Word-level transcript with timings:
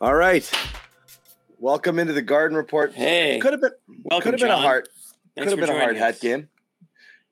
All 0.00 0.14
right. 0.14 0.50
Welcome 1.58 1.98
into 1.98 2.12
the 2.12 2.22
Garden 2.22 2.56
Report. 2.56 2.92
Hey. 2.94 3.38
Could 3.40 3.52
have 3.52 3.60
been 3.60 3.70
Welcome, 4.04 4.22
could 4.22 4.34
have 4.34 4.40
been 4.40 4.50
a 4.50 4.54
John. 4.54 4.62
hard 4.62 4.88
Thanks 5.36 5.50
could 5.52 5.58
have 5.58 5.68
been 5.68 5.76
a 5.76 5.80
hard 5.80 5.96
hat 5.96 6.20
game. 6.20 6.48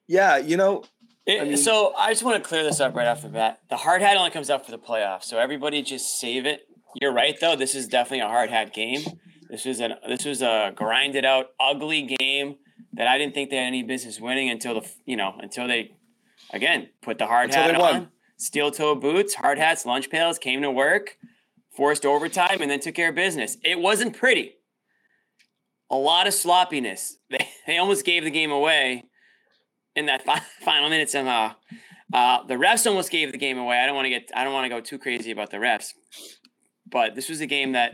Yeah, 0.08 0.36
you 0.38 0.56
know, 0.56 0.84
It- 1.26 1.40
I 1.40 1.44
mean- 1.44 1.56
so 1.56 1.94
I 1.96 2.10
just 2.10 2.22
want 2.24 2.42
to 2.42 2.48
clear 2.48 2.62
this 2.64 2.80
up 2.80 2.94
right 2.96 3.06
off 3.06 3.22
the 3.22 3.28
bat. 3.28 3.60
The 3.68 3.76
hard 3.76 4.02
hat 4.02 4.16
only 4.16 4.30
comes 4.30 4.50
out 4.50 4.64
for 4.64 4.70
the 4.72 4.78
playoffs, 4.78 5.24
so 5.24 5.38
everybody 5.38 5.82
just 5.82 6.18
save 6.18 6.46
it. 6.46 6.66
You're 7.00 7.12
right 7.12 7.38
though. 7.40 7.54
This 7.56 7.74
is 7.74 7.86
definitely 7.86 8.20
a 8.20 8.28
hard 8.28 8.50
hat 8.50 8.74
game. 8.74 9.02
This 9.48 9.64
was 9.64 9.80
an 9.80 9.94
this 10.08 10.24
was 10.24 10.42
a 10.42 10.72
grinded 10.74 11.24
out, 11.24 11.50
ugly 11.60 12.02
game 12.02 12.56
that 12.94 13.06
I 13.06 13.18
didn't 13.18 13.34
think 13.34 13.50
they 13.50 13.56
had 13.56 13.66
any 13.66 13.82
business 13.82 14.20
winning 14.20 14.50
until 14.50 14.80
the 14.80 14.88
you 15.04 15.16
know 15.16 15.36
until 15.40 15.68
they 15.68 15.94
again 16.52 16.88
put 17.02 17.18
the 17.18 17.26
hard 17.26 17.54
hat 17.54 17.74
on, 17.76 18.08
steel 18.36 18.70
toe 18.70 18.94
boots, 18.94 19.34
hard 19.34 19.58
hats, 19.58 19.86
lunch 19.86 20.10
pails, 20.10 20.38
came 20.38 20.60
to 20.62 20.70
work, 20.70 21.16
forced 21.76 22.04
overtime, 22.04 22.60
and 22.60 22.70
then 22.70 22.80
took 22.80 22.94
care 22.94 23.08
of 23.10 23.14
business. 23.14 23.56
It 23.64 23.78
wasn't 23.78 24.16
pretty. 24.16 24.54
A 25.90 25.96
lot 25.96 26.26
of 26.26 26.34
sloppiness. 26.34 27.16
They 27.30 27.48
they 27.66 27.78
almost 27.78 28.04
gave 28.04 28.24
the 28.24 28.30
game 28.30 28.50
away 28.50 29.04
in 29.94 30.06
that 30.06 30.22
fi- 30.24 30.40
final 30.64 30.88
minute 30.90 31.10
somehow. 31.10 31.54
Uh, 32.12 32.42
the 32.44 32.54
refs 32.54 32.86
almost 32.86 33.10
gave 33.10 33.32
the 33.32 33.38
game 33.38 33.56
away. 33.58 33.78
I 33.78 33.86
don't 33.86 33.94
want 33.94 34.06
to 34.06 34.10
get 34.10 34.30
I 34.34 34.44
don't 34.44 34.52
want 34.52 34.64
to 34.64 34.68
go 34.68 34.80
too 34.80 34.98
crazy 34.98 35.30
about 35.30 35.50
the 35.50 35.56
refs, 35.58 35.92
but 36.90 37.14
this 37.14 37.28
was 37.28 37.40
a 37.40 37.46
game 37.46 37.72
that 37.72 37.92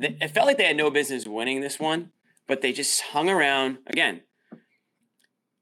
th- 0.00 0.16
it 0.20 0.28
felt 0.28 0.46
like 0.46 0.58
they 0.58 0.64
had 0.66 0.76
no 0.76 0.90
business 0.90 1.26
winning 1.26 1.60
this 1.62 1.78
one, 1.80 2.10
but 2.46 2.60
they 2.60 2.72
just 2.72 3.00
hung 3.00 3.30
around 3.30 3.78
again. 3.86 4.22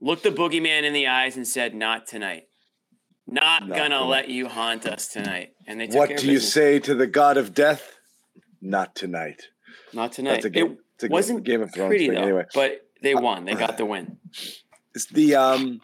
Looked 0.00 0.24
the 0.24 0.30
boogeyman 0.30 0.82
in 0.82 0.92
the 0.92 1.06
eyes 1.06 1.36
and 1.36 1.46
said, 1.46 1.74
"Not 1.74 2.06
tonight. 2.06 2.44
Not, 3.26 3.68
Not 3.68 3.76
gonna 3.76 3.88
tonight." 3.98 4.08
let 4.08 4.28
you 4.28 4.48
haunt 4.48 4.86
us 4.86 5.08
tonight." 5.08 5.53
And 5.66 5.80
they 5.80 5.86
what 5.88 6.16
do 6.16 6.30
you 6.30 6.40
say 6.40 6.78
to 6.80 6.94
the 6.94 7.06
god 7.06 7.36
of 7.36 7.54
death? 7.54 7.98
Not 8.60 8.94
tonight. 8.94 9.48
Not 9.92 10.12
tonight. 10.12 10.34
That's 10.34 10.44
a 10.46 10.50
game. 10.50 10.66
It 10.72 10.78
it's 10.96 11.04
a 11.04 11.08
wasn't 11.08 11.44
Game 11.44 11.62
of 11.62 11.72
Thrones 11.72 11.90
pretty 11.90 12.06
thing 12.06 12.16
though, 12.16 12.22
anyway. 12.22 12.44
but 12.54 12.86
they 13.02 13.14
won. 13.14 13.44
They 13.44 13.54
got 13.54 13.76
the 13.76 13.86
win. 13.86 14.18
It's 14.96 15.06
the 15.06 15.34
um 15.34 15.80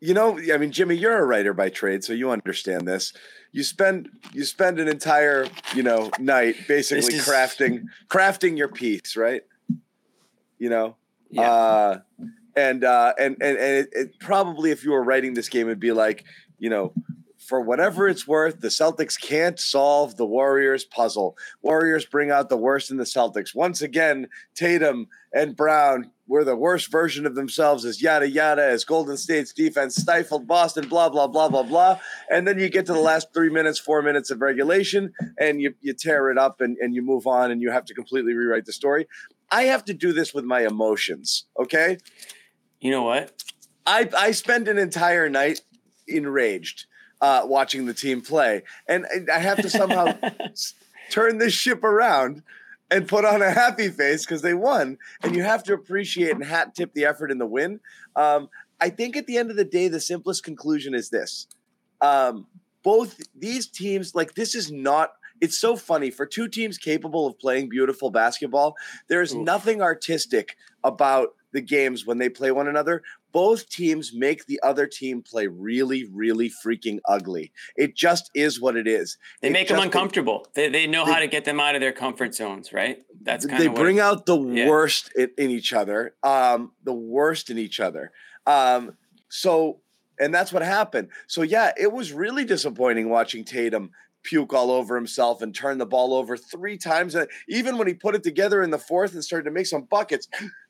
you 0.00 0.12
know, 0.12 0.38
I 0.52 0.58
mean, 0.58 0.70
Jimmy, 0.70 0.96
you're 0.96 1.16
a 1.16 1.24
writer 1.24 1.54
by 1.54 1.70
trade, 1.70 2.04
so 2.04 2.12
you 2.12 2.30
understand 2.30 2.86
this. 2.86 3.14
You 3.52 3.64
spend 3.64 4.10
you 4.34 4.44
spend 4.44 4.78
an 4.78 4.86
entire, 4.86 5.46
you 5.74 5.82
know, 5.82 6.10
night 6.18 6.56
basically 6.68 7.14
is- 7.14 7.26
crafting 7.26 7.84
crafting 8.08 8.58
your 8.58 8.68
piece, 8.68 9.16
right? 9.16 9.42
You 10.58 10.68
know, 10.68 10.96
Yeah. 11.30 11.50
uh, 11.50 12.00
and 12.54 12.84
uh, 12.84 13.14
and 13.18 13.36
and 13.40 13.56
and 13.56 13.76
it, 13.78 13.88
it 13.92 14.20
probably 14.20 14.70
if 14.72 14.84
you 14.84 14.90
were 14.90 15.02
writing 15.02 15.32
this 15.32 15.48
game, 15.48 15.66
it'd 15.68 15.80
be 15.80 15.92
like, 15.92 16.24
you 16.58 16.68
know, 16.68 16.92
for 17.48 17.62
whatever 17.62 18.06
it's 18.06 18.28
worth, 18.28 18.60
the 18.60 18.68
Celtics 18.68 19.18
can't 19.18 19.58
solve 19.58 20.18
the 20.18 20.26
Warriors 20.26 20.84
puzzle. 20.84 21.34
Warriors 21.62 22.04
bring 22.04 22.30
out 22.30 22.50
the 22.50 22.58
worst 22.58 22.90
in 22.90 22.98
the 22.98 23.04
Celtics 23.04 23.54
once 23.54 23.80
again. 23.80 24.28
Tatum 24.54 25.06
and 25.32 25.56
Brown 25.56 26.10
were 26.26 26.44
the 26.44 26.54
worst 26.54 26.92
version 26.92 27.24
of 27.24 27.34
themselves 27.34 27.86
as 27.86 28.02
yada 28.02 28.28
yada 28.28 28.62
as 28.62 28.84
Golden 28.84 29.16
State's 29.16 29.54
defense 29.54 29.96
stifled 29.96 30.46
Boston. 30.46 30.88
Blah 30.88 31.08
blah 31.08 31.26
blah 31.26 31.48
blah 31.48 31.62
blah. 31.62 31.98
And 32.30 32.46
then 32.46 32.58
you 32.58 32.68
get 32.68 32.84
to 32.84 32.92
the 32.92 33.00
last 33.00 33.32
three 33.32 33.48
minutes, 33.48 33.78
four 33.78 34.02
minutes 34.02 34.30
of 34.30 34.42
regulation, 34.42 35.14
and 35.40 35.62
you 35.62 35.74
you 35.80 35.94
tear 35.94 36.30
it 36.30 36.36
up 36.36 36.60
and 36.60 36.76
and 36.82 36.94
you 36.94 37.00
move 37.00 37.26
on, 37.26 37.50
and 37.50 37.62
you 37.62 37.70
have 37.70 37.86
to 37.86 37.94
completely 37.94 38.34
rewrite 38.34 38.66
the 38.66 38.74
story. 38.74 39.08
I 39.50 39.62
have 39.64 39.86
to 39.86 39.94
do 39.94 40.12
this 40.12 40.34
with 40.34 40.44
my 40.44 40.66
emotions. 40.66 41.46
Okay. 41.58 41.96
you 42.78 42.90
know 42.90 43.04
what? 43.04 43.42
I 43.86 44.06
I 44.14 44.32
spend 44.32 44.68
an 44.68 44.76
entire 44.76 45.30
night 45.30 45.62
enraged 46.06 46.84
uh, 47.20 47.42
watching 47.44 47.86
the 47.86 47.94
team 47.94 48.20
play, 48.20 48.62
and, 48.86 49.04
and 49.06 49.30
I 49.30 49.38
have 49.38 49.60
to 49.62 49.70
somehow 49.70 50.18
turn 51.10 51.38
this 51.38 51.52
ship 51.52 51.84
around 51.84 52.42
and 52.90 53.06
put 53.06 53.24
on 53.24 53.42
a 53.42 53.50
happy 53.50 53.88
face 53.88 54.24
because 54.24 54.42
they 54.42 54.54
won. 54.54 54.98
And 55.22 55.36
you 55.36 55.42
have 55.42 55.62
to 55.64 55.74
appreciate 55.74 56.32
and 56.32 56.44
hat 56.44 56.74
tip 56.74 56.94
the 56.94 57.04
effort 57.04 57.30
in 57.30 57.38
the 57.38 57.46
win. 57.46 57.80
Um, 58.16 58.48
I 58.80 58.90
think 58.90 59.16
at 59.16 59.26
the 59.26 59.36
end 59.36 59.50
of 59.50 59.56
the 59.56 59.64
day, 59.64 59.88
the 59.88 60.00
simplest 60.00 60.44
conclusion 60.44 60.94
is 60.94 61.10
this: 61.10 61.46
um, 62.00 62.46
both 62.82 63.20
these 63.36 63.66
teams, 63.66 64.14
like 64.14 64.34
this, 64.34 64.54
is 64.54 64.70
not. 64.70 65.12
It's 65.40 65.58
so 65.58 65.76
funny 65.76 66.10
for 66.10 66.26
two 66.26 66.48
teams 66.48 66.78
capable 66.78 67.26
of 67.26 67.38
playing 67.38 67.68
beautiful 67.68 68.10
basketball. 68.10 68.74
There 69.08 69.22
is 69.22 69.34
nothing 69.34 69.80
artistic 69.80 70.56
about 70.82 71.34
the 71.52 71.60
games 71.60 72.06
when 72.06 72.18
they 72.18 72.28
play 72.28 72.50
one 72.50 72.68
another. 72.68 73.02
Both 73.32 73.68
teams 73.68 74.12
make 74.14 74.46
the 74.46 74.58
other 74.62 74.86
team 74.86 75.22
play 75.22 75.46
really, 75.46 76.04
really 76.12 76.50
freaking 76.64 76.98
ugly. 77.06 77.52
It 77.76 77.94
just 77.94 78.30
is 78.34 78.60
what 78.60 78.76
it 78.76 78.86
is. 78.86 79.18
They 79.42 79.48
It 79.48 79.52
make 79.52 79.68
them 79.68 79.78
uncomfortable. 79.80 80.46
They, 80.54 80.68
they 80.68 80.86
know 80.86 81.04
They- 81.04 81.12
how 81.12 81.18
to 81.20 81.26
get 81.26 81.44
them 81.44 81.60
out 81.60 81.74
of 81.74 81.80
their 81.80 81.92
comfort 81.92 82.34
zones, 82.34 82.72
right? 82.72 83.02
That's 83.22 83.44
kind 83.46 83.62
they 83.62 83.66
of 83.66 83.74
bring 83.74 84.00
out 84.00 84.26
the 84.26 84.38
yeah. 84.40 84.68
worst 84.68 85.12
in, 85.16 85.30
in 85.36 85.50
each 85.50 85.72
other 85.72 86.14
um 86.22 86.72
the 86.84 86.92
worst 86.92 87.50
in 87.50 87.58
each 87.58 87.80
other 87.80 88.12
um 88.46 88.92
so 89.28 89.80
and 90.18 90.32
that's 90.34 90.52
what 90.52 90.62
happened 90.62 91.08
so 91.26 91.42
yeah 91.42 91.72
it 91.76 91.92
was 91.92 92.12
really 92.12 92.44
disappointing 92.44 93.08
watching 93.10 93.44
tatum 93.44 93.90
puke 94.22 94.52
all 94.52 94.70
over 94.70 94.94
himself 94.94 95.42
and 95.42 95.54
turn 95.54 95.78
the 95.78 95.86
ball 95.86 96.14
over 96.14 96.36
three 96.36 96.76
times 96.76 97.14
Uh, 97.14 97.26
even 97.48 97.78
when 97.78 97.86
he 97.86 97.94
put 97.94 98.14
it 98.14 98.22
together 98.22 98.62
in 98.62 98.70
the 98.70 98.78
fourth 98.78 99.14
and 99.14 99.24
started 99.24 99.44
to 99.44 99.50
make 99.50 99.66
some 99.66 99.82
buckets 99.82 100.28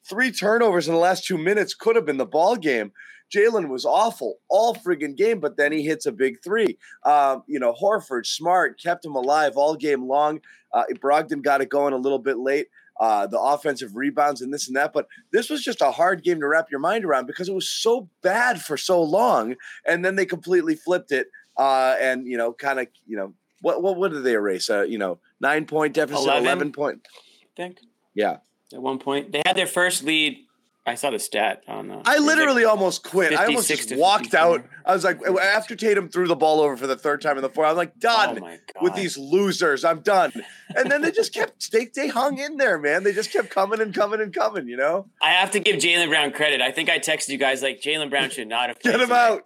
three 0.08 0.30
turnovers 0.30 0.88
in 0.88 0.94
the 0.94 1.00
last 1.00 1.24
two 1.24 1.38
minutes 1.38 1.74
could 1.74 1.96
have 1.96 2.06
been 2.06 2.18
the 2.18 2.26
ball 2.26 2.56
game 2.56 2.92
Jaylen 3.34 3.68
was 3.68 3.84
awful 3.84 4.38
all 4.48 4.74
friggin' 4.74 5.14
game, 5.14 5.38
but 5.38 5.58
then 5.58 5.70
he 5.70 5.82
hits 5.82 6.06
a 6.06 6.12
big 6.12 6.42
three. 6.42 6.78
Um, 7.04 7.42
you 7.46 7.58
know, 7.58 7.74
Horford, 7.74 8.24
smart, 8.24 8.80
kept 8.80 9.04
him 9.04 9.14
alive 9.14 9.56
all 9.56 9.76
game 9.76 10.08
long. 10.08 10.40
Uh, 10.72 10.84
Brogdon 10.94 11.42
got 11.42 11.60
it 11.60 11.68
going 11.68 11.92
a 11.92 11.98
little 11.98 12.18
bit 12.18 12.38
late 12.38 12.68
uh, 13.00 13.26
the 13.26 13.40
offensive 13.40 13.94
rebounds 13.94 14.42
and 14.42 14.52
this 14.52 14.66
and 14.66 14.76
that. 14.76 14.92
But 14.92 15.06
this 15.32 15.50
was 15.50 15.62
just 15.62 15.80
a 15.80 15.90
hard 15.90 16.22
game 16.22 16.40
to 16.40 16.48
wrap 16.48 16.70
your 16.70 16.80
mind 16.80 17.04
around 17.04 17.26
because 17.26 17.48
it 17.48 17.54
was 17.54 17.68
so 17.68 18.08
bad 18.22 18.60
for 18.60 18.76
so 18.76 19.02
long, 19.02 19.56
and 19.86 20.04
then 20.04 20.16
they 20.16 20.26
completely 20.26 20.74
flipped 20.74 21.12
it. 21.12 21.28
Uh, 21.58 21.96
and 22.00 22.26
you 22.26 22.38
know, 22.38 22.52
kind 22.52 22.78
of, 22.78 22.86
you 23.06 23.16
know, 23.16 23.34
what 23.60 23.82
what 23.82 23.96
what 23.96 24.12
did 24.12 24.22
they 24.22 24.32
erase? 24.34 24.70
Uh, 24.70 24.82
you 24.82 24.96
know, 24.98 25.18
nine 25.40 25.66
point 25.66 25.92
deficit, 25.94 26.24
11? 26.24 26.44
eleven 26.44 26.72
point. 26.72 27.00
I 27.42 27.46
think. 27.56 27.78
Yeah, 28.14 28.36
At 28.72 28.80
one 28.80 28.98
point, 28.98 29.32
they 29.32 29.42
had 29.44 29.56
their 29.56 29.66
first 29.66 30.02
lead. 30.04 30.38
I 30.86 30.94
saw 30.94 31.10
the 31.10 31.18
stat 31.18 31.62
on. 31.68 31.90
Uh, 31.90 32.02
I 32.06 32.14
it 32.14 32.18
was 32.20 32.26
like- 32.26 32.36
literally 32.36 32.64
almost 32.64 33.04
quit. 33.04 33.34
I 33.34 33.44
almost 33.46 33.68
just 33.68 33.94
walked 33.94 34.30
54. 34.30 34.40
out. 34.40 34.64
I 34.86 34.94
was 34.94 35.04
like, 35.04 35.20
after 35.26 35.76
Tatum 35.76 36.08
threw 36.08 36.26
the 36.26 36.34
ball 36.34 36.60
over 36.62 36.78
for 36.78 36.86
the 36.86 36.96
third 36.96 37.20
time 37.20 37.36
in 37.36 37.42
the 37.42 37.50
fourth, 37.50 37.66
I 37.66 37.70
was 37.72 37.76
like, 37.76 37.92
oh 37.96 38.00
done 38.00 38.36
god! 38.40 38.58
with 38.80 38.94
these 38.94 39.18
losers. 39.18 39.84
I'm 39.84 40.00
done. 40.00 40.32
And 40.74 40.90
then 40.90 41.02
they 41.02 41.10
just 41.10 41.34
kept 41.34 41.70
they 41.72 41.88
they 41.94 42.08
hung 42.08 42.38
in 42.38 42.56
there, 42.56 42.78
man. 42.78 43.02
They 43.04 43.12
just 43.12 43.30
kept 43.32 43.50
coming 43.50 43.80
and 43.82 43.92
coming 43.94 44.20
and 44.22 44.32
coming. 44.32 44.66
You 44.66 44.78
know, 44.78 45.06
I 45.20 45.30
have 45.32 45.50
to 45.50 45.60
give 45.60 45.76
Jaylen 45.76 46.08
Brown 46.08 46.30
credit. 46.32 46.62
I 46.62 46.72
think 46.72 46.88
I 46.88 46.98
texted 46.98 47.28
you 47.28 47.38
guys 47.38 47.62
like 47.62 47.82
Jaylen 47.82 48.08
Brown 48.08 48.30
should 48.30 48.48
not 48.48 48.68
have. 48.70 48.78
get 48.80 48.94
him 48.94 49.08
tonight. 49.08 49.18
out. 49.28 49.42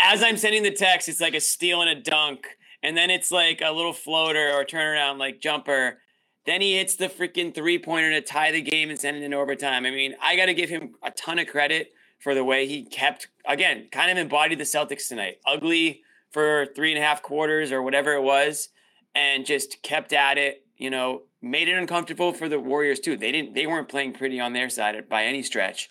As 0.00 0.22
I'm 0.22 0.36
sending 0.36 0.62
the 0.62 0.70
text, 0.70 1.08
it's 1.08 1.20
like 1.20 1.34
a 1.34 1.40
steal 1.40 1.80
and 1.80 1.90
a 1.90 2.00
dunk, 2.00 2.46
and 2.82 2.96
then 2.96 3.10
it's 3.10 3.30
like 3.30 3.60
a 3.64 3.72
little 3.72 3.92
floater 3.92 4.50
or 4.52 4.64
turnaround 4.64 5.18
like 5.18 5.40
jumper. 5.40 5.98
Then 6.46 6.60
he 6.60 6.76
hits 6.76 6.96
the 6.96 7.08
freaking 7.08 7.54
three 7.54 7.78
pointer 7.78 8.10
to 8.10 8.20
tie 8.20 8.52
the 8.52 8.60
game 8.60 8.90
and 8.90 8.98
send 8.98 9.16
it 9.16 9.22
into 9.22 9.36
overtime. 9.36 9.86
I 9.86 9.90
mean, 9.90 10.14
I 10.22 10.36
got 10.36 10.46
to 10.46 10.54
give 10.54 10.68
him 10.68 10.94
a 11.02 11.10
ton 11.10 11.38
of 11.38 11.46
credit 11.46 11.92
for 12.18 12.34
the 12.34 12.44
way 12.44 12.66
he 12.66 12.84
kept, 12.84 13.28
again, 13.46 13.88
kind 13.90 14.10
of 14.10 14.18
embodied 14.18 14.58
the 14.58 14.64
Celtics 14.64 15.08
tonight. 15.08 15.38
Ugly 15.46 16.02
for 16.30 16.66
three 16.74 16.90
and 16.92 16.98
a 16.98 17.06
half 17.06 17.22
quarters 17.22 17.72
or 17.72 17.82
whatever 17.82 18.12
it 18.12 18.22
was, 18.22 18.68
and 19.14 19.46
just 19.46 19.82
kept 19.82 20.12
at 20.12 20.36
it. 20.36 20.66
You 20.76 20.90
know, 20.90 21.22
made 21.40 21.68
it 21.68 21.78
uncomfortable 21.78 22.32
for 22.32 22.48
the 22.48 22.58
Warriors 22.58 23.00
too. 23.00 23.16
They 23.16 23.30
didn't, 23.30 23.54
they 23.54 23.66
weren't 23.66 23.88
playing 23.88 24.12
pretty 24.12 24.40
on 24.40 24.52
their 24.52 24.68
side 24.68 25.08
by 25.08 25.24
any 25.24 25.42
stretch. 25.42 25.88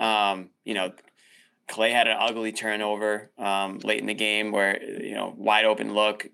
Um, 0.00 0.50
you 0.64 0.74
know, 0.74 0.92
Clay 1.68 1.90
had 1.92 2.06
an 2.08 2.16
ugly 2.18 2.52
turnover 2.52 3.30
um, 3.38 3.78
late 3.78 4.00
in 4.00 4.06
the 4.06 4.14
game 4.14 4.52
where 4.52 4.82
you 4.82 5.14
know 5.14 5.32
wide 5.36 5.64
open 5.64 5.94
look 5.94 6.26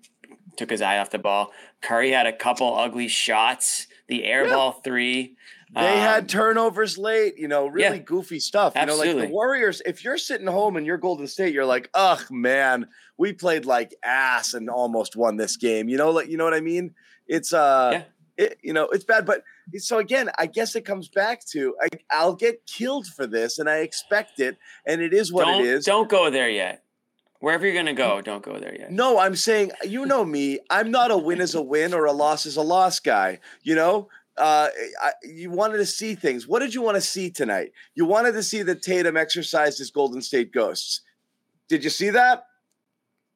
took 0.57 0.69
his 0.69 0.81
eye 0.81 0.97
off 0.99 1.09
the 1.11 1.19
ball. 1.19 1.51
Curry 1.81 2.11
had 2.11 2.25
a 2.27 2.33
couple 2.33 2.75
ugly 2.77 3.07
shots. 3.07 3.87
The 4.07 4.25
air 4.25 4.45
Yeah. 4.47 4.53
ball 4.55 4.71
three. 4.83 5.37
They 5.75 5.81
Um, 5.81 5.99
had 5.99 6.27
turnovers 6.29 6.97
late, 6.97 7.37
you 7.37 7.47
know, 7.47 7.67
really 7.67 7.97
yeah. 7.97 8.03
goofy 8.03 8.39
stuff. 8.39 8.73
You 8.75 8.87
know, 8.87 8.93
like 8.95 9.01
Absolutely. 9.09 9.27
the 9.27 9.33
Warriors, 9.33 9.83
if 9.85 10.03
you're 10.03 10.17
sitting 10.17 10.47
home 10.47 10.75
and 10.77 10.85
you're 10.85 10.97
Golden 10.97 11.27
State, 11.27 11.53
you're 11.53 11.63
like, 11.65 11.91
ugh, 11.93 12.25
man, 12.31 12.87
we 13.17 13.33
played 13.33 13.65
like 13.65 13.93
ass 14.03 14.55
and 14.55 14.67
almost 14.67 15.15
won 15.15 15.37
this 15.37 15.57
game. 15.57 15.87
You 15.87 15.97
know, 15.97 16.09
like 16.09 16.27
you 16.27 16.37
know 16.37 16.43
what 16.43 16.55
I 16.55 16.59
mean? 16.61 16.95
It's 17.27 17.53
uh 17.53 17.89
Yeah. 17.93 18.45
it, 18.45 18.57
you 18.63 18.73
know, 18.73 18.85
it's 18.89 19.03
bad. 19.05 19.27
But 19.27 19.43
so 19.77 19.99
again, 19.99 20.29
I 20.37 20.45
guess 20.45 20.75
it 20.75 20.85
comes 20.85 21.07
back 21.07 21.45
to 21.47 21.75
I, 21.81 21.87
I'll 22.11 22.35
get 22.35 22.65
killed 22.65 23.07
for 23.07 23.27
this, 23.27 23.59
and 23.59 23.69
I 23.69 23.77
expect 23.77 24.39
it, 24.39 24.57
and 24.85 25.01
it 25.01 25.13
is 25.13 25.31
what 25.31 25.45
don't, 25.45 25.61
it 25.61 25.67
is. 25.67 25.85
Don't 25.85 26.09
go 26.09 26.29
there 26.29 26.49
yet. 26.49 26.83
Wherever 27.39 27.65
you're 27.65 27.75
gonna 27.75 27.93
go, 27.93 28.21
don't 28.21 28.43
go 28.43 28.59
there 28.59 28.75
yet. 28.77 28.91
No, 28.91 29.19
I'm 29.19 29.35
saying 29.35 29.71
you 29.85 30.05
know 30.05 30.25
me. 30.25 30.59
I'm 30.69 30.91
not 30.91 31.11
a 31.11 31.17
win 31.17 31.39
is 31.39 31.55
a 31.55 31.61
win 31.61 31.93
or 31.93 32.05
a 32.05 32.11
loss 32.11 32.45
is 32.45 32.57
a 32.57 32.61
loss 32.61 32.99
guy. 32.99 33.39
You 33.63 33.75
know, 33.75 34.09
uh, 34.37 34.69
I, 35.01 35.11
you 35.23 35.51
wanted 35.51 35.77
to 35.77 35.85
see 35.85 36.15
things. 36.15 36.47
What 36.47 36.59
did 36.59 36.73
you 36.73 36.81
want 36.81 36.95
to 36.95 37.01
see 37.01 37.29
tonight? 37.29 37.71
You 37.95 38.05
wanted 38.05 38.33
to 38.33 38.43
see 38.43 38.61
that 38.63 38.81
Tatum 38.81 39.17
exercised 39.17 39.77
his 39.77 39.91
Golden 39.91 40.21
State 40.21 40.51
ghosts. 40.51 41.01
Did 41.67 41.83
you 41.83 41.89
see 41.89 42.09
that? 42.09 42.45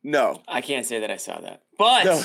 No. 0.03 0.41
I 0.47 0.61
can't 0.61 0.85
say 0.85 0.99
that 0.99 1.11
I 1.11 1.17
saw 1.17 1.39
that, 1.39 1.61
but 1.77 2.05
No. 2.05 2.21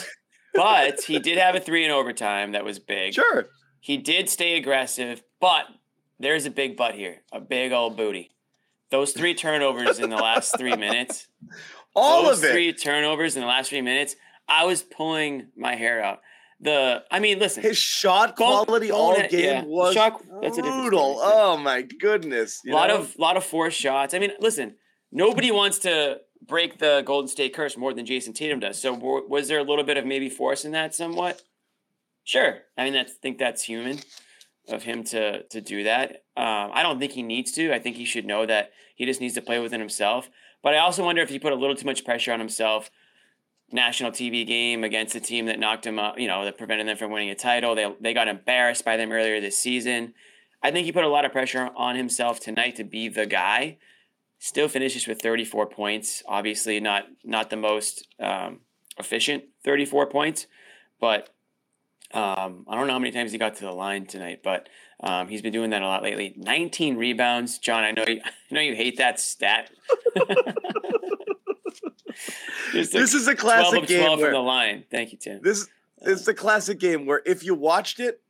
but 0.55 1.01
he 1.03 1.19
did 1.19 1.39
have 1.39 1.55
a 1.55 1.61
three 1.61 1.85
in 1.85 1.91
overtime 1.91 2.53
that 2.53 2.65
was 2.65 2.79
big. 2.79 3.15
Sure. 3.15 3.47
He 3.81 3.97
did 3.97 4.29
stay 4.29 4.57
aggressive, 4.57 5.23
but 5.41 5.65
there's 6.19 6.47
a 6.47 6.51
big 6.51 6.77
butt 6.77 6.95
here, 6.95 7.23
a 7.33 7.41
big 7.41 7.73
old 7.73 7.97
booty. 7.97 8.31
Those 8.91 9.13
three 9.13 9.35
turnovers 9.35 9.99
in 9.99 10.11
the 10.11 10.17
last 10.17 10.57
three 10.57 10.77
minutes. 10.87 11.29
All 11.95 12.25
those 12.25 12.39
of 12.39 12.45
it. 12.45 12.53
three 12.53 12.73
turnovers 12.73 13.37
in 13.37 13.43
the 13.43 13.47
last 13.49 13.71
three 13.71 13.83
minutes. 13.83 14.17
I 14.49 14.65
was 14.65 14.83
pulling 14.83 15.49
my 15.57 15.75
hair 15.75 16.03
out. 16.03 16.21
The 16.61 17.05
I 17.11 17.21
mean, 17.21 17.39
listen, 17.39 17.63
His 17.63 17.77
shot 17.79 18.35
quality 18.35 18.91
all 18.91 19.15
game 19.29 19.29
yeah. 19.31 19.63
was 19.65 19.95
Shot- 19.95 20.25
brutal. 20.27 21.21
Oh 21.23 21.57
my 21.57 21.83
goodness. 21.83 22.63
a 22.67 22.73
lot 22.73 22.89
know? 22.89 22.99
of 22.99 23.17
lot 23.17 23.37
of 23.37 23.45
forced 23.45 23.79
shots. 23.79 24.13
I 24.13 24.19
mean, 24.19 24.33
listen, 24.41 24.75
nobody 25.13 25.53
wants 25.53 25.79
to 25.81 26.21
break 26.45 26.79
the 26.79 27.03
Golden 27.07 27.29
State 27.29 27.55
curse 27.55 27.77
more 27.77 27.95
than 27.95 28.07
Jayson 28.07 28.33
Tatum 28.33 28.59
does. 28.59 28.81
So 28.81 28.93
was 28.95 29.47
there 29.47 29.59
a 29.61 29.63
little 29.63 29.85
bit 29.85 29.99
of 29.99 30.07
maybe 30.07 30.29
force 30.29 30.65
in 30.65 30.73
that 30.73 30.95
somewhat? 30.97 31.43
Sure. 32.29 32.59
I 32.77 32.85
mean, 32.85 32.93
that's 32.93 33.15
think 33.15 33.39
that's 33.39 33.63
human 33.63 34.01
of 34.69 34.83
him 34.83 35.03
to 35.05 35.45
to 35.45 35.63
do 35.63 35.85
that. 35.85 36.25
Um, 36.37 36.71
I 36.75 36.83
don't 36.83 36.99
think 36.99 37.13
he 37.13 37.23
needs 37.23 37.53
to. 37.53 37.73
I 37.73 37.79
think 37.79 37.97
he 37.97 38.05
should 38.05 38.27
know 38.27 38.45
that 38.45 38.73
he 38.95 39.07
just 39.07 39.23
needs 39.23 39.33
to 39.37 39.41
play 39.41 39.59
within 39.59 39.81
himself. 39.81 40.29
But 40.63 40.75
I 40.75 40.79
also 40.79 41.03
wonder 41.03 41.23
if 41.23 41.31
he 41.31 41.39
put 41.39 41.55
a 41.55 41.57
little 41.57 41.75
too 41.75 41.87
much 41.87 42.05
pressure 42.05 42.31
on 42.31 42.39
himself. 42.39 42.91
National 43.73 44.11
TV 44.11 44.47
game 44.47 44.85
against 44.85 45.15
a 45.15 45.21
team 45.21 45.47
that 45.47 45.59
knocked 45.59 45.87
him 45.87 45.99
up, 45.99 46.19
you 46.19 46.29
know, 46.29 46.45
that 46.45 46.59
prevented 46.59 46.87
them 46.87 46.99
from 46.99 47.11
winning 47.11 47.31
a 47.31 47.35
title. 47.35 47.75
They 47.75 47.91
they 47.99 48.13
got 48.13 48.29
embarrassed 48.29 48.85
by 48.85 48.99
them 48.99 49.11
earlier 49.11 49.41
this 49.41 49.57
season. 49.57 50.13
I 50.63 50.71
think 50.71 50.85
he 50.85 50.93
put 50.93 51.05
a 51.05 51.09
lot 51.09 51.25
of 51.25 51.33
pressure 51.33 51.71
on 51.75 51.97
himself 51.97 52.41
tonight 52.41 52.77
to 52.77 52.85
be 52.85 53.09
the 53.09 53.25
guy. 53.25 53.79
Still 54.39 54.69
finishes 54.69 55.07
with 55.07 55.23
34 55.23 55.65
points. 55.65 56.23
Obviously, 56.29 56.79
not 56.79 57.07
not 57.25 57.49
the 57.49 57.57
most 57.57 58.07
um, 58.21 58.61
efficient 58.99 59.45
34 59.65 60.09
points, 60.09 60.47
but 61.01 61.31
um, 62.15 62.65
I 62.69 62.75
don't 62.75 62.87
know 62.87 62.95
how 62.95 62.99
many 62.99 63.13
times 63.13 63.33
he 63.33 63.39
got 63.39 63.57
to 63.57 63.65
the 63.65 63.73
line 63.73 64.07
tonight. 64.07 64.41
But 64.43 64.69
um, 65.01 65.29
he's 65.29 65.43
been 65.43 65.53
doing 65.53 65.71
that 65.71 65.83
a 65.83 65.87
lot 65.87 66.03
lately. 66.03 66.35
19 66.37 66.97
rebounds, 66.97 67.59
John. 67.59 67.85
I 67.85 67.91
know 67.93 68.05
you, 68.07 68.21
I 68.51 68.55
know 68.55 68.61
you 68.61 68.75
hate 68.75 68.99
that 68.99 69.21
stat. 69.21 69.71
This 72.73 73.15
is 73.15 73.27
a 73.27 73.35
12 73.35 73.39
classic 73.39 73.83
of 73.83 73.89
game 73.89 74.01
12 74.01 74.19
where 74.19 74.27
from 74.29 74.35
the 74.35 74.41
line. 74.41 74.85
Thank 74.91 75.13
you, 75.13 75.19
Tim. 75.19 75.41
this 75.43 75.69
it's 76.03 76.25
the 76.25 76.35
classic 76.35 76.79
game 76.79 77.07
where 77.07 77.23
if 77.27 77.43
you 77.43 77.55
watched 77.55 78.01
it, 78.01 78.21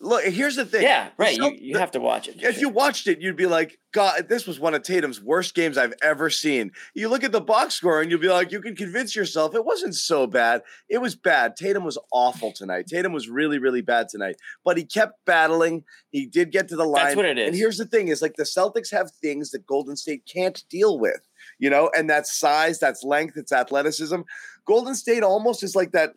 look. 0.00 0.24
Here's 0.24 0.56
the 0.56 0.64
thing. 0.64 0.82
Yeah, 0.82 1.08
right. 1.16 1.36
You, 1.36 1.56
you 1.58 1.78
have 1.78 1.90
to 1.92 2.00
watch 2.00 2.28
it. 2.28 2.36
If 2.36 2.54
sure. 2.54 2.60
you 2.60 2.68
watched 2.68 3.06
it, 3.06 3.20
you'd 3.20 3.36
be 3.36 3.46
like, 3.46 3.78
God, 3.92 4.28
this 4.28 4.46
was 4.46 4.58
one 4.58 4.74
of 4.74 4.82
Tatum's 4.82 5.22
worst 5.22 5.54
games 5.54 5.78
I've 5.78 5.94
ever 6.02 6.30
seen. 6.30 6.72
You 6.94 7.08
look 7.08 7.24
at 7.24 7.32
the 7.32 7.40
box 7.40 7.74
score 7.74 8.00
and 8.00 8.10
you'll 8.10 8.20
be 8.20 8.28
like, 8.28 8.52
you 8.52 8.60
can 8.60 8.74
convince 8.76 9.14
yourself 9.14 9.54
it 9.54 9.64
wasn't 9.64 9.94
so 9.94 10.26
bad. 10.26 10.62
It 10.88 10.98
was 10.98 11.14
bad. 11.14 11.56
Tatum 11.56 11.84
was 11.84 11.98
awful 12.12 12.52
tonight. 12.52 12.86
Tatum 12.86 13.12
was 13.12 13.28
really, 13.28 13.58
really 13.58 13.82
bad 13.82 14.08
tonight. 14.08 14.36
But 14.64 14.76
he 14.76 14.84
kept 14.84 15.24
battling. 15.24 15.84
He 16.10 16.26
did 16.26 16.50
get 16.50 16.68
to 16.68 16.76
the 16.76 16.84
line. 16.84 17.04
That's 17.04 17.16
what 17.16 17.24
it 17.26 17.38
And 17.38 17.54
here's 17.54 17.78
the 17.78 17.86
thing: 17.86 18.08
is 18.08 18.22
like 18.22 18.34
the 18.36 18.44
Celtics 18.44 18.90
have 18.90 19.10
things 19.22 19.50
that 19.50 19.66
Golden 19.66 19.96
State 19.96 20.28
can't 20.32 20.62
deal 20.70 20.98
with, 20.98 21.20
you 21.58 21.70
know, 21.70 21.90
and 21.96 22.08
that's 22.08 22.38
size, 22.38 22.78
that's 22.78 23.02
length, 23.04 23.36
it's 23.36 23.52
athleticism. 23.52 24.20
Golden 24.66 24.94
State 24.94 25.22
almost 25.22 25.62
is 25.62 25.76
like 25.76 25.92
that 25.92 26.14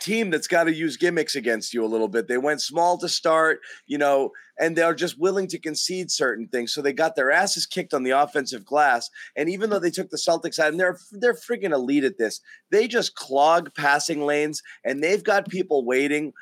team 0.00 0.30
that's 0.30 0.48
got 0.48 0.64
to 0.64 0.74
use 0.74 0.96
gimmicks 0.96 1.34
against 1.34 1.74
you 1.74 1.84
a 1.84 1.86
little 1.86 2.08
bit. 2.08 2.28
They 2.28 2.38
went 2.38 2.60
small 2.60 2.98
to 2.98 3.08
start, 3.08 3.60
you 3.86 3.98
know, 3.98 4.32
and 4.58 4.76
they're 4.76 4.94
just 4.94 5.18
willing 5.18 5.46
to 5.48 5.58
concede 5.58 6.10
certain 6.10 6.48
things. 6.48 6.72
So 6.72 6.80
they 6.80 6.92
got 6.92 7.16
their 7.16 7.30
asses 7.30 7.66
kicked 7.66 7.92
on 7.92 8.02
the 8.02 8.10
offensive 8.10 8.64
glass. 8.64 9.10
And 9.36 9.48
even 9.48 9.70
though 9.70 9.78
they 9.78 9.90
took 9.90 10.10
the 10.10 10.16
Celtics 10.16 10.58
out, 10.58 10.68
and 10.68 10.80
they're 10.80 10.98
they're 11.12 11.34
freaking 11.34 11.72
elite 11.72 12.04
at 12.04 12.18
this, 12.18 12.40
they 12.70 12.88
just 12.88 13.14
clog 13.14 13.74
passing 13.74 14.24
lanes 14.24 14.62
and 14.84 15.02
they've 15.02 15.24
got 15.24 15.48
people 15.48 15.84
waiting. 15.84 16.32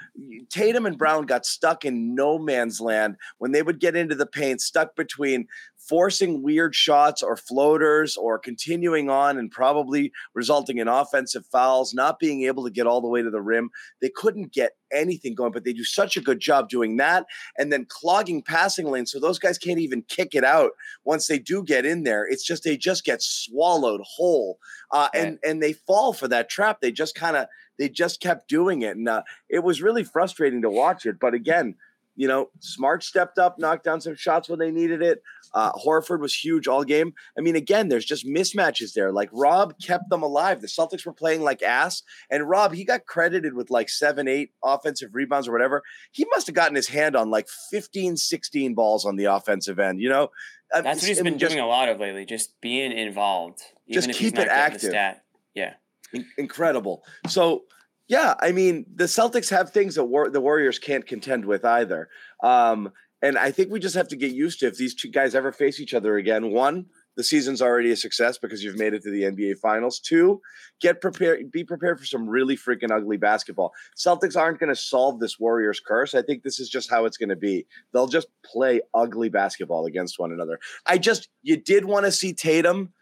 Tatum 0.51 0.87
and 0.87 0.99
Brown 0.99 1.27
got 1.27 1.47
stuck 1.47 1.85
in 1.85 2.15
no 2.15 2.39
man's 2.39 2.81
land 2.81 3.17
when 3.39 3.53
they 3.53 3.63
would 3.63 3.81
get 3.81 3.97
into 3.97 4.15
the 4.15 4.27
paint, 4.27 4.61
stuck 4.61 4.95
between 4.97 5.47
forcing 5.89 6.43
weird 6.43 6.75
shots 6.75 7.23
or 7.23 7.37
floaters 7.37 8.17
or 8.17 8.39
continuing 8.39 9.11
on 9.11 9.39
and 9.39 9.51
probably 9.51 10.13
resulting 10.35 10.79
in 10.79 10.89
offensive 10.89 11.45
fouls, 11.47 11.93
not 11.93 12.19
being 12.19 12.43
able 12.45 12.65
to 12.65 12.71
get 12.71 12.87
all 12.87 13.01
the 13.01 13.09
way 13.09 13.23
to 13.23 13.31
the 13.31 13.41
rim. 13.41 13.71
They 14.01 14.09
couldn't 14.09 14.53
get 14.53 14.73
anything 14.93 15.35
going, 15.35 15.53
but 15.53 15.65
they 15.65 15.73
do 15.73 15.85
such 15.85 16.17
a 16.17 16.21
good 16.21 16.41
job 16.41 16.69
doing 16.69 16.97
that 16.97 17.27
and 17.59 17.73
then 17.73 17.87
clogging 17.89 18.43
passing 18.43 18.87
lanes. 18.87 19.13
So 19.13 19.21
those 19.21 19.39
guys 19.39 19.59
can't 19.59 19.79
even 19.81 20.03
kick 20.09 20.35
it 20.35 20.45
out 20.45 20.73
once 21.05 21.27
they 21.27 21.39
do 21.39 21.63
get 21.63 21.85
in 21.85 22.05
there. 22.05 22.27
It's 22.27 22.45
just 22.45 22.65
they 22.65 22.77
just 22.77 23.05
get 23.05 23.23
swallowed 23.23 24.01
whole. 24.05 24.59
Uh, 24.91 25.09
and 25.15 25.39
and 25.45 25.63
they 25.63 25.73
fall 25.73 26.13
for 26.13 26.29
that 26.29 26.49
trap. 26.49 26.81
They 26.81 26.93
just 26.93 27.15
kind 27.15 27.37
of 27.37 27.47
they 27.79 27.89
just 27.89 28.21
kept 28.21 28.49
doing 28.49 28.83
it. 28.83 28.97
And 28.97 29.09
uh, 29.09 29.23
it 29.49 29.65
was 29.65 29.83
really 29.83 30.05
frustrating 30.05 30.63
to 30.63 30.71
watch 30.71 31.07
it. 31.07 31.19
But 31.19 31.35
again, 31.35 31.75
you 32.17 32.29
know, 32.29 32.51
Smart 32.61 33.03
stepped 33.03 33.39
up, 33.39 33.59
knocked 33.59 33.85
down 33.85 34.01
some 34.01 34.15
shots 34.15 34.49
when 34.49 34.59
they 34.59 34.71
needed 34.71 35.03
it. 35.03 35.23
Uh, 35.53 35.73
Horford 35.73 36.21
was 36.21 36.35
huge 36.35 36.67
all 36.67 36.83
game. 36.85 37.13
I 37.39 37.41
mean, 37.41 37.55
again, 37.57 37.89
there's 37.89 38.05
just 38.05 38.27
mismatches 38.27 38.93
there. 38.93 39.13
Like 39.13 39.29
Rob 39.33 39.75
kept 39.81 40.11
them 40.11 40.23
alive. 40.23 40.61
The 40.61 40.67
Celtics 40.67 41.07
were 41.07 41.13
playing 41.13 41.43
like 41.43 41.63
ass, 41.63 42.03
and 42.31 42.49
Rob 42.49 42.73
he 42.73 42.85
got 42.85 43.07
credited 43.07 43.55
with 43.55 43.71
like 43.71 43.89
seven, 43.89 44.27
eight 44.29 44.51
offensive 44.65 45.11
rebounds 45.15 45.47
or 45.49 45.53
whatever. 45.53 45.83
He 46.13 46.25
must 46.31 46.47
have 46.47 46.55
gotten 46.57 46.75
his 46.75 46.89
hand 46.89 47.15
on 47.17 47.31
like 47.31 47.49
15, 47.71 48.17
16 48.17 48.75
balls 48.75 49.05
on 49.05 49.17
the 49.17 49.27
offensive 49.27 49.79
end. 49.79 50.01
You 50.01 50.09
know, 50.09 50.31
Uh, 50.73 50.81
That's 50.83 51.03
what 51.03 51.09
he's 51.09 51.23
been 51.23 51.39
just 51.39 51.53
doing 51.53 51.65
a 51.65 51.69
lot 51.69 51.89
of 51.89 52.01
lately, 52.01 52.25
just 52.25 52.61
being 52.61 52.91
involved. 52.91 53.59
Just 53.89 54.09
Even 54.09 54.11
if 54.11 54.17
he's 54.19 54.31
keep 54.33 54.39
it 54.41 54.49
active. 54.49 54.93
Yeah. 55.55 55.75
in- 56.13 56.27
incredible. 56.39 57.05
So 57.29 57.65
yeah, 58.09 58.35
I 58.41 58.53
mean 58.53 58.87
the 58.95 59.05
Celtics 59.05 59.51
have 59.51 59.71
things 59.71 59.95
that 59.95 60.05
war- 60.05 60.31
the 60.31 60.41
Warriors 60.41 60.79
can't 60.79 61.07
contend 61.07 61.45
with 61.45 61.65
either. 61.65 62.09
Um, 62.43 62.93
and 63.23 63.39
I 63.39 63.51
think 63.51 63.71
we 63.71 63.81
just 63.81 63.95
have 63.95 64.09
to 64.09 64.17
get 64.17 64.33
used 64.33 64.61
to 64.61 64.67
if 64.67 64.77
these 64.77 64.95
two 64.95 65.09
guys 65.09 65.35
ever 65.35 65.51
face 65.51 65.81
each 65.81 65.95
other 65.95 66.19
again. 66.19 66.51
One, 66.51 66.85
the 67.17 67.25
season's 67.25 67.63
already 67.63 67.91
a 67.91 67.97
success 67.97 68.37
because 68.37 68.63
you've 68.63 68.79
made 68.79 68.93
it 68.93 69.03
to 69.05 69.11
the 69.11 69.23
NBA 69.23 69.59
Finals. 69.61 69.99
Two, 69.99 70.43
get 70.81 71.01
prepared, 71.01 71.51
be 71.51 71.65
prepared 71.65 71.99
for 71.99 72.05
some 72.05 72.29
really 72.29 72.55
freaking 72.55 72.91
ugly 72.91 73.17
basketball. 73.17 73.73
Celtics 73.97 74.37
aren't 74.37 74.59
going 74.59 74.69
to 74.69 74.77
solve 74.79 75.21
this 75.21 75.39
Warriors 75.41 75.81
curse. 75.81 76.15
I 76.15 76.21
think 76.21 76.43
this 76.43 76.61
is 76.61 76.69
just 76.69 76.91
how 76.91 77.07
it's 77.07 77.17
going 77.17 77.31
to 77.31 77.37
be. 77.37 77.67
They'll 77.93 78.09
just 78.09 78.29
play 78.45 78.83
ugly 78.93 79.31
basketball 79.31 79.87
against 79.87 80.19
one 80.19 80.33
another. 80.33 80.59
I 80.85 80.99
just, 80.99 81.31
you 81.43 81.57
did 81.57 81.87
want 81.87 82.05
to 82.05 82.13
see 82.13 82.35
Tatum 82.35 82.93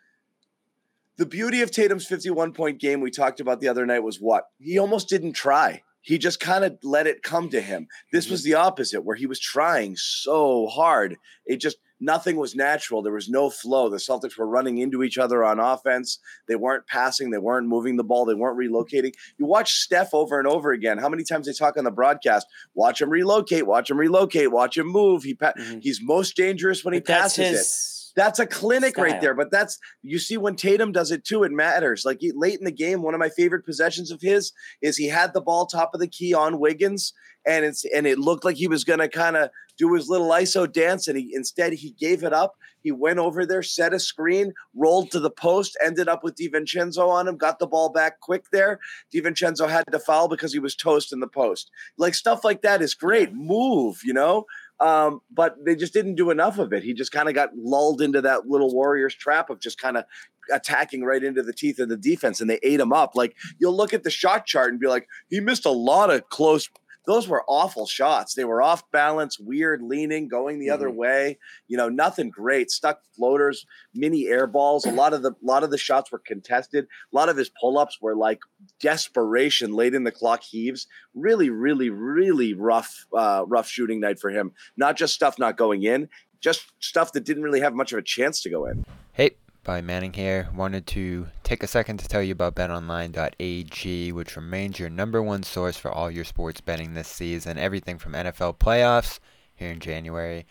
the 1.19 1.26
beauty 1.26 1.61
of 1.62 1.71
Tatum's 1.71 2.07
51 2.07 2.52
point 2.52 2.81
game 2.81 3.00
we 3.00 3.11
talked 3.11 3.40
about 3.40 3.61
the 3.61 3.69
other 3.69 3.87
night 3.87 4.02
was 4.02 4.19
what? 4.19 4.45
He 4.59 4.78
almost 4.78 5.09
didn't 5.09 5.33
try. 5.35 5.83
He 6.04 6.19
just 6.19 6.40
kind 6.40 6.64
of 6.64 6.78
let 6.83 7.07
it 7.07 7.23
come 7.23 7.49
to 7.50 7.61
him. 7.61 7.87
This 8.12 8.28
was 8.28 8.42
the 8.42 8.54
opposite, 8.54 9.02
where 9.04 9.14
he 9.14 9.26
was 9.26 9.38
trying 9.38 9.95
so 9.97 10.66
hard. 10.66 11.16
It 11.47 11.59
just, 11.59 11.76
nothing 12.00 12.35
was 12.35 12.57
natural. 12.57 13.02
There 13.02 13.12
was 13.12 13.28
no 13.28 13.50
flow. 13.50 13.88
The 13.88 13.99
Celtics 13.99 14.37
were 14.37 14.49
running 14.49 14.78
into 14.78 15.04
each 15.04 15.16
other 15.16 15.45
on 15.45 15.61
offense. 15.61 16.19
They 16.49 16.57
weren't 16.57 16.88
passing. 16.88 17.31
They 17.31 17.38
weren't 17.38 17.69
moving 17.69 17.97
the 17.97 18.02
ball. 18.02 18.25
They 18.25 18.35
weren't 18.35 18.59
relocating. 18.59 19.12
You 19.38 19.47
watch 19.47 19.75
Steph 19.75 20.12
over 20.12 20.40
and 20.40 20.49
over 20.49 20.73
again. 20.73 20.99
How 20.99 21.09
many 21.09 21.23
times 21.23 21.47
they 21.47 21.52
talk 21.52 21.76
on 21.76 21.85
the 21.85 21.92
broadcast? 21.92 22.49
Watch 22.75 23.00
him 23.00 23.09
relocate. 23.11 23.69
Watch 23.69 23.88
him 23.88 23.97
relocate. 23.99 24.50
Watch 24.50 24.76
him 24.76 24.88
move. 24.88 25.23
He 25.23 25.35
pa- 25.35 25.52
Mhm. 25.57 25.85
He's 25.85 26.00
most 26.02 26.35
dangerous 26.35 26.85
when 26.85 26.95
he 26.95 27.00
But 27.00 27.07
passes 27.07 27.38
it. 27.61 28.01
That's 28.16 28.38
a 28.38 28.47
clinic 28.47 28.95
Style. 28.95 29.04
right 29.04 29.21
there. 29.21 29.35
But 29.35 29.50
that's 29.50 29.78
you 30.02 30.19
see 30.19 30.37
when 30.37 30.57
Tatum 30.57 30.92
does 30.92 31.11
it 31.11 31.25
too, 31.25 31.45
it 31.45 31.52
matters. 31.52 32.04
Like 32.04 32.19
he- 32.21 32.33
late 32.33 32.59
in 32.59 32.64
the 32.64 32.73
game, 32.73 33.02
one 33.02 33.14
of 33.14 33.21
my 33.21 33.31
favorite 33.31 33.64
possessions 33.64 34.11
of 34.11 34.21
his 34.21 34.52
is 34.81 34.97
he 34.97 35.09
had 35.09 35.33
the 35.33 35.40
ball 35.40 35.66
top 35.66 35.90
of 35.95 36.00
the 36.00 36.09
key 36.09 36.35
on 36.35 36.59
Wiggins, 36.61 37.12
and 37.47 37.64
it's 37.64 37.85
and 37.85 38.07
it 38.07 38.19
looked 38.19 38.45
like 38.45 38.57
he 38.57 38.69
was 38.69 38.85
gonna 38.85 39.09
kind 39.09 39.37
of 39.37 39.50
do 39.78 39.95
his 39.95 40.09
little 40.09 40.28
ISO 40.28 40.71
dance, 40.71 41.09
and 41.09 41.19
he 41.19 41.33
instead 41.35 41.73
he 41.73 41.92
gave 41.92 42.23
it 42.23 42.33
up. 42.33 42.54
He 42.83 42.92
went 42.92 43.19
over 43.19 43.47
there, 43.47 43.62
set 43.62 43.95
a 43.95 44.00
screen, 44.00 44.52
rolled 44.75 45.11
to 45.12 45.21
the 45.21 45.31
post, 45.31 45.76
ended 45.85 46.09
up 46.09 46.25
with 46.25 46.35
DiVincenzo 46.35 47.09
on 47.09 47.28
him, 47.28 47.37
got 47.37 47.59
the 47.59 47.66
ball 47.66 47.90
back 47.90 48.21
quick 48.21 48.47
there. 48.50 48.81
DiVincenzo 49.14 49.69
had 49.69 49.85
to 49.90 49.99
foul 50.00 50.28
because 50.28 50.52
he 50.52 50.59
was 50.59 50.75
toast 50.75 51.12
in 51.12 51.21
the 51.21 51.28
post. 51.28 51.71
Like 51.97 52.14
stuff 52.14 52.45
like 52.45 52.62
that 52.62 52.83
is 52.83 52.95
great. 52.95 53.33
Move, 53.33 54.00
you 54.04 54.12
know. 54.12 54.47
Um, 54.81 55.21
but 55.31 55.64
they 55.64 55.76
just 55.76 55.93
didn't 55.93 56.17
do 56.17 56.31
enough 56.31 56.59
of 56.59 56.73
it. 56.73 56.83
He 56.83 56.93
just 56.93 57.12
kind 57.12 57.29
of 57.29 57.35
got 57.35 57.50
lulled 57.57 58.02
into 58.02 58.21
that 58.23 58.49
little 58.49 58.73
Warriors 58.75 59.14
trap 59.14 59.49
of 59.49 59.61
just 59.61 59.81
kind 59.81 59.97
of 59.97 60.05
attacking 60.52 61.05
right 61.05 61.23
into 61.23 61.43
the 61.43 61.52
teeth 61.52 61.79
of 61.79 61.88
the 61.88 61.97
defense, 61.97 62.41
and 62.41 62.50
they 62.50 62.59
ate 62.62 62.81
him 62.81 62.93
up. 62.93 63.12
Like 63.14 63.37
you'll 63.59 63.76
look 63.76 63.95
at 63.95 64.02
the 64.02 64.11
shot 64.11 64.45
chart 64.47 64.71
and 64.71 64.81
be 64.81 64.88
like, 64.88 65.09
he 65.29 65.41
missed 65.41 65.67
a 65.67 65.71
lot 65.71 66.11
of 66.11 66.29
close. 66.31 66.69
Those 67.04 67.26
were 67.26 67.44
awful 67.49 67.87
shots. 67.87 68.35
They 68.35 68.44
were 68.44 68.62
off 68.62 68.88
balance, 68.92 69.38
weird, 69.38 69.82
leaning, 69.82 70.28
going 70.28 70.61
the 70.61 70.71
other 70.71 70.90
way. 70.90 71.38
You 71.66 71.76
know, 71.76 71.88
nothing 71.88 72.30
great. 72.30 72.71
Stuck 72.71 73.00
floaters, 73.16 73.66
mini 73.94 74.28
air 74.28 74.47
balls. 74.47 74.87
A 74.87 74.92
lot 74.92 75.12
of 75.12 75.23
the 75.23 75.32
lot 75.42 75.64
of 75.64 75.71
the 75.71 75.78
shots 75.78 76.12
were 76.12 76.21
contested. 76.21 76.85
A 76.85 77.16
lot 77.16 77.28
of 77.28 77.37
his 77.37 77.50
pull 77.61 77.78
ups 77.78 77.99
were 78.00 78.14
like 78.14 78.38
desperation 78.80 79.73
late 79.73 79.94
in 79.94 80.04
the 80.04 80.12
clock 80.12 80.42
heaves. 80.42 80.87
Really, 81.14 81.50
really, 81.50 81.90
really 81.90 82.54
rough, 82.54 83.06
uh, 83.16 83.44
rough 83.47 83.68
shooting 83.68 84.00
night 84.00 84.21
for 84.21 84.30
him. 84.30 84.52
Not 84.76 84.97
just 84.97 85.14
stuff 85.14 85.38
not 85.38 85.56
going 85.56 85.82
in, 85.82 86.09
just 86.40 86.73
stuff 86.78 87.12
that 87.12 87.25
didn't 87.25 87.42
really 87.42 87.61
have 87.61 87.75
much 87.75 87.92
of 87.92 87.99
a 87.99 88.02
chance 88.02 88.42
to 88.42 88.50
go 88.50 88.66
in. 88.66 88.85
Hey, 89.12 89.32
Bobby 89.64 89.83
Manning 89.83 90.12
here. 90.12 90.49
Wanted 90.57 90.88
to 90.88 91.28
take 91.45 91.62
a 91.62 91.69
second 91.69 91.99
to 91.99 92.09
tell 92.09 92.21
you 92.21 92.33
about 92.33 92.57
betonline.ag, 92.57 94.11
which 94.11 94.35
remains 94.35 94.81
your 94.81 94.90
number 94.90 95.23
one 95.23 95.45
source 95.45 95.76
for 95.76 95.88
all 95.88 96.11
your 96.11 96.25
sports 96.25 96.61
betting 96.61 96.95
this 96.95 97.07
season. 97.07 97.59
Everything 97.59 97.97
from 97.97 98.14
NFL 98.14 98.59
playoffs 98.59 99.21
here 99.54 99.71
in 99.71 99.78
January 99.78 100.47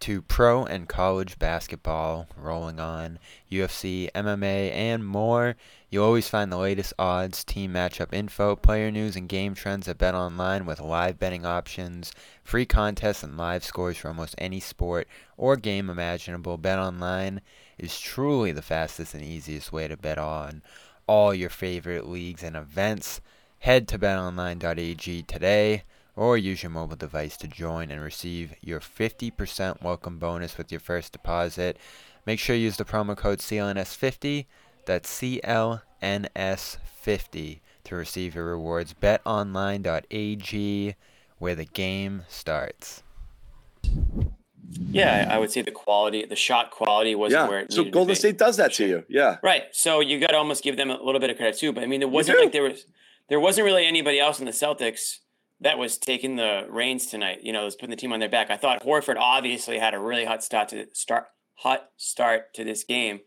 to 0.00 0.20
pro 0.20 0.64
and 0.66 0.88
college 0.88 1.38
basketball 1.38 2.28
rolling 2.36 2.78
on, 2.78 3.18
UFC, 3.50 4.10
MMA, 4.12 4.70
and 4.72 5.06
more. 5.06 5.56
You'll 5.88 6.04
always 6.04 6.28
find 6.28 6.52
the 6.52 6.58
latest 6.58 6.92
odds, 6.98 7.44
team 7.44 7.72
matchup 7.72 8.12
info, 8.12 8.56
player 8.56 8.90
news, 8.90 9.16
and 9.16 9.28
game 9.28 9.54
trends 9.54 9.88
at 9.88 9.98
BetOnline 9.98 10.66
with 10.66 10.80
live 10.80 11.18
betting 11.18 11.46
options, 11.46 12.12
free 12.44 12.66
contests, 12.66 13.22
and 13.22 13.36
live 13.36 13.64
scores 13.64 13.96
for 13.96 14.08
almost 14.08 14.34
any 14.36 14.60
sport 14.60 15.08
or 15.36 15.56
game 15.56 15.88
imaginable. 15.88 16.58
BetOnline 16.58 17.40
is 17.82 17.98
truly 17.98 18.52
the 18.52 18.62
fastest 18.62 19.14
and 19.14 19.24
easiest 19.24 19.72
way 19.72 19.88
to 19.88 19.96
bet 19.96 20.18
on 20.18 20.62
all 21.06 21.34
your 21.34 21.50
favorite 21.50 22.06
leagues 22.06 22.42
and 22.42 22.54
events. 22.54 23.20
Head 23.60 23.88
to 23.88 23.98
betonline.ag 23.98 25.22
today 25.22 25.84
or 26.14 26.36
use 26.36 26.62
your 26.62 26.70
mobile 26.70 26.96
device 26.96 27.38
to 27.38 27.48
join 27.48 27.90
and 27.90 28.02
receive 28.02 28.54
your 28.60 28.80
50% 28.80 29.82
welcome 29.82 30.18
bonus 30.18 30.58
with 30.58 30.70
your 30.70 30.80
first 30.80 31.12
deposit. 31.12 31.78
Make 32.26 32.38
sure 32.38 32.54
you 32.54 32.64
use 32.64 32.76
the 32.76 32.84
promo 32.84 33.16
code 33.16 33.38
CLNS50, 33.38 34.44
that's 34.84 35.20
CLNS50 35.20 37.60
to 37.84 37.96
receive 37.96 38.34
your 38.34 38.44
rewards. 38.44 38.94
betonline.ag 38.94 40.96
where 41.38 41.54
the 41.54 41.64
game 41.64 42.24
starts. 42.28 43.02
Yeah, 44.78 45.28
I 45.30 45.38
would 45.38 45.50
say 45.50 45.62
the 45.62 45.70
quality, 45.70 46.24
the 46.24 46.36
shot 46.36 46.70
quality 46.70 47.14
wasn't 47.14 47.48
where 47.48 47.58
Yeah. 47.60 47.64
it 47.64 47.72
So 47.72 47.84
Golden. 47.84 48.14
State 48.14 48.38
does 48.38 48.56
that 48.56 48.72
to 48.74 48.86
you. 48.86 49.04
Yeah. 49.08 49.36
Right. 49.42 49.64
So 49.72 50.00
you 50.00 50.20
got 50.20 50.28
to 50.28 50.36
almost 50.36 50.62
give 50.62 50.76
them 50.76 50.90
a 50.90 51.02
little 51.02 51.20
bit 51.20 51.30
of 51.30 51.36
credit 51.36 51.58
too. 51.58 51.72
But 51.72 51.82
I 51.82 51.86
mean, 51.86 52.00
there 52.00 52.08
wasn't 52.08 52.38
like 52.38 52.52
there 52.52 52.62
was 52.62 52.86
there 53.28 53.40
wasn't 53.40 53.64
really 53.64 53.86
anybody 53.86 54.18
else 54.20 54.38
in 54.38 54.46
the 54.46 54.52
Celtics 54.52 55.18
that 55.60 55.76
was 55.78 55.98
taking 55.98 56.36
the 56.36 56.66
reins 56.68 57.06
tonight. 57.06 57.40
You 57.42 57.52
know, 57.52 57.64
was 57.64 57.74
putting 57.74 57.90
the 57.90 57.96
team 57.96 58.12
on 58.12 58.20
their 58.20 58.28
back. 58.28 58.50
I 58.50 58.56
thought 58.56 58.82
Horford 58.82 59.16
obviously 59.18 59.78
had 59.78 59.94
a 59.94 59.98
really 59.98 60.24
hot 60.24 60.42
start 60.44 60.68
to 60.70 60.86
start 60.92 61.26
hot 61.56 61.90
start 61.96 62.54
to 62.54 62.64
this 62.64 62.84
game. 62.84 63.20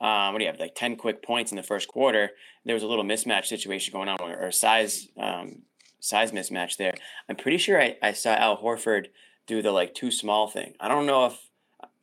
Um, 0.00 0.32
what 0.32 0.38
do 0.38 0.44
you 0.44 0.50
have? 0.50 0.60
Like 0.60 0.74
ten 0.74 0.96
quick 0.96 1.22
points 1.22 1.52
in 1.52 1.56
the 1.56 1.62
first 1.62 1.88
quarter. 1.88 2.30
There 2.64 2.74
was 2.74 2.82
a 2.82 2.86
little 2.86 3.04
mismatch 3.04 3.46
situation 3.46 3.92
going 3.92 4.08
on, 4.08 4.18
or, 4.20 4.36
or 4.46 4.50
size 4.50 5.08
um, 5.18 5.62
size 6.00 6.32
mismatch 6.32 6.76
there. 6.76 6.94
I'm 7.28 7.36
pretty 7.36 7.58
sure 7.58 7.80
I, 7.80 7.96
I 8.02 8.12
saw 8.12 8.34
Al 8.34 8.58
Horford 8.58 9.06
do 9.46 9.62
the 9.62 9.72
like 9.72 9.94
too 9.94 10.10
small 10.10 10.48
thing. 10.48 10.74
I 10.80 10.88
don't 10.88 11.06
know 11.06 11.26
if 11.26 11.38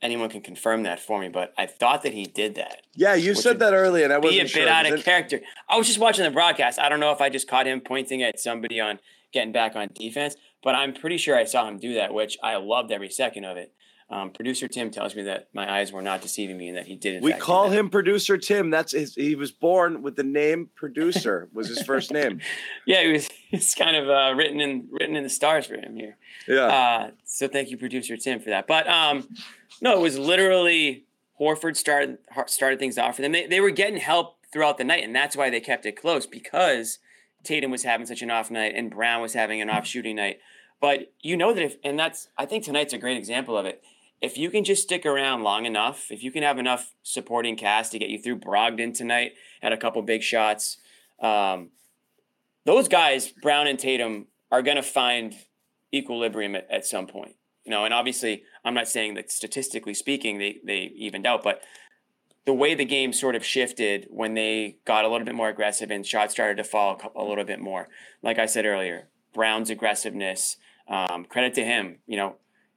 anyone 0.02 0.30
can 0.30 0.42
confirm 0.42 0.84
that 0.84 1.00
for 1.00 1.20
me, 1.20 1.30
but 1.30 1.54
I 1.58 1.66
thought 1.66 2.04
that 2.04 2.14
he 2.14 2.26
did 2.26 2.56
that 2.56 2.82
Yeah, 2.96 3.16
you 3.16 3.36
said 3.36 3.60
that 3.60 3.74
earlier, 3.74 4.04
and 4.04 4.14
I 4.14 4.18
wasn't 4.18 4.42
a 4.42 4.44
bit 4.44 4.50
sure. 4.52 4.70
out 4.70 4.86
of 4.86 5.04
character. 5.04 5.42
I 5.70 5.78
was 5.78 5.88
just 5.88 6.00
watching 6.00 6.26
the 6.26 6.32
broadcast. 6.32 6.80
I 6.80 6.90
don't 6.90 7.00
know 7.00 7.12
if 7.12 7.22
I 7.22 7.30
just 7.30 7.48
caught 7.48 7.68
him 7.68 7.82
pointing 7.82 8.22
at 8.22 8.40
somebody 8.40 8.80
on 8.80 9.00
getting 9.32 9.52
back 9.52 9.76
on 9.76 9.90
defense, 9.94 10.36
but 10.62 10.76
I'm 10.76 10.94
pretty 10.94 11.18
sure 11.18 11.38
I 11.38 11.46
saw 11.46 11.68
him 11.68 11.80
do 11.80 11.96
that, 11.96 12.14
which 12.14 12.38
I 12.44 12.56
loved 12.58 12.92
every 12.92 13.10
second 13.10 13.46
of 13.46 13.58
it. 13.58 13.74
Um, 14.10 14.32
Producer 14.32 14.68
Tim 14.68 14.92
tells 14.92 15.16
me 15.16 15.24
that 15.24 15.48
my 15.54 15.80
eyes 15.80 15.92
were 15.92 16.02
not 16.02 16.22
deceiving 16.22 16.58
me 16.58 16.68
and 16.68 16.78
that 16.78 16.86
he 16.86 16.96
did. 16.96 17.16
In 17.16 17.24
We 17.24 17.34
call 17.34 17.70
him 17.70 17.90
producer 17.90 18.38
Tim. 18.38 18.70
That's 18.70 18.92
his. 18.92 19.16
He 19.16 19.36
was 19.36 19.52
born 19.52 20.02
with 20.02 20.16
the 20.16 20.24
name 20.24 20.70
producer. 20.76 21.50
was 21.54 21.68
his 21.68 21.82
first 21.82 22.12
name. 22.12 22.40
Yeah, 22.86 23.02
it 23.02 23.12
was. 23.12 23.30
It's 23.54 23.76
kind 23.76 23.96
of 23.96 24.10
uh, 24.10 24.34
written 24.36 24.60
in 24.60 24.88
written 24.90 25.16
in 25.16 25.22
the 25.22 25.30
stars 25.30 25.68
for 25.68 25.76
him 25.76 25.96
here. 25.96 26.18
Yeah. 26.48 26.66
Uh, 26.66 27.12
so 27.24 27.48
thank 27.48 27.70
you, 27.70 27.78
producer 27.78 28.18
Tim, 28.18 28.40
for 28.40 28.50
that. 28.50 28.66
But 28.66 28.88
um, 28.88 29.28
no, 29.80 29.94
it 29.94 30.02
was 30.02 30.18
literally 30.18 31.06
Horford 31.40 31.78
started 31.78 32.18
started 32.48 32.80
things 32.80 32.98
off 32.98 33.16
for 33.16 33.22
them. 33.22 33.32
They, 33.32 33.46
they 33.46 33.62
were 33.62 33.70
getting 33.70 33.98
help 33.98 34.38
throughout 34.52 34.80
the 34.80 34.84
night, 34.84 35.04
and 35.04 35.16
that's 35.16 35.38
why 35.38 35.52
they 35.52 35.60
kept 35.60 35.86
it 35.86 35.92
close 35.92 36.26
because 36.26 36.98
Tatum 37.44 37.72
was 37.72 37.84
having 37.84 38.06
such 38.06 38.22
an 38.22 38.32
off 38.32 38.50
night 38.50 38.74
and 38.76 38.90
Brown 38.90 39.22
was 39.22 39.34
having 39.34 39.62
an 39.62 39.70
off 39.70 39.86
shooting 39.86 40.16
night. 40.16 40.40
But 40.80 41.14
you 41.22 41.38
know 41.38 41.54
that 41.54 41.64
if, 41.64 41.78
and 41.84 41.98
that's 41.98 42.30
I 42.38 42.46
think 42.46 42.64
tonight's 42.64 42.94
a 42.94 42.98
great 42.98 43.18
example 43.18 43.58
of 43.58 43.66
it. 43.66 43.84
If 44.24 44.38
you 44.38 44.50
can 44.50 44.64
just 44.64 44.84
stick 44.84 45.06
around 45.06 45.44
long 45.44 45.66
enough, 45.66 46.10
if 46.10 46.24
you 46.24 46.32
can 46.32 46.44
have 46.44 46.58
enough 46.58 46.94
supporting 47.04 47.58
cast 47.58 47.92
to 47.92 48.00
get 48.00 48.08
you 48.08 48.18
through 48.18 48.40
Brogdon 48.40 48.94
tonight, 48.94 49.34
had 49.62 49.74
a 49.74 49.78
couple 49.78 50.02
big 50.02 50.24
shots. 50.24 50.78
Um, 51.22 51.72
those 52.64 52.88
guys, 52.88 53.28
Brown 53.28 53.68
and 53.68 53.78
Tatum, 53.78 54.28
are 54.50 54.62
going 54.62 54.78
to 54.78 54.82
find 54.82 55.36
equilibrium 55.94 56.56
at, 56.56 56.72
at 56.72 56.86
some 56.86 57.06
point. 57.06 57.36
You 57.66 57.72
know, 57.72 57.84
and 57.84 57.94
obviously, 57.94 58.44
I'm 58.64 58.74
not 58.74 58.88
saying 58.88 59.16
that 59.16 59.30
statistically 59.30 59.94
speaking 59.94 60.38
they 60.38 60.60
they 60.64 60.94
evened 60.96 61.26
out, 61.26 61.44
but 61.44 61.62
the 62.46 62.54
way 62.54 62.76
the 62.76 62.86
game 62.86 63.12
sort 63.12 63.36
of 63.36 63.44
shifted 63.44 64.08
when 64.10 64.36
they 64.36 64.78
got 64.86 65.04
a 65.04 65.10
little 65.10 65.26
bit 65.26 65.36
more 65.36 65.50
aggressive 65.50 65.92
and 65.92 66.06
shots 66.06 66.34
started 66.34 66.56
to 66.56 66.64
fall 66.64 67.02
a 67.16 67.22
a 67.22 67.26
little 67.26 67.44
bit 67.44 67.60
more. 67.60 67.90
Like 68.22 68.40
I 68.40 68.46
said 68.46 68.66
earlier, 68.66 69.10
Brown's 69.34 69.70
aggressiveness, 69.70 70.56
um, 70.88 71.26
credit 71.26 71.54
to 71.56 71.66
him. 71.66 72.00
You 72.08 72.16
know, 72.16 72.36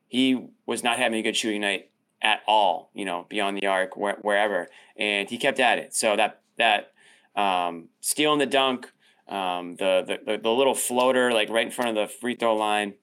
he 0.09 0.49
was 0.67 0.83
not 0.83 0.99
having 0.99 1.19
a 1.19 1.23
good 1.23 1.37
shooting 1.37 1.61
night 1.61 1.91
at 2.23 2.41
all. 2.47 2.91
You 2.95 3.05
know, 3.05 3.27
beyond 3.29 3.59
the 3.59 3.67
arc, 3.67 3.97
where, 3.97 4.17
wherever, 4.23 4.69
and 4.97 5.29
he 5.29 5.39
kept 5.39 5.61
at 5.61 5.79
it. 5.79 5.95
So 5.95 6.17
that 6.17 6.41
that 6.59 6.93
um, 7.35 7.89
stealing 8.01 8.39
the 8.39 8.47
dunk, 8.47 8.91
um, 9.29 9.77
the, 9.77 10.19
the 10.27 10.39
the 10.39 10.51
little 10.51 10.75
floater 10.75 11.33
like 11.33 11.51
right 11.51 11.67
in 11.67 11.73
front 11.73 11.91
of 11.91 11.97
the 11.97 12.13
free 12.13 12.35
throw 12.35 12.57
line, 12.57 12.95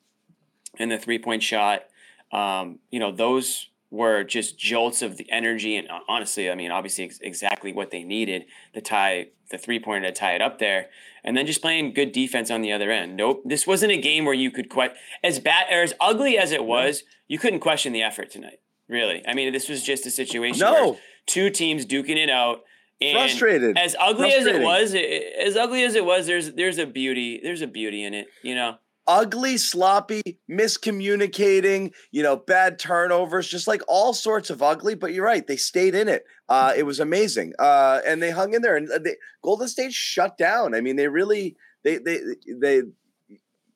and 0.77 0.91
the 0.91 0.98
three 0.98 1.19
point 1.19 1.43
shot. 1.43 1.83
Um, 2.31 2.79
you 2.89 3.00
know, 3.00 3.12
those 3.12 3.69
were 3.93 4.23
just 4.23 4.57
jolts 4.57 5.03
of 5.03 5.17
the 5.17 5.31
energy, 5.31 5.77
and 5.77 5.88
uh, 5.88 6.00
honestly, 6.09 6.50
I 6.50 6.55
mean, 6.55 6.71
obviously, 6.71 7.05
ex- 7.05 7.19
exactly 7.21 7.71
what 7.71 7.91
they 7.91 8.03
needed 8.03 8.45
to 8.73 8.81
tie 8.81 9.27
the 9.51 9.59
three 9.59 9.79
pointer 9.79 10.07
to 10.07 10.12
tie 10.12 10.33
it 10.33 10.41
up 10.41 10.57
there, 10.57 10.88
and 11.23 11.38
then 11.38 11.45
just 11.45 11.62
playing 11.62 11.93
good 11.93 12.12
defense 12.12 12.50
on 12.50 12.63
the 12.63 12.71
other 12.71 12.89
end. 12.89 13.15
Nope, 13.15 13.43
this 13.45 13.67
wasn't 13.67 13.91
a 13.91 13.97
game 13.97 14.25
where 14.25 14.33
you 14.33 14.50
could 14.50 14.67
quite 14.67 14.93
as 15.23 15.38
bad 15.39 15.67
or 15.71 15.83
as 15.83 15.93
ugly 16.01 16.39
as 16.39 16.51
it 16.51 16.65
was. 16.65 17.03
You 17.27 17.38
couldn't 17.38 17.59
question 17.59 17.93
the 17.93 18.01
effort 18.01 18.31
tonight. 18.31 18.59
Really, 18.89 19.23
I 19.27 19.35
mean, 19.35 19.53
this 19.53 19.69
was 19.69 19.83
just 19.83 20.07
a 20.07 20.12
situation. 20.12 20.65
where 20.67 20.85
no. 20.85 20.97
two 21.27 21.51
teams 21.51 21.85
duking 21.85 22.17
it 22.17 22.31
out. 22.31 22.63
And 23.00 23.15
Frustrated. 23.15 23.77
As 23.77 23.95
ugly 24.00 24.33
as 24.33 24.47
it 24.47 24.62
was, 24.62 24.93
it, 24.95 25.33
as 25.39 25.55
ugly 25.55 25.83
as 25.83 25.93
it 25.93 26.03
was, 26.03 26.25
there's 26.25 26.53
there's 26.53 26.79
a 26.79 26.88
beauty. 26.88 27.39
There's 27.43 27.62
a 27.62 27.67
beauty 27.67 28.03
in 28.03 28.15
it. 28.15 28.25
You 28.41 28.55
know. 28.55 28.77
Ugly, 29.07 29.57
sloppy, 29.57 30.22
miscommunicating, 30.50 31.91
you 32.12 32.24
know, 32.24 32.38
bad 32.38 32.79
turnovers, 32.79 33.48
just 33.48 33.67
like 33.67 33.81
all 33.88 34.13
sorts 34.13 34.50
of 34.50 34.62
ugly. 34.62 34.95
But 34.95 35.13
you're 35.13 35.25
right, 35.25 35.45
they 35.45 35.57
stayed 35.57 35.95
in 35.95 36.07
it. 36.07 36.24
Uh, 36.50 36.74
it 36.75 36.83
was 36.83 37.00
amazing, 37.00 37.53
uh, 37.60 38.01
and 38.05 38.22
they 38.22 38.31
hung 38.31 38.53
in 38.53 38.62
there. 38.62 38.75
And 38.75 38.89
uh, 38.91 39.00
they, 39.00 39.15
Golden 39.43 39.67
State 39.67 39.93
shut 39.93 40.38
down. 40.38 40.75
I 40.75 40.81
mean, 40.81 40.95
they 40.95 41.07
really, 41.07 41.55
they, 41.83 41.98
they, 41.98 42.19
they, 42.48 42.81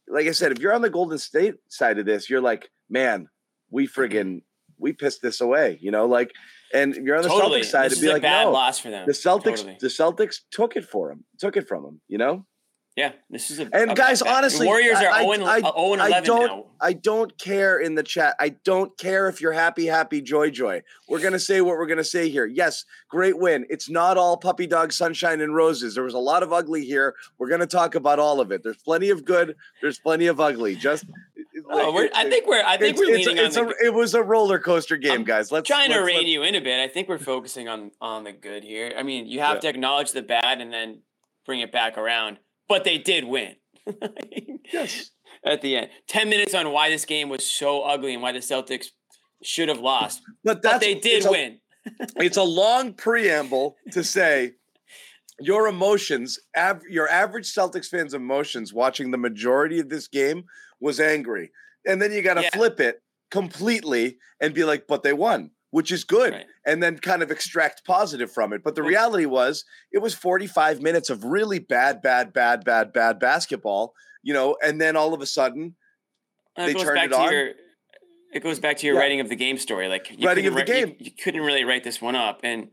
like 0.07 0.27
I 0.27 0.31
said, 0.31 0.51
if 0.51 0.59
you're 0.59 0.73
on 0.73 0.81
the 0.81 0.89
Golden 0.89 1.17
State 1.17 1.55
side 1.69 1.97
of 1.99 2.05
this, 2.05 2.29
you're 2.29 2.41
like, 2.41 2.69
man, 2.89 3.27
we 3.69 3.87
friggin' 3.87 4.41
we 4.79 4.93
pissed 4.93 5.21
this 5.21 5.41
away, 5.41 5.77
you 5.81 5.91
know, 5.91 6.05
like. 6.05 6.31
And 6.73 6.95
you're 6.95 7.15
on 7.15 7.23
the 7.23 7.29
totally. 7.29 7.61
Celtics 7.61 7.65
side, 7.65 7.85
it'd 7.93 8.01
be 8.01 8.07
a 8.07 8.13
like, 8.13 8.21
bad 8.21 8.43
no, 8.43 8.51
loss 8.51 8.77
for 8.77 8.89
them. 8.89 9.05
the 9.07 9.13
Celtics, 9.13 9.43
Totally. 9.43 9.77
the 9.79 9.87
Celtics 9.87 10.41
took 10.51 10.75
it 10.75 10.83
for 10.83 11.09
him, 11.09 11.23
took 11.39 11.55
it 11.55 11.65
from 11.65 11.85
him, 11.85 12.01
you 12.09 12.17
know. 12.17 12.45
Yeah, 12.97 13.11
this 13.29 13.51
is 13.51 13.59
a 13.59 13.69
And 13.71 13.91
a- 13.91 13.93
guys, 13.93 14.23
a- 14.23 14.27
honestly, 14.27 14.65
Warriors 14.65 14.97
are 14.97 15.07
I- 15.11 15.21
0 15.21 15.31
and, 15.33 15.43
I- 15.43 15.59
0 15.61 15.93
and 15.93 16.01
I 16.01 16.19
don't- 16.19 16.47
now. 16.47 16.65
I 16.81 16.93
don't 16.93 17.37
care 17.37 17.77
in 17.79 17.93
the 17.93 18.01
chat. 18.01 18.35
I 18.39 18.49
don't 18.49 18.97
care 18.97 19.29
if 19.29 19.39
you're 19.39 19.51
happy, 19.51 19.85
happy, 19.85 20.19
joy, 20.19 20.49
joy. 20.49 20.81
We're 21.07 21.19
gonna 21.21 21.37
say 21.39 21.61
what 21.61 21.77
we're 21.77 21.85
gonna 21.85 22.03
say 22.03 22.27
here. 22.27 22.47
Yes, 22.47 22.85
great 23.07 23.37
win. 23.37 23.67
It's 23.69 23.87
not 23.87 24.17
all 24.17 24.35
puppy 24.35 24.65
dog 24.65 24.91
sunshine 24.91 25.41
and 25.41 25.55
roses. 25.55 25.93
There 25.93 26.03
was 26.03 26.15
a 26.15 26.19
lot 26.19 26.41
of 26.41 26.51
ugly 26.51 26.83
here. 26.85 27.13
We're 27.37 27.49
gonna 27.49 27.67
talk 27.67 27.93
about 27.93 28.17
all 28.17 28.39
of 28.41 28.51
it. 28.51 28.63
There's 28.63 28.81
plenty 28.81 29.11
of 29.11 29.23
good. 29.23 29.55
There's 29.79 29.99
plenty 29.99 30.25
of 30.25 30.39
ugly. 30.39 30.75
Just 30.75 31.05
Oh, 31.69 32.07
I 32.15 32.29
think 32.29 32.47
we're 32.47 32.63
I 32.65 32.77
think 32.77 32.97
we're 32.97 33.13
leaning 33.15 33.37
it's 33.37 33.57
on 33.57 33.67
the, 33.67 33.75
it 33.83 33.93
was 33.93 34.13
a 34.15 34.23
roller 34.23 34.57
coaster 34.57 34.95
game, 34.97 35.11
I'm 35.11 35.23
guys. 35.23 35.51
Let's 35.51 35.67
trying 35.67 35.89
to 35.89 35.95
let's- 35.97 36.05
rein 36.07 36.15
let's- 36.17 36.29
you 36.29 36.41
in 36.43 36.55
a 36.55 36.61
bit. 36.61 36.79
I 36.79 36.87
think 36.87 37.09
we're 37.09 37.17
focusing 37.19 37.67
on 37.67 37.91
on 38.01 38.23
the 38.23 38.31
good 38.31 38.63
here. 38.63 38.91
I 38.97 39.03
mean, 39.03 39.27
you 39.27 39.39
have 39.41 39.55
Yeah. 39.57 39.61
to 39.61 39.69
acknowledge 39.69 40.11
the 40.13 40.21
bad 40.23 40.61
and 40.61 40.71
then 40.73 41.01
bring 41.45 41.59
it 41.59 41.71
back 41.71 41.97
around. 41.97 42.37
But 42.67 42.83
they 42.83 42.97
did 42.97 43.23
win. 43.25 43.55
Yes. 44.73 45.11
At 45.45 45.61
the 45.61 45.77
end, 45.77 45.89
ten 46.07 46.27
minutes 46.29 46.53
on 46.53 46.71
why 46.71 46.89
this 46.89 47.05
game 47.05 47.29
was 47.29 47.45
so 47.49 47.81
ugly 47.83 48.13
and 48.13 48.21
why 48.21 48.33
the 48.33 48.39
Celtics 48.39 48.87
should 49.43 49.69
have 49.69 49.79
lost, 49.79 50.21
But 50.43 50.61
but 50.61 50.81
they 50.81 50.95
did 50.95 51.17
it's 51.17 51.25
a- 51.25 51.31
win. 51.31 51.59
it's 52.17 52.35
a 52.37 52.43
long 52.43 52.93
preamble 52.93 53.77
to 53.93 54.03
say 54.03 54.53
your 55.39 55.67
emotions, 55.67 56.37
av- 56.57 56.81
your 56.89 57.07
average 57.07 57.45
Celtics 57.53 57.87
fan's 57.87 58.13
emotions 58.13 58.73
watching 58.73 59.11
the 59.11 59.17
majority 59.17 59.79
of 59.79 59.87
this 59.87 60.07
game 60.09 60.43
was 60.81 60.99
angry. 60.99 61.51
And 61.85 62.01
then 62.01 62.11
you 62.11 62.21
got 62.21 62.33
to 62.33 62.41
Yeah. 62.41 62.49
flip 62.53 62.79
it 62.81 63.01
completely 63.31 64.17
and 64.41 64.53
be 64.53 64.65
like, 64.65 64.85
but 64.87 65.03
they 65.03 65.13
won, 65.13 65.51
which 65.77 65.91
is 65.91 66.03
good. 66.03 66.33
Right. 66.33 66.45
And 66.65 66.81
then 66.81 66.97
kind 66.97 67.21
of 67.21 67.29
extract 67.29 67.85
positive 67.85 68.31
from 68.31 68.51
it. 68.51 68.63
But 68.63 68.73
the 68.73 68.81
reality 68.81 69.27
was, 69.27 69.63
it 69.91 69.99
was 69.99 70.15
45 70.15 70.81
minutes 70.81 71.11
of 71.11 71.23
really 71.23 71.59
bad, 71.59 72.01
bad, 72.01 72.33
bad, 72.33 72.65
bad, 72.65 72.91
bad 72.93 73.19
basketball, 73.19 73.93
you 74.23 74.33
know, 74.33 74.57
and 74.65 74.81
then 74.81 74.95
all 74.95 75.13
of 75.13 75.21
a 75.21 75.27
sudden, 75.27 75.75
And 76.55 76.69
They 76.69 76.73
turned 76.83 76.97
it 77.03 77.13
on? 77.13 77.31
your 77.31 77.51
it 78.33 78.41
goes 78.41 78.59
back 78.59 78.77
to 78.77 78.87
your 78.87 78.95
Yeah. 78.95 79.01
writing 79.01 79.19
of 79.19 79.29
the 79.29 79.35
game 79.35 79.57
story. 79.59 79.87
Like 79.87 80.09
you 80.09 80.27
Writing 80.27 80.45
couldn't 80.45 80.59
of 80.59 80.65
the 80.67 80.73
write- 80.73 80.79
you- 80.81 80.87
game. 80.87 80.95
you, 80.99 81.11
couldn't 81.11 81.41
really 81.41 81.63
write 81.63 81.83
this 81.83 82.01
one 82.01 82.15
up, 82.15 82.39
and 82.43 82.69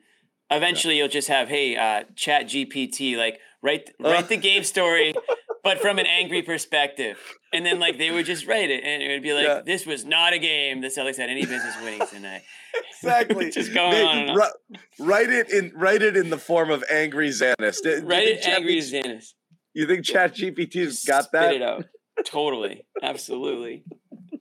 eventually 0.51 0.97
you'll 0.97 1.09
just 1.21 1.29
have 1.29 1.49
hey, 1.49 1.77
uh, 1.77 2.05
Chat 2.17 2.47
GPT, 2.47 3.17
like 3.19 3.39
write 3.65 3.91
uh. 4.05 4.11
write 4.11 4.29
the 4.29 4.37
game 4.37 4.63
story, 4.65 5.15
but 5.65 5.81
from 5.81 5.99
an 5.99 6.07
angry 6.07 6.43
perspective, 6.43 7.17
and 7.53 7.65
then 7.67 7.81
like 7.81 7.99
they 7.99 8.11
would 8.11 8.27
just 8.27 8.47
write 8.47 8.71
it, 8.71 8.85
and 8.85 9.03
it 9.03 9.09
would 9.09 9.23
be 9.23 9.33
like 9.33 9.47
Yeah. 9.47 9.63
this 9.65 9.87
was 9.87 10.05
not 10.05 10.33
a 10.33 10.39
game 10.39 10.81
the 10.83 10.89
Celtics 10.89 11.17
had 11.17 11.31
any 11.31 11.45
business 11.47 11.75
winning 11.83 12.07
tonight. 12.07 12.43
exactly. 13.03 13.51
just 13.61 13.73
going 13.75 13.93
They- 13.93 14.05
on 14.05 14.29
on. 14.31 14.37
ri- 14.37 14.79
write 15.01 15.31
it 15.31 15.51
in 15.51 15.73
write 15.75 16.03
it 16.03 16.17
in 16.17 16.31
the 16.31 16.39
form 16.39 16.71
of 16.71 16.85
angry 16.91 17.31
Zannis. 17.31 17.79
You 17.85 18.03
Write 18.07 18.25
think 18.27 18.39
it 18.39 18.43
Chat- 18.43 18.57
angry 18.59 18.79
as 18.79 18.93
Zannis. 18.93 19.25
You 19.73 19.87
think 19.89 20.05
Chat 20.05 20.35
GPT's 20.37 21.05
got 21.05 21.25
Spit 21.25 21.41
that? 21.41 21.55
it 21.55 21.63
out. 21.63 21.85
Totally, 22.25 22.85
absolutely. 23.03 23.85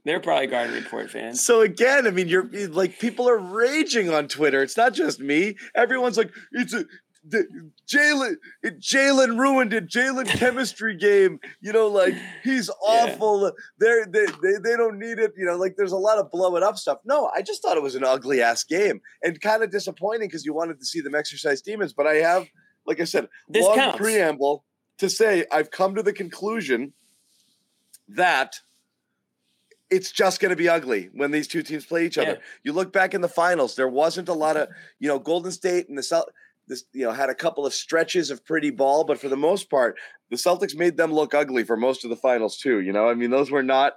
They're 0.06 0.20
probably 0.20 0.48
Garden 0.48 0.76
Report 0.76 1.10
fans. 1.10 1.42
So 1.44 1.62
again, 1.62 2.06
I 2.06 2.12
mean, 2.12 2.28
you're 2.28 2.48
like 2.70 3.00
people 3.00 3.28
are 3.30 3.38
raging 3.40 4.10
on 4.14 4.28
Twitter. 4.28 4.62
It's 4.62 4.76
not 4.78 4.94
just 4.94 5.20
me. 5.20 5.56
Everyone's 5.74 6.18
like, 6.18 6.30
it's 6.52 6.74
a 6.74 6.86
Jaylen. 7.30 8.36
Jaylen 8.66 9.40
ruined 9.40 9.74
it. 9.74 9.88
Jaylen 9.88 10.28
chemistry 10.40 10.96
game. 10.96 11.40
You 11.62 11.72
know, 11.74 11.88
like 11.88 12.16
he's 12.44 12.70
awful. 12.86 13.52
They're, 13.80 14.06
they 14.06 14.26
they 14.26 14.54
they 14.64 14.76
don't 14.78 15.00
need 15.00 15.20
it. 15.20 15.34
You 15.38 15.46
know, 15.46 15.56
like 15.56 15.76
there's 15.78 15.92
a 15.92 15.98
lot 15.98 16.18
of 16.18 16.30
blow 16.32 16.56
it 16.56 16.64
up 16.64 16.78
stuff. 16.78 17.00
No, 17.06 17.30
I 17.36 17.42
just 17.42 17.62
thought 17.62 17.78
it 17.78 17.84
was 17.84 17.96
an 17.96 18.04
ugly 18.04 18.42
ass 18.42 18.64
game 18.64 19.02
and 19.22 19.40
kind 19.40 19.64
of 19.64 19.72
disappointing 19.72 20.28
because 20.28 20.46
you 20.46 20.54
wanted 20.54 20.80
to 20.80 20.86
see 20.86 21.02
them 21.02 21.16
exercise 21.16 21.62
demons. 21.62 21.94
But 21.94 22.08
I 22.08 22.16
have, 22.16 22.48
like 22.86 23.00
I 23.00 23.06
said, 23.06 23.28
This 23.48 23.64
long 23.66 23.76
counts. 23.76 23.98
preamble 23.98 24.66
to 24.98 25.10
say 25.10 25.46
I've 25.52 25.72
come 25.72 25.96
to 25.96 26.04
the 26.04 26.14
conclusion 26.14 26.94
that 28.10 28.56
it's 29.90 30.12
just 30.12 30.40
going 30.40 30.50
to 30.50 30.56
be 30.56 30.68
ugly 30.68 31.10
when 31.14 31.30
these 31.32 31.48
two 31.48 31.62
teams 31.62 31.86
play 31.86 32.06
each 32.06 32.18
other. 32.18 32.32
Yeah. 32.32 32.38
You 32.64 32.74
look 32.74 32.92
back 32.92 33.14
in 33.14 33.22
the 33.22 33.30
finals, 33.30 33.76
there 33.76 33.88
wasn't 33.88 34.28
a 34.28 34.34
lot 34.34 34.58
of, 34.58 34.68
you 35.00 35.08
know, 35.08 35.20
Golden 35.20 35.52
State 35.52 35.88
and 35.88 35.98
the 35.98 36.02
Celt 36.02 36.32
this 36.68 36.86
you 36.94 37.06
know 37.06 37.12
had 37.12 37.30
a 37.30 37.36
couple 37.36 37.66
of 37.66 37.74
stretches 37.74 38.30
of 38.32 38.46
pretty 38.46 38.72
ball, 38.72 39.04
but 39.04 39.20
for 39.20 39.30
the 39.30 39.38
most 39.38 39.70
part, 39.70 39.98
the 40.30 40.36
Celtics 40.36 40.76
made 40.76 40.98
them 40.98 41.14
look 41.14 41.34
ugly 41.34 41.64
for 41.64 41.78
most 41.78 42.04
of 42.04 42.10
the 42.10 42.16
finals 42.16 42.58
too, 42.58 42.80
you 42.80 42.92
know? 42.92 43.10
I 43.10 43.14
mean, 43.14 43.30
those 43.30 43.52
were 43.52 43.64
not 43.64 43.94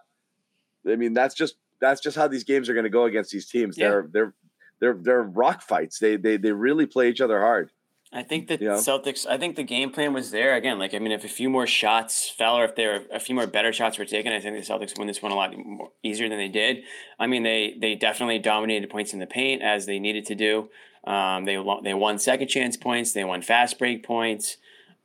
I 0.88 0.96
mean, 0.96 1.14
that's 1.14 1.34
just 1.34 1.56
that's 1.80 2.00
just 2.00 2.16
how 2.16 2.28
these 2.28 2.44
games 2.44 2.68
are 2.68 2.74
going 2.74 2.84
to 2.84 2.90
go 2.90 3.04
against 3.04 3.30
these 3.30 3.46
teams. 3.46 3.76
Yeah. 3.76 3.88
They're 3.88 4.08
they're 4.12 4.34
they're 4.80 4.98
they're 5.00 5.22
rock 5.22 5.62
fights. 5.62 5.98
They 5.98 6.16
they 6.16 6.36
they 6.36 6.52
really 6.52 6.86
play 6.86 7.08
each 7.08 7.20
other 7.20 7.40
hard. 7.40 7.70
I 8.12 8.22
think 8.22 8.48
that 8.48 8.62
Yeah. 8.62 8.74
Celtics. 8.74 9.26
I 9.26 9.36
think 9.36 9.56
the 9.56 9.64
game 9.64 9.90
plan 9.90 10.12
was 10.12 10.30
there 10.30 10.54
again. 10.54 10.78
Like 10.78 10.94
I 10.94 10.98
mean, 10.98 11.12
if 11.12 11.24
a 11.24 11.28
few 11.28 11.50
more 11.50 11.66
shots 11.66 12.28
fell, 12.30 12.56
or 12.56 12.64
if 12.64 12.76
there 12.76 13.00
were 13.00 13.16
a 13.16 13.20
few 13.20 13.34
more 13.34 13.46
better 13.46 13.72
shots 13.72 13.98
were 13.98 14.04
taken, 14.04 14.32
I 14.32 14.40
think 14.40 14.56
the 14.56 14.72
Celtics 14.72 14.98
win 14.98 15.08
this 15.08 15.22
one 15.22 15.32
a 15.32 15.34
lot 15.34 15.56
more, 15.56 15.90
easier 16.02 16.28
than 16.28 16.38
they 16.38 16.48
did. 16.48 16.82
I 17.18 17.26
mean, 17.26 17.42
they 17.42 17.76
they 17.80 17.94
definitely 17.94 18.38
dominated 18.38 18.90
points 18.90 19.12
in 19.12 19.18
the 19.18 19.26
paint 19.26 19.62
as 19.62 19.86
they 19.86 19.98
needed 19.98 20.24
to 20.26 20.34
do. 20.34 20.68
Um, 21.06 21.44
they 21.44 21.62
they 21.82 21.94
won 21.94 22.18
second 22.18 22.48
chance 22.48 22.76
points. 22.76 23.12
They 23.12 23.24
won 23.24 23.42
fast 23.42 23.78
break 23.78 24.04
points. 24.04 24.56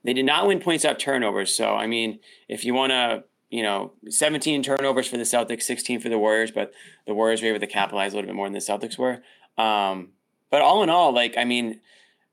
They 0.03 0.13
did 0.13 0.25
not 0.25 0.47
win 0.47 0.59
points 0.59 0.83
off 0.83 0.97
turnovers. 0.97 1.53
So 1.53 1.75
I 1.75 1.87
mean, 1.87 2.19
if 2.47 2.65
you 2.65 2.73
want 2.73 2.91
to. 2.91 3.23
You 3.53 3.63
know, 3.63 3.91
17 4.07 4.63
turnovers 4.63 5.09
for 5.09 5.17
the 5.17 5.23
Celtics, 5.23 5.63
16 5.63 5.99
for 5.99 6.07
the 6.07 6.17
Warriors, 6.17 6.51
but 6.51 6.71
the 7.05 7.13
Warriors 7.13 7.41
were 7.41 7.49
able 7.49 7.59
to 7.59 7.67
capitalize 7.67 8.13
a 8.13 8.15
little 8.15 8.29
bit 8.29 8.35
more 8.37 8.45
than 8.45 8.53
the 8.53 8.59
Celtics 8.59 8.97
were. 8.97 9.21
Um, 9.57 10.11
but 10.49 10.61
all 10.61 10.83
in 10.83 10.89
all, 10.89 11.13
like 11.13 11.37
I 11.37 11.43
mean, 11.43 11.81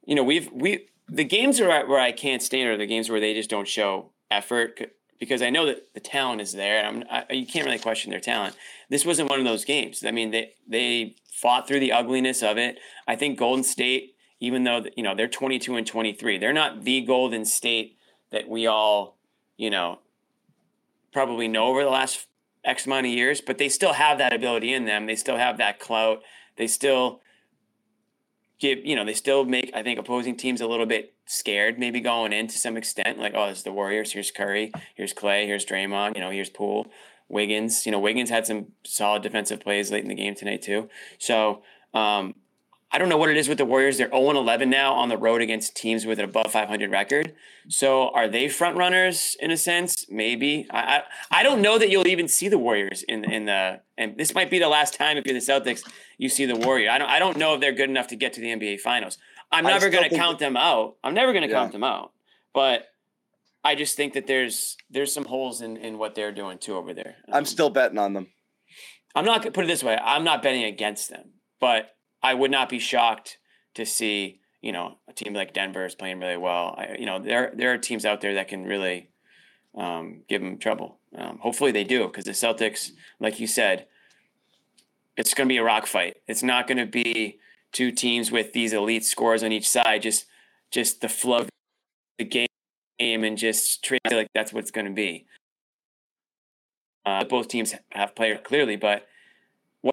you 0.06 0.14
know, 0.14 0.22
we've 0.22 0.48
we 0.52 0.86
the 1.08 1.24
games 1.24 1.60
are 1.60 1.86
where 1.88 1.98
I 1.98 2.12
can't 2.12 2.40
stand 2.40 2.68
are 2.68 2.76
the 2.76 2.86
games 2.86 3.10
where 3.10 3.18
they 3.18 3.34
just 3.34 3.50
don't 3.50 3.66
show 3.66 4.10
effort 4.30 4.92
because 5.18 5.42
I 5.42 5.50
know 5.50 5.66
that 5.66 5.94
the 5.94 6.00
talent 6.00 6.40
is 6.40 6.52
there. 6.52 6.78
And 6.84 7.04
I'm, 7.10 7.24
I, 7.28 7.32
you 7.32 7.46
can't 7.46 7.66
really 7.66 7.78
question 7.78 8.10
their 8.10 8.20
talent. 8.20 8.56
This 8.88 9.04
wasn't 9.04 9.30
one 9.30 9.38
of 9.38 9.44
those 9.44 9.64
games. 9.64 10.04
I 10.04 10.10
mean, 10.10 10.30
they 10.30 10.54
they 10.66 11.16
fought 11.30 11.68
through 11.68 11.80
the 11.80 11.92
ugliness 11.92 12.42
of 12.42 12.58
it. 12.58 12.78
I 13.06 13.16
think 13.16 13.38
Golden 13.38 13.64
State, 13.64 14.14
even 14.40 14.64
though 14.64 14.84
you 14.96 15.02
know 15.02 15.14
they're 15.14 15.28
22 15.28 15.76
and 15.76 15.86
23, 15.86 16.38
they're 16.38 16.52
not 16.52 16.84
the 16.84 17.00
Golden 17.00 17.44
State 17.44 17.98
that 18.30 18.48
we 18.48 18.66
all 18.66 19.16
you 19.56 19.70
know 19.70 19.98
probably 21.12 21.48
know 21.48 21.66
over 21.66 21.82
the 21.82 21.90
last 21.90 22.26
X 22.64 22.86
amount 22.86 23.06
of 23.06 23.12
years, 23.12 23.40
but 23.40 23.58
they 23.58 23.68
still 23.68 23.94
have 23.94 24.18
that 24.18 24.32
ability 24.32 24.72
in 24.72 24.84
them. 24.84 25.06
They 25.06 25.16
still 25.16 25.36
have 25.36 25.58
that 25.58 25.80
clout. 25.80 26.22
They 26.56 26.66
still 26.66 27.20
give, 28.58 28.84
you 28.84 28.96
know, 28.96 29.04
they 29.04 29.14
still 29.14 29.44
make, 29.44 29.70
I 29.74 29.82
think, 29.82 29.98
opposing 29.98 30.36
teams 30.36 30.60
a 30.60 30.66
little 30.66 30.86
bit 30.86 31.14
scared, 31.26 31.78
maybe 31.78 32.00
going 32.00 32.32
in 32.32 32.46
to 32.48 32.58
some 32.58 32.76
extent. 32.76 33.18
Like, 33.18 33.32
oh, 33.34 33.48
this 33.48 33.58
is 33.58 33.64
the 33.64 33.72
Warriors. 33.72 34.12
Here's 34.12 34.30
Curry. 34.30 34.72
Here's 34.94 35.12
Clay. 35.12 35.46
Here's 35.46 35.64
Draymond. 35.64 36.16
You 36.16 36.20
know, 36.20 36.30
here's 36.30 36.50
Poole. 36.50 36.88
Wiggins. 37.28 37.84
You 37.86 37.92
know, 37.92 38.00
Wiggins 38.00 38.30
had 38.30 38.46
some 38.46 38.68
solid 38.84 39.22
defensive 39.22 39.60
plays 39.60 39.90
late 39.90 40.02
in 40.02 40.08
the 40.08 40.14
game 40.14 40.34
tonight, 40.34 40.62
too. 40.62 40.88
So, 41.18 41.62
um, 41.94 42.34
I 42.90 42.96
don't 42.98 43.10
know 43.10 43.18
what 43.18 43.28
it 43.28 43.36
is 43.36 43.48
with 43.48 43.58
the 43.58 43.66
Warriors. 43.66 43.98
They're 43.98 44.08
0 44.08 44.30
11 44.30 44.70
now 44.70 44.94
on 44.94 45.10
the 45.10 45.18
road 45.18 45.42
against 45.42 45.76
teams 45.76 46.06
with 46.06 46.18
an 46.18 46.24
above 46.24 46.50
500 46.52 46.90
record. 46.90 47.34
So 47.68 48.08
are 48.10 48.26
they 48.28 48.48
front 48.48 48.76
runners 48.78 49.36
in 49.40 49.50
a 49.50 49.58
sense? 49.58 50.06
Maybe. 50.08 50.66
I, 50.70 50.78
I 50.78 51.02
I 51.40 51.42
don't 51.42 51.60
know 51.60 51.78
that 51.78 51.90
you'll 51.90 52.06
even 52.06 52.28
see 52.28 52.48
the 52.48 52.58
Warriors 52.58 53.02
in 53.02 53.30
in 53.30 53.44
the 53.44 53.80
and 53.98 54.16
this 54.16 54.34
might 54.34 54.50
be 54.50 54.58
the 54.58 54.68
last 54.68 54.94
time 54.94 55.18
if 55.18 55.26
you're 55.26 55.34
the 55.34 55.40
Celtics 55.40 55.82
you 56.16 56.28
see 56.30 56.46
the 56.46 56.56
Warrior. 56.56 56.90
I 56.90 56.96
don't 56.98 57.10
I 57.10 57.18
don't 57.18 57.36
know 57.36 57.54
if 57.54 57.60
they're 57.60 57.72
good 57.72 57.90
enough 57.90 58.06
to 58.08 58.16
get 58.16 58.32
to 58.34 58.40
the 58.40 58.48
NBA 58.48 58.80
Finals. 58.80 59.18
I'm 59.52 59.64
never 59.64 59.90
going 59.90 60.08
to 60.08 60.14
count 60.16 60.38
them 60.38 60.56
out. 60.56 60.96
I'm 61.04 61.14
never 61.14 61.32
going 61.32 61.42
to 61.42 61.48
Yeah. 61.48 61.56
count 61.60 61.72
them 61.72 61.84
out. 61.84 62.12
But 62.54 62.86
I 63.64 63.74
just 63.74 63.96
think 63.96 64.14
that 64.14 64.26
there's 64.26 64.76
there's 64.90 65.12
some 65.12 65.26
holes 65.26 65.60
in 65.60 65.76
in 65.76 65.98
what 65.98 66.14
they're 66.14 66.32
doing 66.32 66.56
too 66.58 66.76
over 66.76 66.94
there. 66.94 67.16
I'm 67.28 67.38
Um, 67.40 67.44
still 67.44 67.68
betting 67.68 67.98
on 67.98 68.14
them. 68.14 68.28
I'm 69.14 69.24
not 69.26 69.42
gonna 69.42 69.52
put 69.52 69.64
it 69.64 69.68
this 69.68 69.82
way. 69.82 69.98
I'm 70.02 70.24
not 70.24 70.42
betting 70.42 70.64
against 70.64 71.10
them, 71.10 71.32
but 71.60 71.90
I 72.22 72.34
would 72.34 72.50
not 72.50 72.68
be 72.68 72.78
shocked 72.78 73.38
to 73.74 73.86
see 73.86 74.40
you 74.60 74.72
know 74.72 74.98
a 75.08 75.12
team 75.12 75.34
like 75.34 75.54
Denver 75.54 75.84
is 75.84 75.94
playing 75.94 76.20
really 76.20 76.36
well. 76.36 76.74
I, 76.76 76.96
you 76.98 77.06
know 77.06 77.18
there 77.18 77.52
there 77.54 77.72
are 77.72 77.78
teams 77.78 78.04
out 78.04 78.20
there 78.20 78.34
that 78.34 78.48
can 78.48 78.64
really 78.64 79.10
um, 79.76 80.22
give 80.28 80.42
them 80.42 80.58
trouble. 80.58 80.98
Um, 81.16 81.38
hopefully 81.38 81.72
they 81.72 81.84
do 81.84 82.06
because 82.06 82.24
the 82.24 82.32
Celtics, 82.32 82.90
like 83.20 83.40
you 83.40 83.46
said, 83.46 83.86
it's 85.16 85.34
going 85.34 85.48
to 85.48 85.52
be 85.52 85.58
a 85.58 85.64
rock 85.64 85.86
fight. 85.86 86.16
It's 86.26 86.42
not 86.42 86.66
going 86.66 86.78
to 86.78 86.86
be 86.86 87.38
two 87.72 87.90
teams 87.90 88.30
with 88.30 88.52
these 88.52 88.72
elite 88.72 89.04
scores 89.04 89.42
on 89.42 89.52
each 89.52 89.68
side. 89.68 90.02
Just 90.02 90.26
just 90.70 91.00
the 91.00 91.08
flow 91.08 91.38
of 91.38 91.48
the 92.18 92.24
game 92.24 92.48
and 92.98 93.38
just 93.38 93.82
treat 93.82 94.00
like 94.10 94.28
that's 94.34 94.52
what's 94.52 94.70
going 94.70 94.86
to 94.86 94.92
be. 94.92 95.26
Uh, 97.06 97.24
both 97.24 97.48
teams 97.48 97.74
have 97.92 98.14
played 98.14 98.44
clearly, 98.44 98.76
but 98.76 99.06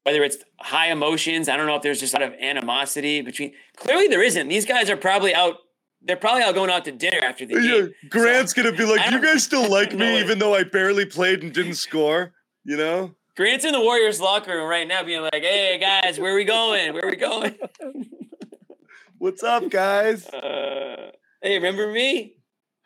whether 0.04 0.24
it's 0.24 0.38
high 0.60 0.92
emotions, 0.92 1.50
I 1.50 1.58
don't 1.58 1.68
know 1.68 1.76
if 1.76 1.82
there's 1.82 2.00
just 2.00 2.14
a 2.14 2.20
lot 2.20 2.28
of 2.28 2.34
animosity 2.40 3.22
between. 3.22 3.54
Clearly, 3.78 4.08
there 4.08 4.24
isn't. 4.24 4.48
These 4.48 4.66
guys 4.66 4.90
are 4.90 4.98
probably 4.98 5.34
out. 5.34 5.56
They're 6.02 6.16
probably 6.16 6.44
all 6.44 6.54
going 6.54 6.70
out 6.70 6.86
to 6.86 6.92
dinner 6.92 7.20
after 7.24 7.46
the 7.46 7.56
game. 7.56 7.94
Grant's 8.10 8.54
gonna 8.54 8.72
be 8.72 8.86
like, 8.86 9.10
"You 9.12 9.22
guys 9.22 9.44
still 9.44 9.70
like 9.70 9.94
me, 9.98 10.20
even 10.20 10.40
though 10.40 10.54
I 10.54 10.64
barely 10.64 11.06
played 11.06 11.44
and 11.44 11.54
didn't 11.54 11.76
score." 11.76 12.34
You 12.64 12.78
know? 12.78 13.16
Grant's 13.36 13.66
in 13.66 13.74
the 13.74 13.82
Warriors 13.82 14.22
locker 14.22 14.56
room 14.56 14.70
right 14.70 14.88
now, 14.88 15.04
being 15.04 15.22
like, 15.22 15.34
"Hey 15.42 15.78
guys, 15.80 16.20
where 16.20 16.36
we 16.36 16.44
going? 16.46 16.94
Where 16.94 17.08
we 17.08 17.16
going? 17.16 17.56
What's 19.18 19.44
up, 19.44 19.70
guys? 19.70 20.28
Uh, 20.28 21.12
hey, 21.42 21.56
remember 21.56 21.92
me? 21.92 22.34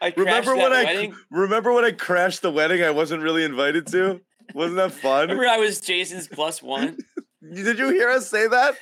I 0.02 0.14
remember 0.16 0.56
when 0.56 0.72
I 0.72 0.86
wedding. 0.86 1.16
remember 1.30 1.74
when 1.74 1.84
I 1.84 1.92
crashed 1.92 2.42
the 2.42 2.52
wedding 2.52 2.82
I 2.82 2.92
wasn't 2.92 3.22
really 3.24 3.44
invited 3.44 3.88
to? 3.88 4.22
Wasn't 4.54 4.76
that 4.78 4.92
fun? 4.94 5.22
Remember, 5.30 5.48
I 5.48 5.58
was 5.58 5.80
Jayson's 5.82 6.28
plus 6.28 6.62
one. 6.62 6.98
Did 7.54 7.80
you 7.80 7.90
hear 7.90 8.10
us 8.10 8.30
say 8.30 8.48
that? 8.48 8.76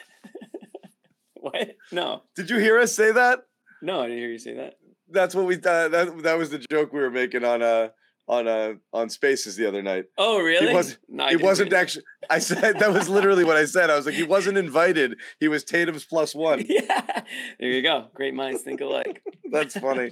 what? 1.35 1.75
No, 1.91 2.23
Did 2.35 2.49
you 2.49 2.57
hear 2.59 2.79
us 2.79 2.93
say 2.93 3.11
that? 3.11 3.39
no, 3.81 4.01
I 4.01 4.07
didn't 4.07 4.17
hear 4.19 4.29
you 4.31 4.39
say 4.39 4.55
that. 4.55 4.73
That's 5.09 5.35
what 5.35 5.45
we 5.45 5.55
uh, 5.55 5.87
that 5.87 6.23
that 6.23 6.37
was 6.37 6.49
the 6.49 6.59
joke 6.69 6.91
we 6.91 6.99
were 6.99 7.11
making 7.11 7.45
on 7.45 7.61
uh 7.61 7.89
on 8.27 8.45
uh 8.47 8.73
on 8.91 9.07
Spaces 9.09 9.55
the 9.55 9.65
other 9.67 9.81
night. 9.81 10.05
Oh, 10.17 10.39
really? 10.41 10.67
He 10.67 10.73
wasn't- 10.73 10.99
No, 11.07 11.27
he 11.27 11.37
wasn't 11.37 11.71
actually. 11.71 12.03
I 12.29 12.39
said 12.39 12.79
that 12.79 12.91
was 12.91 13.07
literally 13.07 13.45
what 13.45 13.55
I 13.55 13.63
said. 13.65 13.89
I 13.89 13.95
was 13.95 14.05
like, 14.05 14.15
he 14.15 14.23
wasn't 14.23 14.57
invited. 14.57 15.15
He 15.39 15.47
was 15.47 15.63
Tatum's 15.63 16.03
plus 16.03 16.35
one. 16.35 16.65
yeah, 16.67 17.21
there 17.59 17.69
you 17.69 17.81
go. 17.81 18.07
Great 18.13 18.33
minds 18.33 18.63
think 18.63 18.81
alike. 18.81 19.23
That's 19.49 19.77
funny. 19.79 20.11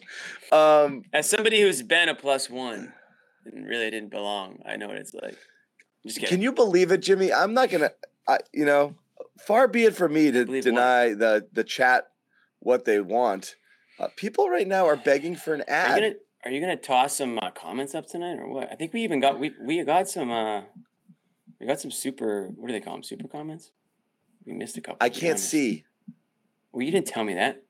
Um, 0.52 1.04
As 1.12 1.30
somebody 1.30 1.60
who's 1.62 1.82
been 1.82 2.08
a 2.08 2.15
plus 2.15 2.50
one 2.50 2.94
and 3.45 3.65
really 3.67 3.89
didn't 3.91 4.10
belong, 4.10 4.60
I 4.65 4.75
know 4.75 4.88
what 4.88 4.97
it's 4.97 5.13
like. 5.13 5.38
Just 6.03 6.17
kidding. 6.17 6.29
can 6.29 6.41
you 6.41 6.51
believe 6.51 6.91
it, 6.91 6.99
Jimmy? 7.01 7.31
I'm 7.34 7.53
not 7.53 7.69
gonna. 7.69 7.91
I, 8.27 8.39
you 8.53 8.65
know, 8.65 8.95
far 9.39 9.67
be 9.67 9.86
it 9.86 9.95
from 9.95 10.13
me 10.13 10.31
to 10.31 10.45
Believe 10.45 10.65
what? 10.65 10.71
deny 10.71 11.13
the 11.13 11.47
the 11.53 11.63
chat 11.63 12.08
what 12.60 12.86
they 12.86 12.99
want. 12.99 13.55
Uh, 13.99 14.08
people 14.15 14.49
right 14.49 14.67
now 14.67 14.86
are 14.86 14.97
begging 14.97 15.36
for 15.36 15.53
an 15.53 15.62
Are 15.62 15.65
ad. 15.69 15.89
you 15.89 15.95
gonna 16.10 16.15
Are 16.45 16.51
you 16.51 16.60
gonna 16.62 16.75
toss 16.75 17.15
some 17.17 17.39
uh, 17.39 17.51
comments 17.51 17.95
up 17.95 18.08
tonight 18.08 18.38
or 18.38 18.47
what? 18.49 18.71
I 18.71 18.75
think 18.75 18.93
we 18.93 19.01
even 19.03 19.19
got 19.19 19.39
we 19.39 19.53
we 19.62 19.84
got 19.84 20.08
some 20.10 20.31
uh 20.31 20.62
we 21.60 21.65
got 21.65 21.79
some 21.79 21.91
super 21.91 22.49
what 22.55 22.67
do 22.67 22.73
they 22.73 22.81
call 22.81 22.93
them 22.93 23.03
super 23.03 23.27
comments? 23.27 23.71
We 24.45 24.53
missed 24.53 24.77
a 24.77 24.81
couple. 24.81 24.97
I 25.01 25.10
can't 25.10 25.34
honest. 25.34 25.49
see. 25.49 25.86
Well, 26.71 26.84
you 26.84 26.91
didn't 26.91 27.08
tell 27.08 27.23
me 27.23 27.34
that. 27.36 27.63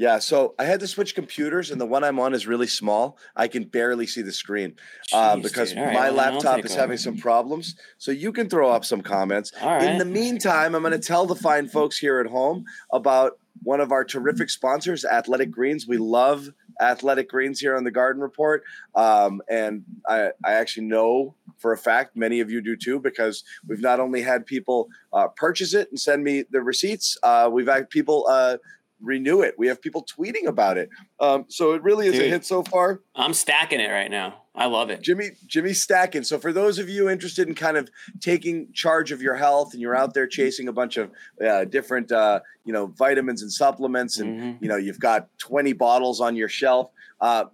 Yeah, 0.00 0.18
so 0.18 0.54
I 0.58 0.64
had 0.64 0.80
to 0.80 0.86
switch 0.86 1.14
computers, 1.14 1.70
and 1.70 1.78
the 1.78 1.84
one 1.84 2.04
I'm 2.04 2.18
on 2.18 2.32
is 2.32 2.46
really 2.46 2.68
small. 2.68 3.18
I 3.36 3.48
can 3.48 3.64
barely 3.64 4.06
see 4.06 4.22
the 4.22 4.32
screen 4.32 4.76
uh, 5.12 5.36
Jeez, 5.36 5.42
because 5.42 5.74
right, 5.74 5.92
my 5.92 6.10
well, 6.10 6.32
laptop 6.32 6.64
is 6.64 6.74
having 6.74 6.96
some 6.96 7.18
problems. 7.18 7.76
So 7.98 8.10
you 8.10 8.32
can 8.32 8.48
throw 8.48 8.70
up 8.70 8.86
some 8.86 9.02
comments. 9.02 9.52
Right. 9.62 9.82
In 9.82 9.98
the 9.98 10.06
meantime, 10.06 10.74
I'm 10.74 10.80
going 10.80 10.98
to 10.98 10.98
tell 10.98 11.26
the 11.26 11.34
fine 11.34 11.68
folks 11.68 11.98
here 11.98 12.18
at 12.18 12.26
home 12.26 12.64
about 12.94 13.38
one 13.62 13.82
of 13.82 13.92
our 13.92 14.02
terrific 14.02 14.48
sponsors, 14.48 15.04
Athletic 15.04 15.50
Greens. 15.50 15.86
We 15.86 15.98
love 15.98 16.48
Athletic 16.80 17.28
Greens 17.28 17.60
here 17.60 17.76
on 17.76 17.84
the 17.84 17.90
Garden 17.90 18.22
Report. 18.22 18.64
Um, 18.94 19.42
and 19.50 19.84
I, 20.08 20.30
I 20.42 20.52
actually 20.54 20.86
know 20.86 21.34
for 21.58 21.74
a 21.74 21.76
fact 21.76 22.16
many 22.16 22.40
of 22.40 22.50
you 22.50 22.62
do 22.62 22.74
too, 22.74 23.00
because 23.00 23.44
we've 23.68 23.82
not 23.82 24.00
only 24.00 24.22
had 24.22 24.46
people 24.46 24.88
uh, 25.12 25.28
purchase 25.28 25.74
it 25.74 25.90
and 25.90 26.00
send 26.00 26.24
me 26.24 26.44
the 26.50 26.62
receipts, 26.62 27.18
uh, 27.22 27.50
we've 27.52 27.68
had 27.68 27.90
people 27.90 28.26
uh, 28.30 28.56
renew 29.02 29.42
it. 29.42 29.54
We 29.58 29.66
have 29.68 29.80
people 29.80 30.04
tweeting 30.04 30.46
about 30.46 30.76
it. 30.78 30.88
Um, 31.20 31.46
so 31.48 31.72
it 31.72 31.82
really 31.82 32.06
is 32.06 32.18
a 32.18 32.28
hit 32.28 32.44
so 32.44 32.62
far. 32.62 33.00
I'm 33.14 33.32
stacking 33.34 33.80
it 33.80 33.90
right 33.90 34.10
now. 34.10 34.42
I 34.54 34.66
love 34.66 34.90
it. 34.90 35.00
Jimmy 35.02 35.30
Jimmy 35.46 35.72
stacking. 35.72 36.22
So 36.24 36.38
for 36.38 36.52
those 36.52 36.78
of 36.78 36.88
you 36.88 37.08
interested 37.08 37.48
in 37.48 37.54
kind 37.54 37.76
of 37.76 37.88
taking 38.20 38.72
charge 38.72 39.12
of 39.12 39.22
your 39.22 39.34
health 39.36 39.72
and 39.72 39.80
you're 39.80 39.96
out 39.96 40.12
there 40.12 40.26
chasing 40.26 40.68
a 40.68 40.72
bunch 40.72 40.96
of 40.96 41.10
uh, 41.44 41.64
different 41.64 42.10
uh, 42.12 42.40
you 42.64 42.72
know 42.72 42.86
vitamins 42.88 43.42
and 43.42 43.50
supplements 43.52 44.18
and 44.18 44.40
Mhm. 44.40 44.62
you 44.62 44.68
know 44.68 44.76
you've 44.76 44.98
got 45.00 45.28
20 45.38 45.72
bottles 45.72 46.20
on 46.20 46.34
your 46.36 46.48
shelf, 46.48 46.90
uh, 47.20 47.44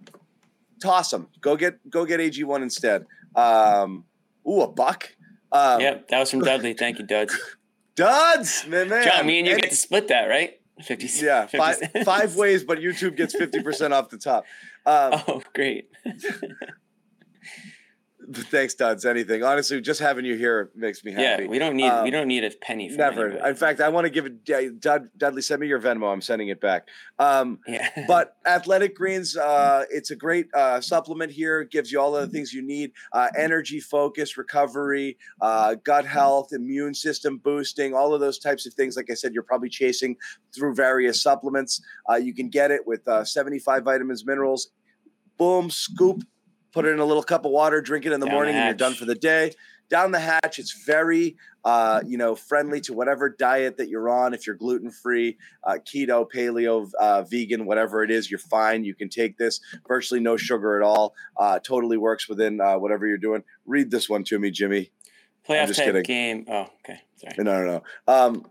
toss 0.81 1.11
them. 1.11 1.27
Go 1.39 1.55
get 1.55 1.87
go 1.89 2.03
get 2.05 2.19
AG1 2.19 2.61
instead. 2.61 3.05
Um, 3.35 4.03
ooh, 4.47 4.61
a 4.61 4.67
buck. 4.67 5.15
Um, 5.51 5.79
Yep, 5.79 6.07
that 6.09 6.19
was 6.19 6.31
from 6.31 6.41
Dudley. 6.41 6.73
Thank 6.73 6.99
you, 6.99 7.05
Duds. 7.05 7.37
Duds, 7.95 8.65
man, 8.67 8.89
man. 8.89 9.05
John, 9.07 9.25
me 9.25 9.39
and 9.39 9.47
you 9.47 9.53
And- 9.53 9.61
get 9.61 9.69
to 9.71 9.75
split 9.75 10.07
that, 10.09 10.25
right? 10.25 10.56
Fifty. 10.83 11.07
yeah, 11.25 11.41
50 11.47 11.57
five, 11.57 11.75
cents. 11.77 12.05
five 12.05 12.35
ways, 12.35 12.63
but 12.63 12.77
YouTube 12.79 13.15
gets 13.17 13.35
50% 13.35 13.91
off 13.91 14.09
the 14.09 14.17
top. 14.17 14.45
Um, 14.85 15.21
Oh, 15.27 15.41
great. 15.53 15.89
Thanks, 18.33 18.73
Duds. 18.73 19.05
Anything. 19.05 19.43
Honestly, 19.43 19.79
just 19.79 20.01
having 20.01 20.25
you 20.25 20.35
here 20.35 20.69
makes 20.75 21.03
me 21.03 21.13
happy. 21.13 21.43
Yeah, 21.43 21.49
we 21.49 21.59
don't 21.59 21.75
need 21.75 21.87
Um, 21.87 22.03
we 22.03 22.11
don't 22.11 22.27
need 22.27 22.43
a 22.43 22.51
penny 22.61 22.89
Never. 22.89 23.27
anybody. 23.27 23.49
In 23.49 23.55
fact, 23.55 23.79
I 23.79 23.87
want 23.87 24.05
to 24.05 24.09
give 24.09 24.25
it. 24.25 24.81
Dud, 24.81 25.09
Dudley, 25.17 25.41
send 25.41 25.61
me 25.61 25.67
your 25.67 25.79
Venmo. 25.79 26.11
I'm 26.11 26.21
sending 26.21 26.49
it 26.49 26.59
back. 26.59 26.89
Um, 27.19 27.59
yeah. 27.67 27.89
but 28.07 28.35
Athletic 28.45 28.95
Greens, 28.95 29.37
uh, 29.37 29.85
it's 29.89 30.11
a 30.11 30.15
great 30.15 30.47
uh, 30.53 30.81
supplement 30.81 31.31
here. 31.31 31.61
It 31.61 31.71
gives 31.71 31.89
you 31.89 32.01
all 32.01 32.17
of 32.17 32.21
the 32.21 32.35
things 32.35 32.53
you 32.53 32.61
need: 32.61 32.91
uh, 33.13 33.29
energy, 33.37 33.79
focus, 33.79 34.37
recovery, 34.37 35.17
uh, 35.39 35.75
gut 35.75 36.05
health, 36.05 36.49
immune 36.51 36.93
system 36.93 37.37
boosting, 37.37 37.93
all 37.93 38.13
of 38.13 38.19
those 38.19 38.39
types 38.39 38.65
of 38.65 38.73
things. 38.73 38.97
Like 38.97 39.09
I 39.09 39.13
said, 39.13 39.33
you're 39.33 39.43
probably 39.43 39.69
chasing 39.69 40.17
through 40.53 40.75
various 40.75 41.21
supplements. 41.21 41.81
Uh, 42.09 42.15
you 42.15 42.33
can 42.33 42.49
get 42.49 42.71
it 42.71 42.85
with 42.85 43.07
uh, 43.07 43.23
75 43.23 43.83
vitamins, 43.83 44.25
minerals. 44.25 44.71
Boom, 45.37 45.69
scoop. 45.69 46.23
Put 46.71 46.85
it 46.85 46.89
in 46.89 46.99
a 46.99 47.05
little 47.05 47.23
cup 47.23 47.45
of 47.45 47.51
water. 47.51 47.81
Drink 47.81 48.05
it 48.05 48.11
in 48.11 48.19
the 48.19 48.25
Down 48.25 48.31
the 48.31 48.35
morning, 48.35 48.55
and 48.55 48.65
you're 48.65 48.73
done 48.73 48.93
for 48.93 49.05
the 49.05 49.15
day. 49.15 49.53
Down 49.89 50.11
the 50.11 50.19
hatch. 50.19 50.59
It's 50.59 50.83
very 50.85 51.37
uh, 51.67 52.01
you 52.07 52.17
know, 52.17 52.33
friendly 52.33 52.79
to 52.79 52.93
whatever 52.93 53.29
diet 53.29 53.75
that 53.75 53.89
you're 53.89 54.09
on. 54.09 54.33
If 54.33 54.47
you're 54.47 54.55
gluten 54.55 54.89
free, 54.89 55.37
uh, 55.65 55.79
keto, 55.85 56.25
paleo, 56.33 56.89
uh, 56.97 57.23
vegan, 57.23 57.65
whatever 57.65 58.03
it 58.03 58.09
is, 58.09 58.31
you're 58.31 58.39
fine. 58.39 58.85
You 58.85 58.95
can 58.95 59.09
take 59.09 59.37
this. 59.37 59.59
Virtually 59.85 60.21
no 60.21 60.37
sugar 60.37 60.77
at 60.77 60.81
all. 60.81 61.13
Uh, 61.35 61.59
totally 61.59 61.97
works 61.97 62.29
within 62.29 62.61
uh, 62.61 62.77
whatever 62.77 63.05
you're 63.05 63.17
doing. 63.17 63.43
Read 63.65 63.91
this 63.91 64.07
one 64.07 64.23
to 64.23 64.39
me, 64.39 64.49
Jimmy. 64.49 64.91
Playoff 65.45 65.67
just 65.67 65.79
type 65.79 65.87
kidding. 65.87 66.03
game. 66.03 66.45
Oh, 66.47 66.69
okay. 66.85 67.01
Sorry. 67.17 67.35
No, 67.39 67.43
no, 67.43 67.65
no. 67.65 67.83
Um, 68.07 68.45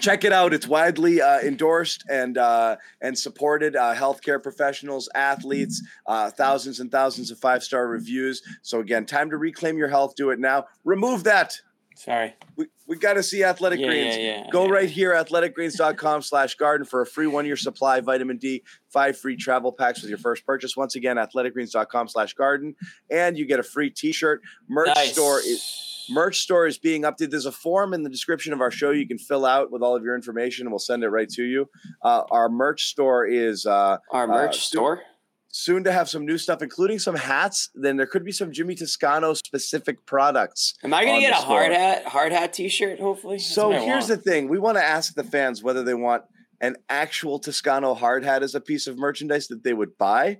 check 0.00 0.24
it 0.24 0.32
out. 0.32 0.52
It's 0.52 0.66
widely 0.66 1.20
uh, 1.20 1.40
endorsed 1.40 2.04
and 2.10 2.36
uh, 2.38 2.76
and 3.00 3.18
supported. 3.18 3.76
Uh, 3.76 3.94
healthcare 3.94 4.42
professionals, 4.42 5.08
athletes, 5.14 5.82
uh, 6.06 6.30
thousands 6.30 6.80
and 6.80 6.90
thousands 6.90 7.30
of 7.30 7.38
five 7.38 7.62
star 7.62 7.86
reviews. 7.88 8.42
So 8.62 8.80
again, 8.80 9.06
time 9.06 9.30
to 9.30 9.36
reclaim 9.36 9.78
your 9.78 9.88
health. 9.88 10.14
Do 10.16 10.30
it 10.30 10.38
now. 10.38 10.66
Remove 10.84 11.24
that. 11.24 11.54
Sorry. 11.94 12.36
We, 12.54 12.66
we 12.86 12.96
got 12.96 13.14
to 13.14 13.24
see 13.24 13.42
Athletic 13.42 13.80
Yeah, 13.80 13.86
Greens. 13.88 14.16
yeah, 14.16 14.22
yeah, 14.22 14.50
Go 14.52 14.66
yeah. 14.66 14.70
right 14.70 14.88
here, 14.88 15.12
athleticgreens.com 15.14 16.22
slash 16.22 16.54
garden 16.54 16.86
for 16.86 17.00
a 17.00 17.06
free 17.06 17.26
one-year 17.26 17.56
supply 17.56 17.98
of 17.98 18.04
vitamin 18.04 18.36
D, 18.36 18.62
five 18.88 19.18
free 19.18 19.36
travel 19.36 19.72
packs 19.72 20.00
with 20.00 20.08
your 20.08 20.18
first 20.18 20.46
purchase. 20.46 20.76
Once 20.76 20.94
again, 20.94 21.16
athleticgreens.com 21.16 22.06
slash 22.06 22.34
garden. 22.34 22.76
And 23.10 23.36
you 23.36 23.46
get 23.46 23.58
a 23.58 23.64
free 23.64 23.90
t-shirt. 23.90 24.42
Merch 24.68 24.90
Nice. 24.94 25.12
store 25.14 25.40
is 25.40 25.87
merch 26.10 26.40
store 26.40 26.66
is 26.66 26.78
being 26.78 27.02
updated. 27.02 27.30
There's 27.30 27.46
a 27.46 27.52
form 27.52 27.94
in 27.94 28.02
the 28.02 28.10
description 28.10 28.52
of 28.52 28.60
our 28.60 28.70
show 28.70 28.90
you 28.90 29.06
can 29.06 29.18
fill 29.18 29.44
out 29.46 29.70
with 29.70 29.82
all 29.82 29.94
of 29.96 30.02
your 30.04 30.14
information 30.14 30.66
and 30.66 30.72
we'll 30.72 30.78
send 30.78 31.02
it 31.04 31.08
right 31.08 31.28
to 31.30 31.42
you. 31.44 31.68
Uh, 32.02 32.22
our 32.30 32.48
merch 32.48 32.84
store 32.86 33.26
is 33.26 33.66
uh, 33.66 33.98
Our 34.10 34.26
merch 34.26 34.56
uh, 34.56 34.60
store. 34.60 35.02
soon 35.50 35.84
to 35.84 35.92
have 35.92 36.08
some 36.08 36.24
new 36.26 36.38
stuff, 36.38 36.62
including 36.62 36.98
some 36.98 37.14
hats. 37.16 37.70
Then 37.74 37.96
there 37.96 38.06
could 38.06 38.24
be 38.24 38.32
some 38.32 38.52
Jimmy 38.52 38.74
Toscano 38.74 39.34
specific 39.34 40.04
products. 40.06 40.74
Am 40.84 40.92
I 40.94 41.04
gonna 41.04 41.20
get 41.20 41.30
the 41.32 41.38
a 41.38 41.40
hard 41.42 41.72
hat, 41.72 42.04
hard 42.06 42.32
hat 42.32 42.52
T-shirt? 42.52 43.00
Hopefully. 43.00 43.36
That's 43.36 43.54
So 43.54 43.70
here's 43.70 44.06
the 44.08 44.16
thing: 44.16 44.48
we 44.48 44.58
want 44.58 44.76
to 44.76 44.84
ask 44.84 45.14
the 45.14 45.24
fans 45.24 45.62
whether 45.62 45.82
they 45.82 45.94
want 45.94 46.22
an 46.60 46.76
actual 46.88 47.38
Toscano 47.38 47.94
hard 47.94 48.24
hat 48.24 48.42
as 48.42 48.54
a 48.54 48.60
piece 48.60 48.86
of 48.86 48.98
merchandise 48.98 49.46
that 49.48 49.62
they 49.64 49.72
would 49.72 49.96
buy, 49.96 50.38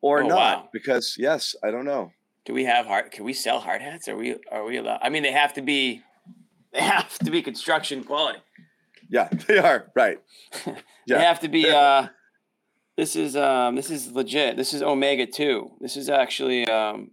or 0.00 0.22
Oh, 0.22 0.26
not. 0.28 0.36
wow. 0.36 0.68
Because 0.72 1.16
yes, 1.18 1.54
I 1.64 1.70
don't 1.70 1.84
know. 1.84 2.12
Do 2.48 2.54
we 2.54 2.64
have 2.64 2.86
hard? 2.86 3.10
Can 3.10 3.26
we 3.26 3.34
sell 3.34 3.60
hard 3.60 3.82
hats? 3.82 4.08
Are 4.08 4.16
we? 4.16 4.36
Are 4.50 4.64
we 4.64 4.78
allowed? 4.78 5.00
I 5.02 5.10
mean, 5.10 5.22
they 5.22 5.32
have 5.32 5.52
to 5.52 5.60
be. 5.60 6.02
They 6.72 6.80
have 6.80 7.18
to 7.18 7.30
be 7.30 7.42
construction 7.42 8.02
quality. 8.02 8.38
Yeah, 9.10 9.28
they 9.46 9.58
are 9.58 9.90
right. 9.94 10.18
They 11.06 11.18
have 11.18 11.40
to 11.40 11.48
be. 11.48 11.68
Uh, 11.68 12.06
this 12.96 13.16
is 13.16 13.36
um. 13.36 13.74
This 13.74 13.90
is 13.90 14.12
legit. 14.12 14.56
This 14.56 14.72
is 14.72 14.82
Omega 14.82 15.26
two. 15.26 15.72
This 15.78 15.94
is 15.94 16.08
actually 16.08 16.66
um, 16.66 17.10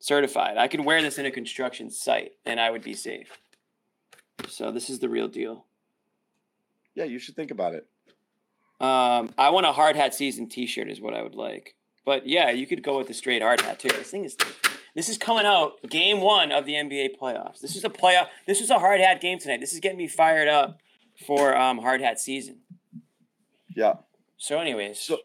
certified. 0.00 0.58
I 0.58 0.68
could 0.68 0.84
wear 0.84 1.00
this 1.00 1.16
in 1.16 1.24
a 1.24 1.30
construction 1.30 1.88
site 1.88 2.32
and 2.44 2.60
I 2.60 2.70
would 2.70 2.82
be 2.82 2.92
safe. 2.92 3.38
So 4.48 4.70
this 4.70 4.90
is 4.90 4.98
the 4.98 5.08
real 5.08 5.28
deal. 5.28 5.64
Yeah, 6.94 7.04
you 7.04 7.18
should 7.18 7.36
think 7.36 7.50
about 7.50 7.72
it. 7.72 7.86
Um, 8.80 9.32
I 9.38 9.48
want 9.48 9.64
a 9.64 9.72
hard 9.72 9.96
hat 9.96 10.14
season 10.14 10.46
T-shirt 10.46 10.90
is 10.90 11.00
what 11.00 11.14
I 11.14 11.22
would 11.22 11.36
like. 11.36 11.74
But 12.04 12.26
yeah, 12.26 12.50
you 12.50 12.66
could 12.66 12.82
go 12.82 12.98
with 12.98 13.08
the 13.08 13.14
straight 13.14 13.42
hard 13.42 13.60
hat 13.60 13.78
too. 13.78 13.88
This 13.88 14.10
thing 14.10 14.24
is. 14.24 14.36
This 14.94 15.08
is 15.08 15.16
coming 15.16 15.46
out 15.46 15.80
game 15.88 16.20
one 16.20 16.52
of 16.52 16.66
the 16.66 16.74
NBA 16.74 17.16
playoffs. 17.18 17.60
This 17.60 17.76
is 17.76 17.84
a 17.84 17.88
playoff. 17.88 18.26
This 18.46 18.60
is 18.60 18.68
a 18.68 18.78
hard 18.78 19.00
hat 19.00 19.22
game 19.22 19.38
tonight. 19.38 19.60
This 19.60 19.72
is 19.72 19.80
getting 19.80 19.96
me 19.96 20.06
fired 20.06 20.48
up 20.48 20.80
for 21.26 21.56
um, 21.56 21.78
hard 21.78 22.02
hat 22.02 22.20
season. 22.20 22.58
Yeah. 23.74 23.94
So, 24.36 24.58
anyways, 24.58 24.98
So, 24.98 25.18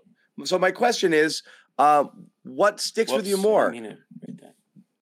so 0.45 0.57
my 0.57 0.71
question 0.71 1.13
is, 1.13 1.43
um, 1.77 2.27
what 2.43 2.79
sticks 2.79 3.11
with 3.11 3.27
you 3.27 3.35
whoops, 3.35 3.45
I 3.45 3.79
more? 3.81 3.97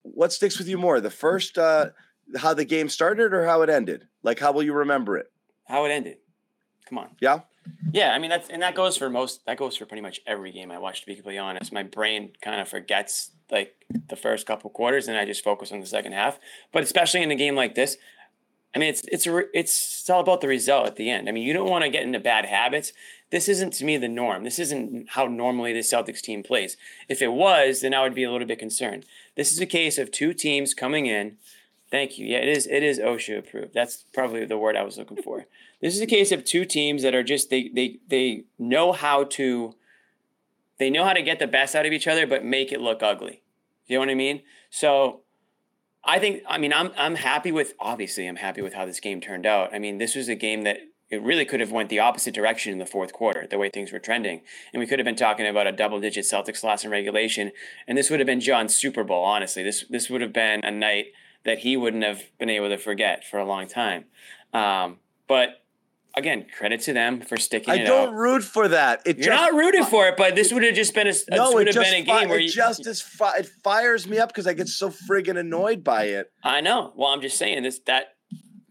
What 0.02 0.32
sticks 0.32 0.58
with 0.58 0.68
you 0.68 0.78
more? 0.78 1.00
The 1.00 1.10
first, 1.10 1.58
uh, 1.58 1.90
how 2.36 2.54
the 2.54 2.64
game 2.64 2.88
started, 2.88 3.32
or 3.32 3.44
how 3.44 3.62
it 3.62 3.70
ended? 3.70 4.08
Like, 4.22 4.40
how 4.40 4.52
will 4.52 4.62
you 4.62 4.72
remember 4.72 5.16
it? 5.16 5.30
How 5.66 5.84
it 5.84 5.90
ended. 5.90 6.16
Come 6.88 6.98
on. 6.98 7.10
Yeah. 7.20 7.40
Yeah, 7.92 8.12
I 8.12 8.18
mean 8.18 8.30
that's 8.30 8.48
and 8.48 8.62
that 8.62 8.74
goes 8.74 8.96
for 8.96 9.08
most. 9.08 9.44
That 9.46 9.56
goes 9.56 9.76
for 9.76 9.86
pretty 9.86 10.02
much 10.02 10.20
every 10.26 10.52
game 10.52 10.70
I 10.70 10.78
watch. 10.78 11.00
To 11.00 11.06
be 11.06 11.14
completely 11.14 11.38
honest, 11.38 11.72
my 11.72 11.82
brain 11.82 12.32
kind 12.42 12.60
of 12.60 12.68
forgets 12.68 13.30
like 13.50 13.74
the 14.08 14.16
first 14.16 14.46
couple 14.46 14.70
quarters, 14.70 15.08
and 15.08 15.16
I 15.16 15.24
just 15.24 15.44
focus 15.44 15.72
on 15.72 15.80
the 15.80 15.86
second 15.86 16.12
half. 16.12 16.38
But 16.72 16.82
especially 16.82 17.22
in 17.22 17.30
a 17.30 17.36
game 17.36 17.54
like 17.54 17.74
this, 17.74 17.96
I 18.76 18.78
mean, 18.78 18.90
it's 18.90 19.02
it's 19.10 19.26
it's 19.54 20.10
all 20.10 20.20
about 20.20 20.42
the 20.42 20.48
result 20.48 20.86
at 20.86 20.96
the 20.96 21.08
end. 21.08 21.28
I 21.28 21.32
mean, 21.32 21.44
you 21.44 21.54
don't 21.54 21.70
want 21.70 21.84
to 21.84 21.90
get 21.90 22.02
into 22.02 22.20
bad 22.20 22.44
habits. 22.44 22.92
this 23.30 23.48
isn't 23.48 23.72
to 23.74 23.84
me 23.86 23.96
the 23.96 24.06
norm. 24.08 24.44
This 24.44 24.58
isn't 24.58 25.10
how 25.10 25.26
normally 25.26 25.72
the 25.72 25.80
Celtics 25.80 26.20
team 26.20 26.42
plays. 26.42 26.76
If 27.08 27.22
it 27.22 27.32
was, 27.32 27.80
then 27.80 27.94
I 27.94 28.02
would 28.02 28.14
be 28.14 28.24
a 28.24 28.30
little 28.30 28.46
bit 28.46 28.58
concerned. 28.58 29.06
This 29.34 29.50
is 29.50 29.60
a 29.60 29.66
case 29.66 29.96
of 29.96 30.10
two 30.10 30.34
teams 30.34 30.74
coming 30.74 31.06
in. 31.06 31.38
Thank 31.90 32.18
you. 32.18 32.26
Yeah, 32.26 32.38
it 32.38 32.48
is. 32.48 32.66
It 32.66 32.82
is 32.82 32.98
OSHA 32.98 33.38
approved. 33.38 33.72
That's 33.72 34.04
probably 34.12 34.44
the 34.44 34.58
word 34.58 34.76
I 34.76 34.82
was 34.82 34.98
looking 34.98 35.22
for. 35.22 35.46
This 35.80 35.94
is 35.94 36.00
a 36.00 36.06
case 36.06 36.32
of 36.32 36.44
two 36.44 36.64
teams 36.64 37.02
that 37.02 37.14
are 37.14 37.22
just 37.22 37.50
they 37.50 37.70
they 37.74 37.98
they 38.08 38.44
know 38.58 38.92
how 38.92 39.24
to 39.24 39.74
they 40.78 40.90
know 40.90 41.04
how 41.04 41.12
to 41.12 41.22
get 41.22 41.38
the 41.38 41.46
best 41.46 41.74
out 41.74 41.86
of 41.86 41.92
each 41.92 42.06
other, 42.06 42.26
but 42.26 42.44
make 42.44 42.72
it 42.72 42.80
look 42.80 43.02
ugly. 43.02 43.42
You 43.86 43.96
know 43.96 44.00
what 44.00 44.10
I 44.10 44.14
mean? 44.14 44.42
So 44.70 45.20
I 46.04 46.18
think 46.18 46.42
I 46.48 46.58
mean 46.58 46.72
I'm 46.72 46.92
I'm 46.96 47.16
happy 47.16 47.52
with 47.52 47.74
obviously 47.78 48.26
I'm 48.26 48.36
happy 48.36 48.62
with 48.62 48.74
how 48.74 48.86
this 48.86 49.00
game 49.00 49.20
turned 49.20 49.46
out. 49.46 49.74
I 49.74 49.78
mean, 49.78 49.98
this 49.98 50.14
was 50.14 50.28
a 50.28 50.34
game 50.34 50.62
that 50.62 50.78
it 51.08 51.22
really 51.22 51.44
could 51.44 51.60
have 51.60 51.70
went 51.70 51.88
the 51.88 52.00
opposite 52.00 52.34
direction 52.34 52.72
in 52.72 52.78
the 52.78 52.86
fourth 52.86 53.12
quarter, 53.12 53.46
the 53.48 53.58
way 53.58 53.68
things 53.68 53.92
were 53.92 54.00
trending. 54.00 54.40
And 54.72 54.80
we 54.80 54.86
could 54.86 54.98
have 54.98 55.04
been 55.04 55.14
talking 55.14 55.46
about 55.46 55.68
a 55.68 55.72
double 55.72 56.00
digit 56.00 56.24
Celtics 56.24 56.64
loss 56.64 56.84
in 56.84 56.90
regulation. 56.90 57.52
And 57.86 57.96
this 57.96 58.10
would 58.10 58.18
have 58.18 58.26
been 58.26 58.40
John's 58.40 58.76
Super 58.76 59.04
Bowl, 59.04 59.24
honestly. 59.24 59.62
This 59.62 59.84
this 59.88 60.10
would 60.10 60.20
have 60.20 60.32
been 60.32 60.64
a 60.64 60.70
night 60.70 61.06
that 61.44 61.58
he 61.60 61.76
wouldn't 61.76 62.02
have 62.02 62.24
been 62.38 62.50
able 62.50 62.68
to 62.68 62.78
forget 62.78 63.24
for 63.24 63.38
a 63.38 63.44
long 63.44 63.68
time. 63.68 64.06
Um, 64.52 64.98
but 65.28 65.62
again, 66.16 66.46
credit 66.56 66.80
to 66.82 66.92
them 66.92 67.20
for 67.20 67.36
sticking 67.36 67.72
I 67.74 67.78
don't 67.84 68.08
out. 68.08 68.14
root 68.14 68.42
for 68.42 68.68
that. 68.68 69.02
It 69.04 69.18
You're 69.18 69.26
just, 69.26 69.42
not 69.42 69.54
rooting 69.54 69.84
for 69.84 70.06
it, 70.08 70.16
but 70.16 70.34
this 70.34 70.52
would 70.52 70.62
have 70.62 70.74
just 70.74 70.94
been 70.94 71.06
a 71.06 71.12
no, 71.30 71.52
would 71.52 71.68
it 71.68 71.72
just, 71.72 71.90
been 71.90 72.02
a 72.02 72.04
fi- 72.06 72.20
game 72.20 72.28
where 72.28 72.38
it 72.38 72.44
you 72.44 72.50
just 72.50 72.86
is 72.86 73.00
fi- 73.02 73.36
it 73.38 73.46
fires 73.62 74.06
me 74.08 74.18
up 74.18 74.28
because 74.30 74.46
I 74.46 74.54
get 74.54 74.68
so 74.68 74.90
friggin' 74.90 75.38
annoyed 75.38 75.84
by 75.84 76.04
it. 76.04 76.32
I 76.42 76.60
know. 76.60 76.92
Well, 76.96 77.10
I'm 77.10 77.20
just 77.20 77.36
saying 77.38 77.62
this 77.62 77.80
that 77.86 78.06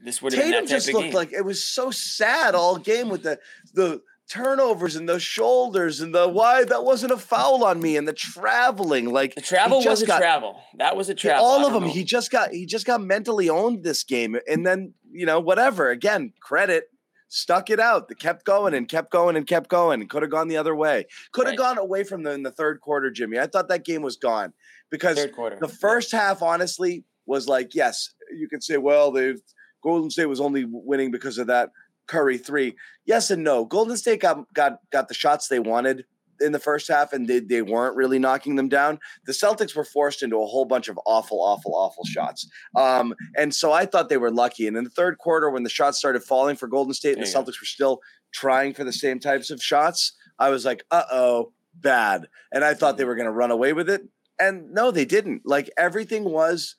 this 0.04 0.22
would 0.22 0.34
have 0.34 0.44
been 0.44 0.52
that 0.52 0.68
just 0.68 0.92
looked 0.92 1.06
game. 1.06 1.14
like 1.14 1.34
it 1.34 1.44
was 1.44 1.66
so 1.66 1.92
sad 1.92 2.56
all 2.56 2.78
game 2.78 3.10
with 3.10 3.24
the 3.24 3.40
the 3.74 4.02
turnovers 4.28 4.96
and 4.96 5.08
the 5.08 5.20
shoulders 5.20 6.02
and 6.02 6.14
the 6.14 6.28
why 6.28 6.64
that 6.64 6.84
wasn't 6.84 7.12
a 7.12 7.18
foul 7.18 7.64
on 7.64 7.80
me 7.80 7.96
and 7.96 8.08
the 8.08 8.14
traveling 8.14 9.12
like 9.14 9.36
the 9.36 9.42
travel 9.42 9.84
was 9.84 10.02
a 10.02 10.06
got- 10.08 10.18
travel. 10.18 10.60
That 10.80 10.96
was 10.98 11.10
a 11.10 11.16
travel. 11.16 11.46
All 11.46 11.66
of 11.66 11.74
them 11.74 11.84
know. 11.84 11.90
he 11.90 12.04
just 12.04 12.32
got 12.32 12.50
he 12.50 12.66
just 12.66 12.88
got 12.88 13.02
mentally 13.02 13.50
owned 13.50 13.84
this 13.84 14.04
game 14.04 14.36
and 14.48 14.66
then 14.66 14.94
you 15.12 15.26
know 15.28 15.40
whatever 15.40 15.92
again 15.92 16.34
credit 16.40 16.86
stuck 17.28 17.70
it 17.70 17.80
out 17.80 18.08
they 18.08 18.16
kept 18.16 18.46
going 18.46 18.74
and 18.74 18.88
kept 18.88 19.12
going 19.12 19.36
and 19.36 19.48
kept 19.48 19.70
going 19.70 20.00
and 20.02 20.10
could 20.10 20.22
have 20.22 20.32
gone 20.32 20.48
the 20.48 20.58
other 20.58 20.76
way. 20.76 21.06
Could 21.32 21.48
have 21.48 21.54
Right. 21.54 21.58
gone 21.76 21.78
away 21.78 22.04
from 22.04 22.24
them 22.24 22.34
in 22.34 22.44
the 22.44 22.52
third 22.52 22.82
quarter 22.82 23.10
jimmy. 23.12 23.40
I 23.40 23.48
thought 23.48 23.68
that 23.70 23.84
game 23.86 24.02
was 24.02 24.16
gone 24.16 24.54
because 24.90 25.18
the 25.60 25.68
first 25.68 26.12
half 26.12 26.42
honestly 26.42 27.04
was 27.26 27.48
like 27.48 27.74
yes 27.74 28.14
you 28.38 28.48
can 28.48 28.62
say 28.62 28.78
well 28.78 29.12
they've 29.12 29.42
golden 29.84 30.10
state 30.10 30.26
was 30.28 30.40
only 30.42 30.66
winning 30.70 31.12
because 31.12 31.38
of 31.38 31.48
that 31.48 31.72
curry 32.08 32.38
three. 32.38 32.76
Yes 33.06 33.32
and 33.32 33.44
no. 33.44 33.66
Golden 33.66 33.98
state 33.98 34.22
got 34.22 34.52
got 34.54 34.80
got 34.92 35.08
the 35.08 35.14
shots 35.16 35.48
they 35.48 35.60
wanted 35.60 36.06
in 36.42 36.52
the 36.52 36.60
first 36.60 36.88
half 36.88 37.14
and 37.14 37.28
they, 37.28 37.40
they 37.40 37.62
weren't 37.62 37.96
really 37.96 38.20
knocking 38.20 38.56
them 38.56 38.70
down 38.70 39.00
the 39.26 39.32
celtics 39.32 39.76
were 39.76 39.86
forced 39.86 40.24
into 40.24 40.42
a 40.42 40.46
whole 40.46 40.66
bunch 40.66 40.88
of 40.88 41.00
awful 41.06 41.42
awful 41.42 41.76
awful 41.76 42.04
shots. 42.06 42.48
Um, 42.76 43.14
and 43.38 43.54
so 43.54 43.72
i 43.72 43.86
thought 43.86 44.10
they 44.10 44.18
were 44.18 44.32
lucky. 44.32 44.68
And 44.68 44.78
in 44.78 44.84
the 44.84 44.90
third 44.90 45.18
quarter 45.18 45.50
when 45.50 45.64
the 45.64 45.70
shots 45.70 45.98
started 45.98 46.24
falling 46.24 46.56
for 46.56 46.68
golden 46.68 46.94
state 46.94 47.18
and 47.18 47.26
the 47.26 47.30
celtics 47.30 47.62
were 47.62 47.66
still 47.66 48.02
trying 48.34 48.74
for 48.74 48.84
the 48.84 48.94
same 48.94 49.20
types 49.20 49.50
of 49.50 49.62
shots 49.62 50.14
i 50.40 50.50
was 50.50 50.66
like 50.66 50.84
uh-oh 50.92 51.52
bad. 51.76 52.28
And 52.52 52.64
i 52.64 52.74
thought 52.74 52.98
they 52.98 53.06
were 53.06 53.16
going 53.16 53.26
to 53.26 53.32
run 53.32 53.52
away 53.52 53.74
with 53.74 53.90
it. 53.90 54.08
And 54.40 54.72
no 54.72 54.92
they 54.92 55.06
didn't. 55.06 55.44
Like 55.46 55.70
everything 55.78 56.24
was 56.26 56.76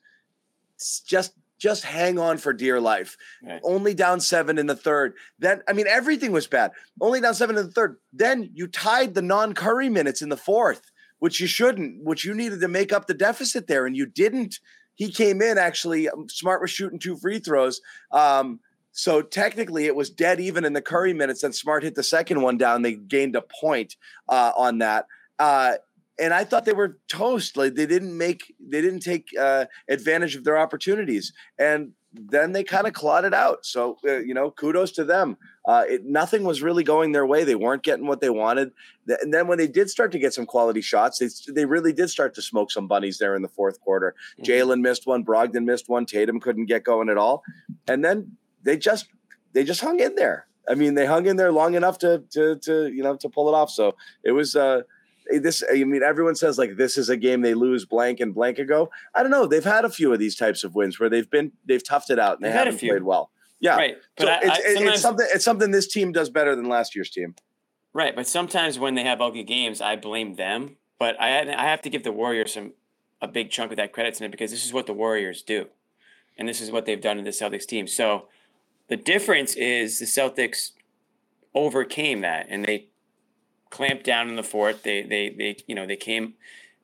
just 1.07 1.33
just 1.59 1.85
hang 1.85 2.19
on 2.19 2.38
for 2.38 2.53
dear 2.53 2.81
life. 2.81 3.16
Right. 3.42 3.61
only 3.64 3.95
down 3.95 4.21
seven 4.21 4.59
in 4.59 4.66
the 4.66 4.77
third. 4.77 5.14
Then 5.38 5.62
i 5.69 5.73
mean 5.73 5.87
everything 5.87 6.33
was 6.33 6.47
bad. 6.47 6.73
Only 7.01 7.21
down 7.21 7.35
seven 7.35 7.57
in 7.57 7.66
the 7.66 7.73
third. 7.73 7.97
Then 8.12 8.51
you 8.55 8.66
tied 8.66 9.14
the 9.14 9.23
non-curry 9.23 9.88
minutes 9.88 10.23
in 10.23 10.29
the 10.29 10.37
fourth 10.37 10.83
which 11.19 11.40
you 11.40 11.47
shouldn't 11.47 12.03
which 12.05 12.25
you 12.25 12.35
needed 12.35 12.61
to 12.61 12.69
make 12.69 12.92
up 12.92 13.07
the 13.07 13.14
deficit 13.14 13.66
there 13.66 13.87
and 13.87 13.97
you 13.97 14.07
didn't. 14.07 14.61
He 14.95 15.11
came 15.11 15.42
in 15.42 15.59
actually 15.59 16.09
um, 16.09 16.29
smart 16.29 16.61
was 16.61 16.71
shooting 16.71 16.99
two 16.99 17.16
free 17.16 17.38
throws. 17.38 17.81
Um, 18.12 18.61
so 18.92 19.21
technically 19.21 19.87
it 19.87 19.95
was 19.95 20.09
dead 20.09 20.40
even 20.40 20.64
in 20.64 20.73
the 20.73 20.81
curry 20.81 21.12
minutes 21.12 21.42
then 21.42 21.53
smart 21.53 21.83
hit 21.83 21.95
the 21.95 22.03
second 22.03 22.40
one 22.40 22.57
down. 22.57 22.83
They 22.83 22.95
gained 22.95 23.37
a 23.37 23.42
point 23.42 23.97
uh, 24.29 24.53
on 24.57 24.79
that. 24.79 25.07
Uh, 25.38 25.75
and 26.18 26.33
I 26.33 26.44
thought 26.44 26.64
they 26.64 26.72
were 26.72 26.98
toast. 27.09 27.57
Like 27.57 27.74
they 27.74 27.87
didn't 27.87 28.16
make, 28.16 28.55
they 28.61 28.81
didn't 28.81 29.00
take 29.00 29.29
uh, 29.38 29.66
advantage 29.88 30.37
of 30.37 30.44
their 30.44 30.59
opportunities, 30.59 31.33
and 31.59 31.92
then 32.12 32.52
they 32.52 32.64
kind 32.64 32.87
of 32.87 32.94
clawed 32.94 33.24
it 33.24 33.35
out. 33.35 33.66
So 33.66 33.98
uh, 34.07 34.18
you 34.18 34.35
know, 34.35 34.50
kudos 34.50 34.92
to 34.92 35.05
them. 35.05 35.37
Uh, 35.66 35.85
it, 35.88 36.05
nothing 36.05 36.44
was 36.44 36.62
really 36.62 36.85
going 36.85 37.12
their 37.12 37.26
way. 37.26 37.44
They 37.44 37.57
weren't 37.57 37.83
getting 37.83 38.07
what 38.07 38.20
they 38.20 38.31
wanted. 38.31 38.70
And 39.20 39.35
then 39.35 39.48
when 39.48 39.59
they 39.59 39.66
did 39.66 39.90
start 39.90 40.12
to 40.12 40.18
get 40.18 40.33
some 40.33 40.46
quality 40.46 40.81
shots, 40.81 41.18
they 41.18 41.29
they 41.52 41.64
really 41.66 41.92
did 41.92 42.09
start 42.09 42.35
to 42.35 42.42
smoke 42.42 42.70
some 42.70 42.87
bunnies 42.87 43.18
there 43.18 43.35
in 43.35 43.42
the 43.42 43.48
fourth 43.48 43.81
quarter. 43.81 44.14
Mhm. 44.40 44.44
Jaylen 44.44 44.81
missed 44.81 45.07
one, 45.07 45.24
Brogdon 45.24 45.64
missed 45.64 45.88
one, 45.88 46.07
Tatum 46.07 46.40
couldn't 46.40 46.66
get 46.66 46.85
going 46.85 47.09
at 47.09 47.18
all, 47.18 47.42
and 47.88 48.05
then 48.05 48.37
they 48.62 48.76
just 48.76 49.09
they 49.52 49.64
just 49.64 49.81
hung 49.81 50.00
in 50.00 50.14
there. 50.14 50.46
I 50.68 50.74
mean, 50.74 50.94
they 50.94 51.07
hung 51.07 51.26
in 51.26 51.37
there 51.37 51.52
long 51.52 51.74
enough 51.74 51.98
to 51.98 52.22
to 52.31 52.57
to 52.57 52.88
you 52.92 53.02
know 53.02 53.16
to 53.16 53.29
pull 53.29 53.48
it 53.48 53.55
off. 53.55 53.70
So 53.70 53.94
it 54.24 54.33
was 54.33 54.57
uh 54.57 54.83
this 55.30 55.62
I 55.72 55.84
mean 55.84 56.02
everyone 56.02 56.34
says 56.36 56.58
like 56.58 56.76
this 56.76 56.96
is 56.98 57.08
a 57.08 57.16
game 57.16 57.40
they 57.42 57.54
lose 57.54 57.84
blank 57.84 58.20
and 58.20 58.34
blank 58.34 58.58
ago. 58.58 58.90
I 59.14 59.22
don't 59.22 59.30
know. 59.30 59.46
They've 59.46 59.64
had 59.64 59.84
a 59.84 59.90
few 59.90 60.12
of 60.12 60.18
these 60.18 60.36
types 60.36 60.64
of 60.64 60.74
wins 60.74 60.98
where 61.00 61.08
they've 61.08 61.30
been 61.30 61.52
they've 61.64 61.82
toughed 61.82 62.10
it 62.10 62.18
out 62.18 62.36
and 62.36 62.44
they 62.44 62.48
They've 62.48 62.54
a 62.56 62.58
haven't 62.58 62.78
played 62.80 63.02
well. 63.02 63.30
Yeah. 63.60 63.76
Right. 63.76 63.96
But 64.16 64.24
So 64.26 64.30
I, 64.30 64.38
it's, 64.42 64.50
I, 64.50 64.70
it- 64.82 64.88
it's 64.94 65.00
something 65.02 65.26
it's 65.34 65.44
something 65.44 65.70
this 65.70 65.86
team 65.88 66.12
does 66.12 66.30
better 66.30 66.54
than 66.56 66.68
last 66.68 66.94
year's 66.94 67.10
team. 67.10 67.34
right. 67.92 68.14
But 68.14 68.26
sometimes 68.26 68.78
when 68.78 68.94
they 68.94 69.04
have 69.04 69.20
ugly 69.20 69.42
games, 69.44 69.80
I 69.80 69.96
blame 69.96 70.36
them. 70.36 70.76
But 70.98 71.20
I 71.20 71.40
I 71.54 71.64
have 71.64 71.82
to 71.82 71.90
give 71.90 72.02
the 72.04 72.12
Warriors 72.12 72.52
some 72.54 72.72
a 73.22 73.28
big 73.28 73.50
chunk 73.50 73.70
of 73.70 73.76
that 73.78 73.92
credit 73.92 74.14
to 74.14 74.20
them 74.20 74.30
because 74.30 74.50
this 74.50 74.64
is 74.66 74.72
what 74.72 74.86
the 74.86 74.92
Warriors 74.92 75.42
do, 75.42 75.66
and 76.38 76.46
this 76.48 76.60
is 76.60 76.70
what 76.70 76.84
they've 76.86 77.00
done 77.00 77.16
to 77.16 77.22
the 77.22 77.30
Celtics 77.30 77.64
team. 77.66 77.86
So 77.86 78.28
the 78.88 78.96
difference 78.96 79.54
is 79.54 79.98
the 79.98 80.04
Celtics 80.04 80.72
overcame 81.54 82.20
that 82.20 82.46
and 82.50 82.64
they 82.64 82.86
clamped 83.70 84.05
down 84.05 84.29
in 84.29 84.37
the 84.37 84.42
fourth. 84.42 84.83
They 84.83 85.02
they 85.02 85.31
they 85.31 85.57
you 85.66 85.74
know 85.74 85.87
they 85.87 85.96
came 85.96 86.35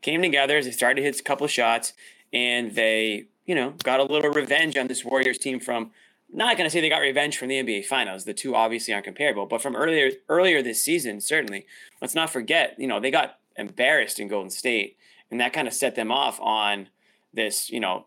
came 0.01 0.23
together. 0.23 0.63
They 0.63 0.71
started 0.71 0.97
to 0.97 1.03
hit 1.03 1.19
a 1.19 1.23
couple 1.23 1.47
shots 1.47 1.93
and 2.33 2.75
they 2.75 3.27
you 3.47 3.55
know 3.55 3.75
got 3.83 4.01
a 4.01 4.05
little 4.05 4.31
revenge 4.31 4.77
on 4.77 4.89
this 4.89 5.05
Warriors 5.05 5.39
team 5.39 5.61
from. 5.61 5.91
Not 6.35 6.57
going 6.57 6.65
to 6.65 6.71
say 6.73 6.81
they 6.81 6.89
got 6.89 7.01
revenge 7.01 7.37
from 7.37 7.49
the 7.49 7.57
NBA 7.63 7.85
Finals. 7.85 8.25
The 8.25 8.33
two 8.33 8.55
obviously 8.55 8.95
aren't 8.95 9.05
comparable, 9.05 9.45
but 9.45 9.61
from 9.61 9.77
earlier 9.77 10.13
earlier 10.31 10.63
this 10.63 10.83
season, 10.83 11.21
certainly. 11.21 11.67
Let's 12.01 12.15
not 12.15 12.31
forget, 12.31 12.75
you 12.79 12.87
know, 12.87 13.01
they 13.01 13.11
got 13.11 13.39
embarrassed 13.55 14.19
in 14.19 14.29
Golden 14.29 14.49
State, 14.49 14.97
and 15.31 15.39
that 15.43 15.53
kind 15.53 15.69
of 15.69 15.75
set 15.75 15.95
them 15.95 16.11
off 16.11 16.41
on 16.41 16.89
this, 17.35 17.69
you 17.69 17.81
know, 17.81 18.07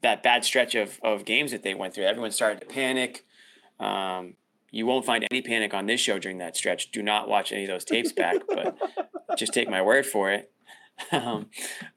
that 0.00 0.22
bad 0.22 0.42
stretch 0.42 0.74
of 0.74 0.98
of 1.02 1.26
games 1.26 1.50
that 1.50 1.62
they 1.62 1.74
went 1.74 1.92
through. 1.92 2.04
Everyone 2.04 2.30
started 2.30 2.60
to 2.62 2.66
panic. 2.66 3.26
Um, 3.78 4.36
you 4.70 4.86
won't 4.86 5.04
find 5.04 5.26
any 5.30 5.42
panic 5.42 5.74
on 5.74 5.86
this 5.86 6.00
show 6.00 6.18
during 6.18 6.38
that 6.38 6.56
stretch. 6.56 6.90
Do 6.90 7.02
not 7.02 7.28
watch 7.28 7.52
any 7.52 7.64
of 7.64 7.70
those 7.70 7.84
tapes 7.84 8.12
back, 8.12 8.36
but 8.48 8.76
just 9.38 9.52
take 9.52 9.68
my 9.68 9.82
word 9.82 10.06
for 10.06 10.30
it. 10.30 10.50
Um, 11.12 11.46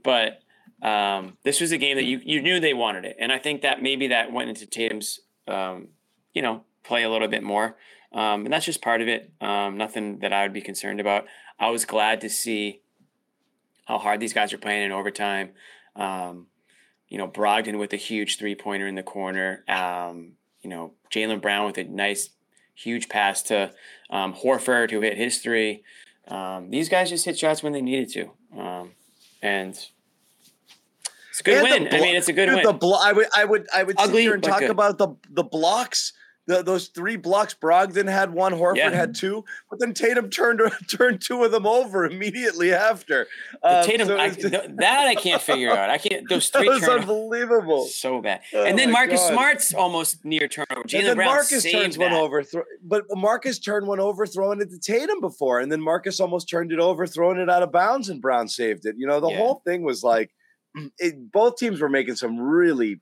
but 0.01 0.39
um, 0.81 1.38
this 1.43 1.59
was 1.59 1.73
a 1.73 1.77
game 1.77 1.97
that 1.97 2.05
you 2.05 2.21
you 2.23 2.41
knew 2.41 2.62
they 2.62 2.73
wanted 2.73 3.03
it, 3.03 3.17
and 3.19 3.33
I 3.33 3.38
think 3.38 3.62
that 3.63 3.81
maybe 3.81 4.07
that 4.07 4.31
went 4.31 4.47
into 4.47 4.65
Tatum's 4.65 5.19
um, 5.45 5.89
you 6.33 6.41
know 6.41 6.63
play 6.86 7.03
a 7.03 7.09
little 7.09 7.27
bit 7.27 7.43
more, 7.43 7.75
um, 8.13 8.45
and 8.45 8.53
that's 8.53 8.65
just 8.65 8.81
part 8.81 9.01
of 9.01 9.09
it. 9.09 9.29
Um, 9.41 9.75
nothing 9.75 10.19
that 10.19 10.31
I 10.31 10.43
would 10.43 10.53
be 10.53 10.62
concerned 10.62 11.01
about. 11.01 11.25
I 11.59 11.69
was 11.69 11.83
glad 11.83 12.21
to 12.21 12.29
see 12.29 12.81
how 13.86 13.97
hard 13.97 14.19
these 14.19 14.33
guys 14.33 14.53
are 14.53 14.57
playing 14.57 14.83
in 14.83 14.91
overtime. 14.93 15.51
Um, 15.95 16.47
you 17.07 17.17
know, 17.17 17.27
Brogdon 17.27 17.77
with 17.77 17.93
a 17.93 17.97
huge 17.97 18.38
three 18.38 18.55
pointer 18.55 18.88
in 18.88 18.95
the 18.95 19.03
corner. 19.03 19.63
Um, 19.67 20.33
you 20.62 20.69
know, 20.69 20.93
Jaylen 21.13 21.41
Brown 21.41 21.65
with 21.65 21.77
a 21.77 21.83
nice, 21.83 22.29
huge 22.75 23.09
pass 23.09 23.41
to 23.43 23.71
um, 24.09 24.33
Horford 24.33 24.91
who 24.91 25.01
hit 25.01 25.17
his 25.17 25.39
three. 25.39 25.83
Um, 26.27 26.69
these 26.69 26.89
guys 26.89 27.09
just 27.09 27.25
hit 27.25 27.38
shots 27.38 27.62
when 27.63 27.73
they 27.73 27.81
needed 27.81 28.09
to, 28.13 28.31
um, 28.59 28.91
and 29.41 29.71
it's 31.29 31.39
a 31.39 31.43
good 31.43 31.55
And 31.55 31.63
win. 31.63 31.88
I 31.88 31.89
blo- 31.97 31.99
mean, 32.05 32.15
it's 32.15 32.29
a 32.29 32.33
good 32.33 32.45
Dude, 32.45 32.55
win. 32.55 32.63
The 32.65 32.73
blo- 32.73 32.99
I 33.03 33.12
would 33.12 33.27
I 33.36 33.45
would 33.45 33.67
I 33.73 33.83
would 33.83 33.99
sit 33.99 34.13
here 34.15 34.33
and 34.33 34.43
talk 34.43 34.59
good. 34.59 34.69
about 34.69 34.97
the 34.97 35.09
the 35.29 35.43
blocks. 35.43 36.13
The, 36.45 36.62
those 36.62 36.89
three 36.89 37.15
blocks, 37.15 37.53
Brogdon 37.53 38.10
had 38.12 38.34
one, 38.34 38.51
Horford 38.51 38.75
Yeah. 38.75 38.89
had 38.89 39.15
two, 39.15 39.45
but 39.69 39.79
then 39.79 39.93
Tatum 39.93 40.29
turned 40.29 40.60
turned 40.91 41.21
two 41.21 41.41
of 41.45 41.51
them 41.51 41.65
over 41.65 42.03
immediately 42.06 42.73
after. 42.73 43.27
Um, 43.63 43.86
Tatum, 43.86 44.08
so 44.10 44.19
I, 44.19 44.29
th- 44.29 44.51
that 44.51 45.08
I 45.08 45.15
can't 45.15 45.41
figure 45.41 45.71
out. 45.71 45.89
I 45.89 45.97
can't. 45.97 46.27
Those 46.27 46.49
that 46.51 46.60
three 46.60 46.67
was 46.67 46.82
turnovers, 46.82 47.01
unbelievable. 47.03 47.86
so 47.86 48.19
bad. 48.21 48.41
Oh 48.53 48.65
and 48.65 48.77
then 48.77 48.91
Marcus 48.91 49.21
God. 49.21 49.32
Smart's 49.32 49.73
almost 49.73 50.25
near 50.25 50.49
turnover. 50.49 50.82
And 50.82 50.89
Jaylen 50.89 51.03
then 51.06 51.15
Brown 51.15 51.27
Marcus 51.36 51.63
turns 51.71 51.97
one 51.97 52.12
over, 52.12 52.43
thro- 52.43 52.63
but 52.84 53.06
Marcus 53.12 53.58
turned 53.60 53.88
one 53.88 54.01
over, 54.01 54.25
throwing 54.25 54.60
it 54.60 54.69
to 54.69 54.79
Tatum 54.79 55.21
before, 55.21 55.62
and 55.62 55.71
then 55.71 55.79
Marcus 55.79 56.19
almost 56.19 56.49
turned 56.49 56.73
it 56.73 56.79
over, 56.79 57.08
throwing 57.08 57.38
it 57.38 57.49
out 57.49 57.63
of 57.63 57.71
bounds, 57.71 58.10
and 58.10 58.21
Brown 58.21 58.49
saved 58.49 58.86
it. 58.86 58.95
You 58.97 59.08
know, 59.08 59.21
the 59.21 59.29
Yeah. 59.29 59.38
whole 59.38 59.62
thing 59.65 59.84
was 59.84 60.03
like, 60.03 60.29
it, 60.99 61.32
both 61.32 61.56
teams 61.56 61.79
were 61.79 61.88
making 61.88 62.15
some 62.17 62.38
really, 62.38 62.99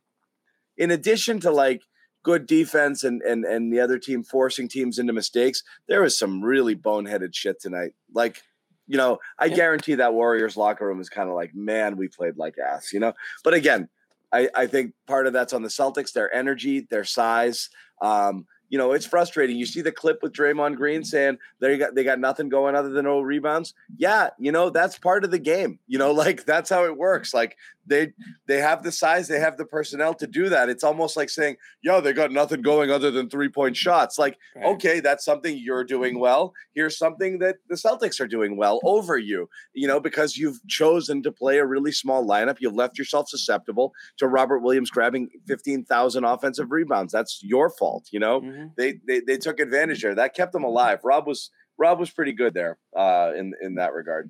in 0.77 0.91
addition 0.91 1.39
to 1.39 1.49
like 1.49 1.81
good 2.23 2.45
defense 2.45 3.03
and 3.03 3.21
and 3.21 3.45
and 3.45 3.71
the 3.73 3.79
other 3.79 3.97
team 3.97 4.23
forcing 4.23 4.67
teams 4.67 4.99
into 4.99 5.13
mistakes, 5.13 5.63
there 5.87 6.01
was 6.01 6.17
some 6.17 6.41
really 6.43 6.75
boneheaded 6.75 7.33
shit 7.33 7.59
tonight. 7.61 7.93
Like, 8.13 8.41
you 8.87 8.97
know, 8.97 9.19
I 9.39 9.45
Yeah. 9.45 9.55
guarantee 9.55 9.95
that 9.95 10.13
Warriors 10.13 10.57
locker 10.57 10.85
room 10.87 10.99
is 11.01 11.09
kind 11.09 11.29
of 11.29 11.35
like, 11.35 11.53
man, 11.55 11.97
we 11.97 12.07
played 12.07 12.37
like 12.37 12.55
ass, 12.57 12.93
you 12.93 12.99
know. 12.99 13.13
But 13.43 13.53
again, 13.53 13.89
I, 14.31 14.49
I 14.55 14.67
think 14.67 14.93
part 15.07 15.27
of 15.27 15.33
that's 15.33 15.53
on 15.53 15.61
the 15.61 15.69
Celtics, 15.69 16.13
their 16.13 16.33
energy, 16.33 16.87
their 16.89 17.03
size. 17.03 17.69
Um, 18.01 18.45
you 18.69 18.77
know, 18.77 18.93
it's 18.93 19.05
frustrating. 19.05 19.57
You 19.57 19.65
see 19.65 19.81
the 19.81 19.91
clip 19.91 20.19
with 20.23 20.31
Draymond 20.31 20.77
Green 20.77 21.03
saying 21.03 21.37
they 21.59 21.77
got 21.77 21.93
they 21.93 22.05
got 22.05 22.19
nothing 22.19 22.47
going 22.47 22.73
other 22.73 22.87
than 22.89 23.03
no 23.03 23.19
rebounds. 23.19 23.73
Yeah, 23.97 24.29
you 24.39 24.53
know, 24.53 24.69
that's 24.69 24.97
part 24.97 25.25
of 25.25 25.31
the 25.31 25.39
game. 25.39 25.79
You 25.87 25.97
know, 25.97 26.11
like 26.23 26.45
that's 26.45 26.69
how 26.69 26.85
it 26.85 26.95
works. 26.95 27.33
Like 27.33 27.57
they 27.85 28.13
they 28.47 28.57
have 28.59 28.83
the 28.83 28.91
size, 28.91 29.27
they 29.27 29.39
have 29.39 29.57
the 29.57 29.65
personnel 29.65 30.13
to 30.15 30.27
do 30.27 30.49
that. 30.49 30.69
It's 30.69 30.83
almost 30.83 31.17
like 31.17 31.29
saying, 31.29 31.57
yo, 31.81 31.99
they 31.99 32.13
got 32.13 32.31
nothing 32.31 32.61
going 32.61 32.91
other 32.91 33.09
than 33.11 33.29
three-point 33.29 33.75
shots. 33.75 34.19
Like, 34.19 34.37
Right. 34.55 34.65
okay, 34.65 34.99
that's 34.99 35.25
something 35.25 35.57
you're 35.57 35.83
doing 35.83 36.19
well. 36.19 36.53
Here's 36.73 36.97
something 36.97 37.39
that 37.39 37.57
the 37.69 37.75
Celtics 37.75 38.19
are 38.19 38.27
doing 38.27 38.55
well 38.55 38.79
over 38.83 39.17
you, 39.17 39.49
you 39.73 39.87
know, 39.87 39.99
because 39.99 40.37
you've 40.37 40.59
chosen 40.67 41.23
to 41.23 41.31
play 41.31 41.57
a 41.57 41.65
really 41.65 41.91
small 41.91 42.25
lineup. 42.25 42.57
You've 42.59 42.75
left 42.75 42.97
yourself 42.97 43.29
susceptible 43.29 43.93
to 44.17 44.27
Robert 44.27 44.59
Williams 44.59 44.91
grabbing 44.91 45.29
15,000 45.47 46.23
offensive 46.23 46.71
rebounds. 46.71 47.11
That's 47.11 47.39
your 47.43 47.69
fault, 47.71 48.07
you 48.11 48.19
know. 48.19 48.41
Mhm. 48.41 48.75
They, 48.77 48.99
they 49.07 49.19
they 49.21 49.37
took 49.37 49.59
advantage 49.59 50.01
there. 50.03 50.15
That 50.15 50.35
kept 50.35 50.51
them 50.53 50.63
alive. 50.63 50.99
Rob 51.03 51.25
was 51.27 51.49
Rob 51.77 51.99
was 51.99 52.11
pretty 52.11 52.33
good 52.33 52.53
there 52.53 52.77
uh 52.95 53.31
in 53.35 53.53
in 53.61 53.75
that 53.75 53.93
regard. 53.93 54.29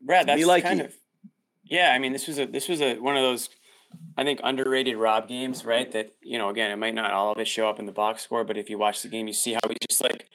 Brad, 0.00 0.26
Me 0.26 0.34
that's 0.34 0.46
like 0.46 0.62
kind 0.64 0.78
you. 0.80 0.84
of 0.86 0.94
yeah. 1.64 1.92
I 1.94 1.98
mean, 1.98 2.12
this 2.12 2.26
was 2.26 2.38
a 2.38 2.46
this 2.46 2.68
was 2.68 2.80
a 2.80 2.98
one 2.98 3.16
of 3.16 3.22
those 3.22 3.48
I 4.16 4.24
think 4.24 4.40
underrated 4.42 4.96
Rob 4.96 5.28
games, 5.28 5.64
right? 5.64 5.90
That 5.92 6.14
you 6.22 6.38
know, 6.38 6.48
again, 6.48 6.70
it 6.70 6.76
might 6.76 6.94
not 6.94 7.12
all 7.12 7.32
of 7.32 7.38
it 7.38 7.48
show 7.48 7.68
up 7.68 7.78
in 7.78 7.86
the 7.86 7.92
box 7.92 8.22
score, 8.22 8.44
but 8.44 8.56
if 8.56 8.70
you 8.70 8.78
watch 8.78 9.02
the 9.02 9.08
game, 9.08 9.26
you 9.26 9.32
see 9.32 9.54
how 9.54 9.60
he's 9.68 9.78
just 9.88 10.02
like 10.02 10.28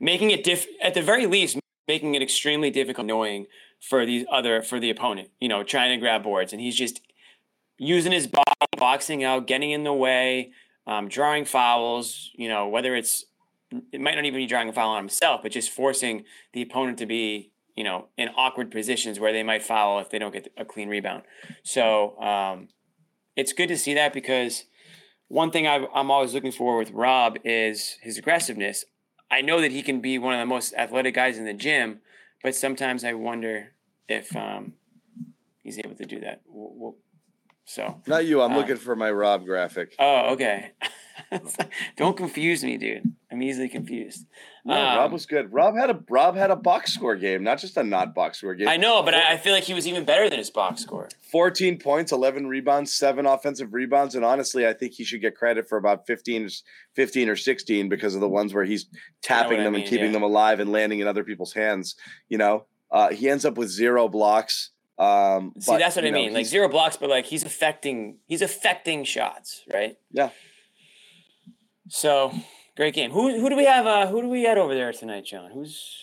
making 0.00 0.30
it 0.30 0.44
diff 0.44 0.66
at 0.82 0.94
the 0.94 1.02
very 1.02 1.26
least, 1.26 1.58
making 1.86 2.14
it 2.14 2.22
extremely 2.22 2.70
difficult, 2.70 3.04
annoying 3.04 3.46
for 3.80 4.04
these 4.06 4.24
other 4.30 4.62
for 4.62 4.80
the 4.80 4.90
opponent. 4.90 5.30
You 5.40 5.48
know, 5.48 5.62
trying 5.62 5.90
to 5.90 6.00
grab 6.00 6.22
boards, 6.22 6.52
and 6.52 6.60
he's 6.60 6.76
just 6.76 7.00
using 7.76 8.12
his 8.12 8.26
body, 8.26 8.44
boxing 8.76 9.24
out, 9.24 9.46
getting 9.46 9.70
in 9.70 9.84
the 9.84 9.92
way, 9.92 10.52
um, 10.86 11.08
drawing 11.08 11.44
fouls. 11.44 12.30
You 12.34 12.48
know, 12.48 12.68
whether 12.68 12.94
it's 12.94 13.24
it 13.92 14.00
might 14.00 14.14
not 14.14 14.24
even 14.24 14.38
be 14.38 14.46
drawing 14.46 14.68
a 14.68 14.72
foul 14.72 14.90
on 14.90 15.02
himself, 15.02 15.42
but 15.42 15.52
just 15.52 15.70
forcing 15.70 16.24
the 16.52 16.62
opponent 16.62 16.98
to 16.98 17.06
be, 17.06 17.52
you 17.78 17.84
know, 17.84 18.06
in 18.16 18.28
awkward 18.36 18.72
positions 18.72 19.20
where 19.20 19.32
they 19.32 19.44
might 19.44 19.62
foul 19.62 20.00
if 20.00 20.10
they 20.10 20.18
don't 20.18 20.32
get 20.32 20.52
a 20.56 20.64
clean 20.64 20.88
rebound. 20.88 21.22
So 21.62 22.18
um, 22.20 22.68
it's 23.36 23.52
good 23.52 23.68
to 23.68 23.78
see 23.78 23.94
that 23.94 24.12
because 24.12 24.64
one 25.28 25.52
thing 25.52 25.68
I've, 25.68 25.84
I'm 25.94 26.10
always 26.10 26.34
looking 26.34 26.50
for 26.50 26.76
with 26.76 26.90
Rob 26.90 27.36
is 27.44 27.96
his 28.02 28.18
aggressiveness. 28.18 28.84
I 29.30 29.42
know 29.42 29.60
that 29.60 29.70
he 29.70 29.82
can 29.82 30.00
be 30.00 30.18
one 30.18 30.34
of 30.34 30.40
the 30.40 30.46
most 30.46 30.74
athletic 30.74 31.14
guys 31.14 31.38
in 31.38 31.44
the 31.44 31.54
gym, 31.54 32.00
but 32.42 32.56
sometimes 32.56 33.04
I 33.04 33.12
wonder 33.12 33.74
if 34.08 34.34
um, 34.34 34.72
he's 35.62 35.78
able 35.78 35.94
to 35.94 36.04
do 36.04 36.18
that. 36.20 36.40
We'll- 36.46 36.72
we'll- 36.74 36.96
So, 37.64 38.00
Not 38.08 38.24
you. 38.26 38.40
I'm 38.42 38.52
Uh, 38.54 38.56
looking 38.56 38.76
for 38.76 38.96
my 38.96 39.10
Rob 39.12 39.44
graphic. 39.44 39.94
oh, 40.00 40.32
okay. 40.32 40.72
Don't 41.96 42.16
confuse 42.16 42.62
me, 42.64 42.76
dude. 42.76 43.02
I'm 43.30 43.42
easily 43.42 43.68
confused. 43.68 44.26
No, 44.64 44.74
Rob 44.74 45.06
Um, 45.06 45.12
was 45.12 45.26
good. 45.26 45.52
Rob 45.52 45.76
had 45.76 45.90
a 45.90 46.00
Rob 46.08 46.36
had 46.36 46.50
a 46.50 46.56
box 46.56 46.92
score 46.94 47.16
game, 47.16 47.42
not 47.42 47.58
just 47.58 47.76
a 47.76 47.82
not 47.84 48.14
box 48.14 48.38
score 48.38 48.54
game. 48.54 48.68
I 48.68 48.76
know, 48.76 49.02
but 49.02 49.14
I, 49.14 49.32
I 49.34 49.36
feel 49.36 49.52
like 49.52 49.64
he 49.64 49.74
was 49.74 49.86
even 49.86 50.04
better 50.04 50.28
than 50.28 50.38
his 50.38 50.50
box 50.50 50.82
score. 50.82 51.08
14 51.30 51.78
points, 51.78 52.12
11 52.12 52.46
rebounds, 52.46 52.94
seven 52.94 53.26
offensive 53.26 53.72
rebounds. 53.72 54.14
And 54.14 54.24
honestly, 54.24 54.66
I 54.66 54.72
think 54.72 54.92
he 54.92 55.04
should 55.04 55.20
get 55.20 55.36
credit 55.36 55.68
for 55.68 55.76
about 55.78 56.06
15, 56.06 56.46
or- 56.46 56.48
15 56.96 57.28
or 57.28 57.36
16 57.36 57.88
because 57.88 58.14
of 58.14 58.20
the 58.20 58.28
ones 58.28 58.54
where 58.54 58.64
he's 58.64 58.86
tapping 59.22 59.60
I 59.60 59.64
them 59.64 59.72
mean, 59.74 59.82
and 59.82 59.90
keeping 59.90 60.06
yeah. 60.06 60.12
them 60.12 60.22
alive 60.22 60.60
and 60.60 60.72
landing 60.72 61.00
in 61.00 61.06
other 61.06 61.24
people's 61.24 61.52
hands. 61.52 61.96
You 62.28 62.38
know, 62.38 62.64
uh, 62.90 63.08
he 63.10 63.28
ends 63.28 63.44
up 63.44 63.56
with 63.56 63.68
zero 63.68 64.08
blocks. 64.08 64.70
Um, 64.98 65.52
See, 65.60 65.70
but, 65.72 65.78
that's 65.78 65.94
what 65.96 66.04
I 66.04 66.10
know, 66.10 66.16
mean. 66.18 66.34
Like 66.34 66.46
zero 66.46 66.68
blocks, 66.68 66.96
but 66.96 67.08
like 67.08 67.24
he's 67.26 67.44
affecting 67.44 68.18
he's 68.26 68.42
affecting 68.42 69.04
shots, 69.04 69.62
right? 69.72 69.96
Yeah. 70.10 70.30
So 71.88 72.32
great 72.76 72.94
game. 72.94 73.10
Who 73.10 73.38
who 73.40 73.48
do 73.48 73.56
we 73.56 73.64
have? 73.64 73.86
Uh, 73.86 74.06
who 74.06 74.22
do 74.22 74.28
we 74.28 74.42
got 74.44 74.58
over 74.58 74.74
there 74.74 74.92
tonight, 74.92 75.24
John? 75.24 75.50
Who's 75.50 75.94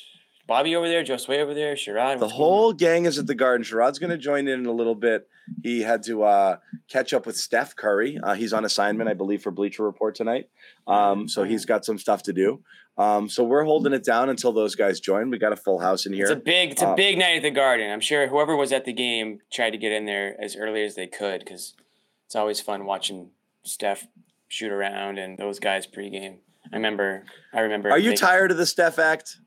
Bobby 0.48 0.76
over 0.76 0.88
there? 0.88 1.04
Josue 1.04 1.40
over 1.40 1.54
there? 1.54 1.76
Sherrod? 1.76 2.20
The 2.20 2.28
whole 2.28 2.74
gang 2.74 3.06
is 3.06 3.18
at 3.18 3.28
the 3.28 3.36
Garden. 3.36 3.64
Sherrod's 3.66 4.00
going 4.00 4.12
to 4.12 4.18
join 4.18 4.48
in 4.48 4.60
in 4.60 4.66
a 4.66 4.72
little 4.72 4.96
bit. 4.96 5.28
He 5.64 5.82
had 5.82 6.04
to 6.04 6.24
uh, 6.24 6.58
catch 6.90 7.14
up 7.14 7.26
with 7.26 7.38
Steph 7.38 7.76
Curry. 7.76 8.20
Uh, 8.22 8.34
he's 8.34 8.54
on 8.54 8.66
assignment, 8.66 9.10
I 9.10 9.14
believe, 9.14 9.42
for 9.44 9.52
Bleacher 9.52 9.84
Report 9.84 10.16
tonight. 10.16 10.50
Um, 10.88 11.28
so 11.28 11.44
he's 11.44 11.66
got 11.66 11.86
some 11.86 11.98
stuff 12.00 12.24
to 12.24 12.34
do. 12.34 12.62
Um, 12.98 13.28
so 13.30 13.44
we're 13.44 13.64
holding 13.66 13.92
it 13.94 14.04
down 14.04 14.30
until 14.30 14.54
those 14.54 14.74
guys 14.76 15.00
join. 15.00 15.30
We 15.30 15.38
got 15.38 15.52
a 15.52 15.56
full 15.58 15.80
house 15.80 16.06
in 16.06 16.14
here. 16.14 16.24
It's 16.24 16.32
a 16.32 16.36
big 16.36 16.72
it's 16.72 16.82
a 16.82 16.90
Uh, 16.90 16.96
big 16.96 17.18
night 17.18 17.38
at 17.38 17.42
the 17.44 17.52
Garden. 17.52 17.92
I'm 17.92 18.00
sure 18.00 18.28
whoever 18.28 18.56
was 18.56 18.72
at 18.72 18.86
the 18.86 18.94
game 18.94 19.40
tried 19.52 19.72
to 19.72 19.78
get 19.78 19.92
in 19.92 20.06
there 20.06 20.36
as 20.42 20.56
early 20.56 20.84
as 20.84 20.96
they 20.96 21.06
could 21.08 21.40
because 21.40 21.74
it's 22.26 22.36
always 22.36 22.62
fun 22.62 22.86
watching 22.86 23.32
Steph 23.64 24.08
shoot 24.48 24.72
around 24.72 25.18
and 25.18 25.38
those 25.38 25.60
guys 25.60 25.88
pregame. 25.88 26.38
I 26.72 26.76
remember. 26.76 27.24
I 27.54 27.62
remember. 27.62 27.90
Are 27.92 28.00
you 28.00 28.12
making- 28.12 28.26
tired 28.28 28.52
of 28.52 28.58
the 28.58 28.66
Steph 28.66 29.00
act? 29.00 29.38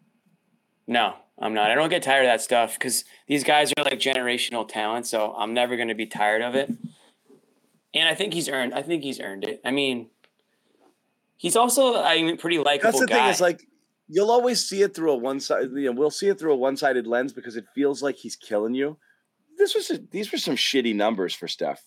No, 0.86 1.14
I'm 1.38 1.52
not. 1.54 1.70
I 1.70 1.74
don't 1.74 1.90
get 1.90 2.02
tired 2.02 2.24
of 2.24 2.28
that 2.28 2.40
stuff 2.40 2.74
because 2.74 3.04
these 3.26 3.44
guys 3.44 3.72
are 3.76 3.84
like 3.84 3.98
generational 3.98 4.66
talent. 4.66 5.06
So 5.06 5.34
I'm 5.36 5.52
never 5.52 5.76
going 5.76 5.88
to 5.88 5.94
be 5.94 6.06
tired 6.06 6.42
of 6.42 6.54
it. 6.54 6.70
And 7.94 8.08
I 8.08 8.14
think 8.14 8.32
he's 8.34 8.48
earned. 8.48 8.72
I 8.74 8.82
think 8.82 9.02
he's 9.02 9.20
earned 9.20 9.44
it. 9.44 9.60
I 9.64 9.70
mean, 9.70 10.08
he's 11.36 11.56
also 11.56 11.96
I 11.96 12.22
mean 12.22 12.36
pretty 12.36 12.58
likable 12.58 12.92
That's 12.92 13.00
the 13.00 13.06
guy. 13.06 13.14
thing 13.22 13.28
is 13.30 13.40
like 13.40 13.66
you'll 14.08 14.30
always 14.30 14.66
see 14.66 14.82
it 14.82 14.94
through 14.94 15.12
a 15.12 15.16
one 15.16 15.40
side. 15.40 15.68
You 15.74 15.86
know, 15.86 15.92
we'll 15.92 16.10
see 16.10 16.28
it 16.28 16.38
through 16.38 16.52
a 16.52 16.56
one 16.56 16.76
sided 16.76 17.06
lens 17.06 17.32
because 17.32 17.56
it 17.56 17.66
feels 17.74 18.02
like 18.02 18.16
he's 18.16 18.36
killing 18.36 18.74
you. 18.74 18.96
This 19.58 19.74
was 19.74 19.90
a, 19.90 19.98
these 19.98 20.30
were 20.32 20.38
some 20.38 20.54
shitty 20.56 20.94
numbers 20.94 21.34
for 21.34 21.48
Steph. 21.48 21.82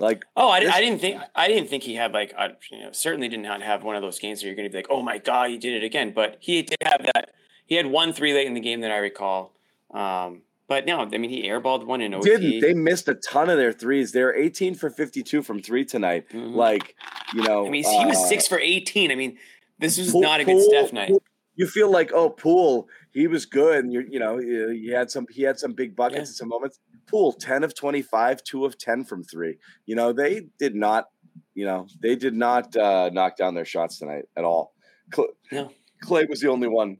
Like 0.00 0.24
oh, 0.36 0.48
I, 0.48 0.60
this- 0.60 0.74
I 0.74 0.80
didn't 0.80 1.00
think 1.00 1.20
I 1.34 1.48
didn't 1.48 1.68
think 1.68 1.82
he 1.82 1.94
had 1.94 2.12
like 2.12 2.34
I, 2.38 2.50
you 2.70 2.80
know 2.80 2.92
certainly 2.92 3.28
did 3.28 3.40
not 3.40 3.62
have 3.62 3.82
one 3.84 3.96
of 3.96 4.02
those 4.02 4.18
games 4.18 4.42
where 4.42 4.48
you're 4.48 4.56
going 4.56 4.68
to 4.68 4.72
be 4.72 4.78
like 4.78 4.86
oh 4.90 5.02
my 5.02 5.18
god 5.18 5.50
he 5.50 5.58
did 5.58 5.74
it 5.82 5.84
again. 5.84 6.12
But 6.14 6.36
he 6.40 6.62
did 6.62 6.78
have 6.84 7.02
that. 7.14 7.30
He 7.66 7.74
had 7.74 7.86
one 7.86 8.12
three 8.12 8.32
late 8.34 8.46
in 8.46 8.54
the 8.54 8.60
game 8.60 8.80
that 8.82 8.90
I 8.90 8.98
recall. 8.98 9.54
Um, 9.92 10.42
but 10.68 10.84
no, 10.86 10.98
I 11.00 11.06
mean 11.06 11.30
he 11.30 11.44
airballed 11.48 11.86
one 11.86 12.00
in 12.00 12.14
OT. 12.14 12.28
didn't 12.28 12.60
they 12.60 12.74
missed 12.74 13.08
a 13.08 13.14
ton 13.14 13.48
of 13.50 13.56
their 13.56 13.72
threes? 13.72 14.12
They're 14.12 14.34
18 14.36 14.74
for 14.74 14.90
52 14.90 15.42
from 15.42 15.62
three 15.62 15.84
tonight. 15.84 16.28
Mhm. 16.30 16.54
Like 16.54 16.94
you 17.34 17.42
know, 17.42 17.66
I 17.66 17.70
mean 17.70 17.84
he 17.84 18.04
was 18.06 18.16
uh, 18.18 18.26
six 18.26 18.46
for 18.46 18.58
18. 18.58 19.10
I 19.10 19.14
mean 19.14 19.38
this 19.78 19.96
was 19.98 20.12
Poole- 20.12 20.22
not 20.22 20.40
a 20.40 20.44
good 20.44 20.62
Steph 20.62 20.92
night. 20.92 21.08
Poole- 21.08 21.22
You 21.56 21.66
feel 21.66 21.90
like 21.90 22.12
oh 22.12 22.30
Poole, 22.30 22.88
he 23.12 23.26
was 23.26 23.46
good, 23.46 23.84
and 23.84 23.92
you 23.92 24.06
you 24.08 24.18
know 24.18 24.38
he 24.38 24.88
had 24.90 25.10
some 25.10 25.26
he 25.30 25.42
had 25.42 25.58
some 25.58 25.72
big 25.72 25.96
buckets 25.96 26.16
Yeah. 26.18 26.22
at 26.22 26.28
some 26.28 26.48
moments. 26.48 26.78
Poole 27.08 27.32
10 27.32 27.64
of 27.64 27.74
25, 27.74 28.42
two 28.44 28.64
of 28.64 28.78
10 28.78 29.04
from 29.04 29.24
three. 29.24 29.56
You 29.86 29.96
know 29.96 30.12
they 30.12 30.46
did 30.58 30.74
not, 30.74 31.06
you 31.54 31.64
know 31.64 31.86
they 32.02 32.14
did 32.16 32.34
not 32.34 32.76
uh, 32.76 33.10
knock 33.12 33.36
down 33.36 33.54
their 33.54 33.64
shots 33.64 33.98
tonight 33.98 34.24
at 34.36 34.44
all. 34.44 34.74
Cl- 35.14 35.28
No. 35.52 35.72
Klay 36.04 36.28
was 36.28 36.40
the 36.40 36.48
only 36.48 36.68
one. 36.68 36.98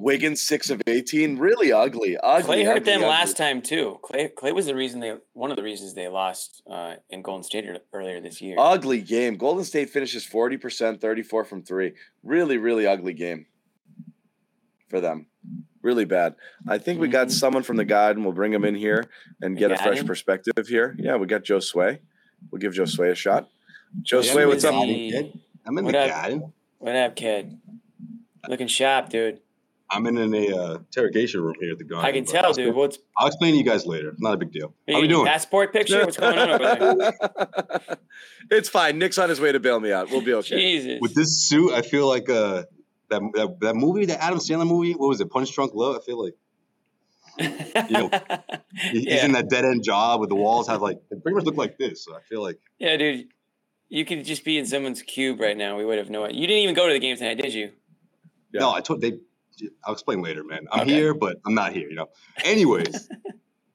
Wiggins 0.00 0.42
six 0.42 0.70
of 0.70 0.80
18, 0.86 1.38
really 1.38 1.72
ugly. 1.72 2.16
ugly 2.22 2.58
Klay 2.58 2.64
hurt 2.66 2.76
ugly, 2.76 2.84
them 2.84 2.96
ugly. 3.00 3.08
last 3.08 3.36
time 3.36 3.60
too. 3.60 3.98
Klay 4.04 4.32
Klay 4.32 4.54
was 4.54 4.66
the 4.66 4.74
reason 4.76 5.00
they 5.00 5.16
one 5.32 5.50
of 5.50 5.56
the 5.56 5.62
reasons 5.64 5.92
they 5.94 6.06
lost 6.06 6.62
uh, 6.70 6.94
in 7.10 7.20
Golden 7.20 7.42
State 7.42 7.66
earlier 7.92 8.20
this 8.20 8.40
year. 8.40 8.54
Ugly 8.58 9.02
game. 9.02 9.36
Golden 9.36 9.64
State 9.64 9.90
finishes 9.90 10.24
40%, 10.24 11.00
34 11.00 11.44
from 11.44 11.62
three. 11.64 11.94
Really, 12.22 12.58
really 12.58 12.86
ugly 12.86 13.12
game 13.12 13.46
for 14.88 15.00
them. 15.00 15.26
Really 15.82 16.04
bad. 16.04 16.34
I 16.66 16.78
think 16.78 17.00
we 17.00 17.08
got 17.08 17.28
Mhm. 17.28 17.32
someone 17.32 17.62
from 17.62 17.76
the 17.76 17.84
guide 17.84 18.16
and 18.16 18.24
we'll 18.24 18.34
bring 18.34 18.52
him 18.52 18.64
in 18.64 18.74
here 18.74 19.04
and 19.40 19.56
get 19.56 19.70
a 19.70 19.76
fresh 19.76 19.84
Garden? 19.86 20.06
perspective 20.06 20.66
here. 20.68 20.94
Yeah, 20.98 21.16
we 21.16 21.26
got 21.26 21.44
Josue. 21.44 21.98
We'll 22.50 22.60
give 22.60 22.72
Josue 22.72 23.10
a 23.10 23.14
shot. 23.14 23.48
Joe 24.02 24.20
Yeah, 24.20 24.32
Sway, 24.32 24.46
what's 24.46 24.64
up? 24.64 24.74
kid. 24.84 25.38
I'm 25.66 25.78
in 25.78 25.84
What 25.84 25.92
the 25.92 26.00
up? 26.00 26.10
garden. 26.10 26.52
what 26.78 26.96
up, 26.96 27.16
kid? 27.16 27.58
Looking 28.48 28.66
sharp, 28.66 29.08
dude. 29.10 29.40
I'm 29.90 30.06
in, 30.06 30.18
an 30.18 30.34
uh, 30.34 30.74
interrogation 30.74 31.40
room 31.40 31.54
here 31.60 31.72
at 31.72 31.78
the 31.78 31.84
garden. 31.84 32.06
I 32.06 32.12
can 32.12 32.26
tell, 32.26 32.44
I'll 32.44 32.52
dude. 32.52 32.66
explain- 32.66 32.76
What's 32.76 32.98
I'll 33.16 33.26
explain 33.28 33.52
to 33.52 33.58
you 33.58 33.64
guys 33.64 33.86
later. 33.86 34.14
Not 34.18 34.34
a 34.34 34.36
big 34.36 34.52
deal. 34.52 34.74
are 34.86 34.92
How 34.92 35.00
we 35.00 35.06
you 35.06 35.08
doing? 35.08 35.26
passport 35.26 35.72
picture? 35.72 36.04
What's 36.04 36.18
going 36.18 36.36
on 36.38 36.50
over 36.50 36.94
there? 36.94 37.96
it's 38.50 38.68
fine. 38.68 38.98
Nick's 38.98 39.16
on 39.16 39.30
his 39.30 39.40
way 39.40 39.50
to 39.52 39.60
bail 39.60 39.80
me 39.80 39.90
out. 39.92 40.10
We'll 40.10 40.20
be 40.20 40.34
okay. 40.34 40.58
Jesus. 40.60 40.98
With 41.00 41.14
this 41.14 41.48
suit, 41.48 41.72
I 41.72 41.80
feel 41.80 42.06
like 42.06 42.28
uh, 42.28 42.64
that, 43.10 43.22
that 43.34 43.60
that 43.60 43.76
movie, 43.76 44.06
the 44.06 44.22
Adam 44.22 44.38
Sandler 44.38 44.66
movie. 44.66 44.92
What 44.92 45.08
was 45.08 45.20
it? 45.20 45.30
Punch 45.30 45.52
Drunk 45.54 45.72
Love. 45.74 45.96
I 45.96 46.00
feel 46.04 46.22
like 46.22 46.34
you 47.38 47.90
know, 47.90 48.10
he's 48.90 49.04
yeah. 49.06 49.24
in 49.24 49.32
that 49.32 49.48
dead 49.48 49.64
end 49.64 49.84
job 49.84 50.20
with 50.20 50.28
the 50.28 50.34
walls 50.34 50.66
have 50.68 50.82
like 50.82 50.98
they 51.10 51.16
pretty 51.20 51.36
much 51.36 51.44
look 51.44 51.56
like 51.56 51.78
this. 51.78 52.04
So 52.04 52.14
I 52.14 52.20
feel 52.28 52.42
like 52.42 52.58
yeah, 52.78 52.96
dude. 52.96 53.28
You 53.90 54.04
could 54.04 54.24
just 54.26 54.44
be 54.44 54.58
in 54.58 54.66
someone's 54.66 55.00
cube 55.00 55.40
right 55.40 55.56
now. 55.56 55.78
We 55.78 55.84
would 55.86 55.96
have 55.96 56.10
no 56.10 56.26
idea. 56.26 56.38
You 56.38 56.46
didn't 56.46 56.62
even 56.62 56.74
go 56.74 56.86
to 56.88 56.92
the 56.92 56.98
game 56.98 57.16
tonight, 57.16 57.38
did 57.40 57.54
you? 57.54 57.70
Yeah. 58.52 58.60
no, 58.60 58.72
I 58.72 58.80
told 58.82 59.00
they. 59.00 59.18
I'll 59.82 59.94
explain 59.94 60.20
later, 60.20 60.44
man. 60.44 60.66
I'm 60.70 60.82
Okay. 60.82 60.92
here, 60.92 61.14
but 61.14 61.38
I'm 61.46 61.54
not 61.54 61.72
here. 61.72 61.88
You 61.88 61.94
know. 61.94 62.08
Anyways, 62.44 63.08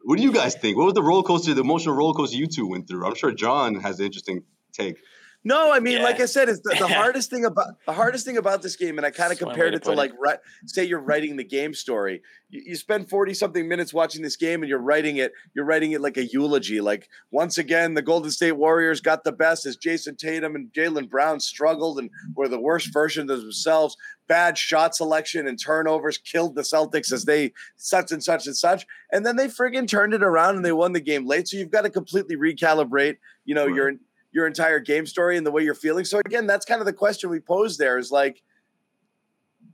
what 0.03 0.17
do 0.17 0.23
you 0.23 0.31
guys 0.31 0.55
think? 0.55 0.77
What 0.77 0.85
was 0.85 0.93
the 0.93 1.01
roller 1.01 1.23
coaster, 1.23 1.53
the 1.53 1.61
emotional 1.61 1.95
roller 1.95 2.13
coaster 2.13 2.37
you 2.37 2.47
two 2.47 2.67
went 2.67 2.87
through? 2.87 3.07
I'm 3.07 3.15
sure 3.15 3.31
John 3.31 3.75
has 3.75 3.99
an 3.99 4.05
interesting 4.05 4.43
take. 4.71 4.97
No, 5.45 5.73
I 5.73 5.79
mean, 5.79 5.97
Yeah. 5.97 6.03
like 6.03 6.21
I 6.21 6.25
said, 6.25 6.47
it's 6.47 6.61
the, 6.61 6.75
the 6.79 6.87
hardest 7.01 7.29
thing 7.29 7.43
about 7.45 7.75
the 7.85 7.91
hardest 7.91 8.25
thing 8.25 8.37
about 8.37 8.61
this 8.61 8.75
game, 8.77 8.97
and 8.97 9.05
I 9.05 9.11
kind 9.11 9.31
of 9.33 9.39
That's 9.39 9.41
one 9.45 9.49
way 9.49 9.53
compared 9.55 9.71
to 9.73 9.77
it 9.77 9.83
to 9.83 9.91
it. 9.91 9.95
like 9.97 10.13
ri- 10.17 10.37
say 10.67 10.85
you're 10.85 11.01
writing 11.01 11.35
the 11.35 11.43
game 11.43 11.73
story. 11.73 12.21
You, 12.49 12.61
you 12.67 12.75
spend 12.75 13.09
forty 13.09 13.33
something 13.33 13.67
minutes 13.67 13.93
watching 13.93 14.21
this 14.21 14.37
game, 14.37 14.61
and 14.63 14.69
you're 14.69 14.79
writing 14.79 15.17
it. 15.17 15.33
You're 15.53 15.65
writing 15.65 15.91
it 15.91 15.99
like 16.01 16.15
a 16.15 16.25
eulogy. 16.25 16.79
Like 16.79 17.09
once 17.31 17.57
again, 17.57 17.93
the 17.93 18.01
Golden 18.01 18.31
State 18.31 18.53
Warriors 18.53 19.01
got 19.01 19.25
the 19.25 19.33
best 19.33 19.65
as 19.65 19.75
Jayson 19.75 20.15
Tatum 20.15 20.55
and 20.55 20.71
Jaylen 20.71 21.09
Brown 21.09 21.41
struggled 21.41 21.99
and 21.99 22.09
were 22.35 22.47
the 22.47 22.59
worst 22.59 22.93
versions 22.93 23.29
of 23.29 23.41
themselves. 23.41 23.97
Bad 24.29 24.57
shot 24.57 24.95
selection 24.95 25.47
and 25.47 25.59
turnovers 25.59 26.17
killed 26.17 26.55
the 26.55 26.61
Celtics 26.61 27.11
as 27.11 27.25
they 27.25 27.51
such 27.75 28.13
and 28.13 28.23
such 28.23 28.47
and 28.47 28.55
such. 28.55 28.87
And 29.11 29.25
then 29.25 29.35
they 29.35 29.49
friggin' 29.49 29.89
turned 29.89 30.13
it 30.13 30.23
around 30.23 30.55
and 30.55 30.63
they 30.63 30.71
won 30.71 30.93
the 30.93 31.01
game 31.01 31.27
late. 31.27 31.49
So 31.49 31.57
you've 31.57 31.69
got 31.71 31.81
to 31.81 31.89
completely 31.89 32.37
recalibrate, 32.37 33.17
you 33.43 33.53
know, 33.53 33.65
Right. 33.65 33.75
your 33.75 33.91
your 34.33 34.47
entire 34.47 34.79
game 34.79 35.05
story 35.05 35.37
and 35.37 35.45
the 35.45 35.51
way 35.51 35.63
you're 35.63 35.75
feeling. 35.75 36.05
So 36.05 36.19
again, 36.25 36.47
that's 36.47 36.65
kind 36.65 36.81
of 36.81 36.85
the 36.85 36.93
question 36.93 37.29
we 37.29 37.39
pose 37.39 37.77
there 37.77 37.97
is 37.97 38.11
like 38.11 38.41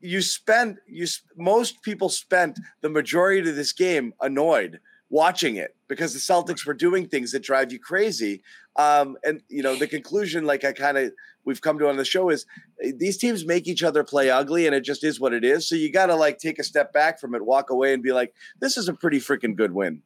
you 0.01 0.21
spend 0.21 0.77
you 0.87 1.07
most 1.35 1.81
people 1.81 2.09
spent 2.09 2.59
the 2.81 2.89
majority 2.89 3.49
of 3.49 3.55
this 3.55 3.73
game 3.73 4.13
annoyed 4.21 4.79
watching 5.09 5.55
it 5.55 5.75
because 5.87 6.13
the 6.13 6.19
Celtics 6.19 6.65
were 6.65 6.73
doing 6.73 7.07
things 7.07 7.31
that 7.31 7.41
drive 7.41 7.71
you 7.71 7.79
crazy. 7.79 8.43
Um, 8.75 9.17
and 9.23 9.41
you 9.49 9.63
know, 9.63 9.75
the 9.75 9.87
conclusion, 9.87 10.45
like 10.45 10.63
I 10.63 10.71
kind 10.71 10.97
of 10.97 11.11
we've 11.45 11.61
come 11.61 11.79
to 11.79 11.89
on 11.89 11.97
the 11.97 12.05
show, 12.05 12.29
is 12.29 12.45
eh, 12.83 12.91
these 12.95 13.17
teams 13.17 13.45
make 13.45 13.67
each 13.67 13.83
other 13.83 14.03
play 14.03 14.29
ugly, 14.29 14.67
and 14.67 14.75
it 14.75 14.81
just 14.81 15.03
is 15.03 15.19
what 15.19 15.33
it 15.33 15.43
is. 15.43 15.67
So 15.67 15.75
you 15.75 15.91
got 15.91 16.07
to 16.07 16.15
like 16.15 16.37
take 16.37 16.59
a 16.59 16.63
step 16.63 16.93
back 16.93 17.19
from 17.19 17.35
it, 17.35 17.45
walk 17.45 17.69
away, 17.69 17.93
and 17.93 18.03
be 18.03 18.13
like, 18.13 18.33
this 18.59 18.77
is 18.77 18.87
a 18.87 18.93
pretty 18.93 19.19
freaking 19.19 19.55
good 19.55 19.73
win. 19.73 20.01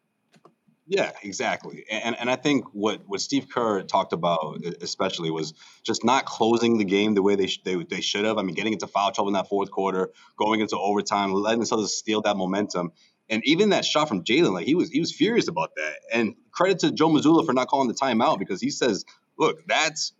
Yeah, 0.86 1.12
exactly. 1.24 1.86
And 1.90 2.16
and 2.20 2.30
I 2.30 2.36
think 2.36 2.66
what 2.74 3.04
what 3.08 3.22
Steve 3.22 3.48
Kerr 3.50 3.84
talked 3.84 4.12
about 4.12 4.58
especially 4.82 5.32
was 5.32 5.54
just 5.84 6.04
not 6.04 6.26
closing 6.26 6.78
the 6.78 6.84
game 6.84 7.14
the 7.14 7.22
way 7.22 7.36
they 7.36 7.48
sh- 7.48 7.62
they, 7.64 7.76
they 7.84 8.02
should 8.02 8.26
have. 8.26 8.38
I 8.38 8.42
mean, 8.42 8.54
getting 8.54 8.74
into 8.74 8.88
foul 8.88 9.12
trouble 9.14 9.30
in 9.30 9.34
that 9.36 9.48
fourth 9.48 9.72
quarter, 9.72 10.12
going 10.38 10.60
into 10.60 10.78
overtime, 10.78 11.32
letting 11.32 11.62
the 11.62 11.66
Celtics 11.66 11.90
steal 11.90 12.22
that 12.24 12.36
momentum. 12.36 12.92
And 13.30 13.42
even 13.46 13.70
that 13.70 13.86
shot 13.86 14.10
from 14.10 14.26
Jaylen, 14.26 14.52
like 14.52 14.66
he 14.66 14.76
was 14.76 14.90
he 14.90 15.00
was 15.00 15.14
furious 15.14 15.48
about 15.48 15.74
that. 15.78 15.96
And 16.12 16.36
credit 16.52 16.80
to 16.80 16.92
Joe 16.92 17.08
Mazzulla 17.08 17.46
for 17.46 17.54
not 17.54 17.70
calling 17.70 17.88
the 17.88 17.94
timeout 17.94 18.38
because 18.38 18.60
he 18.60 18.70
says, 18.70 19.06
look, 19.40 19.66
that's 19.66 20.12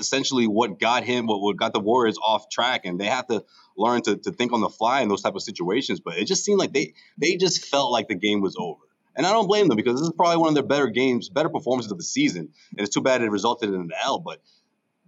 essentially 0.00 0.46
what 0.46 0.80
got 0.80 1.04
him, 1.04 1.26
what, 1.26 1.42
what 1.42 1.56
got 1.58 1.74
the 1.74 1.80
Warriors 1.80 2.16
off 2.24 2.48
track, 2.48 2.86
and 2.86 2.98
they 2.98 3.06
have 3.06 3.26
to 3.26 3.44
learn 3.76 4.00
to, 4.02 4.16
to 4.16 4.32
think 4.32 4.54
on 4.54 4.62
the 4.62 4.70
fly 4.70 5.02
in 5.02 5.08
those 5.08 5.20
type 5.20 5.34
of 5.34 5.42
situations. 5.42 6.00
But 6.00 6.16
it 6.16 6.24
just 6.26 6.44
seemed 6.46 6.58
like 6.58 6.72
they 6.72 6.94
they 7.18 7.36
just 7.36 7.66
felt 7.66 7.92
like 7.92 8.08
the 8.08 8.14
game 8.14 8.40
was 8.40 8.56
over. 8.58 8.80
And 9.18 9.26
I 9.26 9.32
don't 9.32 9.48
blame 9.48 9.66
them 9.66 9.76
because 9.76 10.00
this 10.00 10.08
is 10.08 10.14
probably 10.16 10.36
one 10.36 10.48
of 10.48 10.54
their 10.54 10.62
better 10.62 10.86
games, 10.86 11.28
better 11.28 11.48
performances 11.48 11.90
of 11.90 11.98
the 11.98 12.04
season. 12.04 12.50
And 12.70 12.86
it's 12.86 12.94
too 12.94 13.02
bad 13.02 13.20
it 13.20 13.30
resulted 13.30 13.68
in 13.68 13.74
an 13.74 13.90
L, 14.02 14.20
but 14.20 14.40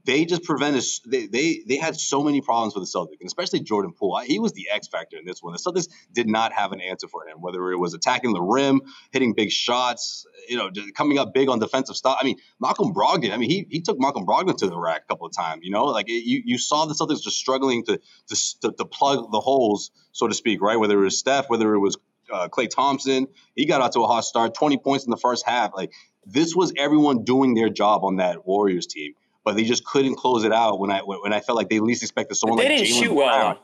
they 0.04 0.24
just 0.24 0.42
prevented 0.44 0.82
they 1.06 1.26
they 1.26 1.61
they 1.66 1.76
had 1.76 1.94
so 1.94 2.22
many 2.22 2.40
problems 2.40 2.74
with 2.74 2.84
the 2.84 2.98
Celtics, 2.98 3.20
and 3.20 3.26
especially 3.26 3.61
Jordan 3.61 3.92
Poole. 3.92 4.18
He 4.24 4.38
was 4.38 4.52
the 4.52 4.68
X 4.70 4.88
factor 4.88 5.16
in 5.16 5.24
this 5.24 5.42
one. 5.42 5.52
The 5.52 5.58
Celtics 5.58 5.88
did 6.12 6.28
not 6.28 6.52
have 6.52 6.72
an 6.72 6.80
answer 6.80 7.06
for 7.06 7.26
him, 7.28 7.40
whether 7.40 7.70
it 7.70 7.76
was 7.76 7.94
attacking 7.94 8.32
the 8.32 8.40
rim, 8.40 8.80
hitting 9.12 9.34
big 9.34 9.50
shots, 9.50 10.26
you 10.48 10.56
know, 10.56 10.70
coming 10.94 11.18
up 11.18 11.34
big 11.34 11.48
on 11.48 11.58
defensive 11.58 11.96
stuff. 11.96 12.16
I 12.20 12.24
mean, 12.24 12.38
Malcolm 12.58 12.94
Brogdon. 12.94 13.32
I 13.32 13.36
mean, 13.36 13.50
he 13.50 13.66
he 13.70 13.80
took 13.80 14.00
Malcolm 14.00 14.26
Brogdon 14.26 14.56
to 14.58 14.68
the 14.68 14.78
rack 14.78 15.02
a 15.04 15.06
couple 15.06 15.26
of 15.26 15.32
times. 15.36 15.61
You 15.62 15.70
know, 15.70 15.84
like 15.84 16.08
it, 16.08 16.24
you 16.24 16.42
you 16.44 16.58
saw 16.58 16.86
the 16.86 16.94
Celtics 16.94 17.22
just 17.22 17.36
struggling 17.36 17.84
to, 17.84 18.00
to 18.28 18.72
to 18.72 18.84
plug 18.84 19.30
the 19.30 19.40
holes, 19.40 19.90
so 20.12 20.26
to 20.26 20.34
speak, 20.34 20.62
right? 20.62 20.78
Whether 20.78 20.98
it 20.98 21.04
was 21.04 21.18
Steph, 21.18 21.48
whether 21.48 21.74
it 21.74 21.78
was 21.78 21.96
uh, 22.32 22.48
Klay 22.48 22.68
Thompson, 22.68 23.26
he 23.54 23.66
got 23.66 23.80
out 23.80 23.92
to 23.92 24.00
a 24.00 24.06
hot 24.06 24.24
start, 24.24 24.54
20 24.54 24.78
points 24.78 25.04
in 25.04 25.10
the 25.10 25.16
first 25.16 25.46
half. 25.46 25.72
Like 25.74 25.92
this 26.26 26.54
was 26.54 26.72
everyone 26.76 27.24
doing 27.24 27.54
their 27.54 27.68
job 27.68 28.04
on 28.04 28.16
that 28.16 28.46
Warriors 28.46 28.86
team, 28.86 29.14
but 29.44 29.56
they 29.56 29.64
just 29.64 29.84
couldn't 29.84 30.16
close 30.16 30.44
it 30.44 30.52
out 30.52 30.78
when 30.78 30.90
I 30.90 31.00
when 31.00 31.32
I 31.32 31.40
felt 31.40 31.56
like 31.56 31.68
they 31.68 31.80
least 31.80 32.02
expected 32.02 32.34
someone 32.36 32.58
like 32.58 32.86
shoot 32.86 33.12
well. 33.12 33.26
Brown 33.54 33.58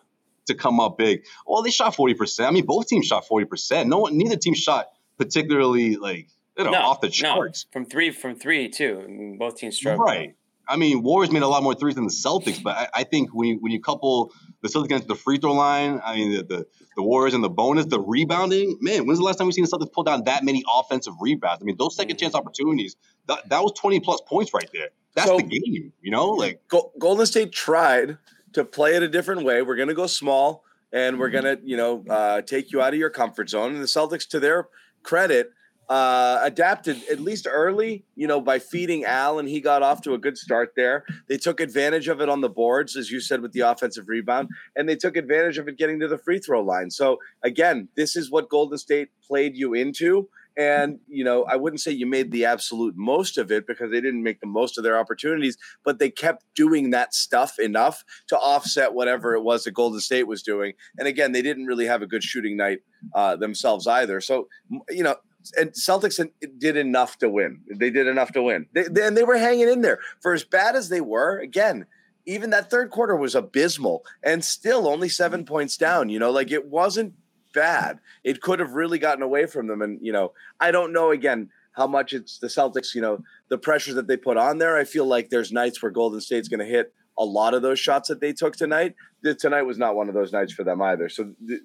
to 0.47 0.55
come 0.55 0.81
up 0.81 0.97
big. 0.97 1.25
Well, 1.47 1.63
they 1.63 1.71
shot 1.71 1.95
40%. 1.95 2.47
I 2.47 2.51
mean, 2.53 2.67
both 2.67 2.87
teams 2.87 3.07
shot 3.07 3.25
40%. 3.29 3.87
No 3.87 3.99
one, 3.99 4.17
neither 4.17 4.37
team 4.37 4.55
shot 4.55 4.87
particularly 5.19 5.97
like 5.97 6.29
you 6.57 6.65
know 6.65 6.71
No, 6.71 6.79
off 6.79 7.01
the 7.01 7.09
no, 7.09 7.11
charts. 7.11 7.67
from 7.73 7.85
three 7.85 8.11
from 8.11 8.37
three 8.37 8.69
too. 8.69 9.37
Both 9.39 9.57
teams 9.57 9.77
struggled. 9.77 10.07
Right. 10.09 10.35
I 10.69 10.77
mean, 10.77 11.03
Warriors 11.03 11.33
made 11.33 11.43
a 11.43 11.49
lot 11.49 11.63
more 11.63 11.75
threes 11.75 11.95
than 11.95 12.05
the 12.05 12.13
Celtics, 12.13 12.63
but 12.63 12.77
I, 12.77 12.89
I 12.95 13.03
think 13.05 13.31
when 13.33 13.49
you 13.49 13.57
when 13.61 13.73
you 13.73 13.81
couple 13.81 14.33
the 14.63 14.69
Celtics 14.69 14.87
against 14.87 15.09
the 15.09 15.15
free 15.15 15.39
throw 15.39 15.53
line, 15.53 16.01
I 16.05 16.17
mean 16.17 16.33
the, 16.33 16.43
the 16.43 16.67
the 16.97 17.03
Warriors 17.03 17.35
and 17.35 17.45
the 17.45 17.51
bonus, 17.51 17.87
the 17.87 18.01
rebounding, 18.01 18.79
man, 18.81 19.07
when's 19.07 19.19
the 19.19 19.25
last 19.25 19.37
time 19.37 19.47
we've 19.47 19.55
seen 19.55 19.65
the 19.65 19.71
Celtics 19.71 19.93
pull 19.93 20.05
down 20.05 20.25
that 20.25 20.45
many 20.45 20.65
offensive 20.73 21.13
rebounds? 21.21 21.63
I 21.63 21.65
mean, 21.65 21.77
those 21.79 21.95
second 21.95 22.17
chance 22.17 22.35
opportunities, 22.35 22.97
that, 23.27 23.49
that 23.51 23.63
was 23.63 23.73
20 23.79 24.01
plus 24.01 24.21
points 24.27 24.53
right 24.55 24.69
there. 24.73 24.89
That's 25.15 25.29
So- 25.29 25.37
the 25.37 25.43
game, 25.43 25.93
you 26.01 26.11
know? 26.11 26.31
Like 26.31 26.63
Go- 26.69 26.93
Golden 26.99 27.27
State 27.27 27.53
tried 27.53 28.17
to 28.55 28.65
play 28.65 28.95
it 28.97 29.03
a 29.03 29.09
different 29.09 29.45
way. 29.45 29.61
We're 29.61 29.77
going 29.77 29.89
to 29.89 29.95
go 29.95 30.07
small 30.07 30.65
and 30.91 31.19
we're 31.19 31.29
going 31.29 31.45
to, 31.45 31.59
you 31.63 31.77
know, 31.77 32.03
uh, 32.09 32.41
take 32.41 32.73
you 32.73 32.81
out 32.81 32.95
of 32.95 32.99
your 32.99 33.11
comfort 33.11 33.51
zone. 33.51 33.75
And 33.75 33.83
the 33.83 33.87
Celtics, 33.87 34.27
to 34.31 34.41
their 34.41 34.69
credit, 35.03 35.51
uh, 35.89 36.41
adapted 36.43 37.01
at 37.11 37.21
least 37.21 37.47
early, 37.49 38.05
you 38.17 38.27
know, 38.27 38.41
by 38.41 38.59
feeding 38.59 39.05
Al, 39.05 39.39
and 39.39 39.49
he 39.49 39.61
got 39.61 39.83
off 39.83 40.03
to 40.03 40.15
a 40.15 40.19
good 40.19 40.37
start 40.37 40.73
there. 40.77 41.05
They 41.29 41.39
took 41.39 41.61
advantage 41.61 42.09
of 42.09 42.21
it 42.21 42.29
on 42.29 42.41
the 42.41 42.49
boards, 42.49 42.97
as 42.97 43.11
you 43.11 43.21
said, 43.21 43.41
with 43.41 43.53
the 43.53 43.61
offensive 43.61 44.09
rebound, 44.09 44.49
and 44.75 44.89
they 44.89 44.97
took 44.97 45.17
advantage 45.17 45.59
of 45.59 45.69
it 45.69 45.79
getting 45.79 46.01
to 46.01 46.09
the 46.09 46.19
free 46.19 46.39
throw 46.39 46.63
line. 46.63 46.91
So, 46.91 47.19
again, 47.45 47.89
this 47.97 48.17
is 48.17 48.31
what 48.31 48.49
Golden 48.49 48.79
State 48.79 49.09
played 49.27 49.57
you 49.57 49.75
into. 49.75 50.29
And, 50.59 51.01
you 51.07 51.23
know, 51.23 51.45
I 51.45 51.57
wouldn't 51.57 51.81
say 51.81 51.93
you 51.93 52.07
made 52.07 52.33
the 52.33 52.47
absolute 52.47 52.95
most 52.97 53.37
of 53.37 53.53
it 53.53 53.67
because 53.67 53.91
they 53.91 54.01
didn't 54.01 54.23
make 54.23 54.41
the 54.41 54.47
most 54.47 54.79
of 54.79 54.85
their 54.85 54.99
opportunities, 54.99 55.59
but 55.85 55.99
they 55.99 56.11
kept 56.11 56.45
doing 56.55 56.91
that 56.91 57.13
stuff 57.13 57.59
enough 57.59 58.03
to 58.29 58.39
offset 58.39 58.95
whatever 58.95 59.35
it 59.35 59.43
was 59.43 59.65
that 59.65 59.73
Golden 59.73 60.01
State 60.01 60.27
was 60.27 60.43
doing. 60.43 60.73
And 60.99 61.07
again, 61.07 61.33
they 61.33 61.43
didn't 61.43 61.67
really 61.67 61.85
have 61.85 62.01
a 62.01 62.07
good 62.07 62.23
shooting 62.23 62.57
night 62.57 62.79
uh, 63.15 63.37
themselves 63.37 63.87
either. 63.87 64.23
So, 64.23 64.49
you 64.89 65.03
know, 65.03 65.17
and 65.59 65.71
Celtics 65.73 66.21
did 66.59 66.77
enough 66.77 67.19
to 67.19 67.29
win. 67.29 67.61
They 67.75 67.91
did 67.91 68.07
enough 68.07 68.33
to 68.33 68.43
win. 68.43 68.67
They, 68.73 68.85
they, 68.85 69.07
and 69.07 69.17
they 69.17 69.25
were 69.25 69.39
hanging 69.39 69.69
in 69.69 69.83
there 69.83 70.01
for 70.21 70.33
as 70.33 70.45
bad 70.45 70.77
as 70.77 70.89
they 70.89 71.01
were. 71.01 71.39
Again, 71.39 71.87
even 72.27 72.51
that 72.51 72.71
third 72.71 72.91
quarter 72.91 73.17
was 73.17 73.35
abysmal 73.35 74.05
and 74.23 74.45
still 74.45 74.89
only 74.89 75.09
seven 75.09 75.45
points 75.45 75.77
down. 75.77 76.09
You 76.09 76.19
know, 76.19 76.31
like 76.31 76.51
it 76.51 76.67
wasn't 76.67 77.15
bad. 77.55 77.99
It 78.25 78.41
could 78.41 78.61
have 78.61 78.73
really 78.73 78.99
gotten 78.99 79.23
away 79.23 79.47
from 79.47 79.67
them. 79.67 79.83
And, 79.83 79.99
you 80.03 80.13
know, 80.13 80.33
I 80.61 80.71
don't 80.71 80.93
know 80.93 81.11
again 81.11 81.51
how 81.73 81.87
much 81.87 82.13
it's 82.13 82.39
the 82.39 82.47
Celtics, 82.47 82.95
you 82.95 83.01
know, 83.01 83.23
the 83.49 83.59
pressure 83.59 83.95
that 83.95 84.09
they 84.09 84.17
put 84.17 84.37
on 84.37 84.59
there. 84.59 84.77
I 84.77 84.85
feel 84.85 85.07
like 85.07 85.29
there's 85.29 85.53
nights 85.53 85.83
where 85.83 85.93
Golden 85.93 86.21
State's 86.21 86.49
going 86.49 86.61
to 86.61 86.67
hit 86.67 86.93
a 87.19 87.25
lot 87.25 87.55
of 87.55 87.63
those 87.63 87.79
shots 87.79 88.09
that 88.09 88.21
they 88.21 88.33
took 88.33 88.57
tonight. 88.57 88.95
Tonight 89.39 89.63
was 89.63 89.79
not 89.79 89.97
one 89.97 90.09
of 90.09 90.15
those 90.15 90.33
nights 90.33 90.53
for 90.53 90.65
them 90.65 90.83
either. 90.83 91.09
So 91.09 91.33
th- 91.47 91.61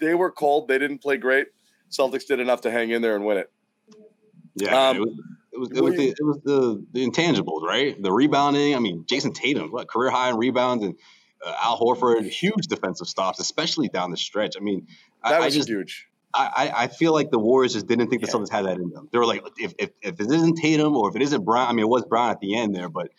they 0.00 0.14
were 0.14 0.30
cold. 0.30 0.68
They 0.68 0.78
didn't 0.78 1.02
play 1.02 1.16
great. 1.16 1.48
Celtics 1.96 2.26
did 2.26 2.40
enough 2.40 2.62
to 2.62 2.70
hang 2.70 2.90
in 2.90 3.02
there 3.02 3.14
and 3.16 3.24
win 3.24 3.38
it. 3.38 3.50
Yeah, 4.56 4.88
Um, 4.90 4.96
it 4.96 5.00
was 5.00 5.12
it 5.52 5.58
was 5.58 5.70
it 5.70 5.84
was, 5.84 5.94
the, 5.96 6.08
it 6.08 6.24
was 6.24 6.40
the, 6.44 6.86
the 6.92 7.06
intangibles, 7.08 7.62
right? 7.62 8.00
The 8.00 8.12
rebounding. 8.12 8.74
I 8.74 8.78
mean, 8.80 9.04
Jayson 9.06 9.32
Tatum, 9.34 9.70
what 9.70 9.88
career 9.88 10.10
high 10.10 10.30
in 10.30 10.36
rebounds, 10.36 10.84
and 10.84 10.94
uh, 11.44 11.54
Al 11.62 11.78
Horford, 11.78 12.28
huge 12.28 12.66
defensive 12.66 13.06
stops, 13.06 13.38
especially 13.40 13.88
down 13.88 14.10
the 14.10 14.16
stretch. 14.16 14.56
I 14.56 14.60
mean, 14.60 14.86
That 15.22 15.34
I, 15.34 15.44
was 15.46 15.54
I 15.54 15.58
just 15.58 15.68
huge. 15.68 16.08
I, 16.36 16.72
I 16.74 16.86
feel 16.88 17.12
like 17.12 17.30
the 17.30 17.38
Warriors 17.38 17.74
just 17.74 17.86
didn't 17.86 18.08
think 18.08 18.20
the 18.20 18.26
Yeah. 18.26 18.34
Celtics 18.34 18.50
had 18.50 18.66
that 18.66 18.78
in 18.78 18.90
them. 18.90 19.08
They 19.12 19.18
were 19.18 19.26
like, 19.26 19.44
if, 19.56 19.72
if 19.78 19.90
if 20.02 20.20
it 20.20 20.30
isn't 20.32 20.56
Tatum 20.56 20.96
or 20.96 21.08
if 21.08 21.14
it 21.14 21.22
isn't 21.22 21.44
Brown, 21.44 21.68
I 21.68 21.72
mean, 21.72 21.84
it 21.84 21.88
was 21.88 22.04
Brown 22.04 22.30
at 22.30 22.40
the 22.40 22.56
end 22.56 22.74
there, 22.74 22.88
but 22.88 23.10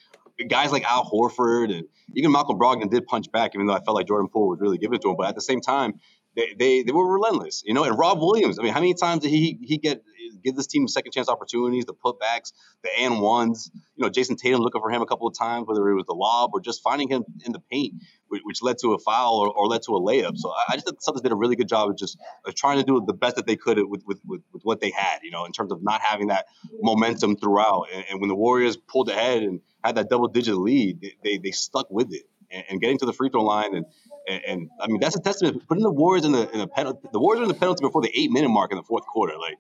guys 0.50 0.74
like 0.74 0.84
Al 0.84 1.10
Horford 1.10 1.74
and 1.74 1.86
even 2.14 2.32
Malcolm 2.34 2.60
Brogdon 2.60 2.90
did 2.90 3.06
punch 3.06 3.32
back, 3.32 3.52
even 3.56 3.68
though 3.68 3.74
I 3.74 3.80
felt 3.80 3.96
like 3.96 4.08
Jordan 4.08 4.28
Poole 4.28 4.50
was 4.50 4.60
really 4.60 4.78
giving 4.78 4.96
it 4.96 5.02
to 5.04 5.10
him. 5.10 5.16
But 5.18 5.28
at 5.30 5.36
the 5.36 5.42
same 5.42 5.62
time, 5.62 5.94
they, 6.36 6.56
they 6.58 6.84
they 6.84 6.92
were 6.92 7.12
relentless, 7.12 7.64
you 7.66 7.74
know. 7.74 7.84
And 7.84 7.98
Rob 7.98 8.20
Williams, 8.20 8.60
I 8.60 8.64
mean, 8.64 8.74
how 8.74 8.80
many 8.80 8.94
times 8.94 9.24
did 9.24 9.30
he 9.30 9.58
he 9.62 9.78
get 9.78 10.04
give 10.44 10.56
this 10.56 10.68
team 10.68 10.88
second 10.88 11.12
chance 11.12 11.30
opportunities, 11.30 11.86
the 11.86 11.94
putbacks, 11.94 12.52
the 12.84 12.90
and 13.00 13.22
ones? 13.22 13.72
You 13.96 14.04
know, 14.04 14.10
Jayson 14.10 14.38
Tatum 14.38 14.60
looking 14.60 14.82
for 14.82 14.92
him 14.92 15.02
a 15.02 15.06
couple 15.06 15.28
of 15.28 15.38
times, 15.38 15.68
whether 15.68 15.88
it 15.90 15.96
was 15.96 16.06
the 16.06 16.14
lob 16.14 16.52
or 16.54 16.60
just 16.60 16.84
finding 16.84 17.08
him 17.08 17.24
in 17.46 17.54
the 17.54 17.62
paint, 17.72 17.94
which, 18.28 18.42
which 18.44 18.62
led 18.62 18.78
to 18.80 18.94
a 18.94 19.00
foul 19.00 19.38
or, 19.38 19.50
or 19.50 19.68
led 19.68 19.82
to 19.84 19.96
a 19.96 20.02
layup. 20.02 20.38
So 20.38 20.52
I, 20.68 20.74
just 20.74 20.86
think 20.86 21.00
Celtics 21.02 21.24
did 21.24 21.32
a 21.32 21.36
really 21.36 21.56
good 21.56 21.70
job 21.70 21.90
of 21.90 21.98
just 21.98 22.18
of 22.46 22.54
trying 22.54 22.78
to 22.80 22.84
do 22.84 23.02
the 23.06 23.14
best 23.14 23.38
that 23.38 23.48
they 23.48 23.56
could 23.56 23.78
with 23.88 24.04
with, 24.06 24.20
with, 24.26 24.42
with 24.52 24.64
what 24.64 24.82
they 24.82 24.92
had, 24.92 25.20
you 25.24 25.32
know, 25.32 25.46
in 25.46 25.54
terms 25.54 25.72
of 25.72 25.82
not 25.82 26.02
having 26.02 26.28
that 26.28 26.46
momentum 26.82 27.38
throughout. 27.38 27.88
And, 27.94 28.04
and 28.12 28.20
when 28.20 28.28
the 28.28 28.36
Warriors 28.36 28.76
pulled 28.76 29.10
ahead 29.10 29.44
and 29.44 29.62
had 29.84 29.96
that 29.96 30.10
double 30.10 30.28
digit 30.28 30.56
lead, 30.56 31.02
they, 31.02 31.14
they, 31.24 31.38
they 31.38 31.52
stuck 31.52 31.88
with 31.90 32.14
it. 32.14 32.24
And, 32.52 32.64
and 32.70 32.82
getting 32.82 33.00
to 33.00 33.08
the 33.08 33.14
free 33.14 33.30
throw 33.30 33.44
line 33.44 33.74
and, 33.74 33.86
and 34.28 34.42
and 34.46 34.70
I 34.80 34.88
mean 34.88 35.00
that's 35.00 35.16
a 35.16 35.22
testament. 35.22 35.68
Putting 35.68 35.84
the 35.84 35.92
Warriors 35.92 36.26
in 36.26 36.32
the 36.32 36.50
in 36.52 36.60
the 36.60 36.68
penalty, 36.68 37.08
the 37.12 37.20
Warriors 37.20 37.44
in 37.44 37.48
the 37.48 37.60
penalty 37.60 37.82
before 37.82 38.02
the 38.02 38.12
eight 38.14 38.32
minute 38.32 38.50
mark 38.50 38.72
in 38.72 38.78
the 38.78 38.84
fourth 38.84 39.06
quarter. 39.06 39.34
Like 39.38 39.58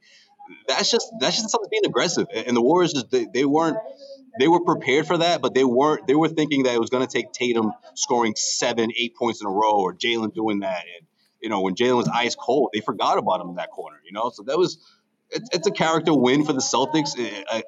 that's 0.67 0.91
just 0.91 1.11
that's 1.19 1.37
just 1.37 1.49
something 1.49 1.69
being 1.69 1.85
aggressive. 1.85 2.27
And 2.33 2.47
and 2.47 2.57
the 2.57 2.61
Warriors 2.61 2.93
just 2.93 3.11
they, 3.11 3.27
they 3.33 3.45
weren't 3.45 3.77
they 4.39 4.47
were 4.47 4.59
prepared 4.59 5.07
for 5.07 5.17
that, 5.17 5.41
but 5.41 5.53
they 5.53 5.63
weren't. 5.63 6.07
They 6.07 6.15
were 6.15 6.27
thinking 6.27 6.63
that 6.63 6.73
it 6.73 6.79
was 6.79 6.89
going 6.89 7.05
to 7.05 7.11
take 7.11 7.31
Tatum 7.31 7.71
scoring 7.93 8.33
seven, 8.35 8.91
eight 8.97 9.15
points 9.15 9.41
in 9.41 9.47
a 9.47 9.49
row, 9.51 9.79
or 9.79 9.93
Jaylen 9.93 10.33
doing 10.33 10.59
that. 10.59 10.83
And 10.97 11.07
you 11.41 11.49
know, 11.49 11.61
when 11.61 11.75
Jaylen 11.75 11.97
was 11.97 12.09
ice 12.09 12.35
cold, 12.35 12.71
they 12.73 12.81
forgot 12.81 13.17
about 13.17 13.41
him 13.41 13.49
in 13.49 13.55
that 13.55 13.71
corner. 13.71 13.97
You 14.05 14.11
know, 14.11 14.29
so 14.33 14.43
that 14.43 14.57
was 14.57 14.77
it's, 15.31 15.49
it's 15.53 15.67
a 15.67 15.71
character 15.71 16.13
win 16.13 16.45
for 16.45 16.53
the 16.53 16.59
Celtics. 16.59 17.17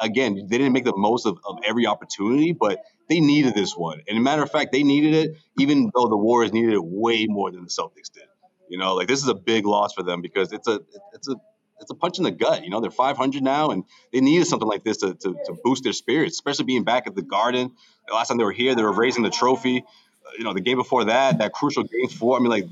Again, 0.01 0.35
they 0.35 0.57
didn't 0.57 0.73
make 0.73 0.85
the 0.85 0.95
most 0.95 1.25
of, 1.25 1.37
of 1.45 1.57
every 1.65 1.85
opportunity, 1.85 2.53
but 2.53 2.79
they 3.09 3.19
needed 3.19 3.55
this 3.55 3.73
one. 3.75 4.01
And 4.07 4.17
a 4.17 4.21
matter 4.21 4.43
of 4.43 4.51
fact, 4.51 4.71
they 4.71 4.83
needed 4.83 5.13
it, 5.13 5.37
even 5.57 5.91
though 5.93 6.07
the 6.07 6.17
Warriors 6.17 6.53
needed 6.53 6.73
it 6.73 6.83
way 6.83 7.25
more 7.27 7.51
than 7.51 7.63
the 7.63 7.69
Celtics 7.69 8.11
did. 8.13 8.23
You 8.69 8.77
know, 8.77 8.95
like 8.95 9.07
this 9.07 9.21
is 9.21 9.27
a 9.27 9.35
big 9.35 9.65
loss 9.65 9.93
for 9.93 10.03
them 10.03 10.21
because 10.21 10.51
it's 10.51 10.67
a 10.67 10.81
it's 11.13 11.27
a 11.29 11.35
it's 11.79 11.91
a 11.91 11.95
punch 11.95 12.17
in 12.17 12.23
the 12.23 12.31
gut. 12.31 12.63
You 12.63 12.69
know, 12.69 12.81
they're 12.81 12.91
500 12.91 13.43
now, 13.43 13.69
and 13.69 13.83
they 14.11 14.19
needed 14.19 14.45
something 14.45 14.67
like 14.67 14.83
this 14.83 14.97
to, 14.97 15.13
to, 15.13 15.35
to 15.45 15.57
boost 15.63 15.83
their 15.83 15.93
spirits, 15.93 16.35
especially 16.35 16.65
being 16.65 16.83
back 16.83 17.07
at 17.07 17.15
the 17.15 17.21
Garden. 17.21 17.71
The 18.07 18.13
last 18.13 18.29
time 18.29 18.37
they 18.37 18.43
were 18.43 18.51
here, 18.51 18.75
they 18.75 18.83
were 18.83 18.93
raising 18.93 19.23
the 19.23 19.29
trophy. 19.29 19.83
Uh, 20.25 20.29
you 20.37 20.43
know, 20.43 20.53
the 20.53 20.61
game 20.61 20.77
before 20.77 21.05
that, 21.05 21.37
that 21.37 21.53
crucial 21.53 21.83
game 21.83 22.09
four. 22.09 22.35
I 22.37 22.39
mean, 22.39 22.49
like 22.49 22.69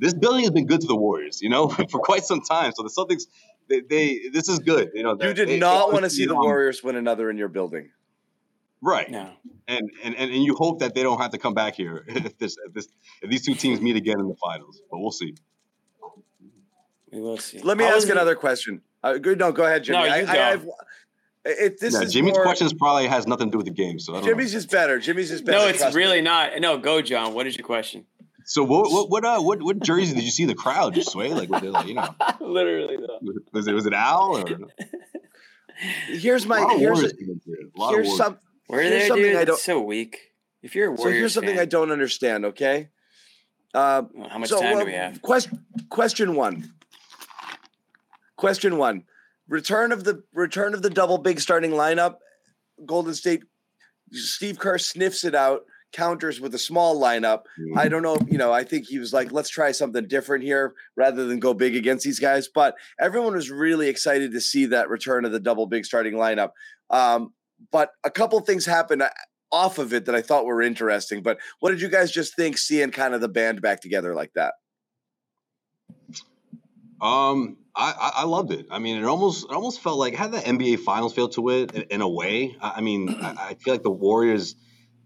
this 0.00 0.14
building 0.14 0.40
has 0.40 0.50
been 0.50 0.66
good 0.66 0.80
to 0.80 0.86
the 0.86 0.96
Warriors, 0.96 1.40
you 1.42 1.50
know, 1.50 1.68
for 1.90 2.00
quite 2.00 2.24
some 2.24 2.40
time. 2.40 2.72
So 2.74 2.82
the 2.82 2.88
Celtics, 2.88 3.24
they, 3.70 3.80
they 3.80 4.28
this 4.32 4.48
is 4.48 4.58
good. 4.58 4.90
You 4.94 5.02
know, 5.02 5.16
you 5.20 5.32
did 5.32 5.48
they, 5.48 5.58
not 5.58 5.92
want 5.92 6.04
to 6.04 6.10
see 6.10 6.26
the 6.26 6.34
Warriors 6.34 6.82
win 6.82 6.96
another 6.96 7.30
in 7.30 7.38
your 7.38 7.48
building. 7.48 7.90
Right. 8.82 9.10
No. 9.10 9.30
And, 9.68 9.90
and 10.02 10.16
and 10.16 10.30
and 10.32 10.44
you 10.44 10.54
hope 10.54 10.80
that 10.80 10.94
they 10.94 11.02
don't 11.02 11.20
have 11.20 11.30
to 11.30 11.38
come 11.38 11.54
back 11.54 11.74
here 11.74 12.04
if 12.08 12.36
this 12.38 12.56
if 12.66 12.74
this 12.74 12.88
if 13.22 13.30
these 13.30 13.44
two 13.44 13.54
teams 13.54 13.80
meet 13.80 13.96
again 13.96 14.18
in 14.18 14.28
the 14.28 14.36
finals. 14.36 14.82
But 14.90 14.98
we'll 14.98 15.12
see. 15.12 15.34
We 17.12 17.20
will 17.20 17.38
see. 17.38 17.60
Let 17.60 17.76
me 17.76 17.84
How 17.84 17.90
ask 17.90 18.06
was 18.06 18.10
another 18.10 18.34
question. 18.34 18.82
Uh, 19.02 19.18
good, 19.18 19.38
no, 19.38 19.50
go 19.50 19.64
ahead, 19.64 19.84
Jimmy. 19.84 19.98
No, 19.98 20.04
you 20.04 20.12
I, 20.12 20.24
go. 20.24 20.32
I, 20.32 20.50
I've, 20.52 20.66
it, 21.44 21.80
this 21.80 21.94
Yeah, 21.94 22.02
is 22.02 22.12
Jimmy's 22.12 22.34
more, 22.34 22.42
questions 22.42 22.72
probably 22.72 23.06
has 23.06 23.26
nothing 23.26 23.48
to 23.48 23.52
do 23.52 23.56
with 23.56 23.66
the 23.66 23.72
game. 23.72 23.98
So 23.98 24.12
I 24.12 24.16
don't 24.16 24.28
Jimmy's 24.28 24.52
know. 24.52 24.58
is 24.58 24.66
better. 24.66 24.98
Jimmy's 24.98 25.30
is 25.30 25.42
better. 25.42 25.58
No, 25.58 25.66
it's 25.66 25.78
trust 25.78 25.96
me. 25.96 26.02
really 26.02 26.20
not. 26.20 26.52
No, 26.60 26.78
go, 26.78 27.00
John. 27.02 27.34
What 27.34 27.46
is 27.46 27.56
your 27.56 27.66
question? 27.66 28.04
So 28.50 28.64
what 28.64 28.90
what 28.90 29.10
what 29.10 29.24
uh 29.24 29.38
what 29.40 29.62
what 29.62 29.78
jersey 29.78 30.12
did 30.12 30.24
you 30.24 30.30
see 30.32 30.44
the 30.44 30.56
crowd 30.56 30.94
just 30.94 31.12
sway 31.12 31.32
like 31.32 31.48
was 31.50 31.62
it 31.62 31.70
like 31.70 31.86
you 31.86 31.94
know 31.94 32.08
Literally, 32.40 32.96
though. 32.96 33.20
was 33.52 33.68
it 33.68 33.72
was 33.72 33.86
it 33.86 33.92
Al 33.92 34.38
or 34.38 34.44
Here's 36.08 36.46
a 36.46 36.48
my 36.48 36.58
lot 36.58 36.76
here's 36.76 36.98
Warriors 36.98 37.12
fans. 37.12 37.46
A 37.46 37.78
lot 37.78 37.94
here's 37.94 38.06
Warriors. 38.08 38.16
some 38.16 38.38
We're 38.68 38.80
Here's 38.82 38.90
there, 38.92 39.06
something 39.06 39.24
dude. 39.24 39.36
I 39.36 39.44
don't- 39.44 39.54
That's 39.54 39.62
so 39.62 39.80
weak. 39.80 40.18
If 40.64 40.74
you're 40.74 40.92
a 40.92 40.98
so 40.98 41.08
here's 41.10 41.32
something 41.32 41.54
fan, 41.54 41.62
I 41.62 41.64
don't 41.64 41.92
understand. 41.92 42.44
Okay. 42.46 42.88
Uh, 43.72 44.02
well, 44.12 44.28
how 44.28 44.38
much 44.38 44.48
so, 44.48 44.60
time 44.60 44.76
uh, 44.78 44.80
do 44.80 44.86
we 44.86 44.94
have? 44.94 45.22
Question 45.22 45.64
question 45.88 46.34
one. 46.34 46.72
Question 48.36 48.78
one. 48.78 49.04
Return 49.48 49.92
of 49.92 50.02
the 50.02 50.24
return 50.34 50.74
of 50.74 50.82
the 50.82 50.90
double 50.90 51.18
big 51.18 51.38
starting 51.38 51.70
lineup. 51.70 52.16
Golden 52.84 53.14
State. 53.14 53.44
Steve 54.12 54.58
Kerr 54.58 54.76
sniffs 54.76 55.24
it 55.24 55.36
out, 55.36 55.62
counters 55.92 56.40
with 56.40 56.54
a 56.54 56.58
small 56.58 57.00
lineup. 57.00 57.42
I 57.76 57.88
don't 57.88 58.02
know, 58.02 58.16
you 58.28 58.38
know, 58.38 58.52
I 58.52 58.64
think 58.64 58.86
he 58.86 58.98
was 58.98 59.12
like, 59.12 59.32
let's 59.32 59.48
try 59.48 59.72
something 59.72 60.06
different 60.06 60.44
here 60.44 60.74
rather 60.96 61.26
than 61.26 61.40
go 61.40 61.54
big 61.54 61.76
against 61.76 62.04
these 62.04 62.18
guys. 62.18 62.48
But 62.52 62.74
everyone 63.00 63.34
was 63.34 63.50
really 63.50 63.88
excited 63.88 64.32
to 64.32 64.40
see 64.40 64.66
that 64.66 64.88
return 64.88 65.24
of 65.24 65.32
the 65.32 65.40
double 65.40 65.66
big 65.66 65.84
starting 65.84 66.14
lineup. 66.14 66.50
Um, 66.90 67.32
but 67.70 67.90
a 68.04 68.10
couple 68.10 68.40
things 68.40 68.66
happened 68.66 69.02
uh, 69.02 69.10
off 69.52 69.78
of 69.78 69.92
it 69.92 70.06
that 70.06 70.14
I 70.14 70.22
thought 70.22 70.46
were 70.46 70.62
interesting. 70.62 71.22
But 71.22 71.38
what 71.60 71.70
did 71.70 71.80
you 71.80 71.88
guys 71.88 72.10
just 72.10 72.36
think 72.36 72.58
seeing 72.58 72.90
kind 72.90 73.14
of 73.14 73.20
the 73.20 73.28
band 73.28 73.60
back 73.60 73.80
together 73.80 74.14
like 74.14 74.32
that? 74.34 74.54
Um, 77.00 77.56
I, 77.74 78.12
I 78.16 78.24
loved 78.24 78.52
it. 78.52 78.66
I 78.70 78.78
mean, 78.78 78.98
it 78.98 79.04
almost 79.04 79.44
it 79.44 79.54
almost 79.54 79.80
felt 79.80 79.98
like 79.98 80.14
had 80.14 80.32
the 80.32 80.38
NBA 80.38 80.80
Finals 80.80 81.14
feel 81.14 81.28
to 81.30 81.48
it 81.50 81.74
in, 81.74 81.82
in 81.82 82.00
a 82.02 82.08
way. 82.08 82.56
I, 82.60 82.74
I 82.76 82.80
mean, 82.80 83.08
I, 83.22 83.48
I 83.50 83.54
feel 83.54 83.74
like 83.74 83.82
the 83.82 83.90
Warriors, 83.90 84.54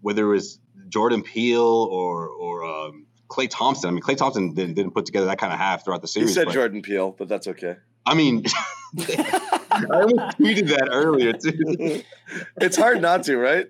whether 0.01 0.25
it 0.25 0.35
was 0.35 0.59
Jordan 0.89 1.21
Peele 1.23 1.61
or 1.63 2.27
or 2.29 2.63
um, 2.63 3.05
Klay 3.27 3.47
Thompson. 3.49 3.89
I 3.89 3.91
mean, 3.91 4.01
Klay 4.01 4.17
Thompson 4.17 4.53
didn't, 4.53 4.75
didn't 4.75 4.91
put 4.91 5.05
together 5.05 5.25
that 5.27 5.37
kind 5.39 5.51
of 5.51 5.59
half 5.59 5.83
throughout 5.83 6.01
the 6.01 6.07
He 6.07 6.11
series. 6.13 6.33
said 6.33 6.45
but- 6.45 6.53
Jordan 6.53 6.81
Peele, 6.81 7.11
but 7.17 7.27
that's 7.27 7.47
okay. 7.47 7.75
I 8.05 8.13
mean, 8.13 8.45
I 8.99 9.41
almost 9.91 10.37
tweeted 10.37 10.67
that 10.69 10.89
earlier 10.91 11.33
too. 11.33 12.03
It's 12.61 12.77
hard 12.77 13.01
not 13.01 13.23
to, 13.23 13.37
right? 13.37 13.67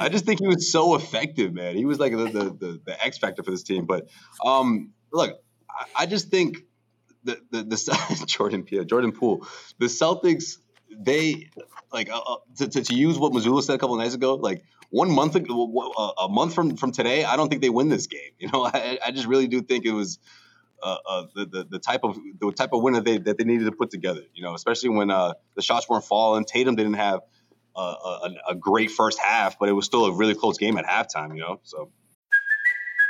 I 0.00 0.08
just 0.08 0.24
think 0.24 0.40
he 0.40 0.46
was 0.48 0.72
so 0.72 0.96
effective, 0.96 1.52
man. 1.54 1.76
He 1.76 1.84
was 1.84 2.00
like 2.00 2.12
the 2.12 2.24
the, 2.24 2.44
the, 2.50 2.80
the 2.84 3.04
X 3.04 3.18
factor 3.18 3.42
for 3.44 3.52
this 3.52 3.62
team. 3.62 3.86
But 3.86 4.08
um, 4.44 4.90
look, 5.12 5.38
I, 5.70 6.02
I 6.02 6.06
just 6.06 6.28
think 6.30 6.58
the 7.22 7.38
the, 7.52 7.62
the 7.62 8.24
Jordan 8.26 8.64
Peele, 8.64 8.84
Jordan 8.84 9.12
Poole, 9.12 9.46
the 9.78 9.86
Celtics, 9.86 10.58
they 10.98 11.50
like 11.92 12.10
uh, 12.10 12.18
uh, 12.18 12.36
to, 12.56 12.68
to, 12.68 12.82
to 12.82 12.94
use 12.94 13.18
what 13.18 13.32
Mazzulla 13.32 13.62
said 13.62 13.74
a 13.74 13.78
couple 13.78 13.94
of 13.96 14.00
nights 14.00 14.14
ago, 14.14 14.34
like. 14.34 14.64
One 14.90 15.10
month 15.10 15.34
ago, 15.34 15.92
uh, 15.96 16.26
a 16.26 16.28
month 16.28 16.54
from, 16.54 16.76
from 16.76 16.92
today, 16.92 17.24
I 17.24 17.34
don't 17.34 17.48
think 17.48 17.62
they 17.62 17.70
win 17.70 17.88
this 17.88 18.06
game. 18.06 18.30
You 18.38 18.48
know, 18.52 18.64
I, 18.64 18.96
I 19.04 19.10
just 19.10 19.26
really 19.26 19.48
do 19.48 19.60
think 19.60 19.84
it 19.86 19.90
was 19.90 20.20
uh, 20.80 20.98
uh, 21.04 21.24
the, 21.34 21.46
the 21.46 21.64
the 21.64 21.78
type 21.80 22.04
of 22.04 22.16
the 22.38 22.52
type 22.52 22.72
of 22.72 22.80
winner 22.80 23.00
they 23.00 23.18
that 23.18 23.36
they 23.36 23.42
needed 23.42 23.64
to 23.64 23.72
put 23.72 23.90
together. 23.90 24.20
You 24.34 24.44
know, 24.44 24.54
especially 24.54 24.90
when 24.90 25.10
uh, 25.10 25.32
the 25.56 25.62
shots 25.62 25.88
weren't 25.88 26.04
falling. 26.04 26.44
Tatum 26.44 26.76
didn't 26.76 26.94
have 26.94 27.22
a, 27.74 28.30
a 28.50 28.54
great 28.54 28.90
first 28.90 29.18
half, 29.18 29.58
but 29.58 29.68
it 29.68 29.72
was 29.72 29.86
still 29.86 30.04
a 30.04 30.12
really 30.12 30.34
close 30.34 30.58
game 30.58 30.76
at 30.76 30.84
halftime. 30.84 31.34
You 31.34 31.40
know, 31.40 31.60
so 31.64 31.90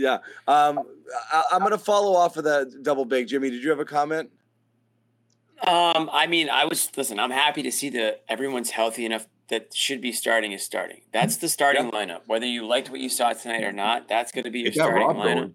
Yeah. 0.00 0.18
Um, 0.48 0.80
I, 1.32 1.44
I'm 1.52 1.60
going 1.60 1.72
to 1.72 1.78
follow 1.78 2.14
off 2.14 2.36
of 2.36 2.44
the 2.44 2.78
double 2.82 3.04
big. 3.04 3.28
Jimmy, 3.28 3.50
did 3.50 3.62
you 3.62 3.70
have 3.70 3.80
a 3.80 3.84
comment? 3.84 4.30
Um, 5.66 6.08
I 6.12 6.26
mean, 6.26 6.48
I 6.48 6.64
was 6.64 6.90
listen. 6.96 7.20
I'm 7.20 7.30
happy 7.30 7.62
to 7.62 7.70
see 7.70 7.90
that 7.90 8.24
everyone's 8.28 8.70
healthy 8.70 9.04
enough 9.04 9.26
that 9.48 9.74
should 9.74 10.00
be 10.00 10.10
starting 10.12 10.52
is 10.52 10.62
starting. 10.64 11.02
That's 11.12 11.36
the 11.36 11.48
starting 11.48 11.90
lineup. 11.90 12.20
Whether 12.26 12.46
you 12.46 12.66
liked 12.66 12.88
what 12.88 13.00
you 13.00 13.10
saw 13.10 13.32
tonight 13.34 13.62
or 13.64 13.72
not, 13.72 14.08
that's 14.08 14.32
going 14.32 14.44
to 14.44 14.50
be 14.50 14.60
your 14.60 14.72
starting 14.72 15.06
Rob 15.06 15.16
lineup. 15.16 15.34
going. 15.34 15.54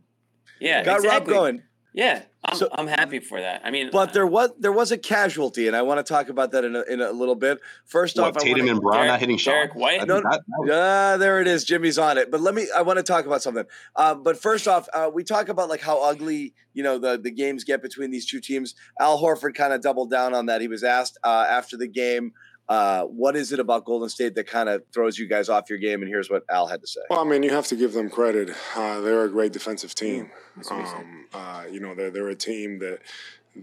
Yeah, 0.60 0.84
Got 0.84 0.98
exactly. 0.98 1.34
Rob 1.34 1.42
going. 1.44 1.64
Yeah, 1.94 2.24
I'm, 2.48 2.58
So- 2.58 2.70
I'm 2.72 2.88
happy 2.88 3.20
for 3.20 3.40
that. 3.42 3.62
I 3.64 3.72
mean, 3.72 3.90
But 3.92 4.14
there 4.14 4.28
was 4.28 4.52
there 4.60 4.72
was 4.72 4.92
a 4.92 4.98
casualty, 4.98 5.68
and 5.68 5.76
I 5.76 5.82
want 5.82 5.98
to 6.00 6.04
talk 6.04 6.30
about 6.30 6.52
that 6.52 6.64
in 6.64 6.76
a, 6.76 6.82
in 6.84 7.02
a 7.02 7.12
little 7.12 7.36
bit. 7.36 7.60
First 7.86 8.18
what 8.18 8.28
off, 8.28 8.38
I 8.38 8.44
Tatum 8.44 8.60
wanna, 8.60 8.72
and 8.74 8.82
Brown 8.82 8.96
Derek- 8.98 9.08
not 9.10 9.20
hitting 9.20 9.38
shots. 9.38 9.54
Derek 9.56 9.76
White? 9.76 9.96
I 9.96 9.98
think 10.00 10.08
No, 10.10 10.16
that- 10.22 10.32
that 10.32 10.42
was- 10.60 10.70
Yeah, 10.70 11.18
there 11.18 11.42
it 11.42 11.48
is. 11.48 11.64
Jimmy's 11.64 11.98
on 11.98 12.18
it. 12.18 12.30
But 12.32 12.42
let 12.42 12.54
me. 12.56 12.68
I 12.76 12.82
want 12.82 12.98
to 12.98 13.04
talk 13.04 13.26
about 13.26 13.42
something. 13.42 13.66
Uh, 13.96 14.16
but 14.16 14.38
first 14.42 14.68
off, 14.68 14.88
uh, 14.94 15.10
we 15.14 15.24
talk 15.24 15.50
about 15.50 15.70
like 15.70 15.82
how 15.82 16.02
ugly 16.04 16.54
you 16.74 16.84
know 16.84 16.98
the 16.98 17.18
the 17.18 17.32
games 17.32 17.64
get 17.64 17.82
between 17.82 18.12
these 18.12 18.26
two 18.26 18.40
teams. 18.42 18.76
Al 19.00 19.22
Horford 19.22 19.56
kind 19.56 19.74
of 19.74 19.82
doubled 19.82 20.10
down 20.12 20.34
on 20.34 20.46
that. 20.48 20.62
He 20.62 20.68
was 20.68 20.84
asked 20.84 21.18
uh, 21.24 21.46
after 21.50 21.78
the 21.78 21.88
game, 21.88 22.34
uh, 22.68 23.04
"What 23.04 23.36
is 23.36 23.52
it 23.52 23.60
about 23.60 23.86
Golden 23.86 24.10
State 24.10 24.36
that 24.36 24.48
kind 24.48 24.70
of 24.70 24.84
throws 24.94 25.18
you 25.18 25.28
guys 25.28 25.50
off 25.50 25.70
your 25.70 25.80
game?" 25.80 26.02
And 26.02 26.10
here's 26.10 26.30
what 26.30 26.44
Al 26.50 26.68
had 26.68 26.82
to 26.82 26.88
say. 26.88 27.02
Well, 27.10 27.20
I 27.20 27.24
mean, 27.24 27.44
you 27.44 27.52
have 27.52 27.68
to 27.68 27.76
give 27.76 27.94
them 27.94 28.10
credit. 28.10 28.56
Uh, 28.76 29.02
they're 29.02 29.24
a 29.24 29.30
great 29.30 29.54
defensive 29.54 29.96
team. 29.96 30.32
That's 30.56 30.70
what 30.70 30.82
he 30.82 30.88
said. 30.88 30.98
Um, 30.98 31.26
uh, 31.34 31.64
you 31.72 31.80
know, 31.80 31.96
they're 31.96 32.12
they're 32.12 32.30
a 32.30 32.36
team 32.36 32.80
that 32.80 33.00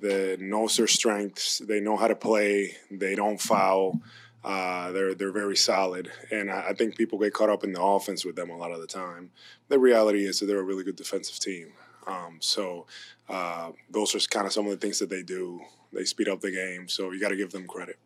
that 0.01 0.41
knows 0.41 0.77
their 0.77 0.87
strengths. 0.87 1.59
They 1.59 1.81
know 1.81 1.97
how 1.97 2.09
to 2.09 2.17
play. 2.17 2.77
They 2.91 3.15
don't 3.15 3.41
foul. 3.41 4.01
Uh, 4.45 4.91
they're 4.91 5.15
they're 5.15 5.33
very 5.33 5.57
solid, 5.57 6.11
and 6.33 6.51
I, 6.51 6.71
I 6.71 6.73
think 6.73 6.97
people 6.97 7.19
get 7.19 7.33
caught 7.33 7.49
up 7.49 7.63
in 7.63 7.73
the 7.73 7.81
offense 7.81 8.25
with 8.25 8.35
them 8.35 8.51
a 8.51 8.57
lot 8.57 8.73
of 8.73 8.81
the 8.81 8.89
time. 8.89 9.31
The 9.69 9.79
reality 9.79 10.25
is 10.25 10.41
that 10.41 10.47
they're 10.47 10.59
a 10.59 10.65
really 10.65 10.83
good 10.83 10.97
defensive 10.97 11.39
team. 11.39 11.73
Um, 12.09 12.39
so 12.41 12.87
uh, 13.29 13.71
those 13.89 14.17
are 14.17 14.19
kind 14.19 14.47
of 14.47 14.53
some 14.53 14.65
of 14.67 14.73
the 14.73 14.79
things 14.79 14.99
that 14.99 15.11
they 15.11 15.23
do. 15.23 15.61
They 15.93 16.05
speed 16.05 16.29
up 16.29 16.41
the 16.41 16.51
game, 16.51 16.89
so 16.89 17.13
you 17.13 17.21
got 17.21 17.29
to 17.29 17.37
give 17.37 17.53
them 17.53 17.69
credit. 17.69 17.99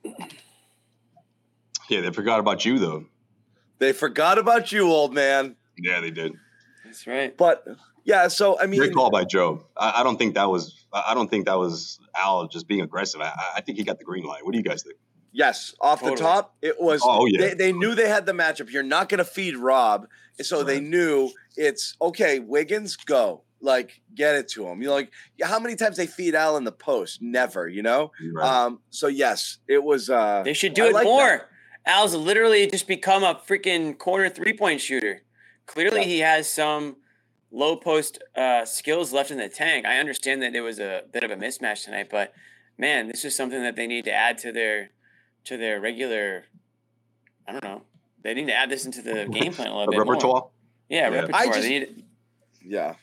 Yeah, 1.88 2.00
they 2.00 2.10
forgot 2.10 2.40
about 2.40 2.64
you 2.64 2.78
though. 2.78 3.06
They 3.78 3.92
forgot 3.92 4.38
about 4.38 4.72
you, 4.72 4.88
old 4.90 5.14
man. 5.14 5.56
Yeah, 5.78 6.00
they 6.00 6.10
did. 6.10 6.32
that's 6.84 7.06
right. 7.06 7.36
But 7.36 7.64
yeah, 8.04 8.28
so 8.28 8.58
I 8.58 8.66
mean, 8.66 8.80
Great 8.80 8.94
call 8.94 9.10
by 9.10 9.24
Joe. 9.24 9.64
I, 9.76 10.00
I 10.00 10.02
don't 10.02 10.16
think 10.16 10.34
that 10.34 10.48
was. 10.48 10.86
I 10.92 11.04
I 11.08 11.14
don't 11.14 11.28
think 11.28 11.46
that 11.46 11.58
was 11.58 11.98
Al 12.14 12.46
just 12.48 12.68
being 12.68 12.80
aggressive. 12.80 13.20
I, 13.20 13.32
I 13.56 13.60
think 13.60 13.78
he 13.78 13.84
got 13.84 13.98
the 13.98 14.04
green 14.04 14.24
light. 14.24 14.44
What 14.44 14.52
do 14.52 14.58
you 14.58 14.64
guys 14.64 14.82
think? 14.82 14.96
Yes, 15.32 15.74
off 15.80 16.00
Totally. 16.00 16.16
the 16.16 16.22
top, 16.22 16.54
it 16.62 16.80
was. 16.80 17.02
Oh, 17.04 17.26
yeah. 17.26 17.48
They, 17.48 17.54
they 17.54 17.72
knew 17.72 17.94
they 17.94 18.08
had 18.08 18.24
the 18.24 18.32
matchup. 18.32 18.70
You're 18.70 18.82
not 18.82 19.10
going 19.10 19.18
to 19.18 19.24
feed 19.24 19.54
Rob, 19.56 20.06
so 20.40 20.62
they 20.62 20.80
knew 20.80 21.30
it's 21.56 21.94
okay. 22.00 22.38
Wiggins, 22.38 22.96
go 22.96 23.42
like 23.60 24.00
get 24.14 24.34
it 24.34 24.48
to 24.48 24.66
him. 24.66 24.80
You're 24.82 24.92
like 24.92 25.10
how 25.42 25.58
many 25.58 25.76
times 25.76 25.96
they 25.96 26.06
feed 26.06 26.34
Al 26.34 26.56
in 26.56 26.64
the 26.64 26.72
post? 26.72 27.20
Never. 27.20 27.68
You 27.68 27.82
know. 27.82 28.12
Right. 28.32 28.48
Um. 28.48 28.80
So 28.90 29.08
yes, 29.08 29.58
it 29.68 29.82
was. 29.82 30.08
uh 30.08 30.42
They 30.44 30.54
should 30.54 30.74
do 30.74 30.84
I 30.84 30.88
it 30.88 30.92
like 30.94 31.06
that. 31.06 31.48
More. 31.86 31.94
Al's 31.94 32.14
literally 32.14 32.66
just 32.66 32.86
become 32.86 33.22
a 33.22 33.34
freaking 33.34 33.96
corner 33.98 34.28
three 34.28 34.52
point 34.52 34.80
shooter. 34.80 35.22
Clearly, 35.66 36.00
Yeah. 36.00 36.06
he 36.06 36.18
has 36.20 36.48
some 36.50 36.96
low 37.50 37.76
post 37.76 38.22
uh, 38.36 38.64
skills 38.64 39.12
left 39.12 39.30
in 39.30 39.38
the 39.38 39.48
tank. 39.48 39.86
I 39.86 39.98
understand 39.98 40.42
that 40.42 40.54
it 40.54 40.60
was 40.60 40.78
a 40.78 41.02
bit 41.12 41.24
of 41.24 41.30
a 41.30 41.36
mismatch 41.36 41.84
tonight, 41.84 42.08
but 42.10 42.32
man, 42.78 43.08
this 43.08 43.24
is 43.24 43.34
something 43.36 43.62
that 43.62 43.76
they 43.76 43.86
need 43.86 44.04
to 44.04 44.12
add 44.12 44.38
to 44.38 44.52
their 44.52 44.90
to 45.44 45.56
their 45.56 45.80
regular. 45.80 46.44
I 47.48 47.52
don't 47.52 47.64
know. 47.64 47.82
They 48.22 48.34
need 48.34 48.46
to 48.48 48.54
add 48.54 48.70
this 48.70 48.84
into 48.84 49.02
the 49.02 49.26
game 49.32 49.52
plan 49.52 49.68
a 49.68 49.76
little 49.76 49.86
The 49.86 49.92
bit 49.92 49.98
repertoire. 50.00 50.32
more. 50.40 50.50
Yeah, 50.88 51.08
Yeah. 51.10 51.14
repertoire. 51.20 51.40
I 51.42 51.46
just- 51.46 51.60
they 51.62 51.68
need, 51.68 52.02
Yeah, 52.68 52.94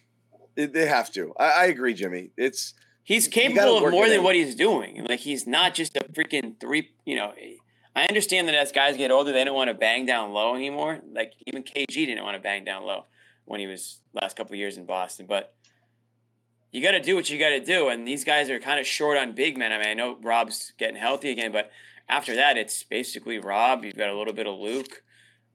It- 0.57 0.73
they 0.73 0.85
have 0.87 1.09
to. 1.13 1.33
I, 1.39 1.49
I 1.49 1.65
agree, 1.67 1.93
Jimmy. 1.93 2.31
It's 2.35 2.73
he's 3.03 3.27
capable 3.29 3.77
of 3.85 3.91
more 3.91 4.07
than 4.09 4.17
in. 4.19 4.23
what 4.23 4.35
he's 4.35 4.55
doing. 4.55 5.05
Like 5.05 5.21
he's 5.21 5.47
not 5.47 5.73
just 5.73 5.95
a 5.95 6.01
freaking 6.01 6.59
three. 6.59 6.91
You 7.05 7.15
know, 7.15 7.33
I 7.95 8.05
understand 8.05 8.47
that 8.47 8.55
as 8.55 8.71
guys 8.71 8.97
get 8.97 9.11
older, 9.11 9.31
they 9.31 9.43
don't 9.43 9.55
want 9.55 9.69
to 9.69 9.75
bang 9.75 10.05
down 10.05 10.31
low 10.31 10.55
anymore. 10.55 10.99
Like 11.11 11.33
even 11.45 11.63
KG 11.63 11.87
didn't 11.87 12.23
want 12.23 12.35
to 12.35 12.41
bang 12.41 12.63
down 12.63 12.83
low 12.83 13.05
when 13.45 13.59
he 13.59 13.67
was 13.67 13.99
last 14.13 14.35
couple 14.35 14.55
years 14.55 14.77
in 14.77 14.85
Boston, 14.85 15.25
but. 15.27 15.53
You 16.71 16.81
got 16.81 16.93
to 16.93 16.99
do 16.99 17.15
what 17.15 17.29
you 17.29 17.37
got 17.37 17.49
to 17.49 17.59
do, 17.59 17.89
and 17.89 18.07
these 18.07 18.23
guys 18.23 18.49
are 18.49 18.59
kind 18.59 18.79
of 18.79 18.87
short 18.87 19.15
on 19.15 19.33
big 19.33 19.59
men. 19.59 19.71
I 19.71 19.77
mean, 19.77 19.89
I 19.89 19.93
know 19.93 20.17
Rob's 20.23 20.73
getting 20.79 20.95
healthy 20.95 21.29
again, 21.29 21.51
but 21.51 21.69
after 22.09 22.35
that, 22.35 22.57
it's 22.57 22.83
basically 22.83 23.39
Rob. 23.39 23.83
You've 23.83 23.95
got 23.95 24.09
a 24.09 24.17
little 24.17 24.33
bit 24.33 24.47
of 24.47 24.57
Luke. 24.57 25.03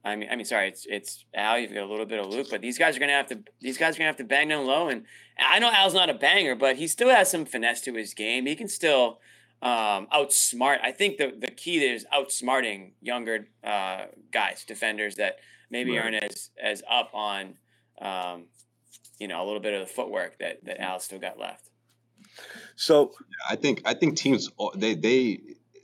I 0.05 0.17
mean, 0.17 0.29
I 0.31 0.37
mean, 0.37 0.45
sorry, 0.45 0.69
it's 0.69 0.87
it's 0.89 1.25
Al. 1.35 1.59
You've 1.59 1.75
got 1.75 1.83
a 1.83 1.91
little 1.91 2.07
bit 2.07 2.21
of 2.21 2.27
Luke, 2.27 2.49
but 2.51 2.61
these 2.61 2.79
guys 2.79 2.97
are 2.97 3.01
gonna 3.01 3.13
have 3.13 3.27
to. 3.29 3.41
These 3.61 3.79
guys 3.79 3.95
are 3.95 3.99
gonna 3.99 4.09
have 4.09 4.17
to 4.17 4.25
bang 4.25 4.49
down 4.49 4.67
low, 4.67 4.89
and 4.89 5.05
I 5.39 5.59
know 5.59 5.71
Al's 5.73 5.95
not 5.95 6.09
a 6.09 6.15
banger, 6.15 6.55
but 6.55 6.77
he 6.77 6.87
still 6.87 7.11
has 7.11 7.31
some 7.31 7.45
finesse 7.45 7.81
to 7.83 7.95
his 7.95 8.15
game. 8.15 8.47
He 8.47 8.55
can 8.55 8.69
still 8.69 9.19
um, 9.63 10.07
outsmart. 10.13 10.79
I 10.83 10.93
think 10.93 11.19
the 11.19 11.33
the 11.39 11.49
key 11.51 11.85
is 11.85 12.07
outsmarting 12.15 12.93
younger 13.01 13.49
uh, 13.65 14.07
guys, 14.33 14.65
defenders 14.65 15.17
that 15.17 15.39
maybe 15.71 15.97
Right. 15.97 16.05
aren't 16.05 16.25
as 16.25 16.51
as 16.63 16.83
up 16.91 17.11
on, 17.15 17.55
um, 18.01 18.47
you 19.19 19.29
know, 19.29 19.43
a 19.43 19.47
little 19.47 19.61
bit 19.61 19.75
of 19.75 19.81
the 19.81 19.93
footwork 19.93 20.39
that 20.39 20.65
that 20.65 20.81
Al 20.81 21.01
still 21.01 21.19
got 21.19 21.39
left. 21.39 21.71
so 22.77 23.13
I 23.51 23.57
think 23.57 23.83
I 23.85 23.95
think 23.95 24.17
teams 24.17 24.51
they 24.77 24.95
they 24.95 25.41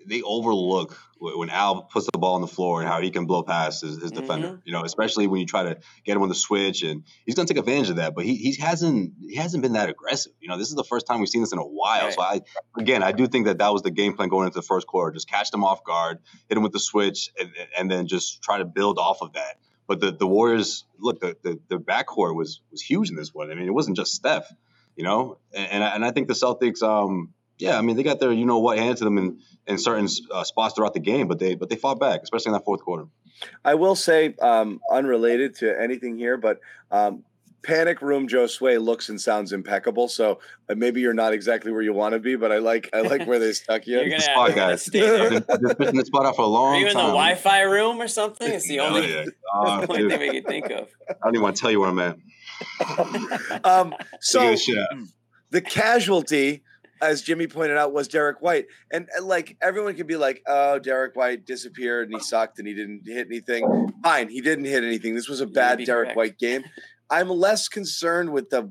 they 0.07 0.22
overlook 0.22 0.98
when 1.18 1.48
Al 1.48 1.82
puts 1.82 2.07
the 2.12 2.18
ball 2.18 2.34
on 2.34 2.40
the 2.40 2.46
floor 2.46 2.80
and 2.80 2.88
how 2.88 3.00
he 3.00 3.11
can 3.11 3.26
blow 3.26 3.42
past 3.42 3.82
his, 3.82 4.00
his 4.00 4.11
defender. 4.11 4.61
You 4.64 4.72
know, 4.72 4.84
especially 4.84 5.26
when 5.26 5.40
you 5.40 5.46
try 5.46 5.62
to 5.62 5.78
get 6.05 6.16
him 6.16 6.22
on 6.22 6.28
the 6.28 6.34
switch, 6.34 6.82
and 6.82 7.05
he's 7.24 7.34
going 7.34 7.46
to 7.46 7.55
take 7.55 7.61
advantage 7.61 7.90
of 7.90 7.96
that. 7.96 8.14
But 8.14 8.24
he, 8.24 8.36
he 8.36 8.57
hasn't 8.61 9.14
he 9.20 9.36
hasn't 9.36 9.62
been 9.62 9.72
that 9.72 9.88
aggressive. 9.88 10.32
You 10.40 10.48
know, 10.48 10.59
this 10.59 10.68
is 10.68 10.74
the 10.74 10.84
first 10.84 11.07
time 11.07 11.20
we've 11.20 11.28
seen 11.28 11.40
this 11.40 11.52
in 11.52 11.59
a 11.59 11.62
while. 11.62 12.11
So 12.12 12.20
I 12.20 12.42
again 12.78 13.02
I 13.02 13.12
do 13.12 13.26
think 13.26 13.46
that 13.46 13.59
that 13.59 13.72
was 13.72 13.82
the 13.82 13.90
game 13.90 14.14
plan 14.14 14.28
going 14.28 14.46
into 14.46 14.59
the 14.59 14.66
first 14.66 14.86
quarter. 14.86 15.12
Just 15.12 15.28
catch 15.28 15.50
them 15.50 15.64
off 15.64 15.84
guard, 15.84 16.18
hit 16.48 16.57
him 16.57 16.62
with 16.62 16.72
the 16.72 16.80
switch, 16.80 17.30
and, 17.38 17.50
and 17.78 17.90
then 17.90 18.07
just 18.07 18.42
try 18.42 18.59
to 18.59 18.64
build 18.64 18.98
off 18.98 19.22
of 19.22 19.32
that. 19.34 19.59
But 19.86 20.00
the, 20.00 20.12
the 20.12 20.26
Warriors 20.26 20.84
look 20.98 21.20
the, 21.20 21.36
the 21.42 21.61
the 21.68 21.76
backcourt 21.76 22.34
was 22.34 22.61
was 22.70 22.82
huge 22.82 23.11
in 23.11 23.16
this 23.16 23.32
one. 23.32 23.50
I 23.50 23.55
mean, 23.55 23.66
it 23.66 23.74
wasn't 23.74 23.96
just 23.96 24.12
Steph 24.12 24.50
you 24.96 25.05
know. 25.05 25.38
And 25.52 25.70
and 25.70 25.84
I, 25.84 25.88
and 25.94 26.05
I 26.05 26.11
think 26.11 26.28
the 26.28 26.34
Celtics, 26.34 26.82
um, 26.82 27.32
yeah, 27.59 27.78
I 27.78 27.82
mean 27.82 27.96
they 27.96 28.02
got 28.02 28.20
their 28.20 28.32
you 28.32 28.44
know 28.46 28.59
what 28.59 28.78
handed 28.78 28.98
to 28.98 29.05
them 29.05 29.18
in 29.18 29.38
in 29.66 29.78
certain 29.78 30.09
uh, 30.32 30.44
spots 30.44 30.74
throughout 30.74 30.94
the 30.94 31.00
game, 31.00 31.28
but 31.28 31.38
they 31.38 31.55
but 31.55 31.68
they 31.70 31.76
fought 31.76 31.98
back, 32.00 32.20
especially 32.22 32.50
in 32.50 32.55
that 32.55 32.64
fourth 32.64 32.80
quarter. 32.82 33.07
I 33.64 33.74
will 33.74 33.96
say, 33.96 34.34
um, 34.40 34.80
unrelated 34.90 35.57
to 35.57 35.80
anything 35.80 36.16
here, 36.16 36.36
but 36.36 36.61
um, 36.92 37.24
Panic 37.62 38.00
Room 38.02 38.28
Josue 38.28 38.80
looks 38.82 39.09
and 39.09 39.20
sounds 39.20 39.52
impeccable. 39.52 40.07
So 40.09 40.38
uh, 40.68 40.74
maybe 40.76 41.00
you're 41.00 41.14
not 41.14 41.32
exactly 41.32 41.72
where 41.72 41.82
you 41.82 41.92
want 41.92 42.12
to 42.12 42.18
be, 42.20 42.36
but 42.36 42.52
I 42.52 42.59
like 42.59 42.90
I 42.92 43.00
like 43.00 43.26
where 43.26 43.38
they 43.38 43.52
stuck 43.64 43.86
you. 43.86 43.98
You're 44.00 44.11
gonna 44.11 44.20
spot, 44.20 44.48
have 44.50 44.57
guys. 44.57 44.84
stay 44.84 45.00
there. 45.00 45.22
I've 45.24 45.30
been, 45.30 45.44
I've 45.48 45.61
been 45.61 45.76
fishing 45.76 45.96
this 45.96 46.07
spot 46.07 46.26
out 46.26 46.36
for 46.36 46.42
a 46.42 46.46
long 46.46 46.74
time. 46.74 46.76
Are 46.76 46.80
you 46.80 46.86
in 46.88 46.94
the 46.94 47.00
time. 47.00 47.09
Wi-Fi 47.11 47.61
room 47.62 48.00
or 48.00 48.09
something? 48.09 48.50
It's 48.52 48.68
the 48.68 48.80
Oh, 48.80 48.86
only, 48.88 49.12
yeah. 49.12 49.24
the 49.24 49.32
Uh, 49.55 49.86
only 49.88 50.02
dude, 50.02 50.11
thing 50.11 50.20
we 50.20 50.30
can 50.40 50.44
think 50.44 50.66
of. 50.70 50.88
I 51.09 51.14
don't 51.24 51.34
even 51.34 51.42
want 51.42 51.57
to 51.57 51.61
tell 51.62 51.70
you 51.70 51.80
where 51.80 51.88
I'm 51.90 51.98
at. 51.98 52.16
um, 53.64 53.94
so 54.20 54.50
this 54.50 54.70
the 55.50 55.61
casualty, 55.61 56.62
as 57.05 57.22
Jimmy 57.22 57.46
pointed 57.46 57.76
out, 57.76 57.92
was 57.92 58.09
Derek 58.09 58.40
White, 58.40 58.66
and, 58.92 59.09
and 59.14 59.26
like 59.26 59.57
everyone 59.61 59.94
could 59.94 60.07
be 60.07 60.16
like, 60.16 60.42
"Oh, 60.46 60.78
Derek 60.78 61.16
White 61.16 61.44
disappeared 61.44 62.09
and 62.09 62.18
he 62.18 62.24
sucked 62.24 62.59
and 62.59 62.66
he 62.66 62.74
didn't 62.74 63.02
hit 63.07 63.26
anything." 63.26 63.92
Fine, 64.02 64.28
he 64.28 64.40
didn't 64.40 64.64
hit 64.64 64.84
anything. 64.84 65.14
This 65.14 65.28
was 65.28 65.40
a 65.40 65.46
bad 65.46 65.84
Derek 65.84 66.07
correct. 66.07 66.16
White 66.16 66.38
game. 66.38 66.64
I'm 67.11 67.28
less 67.28 67.68
concerned 67.68 68.32
with 68.32 68.50
the. 68.50 68.70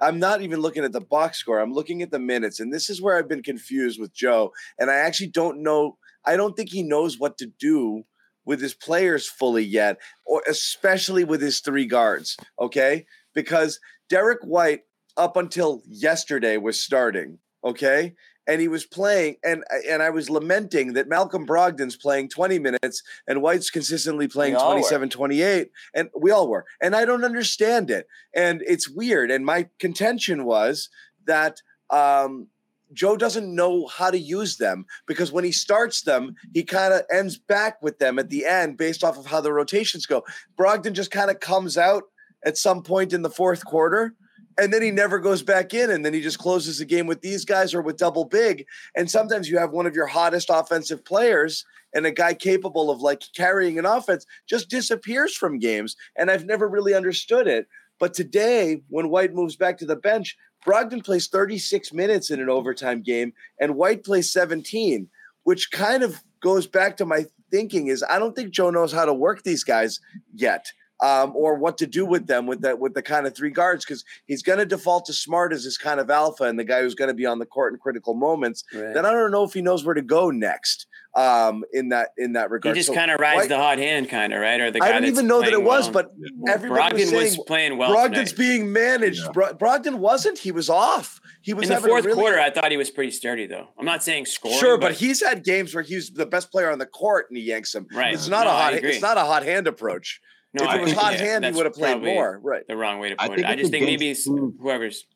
I'm 0.00 0.18
not 0.18 0.42
even 0.42 0.60
looking 0.60 0.84
at 0.84 0.92
the 0.92 1.00
box 1.00 1.38
score. 1.38 1.58
I'm 1.58 1.72
looking 1.72 2.02
at 2.02 2.10
the 2.10 2.18
minutes, 2.18 2.60
and 2.60 2.72
this 2.72 2.90
is 2.90 3.00
where 3.00 3.16
I've 3.16 3.28
been 3.28 3.42
confused 3.42 4.00
with 4.00 4.12
Joe. 4.12 4.52
And 4.78 4.90
I 4.90 4.96
actually 4.96 5.28
don't 5.28 5.62
know. 5.62 5.96
I 6.24 6.36
don't 6.36 6.56
think 6.56 6.70
he 6.70 6.82
knows 6.82 7.18
what 7.18 7.38
to 7.38 7.46
do 7.46 8.04
with 8.44 8.60
his 8.60 8.74
players 8.74 9.26
fully 9.28 9.64
yet, 9.64 9.98
or 10.24 10.42
especially 10.48 11.24
with 11.24 11.40
his 11.40 11.60
three 11.60 11.86
guards. 11.86 12.36
Okay, 12.60 13.06
because 13.34 13.80
Derek 14.08 14.42
White 14.42 14.82
up 15.16 15.36
until 15.36 15.82
yesterday 15.86 16.56
was 16.56 16.82
starting, 16.82 17.38
okay? 17.64 18.14
And 18.48 18.60
he 18.60 18.68
was 18.68 18.86
playing 18.86 19.36
and 19.44 19.64
and 19.88 20.02
I 20.02 20.10
was 20.10 20.30
lamenting 20.30 20.92
that 20.92 21.08
Malcolm 21.08 21.46
Brogdon's 21.46 21.96
playing 21.96 22.28
20 22.28 22.60
minutes 22.60 23.02
and 23.26 23.42
White's 23.42 23.70
consistently 23.70 24.28
playing 24.28 24.52
We 24.52 24.58
all 24.58 24.68
were. 24.68 24.80
27 24.80 25.10
28 25.10 25.70
and 25.94 26.08
we 26.16 26.30
all 26.30 26.48
were. 26.48 26.64
And 26.80 26.94
I 26.94 27.04
don't 27.04 27.24
understand 27.24 27.90
it. 27.90 28.06
And 28.34 28.62
it's 28.66 28.88
weird 28.88 29.32
and 29.32 29.44
my 29.44 29.68
contention 29.80 30.44
was 30.44 30.88
that 31.26 31.60
um 31.90 32.46
Joe 32.92 33.16
doesn't 33.16 33.52
know 33.52 33.88
how 33.88 34.12
to 34.12 34.18
use 34.18 34.58
them 34.58 34.86
because 35.08 35.32
when 35.32 35.42
he 35.42 35.50
starts 35.50 36.02
them, 36.02 36.36
he 36.54 36.62
kind 36.62 36.94
of 36.94 37.02
ends 37.12 37.36
back 37.36 37.82
with 37.82 37.98
them 37.98 38.16
at 38.16 38.30
the 38.30 38.46
end 38.46 38.76
based 38.76 39.02
off 39.02 39.18
of 39.18 39.26
how 39.26 39.40
the 39.40 39.52
rotations 39.52 40.06
go. 40.06 40.24
Brogdon 40.56 40.92
just 40.92 41.10
kind 41.10 41.28
of 41.28 41.40
comes 41.40 41.76
out 41.76 42.04
at 42.44 42.56
some 42.56 42.84
point 42.84 43.12
in 43.12 43.22
the 43.22 43.30
fourth 43.30 43.64
quarter 43.64 44.14
and 44.58 44.72
then 44.72 44.82
he 44.82 44.90
never 44.90 45.18
goes 45.18 45.42
back 45.42 45.74
in 45.74 45.90
and 45.90 46.04
then 46.04 46.14
he 46.14 46.20
just 46.20 46.38
closes 46.38 46.78
the 46.78 46.84
game 46.84 47.06
with 47.06 47.20
these 47.20 47.44
guys 47.44 47.74
or 47.74 47.82
with 47.82 47.98
double 47.98 48.24
big. 48.24 48.66
And 48.94 49.10
sometimes 49.10 49.48
you 49.48 49.58
have 49.58 49.72
one 49.72 49.86
of 49.86 49.94
your 49.94 50.06
hottest 50.06 50.48
offensive 50.50 51.04
players 51.04 51.64
and 51.94 52.06
a 52.06 52.10
guy 52.10 52.34
capable 52.34 52.90
of 52.90 53.00
like 53.00 53.22
carrying 53.34 53.78
an 53.78 53.86
offense 53.86 54.24
just 54.48 54.70
disappears 54.70 55.36
from 55.36 55.58
games 55.58 55.96
and 56.16 56.30
I've 56.30 56.46
never 56.46 56.68
really 56.68 56.94
understood 56.94 57.46
it. 57.46 57.66
But 57.98 58.14
today 58.14 58.82
when 58.88 59.10
White 59.10 59.34
moves 59.34 59.56
back 59.56 59.78
to 59.78 59.86
the 59.86 59.96
bench 59.96 60.36
Brogdon 60.66 61.04
plays 61.04 61.28
36 61.28 61.92
minutes 61.92 62.30
in 62.30 62.40
an 62.40 62.48
overtime 62.48 63.02
game 63.02 63.32
and 63.60 63.76
White 63.76 64.04
plays 64.04 64.32
17 64.32 65.08
which 65.44 65.70
kind 65.70 66.02
of 66.02 66.22
goes 66.40 66.66
back 66.66 66.96
to 66.96 67.06
my 67.06 67.24
thinking 67.50 67.86
is 67.86 68.04
I 68.08 68.18
don't 68.18 68.34
think 68.34 68.50
Joe 68.50 68.70
knows 68.70 68.92
how 68.92 69.04
to 69.04 69.14
work 69.14 69.42
these 69.42 69.64
guys 69.64 70.00
yet 70.34 70.66
um, 71.00 71.32
or 71.34 71.56
what 71.56 71.76
to 71.78 71.86
do 71.86 72.06
with 72.06 72.26
them 72.26 72.46
with 72.46 72.62
that 72.62 72.78
with 72.78 72.94
the 72.94 73.02
kind 73.02 73.26
of 73.26 73.34
three 73.36 73.50
guards 73.50 73.84
because 73.84 74.04
he's 74.26 74.42
going 74.42 74.58
to 74.58 74.64
default 74.66 75.04
to 75.06 75.12
Smart 75.12 75.52
as 75.52 75.64
his 75.64 75.76
kind 75.76 76.00
of 76.00 76.10
alpha 76.10 76.44
and 76.44 76.58
the 76.58 76.64
guy 76.64 76.80
who's 76.80 76.94
going 76.94 77.08
to 77.08 77.14
be 77.14 77.26
on 77.26 77.38
the 77.38 77.46
court 77.46 77.72
in 77.72 77.78
critical 77.78 78.14
moments. 78.14 78.64
Then 78.72 79.04
I 79.04 79.10
don't 79.12 79.30
know 79.30 79.44
if 79.44 79.52
he 79.52 79.60
knows 79.62 79.84
where 79.84 79.94
to 79.94 80.02
go 80.02 80.30
next 80.30 80.86
um, 81.14 81.64
in 81.72 81.90
that 81.90 82.10
in 82.16 82.32
that 82.34 82.50
regard. 82.50 82.76
He 82.76 82.80
just 82.80 82.88
So 82.88 82.94
kind 82.94 83.10
of 83.10 83.20
rides 83.20 83.36
White- 83.40 83.48
the 83.50 83.56
hot 83.58 83.78
hand, 83.78 84.08
kind 84.08 84.32
of 84.32 84.40
right, 84.40 84.60
or 84.60 84.70
the 84.70 84.80
guy 84.80 84.88
I 84.88 84.92
didn't 84.92 85.08
even 85.08 85.26
know 85.26 85.40
that 85.40 85.48
it 85.48 85.52
playing 85.52 85.64
was, 85.66 85.84
well. 85.90 85.92
but 85.92 86.12
everybody 86.48 87.04
Brogdon 87.04 87.12
was 87.12 87.36
was, 87.36 87.44
playing 87.46 87.76
well. 87.78 87.94
Brogdon's 87.94 88.32
tonight. 88.32 88.36
being 88.38 88.72
managed. 88.72 89.22
Yeah. 89.24 89.32
Bro- 89.32 89.54
Brogdon 89.54 89.96
wasn't. 89.96 90.38
He 90.38 90.52
was 90.52 90.68
off. 90.70 91.20
He 91.42 91.54
was 91.54 91.68
in 91.70 91.76
the 91.76 91.86
fourth 91.86 92.04
really- 92.04 92.16
quarter. 92.16 92.40
I 92.40 92.50
thought 92.50 92.70
he 92.70 92.76
was 92.76 92.90
pretty 92.90 93.12
sturdy, 93.12 93.46
though. 93.46 93.68
I'm 93.78 93.84
not 93.86 94.02
saying 94.02 94.26
scoring. 94.26 94.58
Sure, 94.58 94.78
but 94.78 94.92
he's 94.92 95.22
had 95.24 95.44
games 95.44 95.74
where 95.74 95.82
he's 95.84 96.10
the 96.10 96.26
best 96.26 96.50
player 96.50 96.70
on 96.72 96.78
the 96.78 96.86
court 96.86 97.26
and 97.30 97.36
he 97.36 97.44
yanks 97.44 97.74
him. 97.74 97.86
Right. 97.92 98.12
It's 98.14 98.28
not 98.28 98.44
No, 98.46 98.50
a 98.50 98.54
I 98.54 98.62
hot. 98.62 98.74
It's 98.74 99.02
not 99.02 99.16
a 99.16 99.20
hot 99.20 99.42
hand 99.44 99.66
approach. 99.68 100.20
No, 100.56 100.70
if 100.70 100.74
it 100.74 100.80
was 100.80 100.90
think- 100.90 101.02
hot 101.02 101.12
yeah, 101.14 101.24
hand, 101.24 101.44
he 101.44 101.50
would 101.52 101.66
have 101.66 101.74
played 101.74 102.02
more. 102.02 102.40
Right. 102.42 102.66
The 102.66 102.76
wrong 102.76 102.98
way 102.98 103.10
to 103.10 103.16
I 103.18 103.28
put 103.28 103.38
it. 103.38 103.44
I 103.44 103.56
just 103.56 103.70
think 103.70 103.84
maybe 103.84 104.10
against 104.10 104.26
whoever's. 104.26 105.06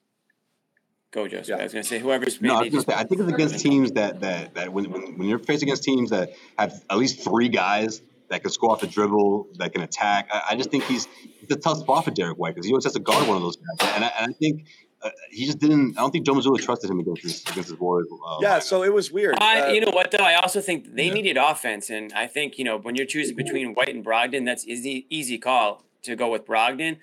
Go, 1.13 1.27
Joseph. 1.27 1.49
Yeah. 1.49 1.57
I 1.57 1.63
was 1.65 1.73
going 1.73 1.83
to 1.83 1.89
say 1.89 1.99
whoever's 1.99 2.41
No, 2.41 2.55
I, 2.55 2.63
maybe 2.63 2.77
was 2.77 2.85
just 2.85 2.97
say, 2.97 3.03
I 3.03 3.05
think 3.05 3.21
it's 3.21 3.33
against 3.33 3.59
teams 3.59 3.93
that 3.93 4.21
that 4.21 4.55
that 4.55 4.73
when, 4.73 4.91
when 4.91 5.19
when 5.19 5.29
you're 5.29 5.41
faced 5.41 5.63
against 5.63 5.83
teams 5.83 6.11
that 6.11 6.35
have 6.57 6.85
at 6.89 6.99
least 6.99 7.25
three 7.25 7.49
guys 7.49 8.01
that 8.29 8.43
can 8.43 8.51
score 8.53 8.71
off 8.71 8.81
the 8.81 8.87
dribble, 8.87 9.49
that 9.59 9.73
can 9.73 9.83
attack. 9.83 10.29
I, 10.33 10.43
I 10.51 10.57
just 10.57 10.71
think 10.71 10.85
he's 10.85 11.09
it's 11.43 11.53
a 11.53 11.57
tough 11.57 11.79
spot 11.79 12.05
for 12.05 12.13
Derek 12.13 12.39
White 12.39 12.55
because 12.55 12.67
he 12.67 12.73
always 12.73 12.85
has 12.85 12.93
to 12.93 13.01
guard 13.01 13.27
one 13.27 13.37
of 13.37 13.43
those 13.43 13.57
guys, 13.57 13.91
and 13.95 14.05
I, 14.05 14.13
and 14.21 14.31
I 14.31 14.35
think 14.39 14.67
uh, 15.03 15.11
he 15.31 15.47
just 15.47 15.59
didn't. 15.59 15.97
I 15.97 16.01
don't 16.03 16.11
think 16.11 16.27
Joe 16.27 16.35
Mazzulla 16.35 16.59
trusted 16.61 16.91
him 16.91 17.01
against 17.01 17.23
his 17.23 17.43
against 17.43 17.71
his 17.71 17.79
Warriors. 17.79 18.09
Uh, 18.13 18.39
Yeah. 18.43 18.59
So 18.59 18.83
it 18.83 18.93
was 18.93 19.11
weird. 19.11 19.37
I, 19.41 19.61
Uh, 19.61 19.69
you 19.73 19.81
know 19.81 19.91
what 19.93 20.11
though? 20.11 20.19
I 20.25 20.35
also 20.35 20.61
think 20.61 20.95
they 20.95 21.07
Yeah. 21.07 21.15
needed 21.15 21.37
offense, 21.37 21.91
and 21.91 22.13
I 22.13 22.27
think 22.27 22.59
you 22.59 22.65
know 22.65 22.77
when 22.79 22.95
you're 22.97 23.07
choosing 23.07 23.37
between 23.37 23.75
White 23.75 23.89
and 23.95 24.05
Brogdon, 24.05 24.45
that's 24.45 24.67
easy 24.67 25.07
easy 25.11 25.39
call 25.39 25.85
to 26.03 26.17
go 26.17 26.31
with 26.31 26.45
Brogdon. 26.47 26.99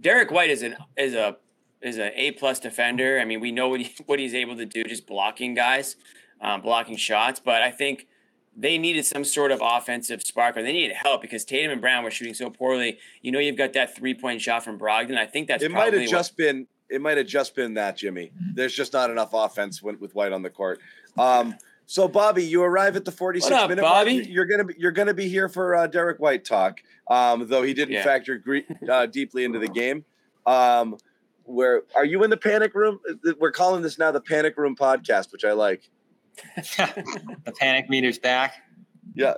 Derek 0.00 0.30
White 0.30 0.50
is 0.50 0.62
an 0.62 0.76
is 0.96 1.14
a 1.14 1.36
is 1.80 1.96
an 1.96 2.10
A 2.14 2.32
plus 2.32 2.58
defender. 2.60 3.20
I 3.20 3.24
mean, 3.24 3.40
we 3.40 3.52
know 3.52 3.68
what 3.68 3.80
he, 3.80 3.92
what 4.06 4.18
he's 4.18 4.34
able 4.34 4.56
to 4.56 4.66
do, 4.66 4.84
just 4.84 5.06
blocking 5.06 5.54
guys, 5.54 5.96
um, 6.40 6.60
blocking 6.60 6.96
shots. 6.96 7.40
But 7.40 7.62
I 7.62 7.70
think 7.70 8.06
they 8.56 8.76
needed 8.76 9.06
some 9.06 9.22
sort 9.24 9.52
of 9.52 9.60
offensive 9.62 10.20
spark, 10.22 10.56
or 10.56 10.62
they 10.62 10.72
needed 10.72 10.96
help 10.96 11.22
because 11.22 11.44
Tatum 11.44 11.70
and 11.70 11.80
Brown 11.80 12.02
were 12.02 12.10
shooting 12.10 12.34
so 12.34 12.50
poorly. 12.50 12.98
You 13.22 13.30
know, 13.30 13.38
you've 13.38 13.56
got 13.56 13.72
that 13.74 13.94
three 13.94 14.14
point 14.14 14.40
shot 14.42 14.64
from 14.64 14.78
Brogdon. 14.78 15.16
I 15.16 15.26
think 15.26 15.46
that's 15.48 15.62
it 15.62 15.70
might 15.70 15.82
probably 15.82 16.00
have 16.00 16.08
what- 16.08 16.18
just 16.18 16.36
been 16.36 16.66
it 16.90 17.00
might 17.00 17.16
have 17.18 17.26
just 17.26 17.54
been 17.54 17.74
that 17.74 17.96
Jimmy. 17.96 18.32
There's 18.54 18.74
just 18.74 18.92
not 18.92 19.10
enough 19.10 19.30
offense 19.32 19.82
with, 19.82 20.00
with 20.00 20.14
White 20.14 20.32
on 20.32 20.42
the 20.42 20.50
court. 20.50 20.80
Um, 21.16 21.54
so 21.86 22.06
Bobby, 22.08 22.44
you 22.44 22.62
arrive 22.62 22.96
at 22.96 23.04
the 23.04 23.12
46 23.12 23.50
What 23.50 23.62
up, 23.62 23.70
minute 23.70 23.82
mark. 23.82 23.94
Bobby? 23.94 24.14
You're 24.28 24.44
gonna 24.46 24.64
be 24.64 24.74
you're 24.78 24.92
gonna 24.92 25.14
be 25.14 25.28
here 25.28 25.48
for 25.48 25.74
uh, 25.74 25.86
Derek 25.86 26.18
White 26.20 26.44
talk. 26.44 26.80
Um, 27.10 27.46
though 27.48 27.62
he 27.62 27.72
didn't 27.74 27.94
Yeah. 27.94 28.04
factor 28.04 28.36
gre- 28.38 28.58
uh, 28.90 29.06
deeply 29.06 29.44
into 29.44 29.58
the 29.58 29.68
game. 29.68 30.04
Um, 30.46 30.96
where 31.44 31.82
are 31.96 32.04
you 32.04 32.22
in 32.24 32.30
the 32.30 32.36
panic 32.36 32.74
room? 32.74 33.00
We're 33.40 33.52
calling 33.52 33.80
this 33.82 33.98
now 33.98 34.10
the 34.12 34.20
panic 34.20 34.58
room 34.58 34.76
podcast, 34.76 35.32
which 35.32 35.44
I 35.44 35.52
like. 35.52 35.88
the 36.66 37.52
panic 37.58 37.88
meter's 37.88 38.18
back. 38.18 38.54
Yeah. 39.14 39.34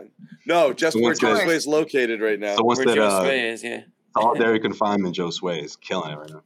No, 0.46 0.72
just 0.72 0.96
So 0.96 1.02
where 1.02 1.14
Josue 1.14 1.48
is 1.48 1.66
located 1.66 2.20
right 2.20 2.38
now. 2.38 2.56
So 2.56 2.64
once 2.64 2.78
Where 2.78 2.86
that 2.88 2.94
Joe 2.96 3.06
uh, 3.06 3.20
Sway 3.22 3.48
is, 3.48 3.62
yeah. 3.62 3.82
solitary 4.18 4.58
confinement, 4.60 5.14
Josue 5.16 5.62
is 5.62 5.76
killing 5.76 6.12
it 6.12 6.16
right 6.16 6.30
now. 6.30 6.42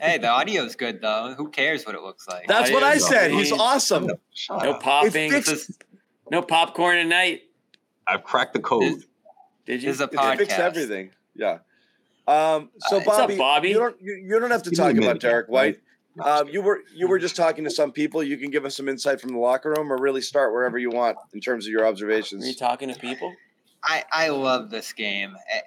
Hey, 0.00 0.18
the 0.18 0.28
audio's 0.28 0.74
good 0.76 1.00
though. 1.00 1.34
Who 1.36 1.48
cares 1.50 1.84
what 1.86 1.94
it 1.94 2.02
looks 2.02 2.26
like? 2.28 2.46
That's 2.46 2.70
what 2.70 2.82
I 2.82 2.98
said. 2.98 3.30
only. 3.30 3.44
He's 3.44 3.52
awesome. 3.52 4.10
Shut 4.32 4.62
No 4.62 4.72
up. 4.72 4.82
popping. 4.82 5.32
It 5.32 5.44
fixed- 5.44 5.82
No 6.30 6.42
popcorn 6.42 6.98
at 6.98 7.06
night. 7.06 7.42
I've 8.06 8.24
cracked 8.24 8.52
the 8.54 8.60
code. 8.60 8.82
This, 8.82 9.04
Did 9.66 9.82
you? 9.82 9.88
this 9.88 9.96
is 9.96 10.00
a 10.00 10.04
It 10.04 10.12
podcast. 10.12 10.36
fixed 10.38 10.58
everything. 10.58 11.10
Yeah. 11.34 11.58
Um, 12.28 12.70
so 12.78 12.96
Uh, 12.96 13.00
what's 13.00 13.08
up, 13.08 13.28
Bobby, 13.28 13.36
Bobby? 13.36 13.68
you 13.70 13.74
don't 13.78 14.00
you, 14.02 14.14
you 14.14 14.40
don't 14.40 14.50
have 14.50 14.62
to 14.64 14.70
Give 14.70 14.78
talk 14.78 14.90
about 14.92 15.00
minute, 15.00 15.20
Derek 15.20 15.48
White. 15.48 15.80
Um, 16.24 16.48
you 16.48 16.62
were 16.62 16.80
you 16.94 17.06
were 17.08 17.18
just 17.18 17.36
talking 17.36 17.62
to 17.64 17.70
some 17.70 17.92
people. 17.92 18.22
You 18.22 18.36
can 18.38 18.50
give 18.50 18.64
us 18.64 18.74
some 18.76 18.88
insight 18.88 19.20
from 19.20 19.30
the 19.30 19.38
locker 19.38 19.74
room, 19.76 19.92
or 19.92 19.98
really 19.98 20.22
start 20.22 20.52
wherever 20.52 20.78
you 20.78 20.90
want 20.90 21.18
in 21.34 21.40
terms 21.40 21.66
of 21.66 21.72
your 21.72 21.86
observations. 21.86 22.42
Are 22.44 22.48
you 22.48 22.54
talking 22.54 22.88
to 22.92 22.98
people? 22.98 23.34
I, 23.84 24.02
I 24.10 24.28
love 24.30 24.70
this 24.70 24.92
game. 24.94 25.36
Eh, 25.52 25.60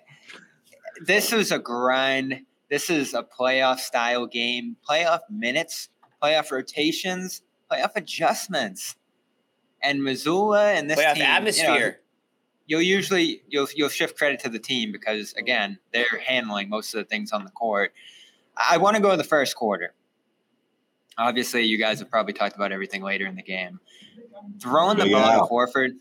This 1.05 1.31
is 1.31 1.51
a 1.51 1.59
grind. 1.59 2.41
This 2.69 2.89
is 2.89 3.13
a 3.13 3.23
playoff 3.23 3.79
style 3.79 4.27
game. 4.27 4.75
Playoff 4.87 5.21
minutes, 5.29 5.89
playoff 6.21 6.51
rotations, 6.51 7.41
playoff 7.71 7.91
adjustments. 7.95 8.95
And 9.81 10.01
Mazzulla 10.01 10.73
and 10.75 10.89
this 10.89 10.99
Playoff 10.99 11.13
team, 11.13 11.21
you 11.21 11.27
know, 11.27 11.35
atmosphere. 11.35 11.99
you'll 12.67 12.81
usually 12.81 13.41
you'll 13.47 13.67
you'll 13.75 13.89
shift 13.89 14.17
credit 14.17 14.39
to 14.41 14.49
the 14.49 14.59
team 14.59 14.91
because 14.91 15.33
again 15.33 15.79
they're 15.93 16.19
handling 16.25 16.69
most 16.69 16.93
of 16.93 16.99
the 16.99 17.05
things 17.05 17.31
on 17.31 17.45
the 17.45 17.51
court. 17.51 17.93
I 18.57 18.77
want 18.77 18.97
to 18.97 19.01
go 19.01 19.11
to 19.11 19.17
the 19.17 19.23
first 19.23 19.55
quarter. 19.55 19.93
Obviously, 21.17 21.63
you 21.63 21.77
guys 21.77 21.99
have 21.99 22.09
probably 22.09 22.33
talked 22.33 22.55
about 22.55 22.71
everything 22.71 23.03
later 23.03 23.25
in 23.25 23.35
the 23.35 23.43
game. 23.43 23.79
Throwing 24.59 24.97
the 24.97 25.05
Big 25.05 25.13
ball 25.13 25.23
Al. 25.23 25.47
to 25.47 25.53
Horford, 25.53 25.91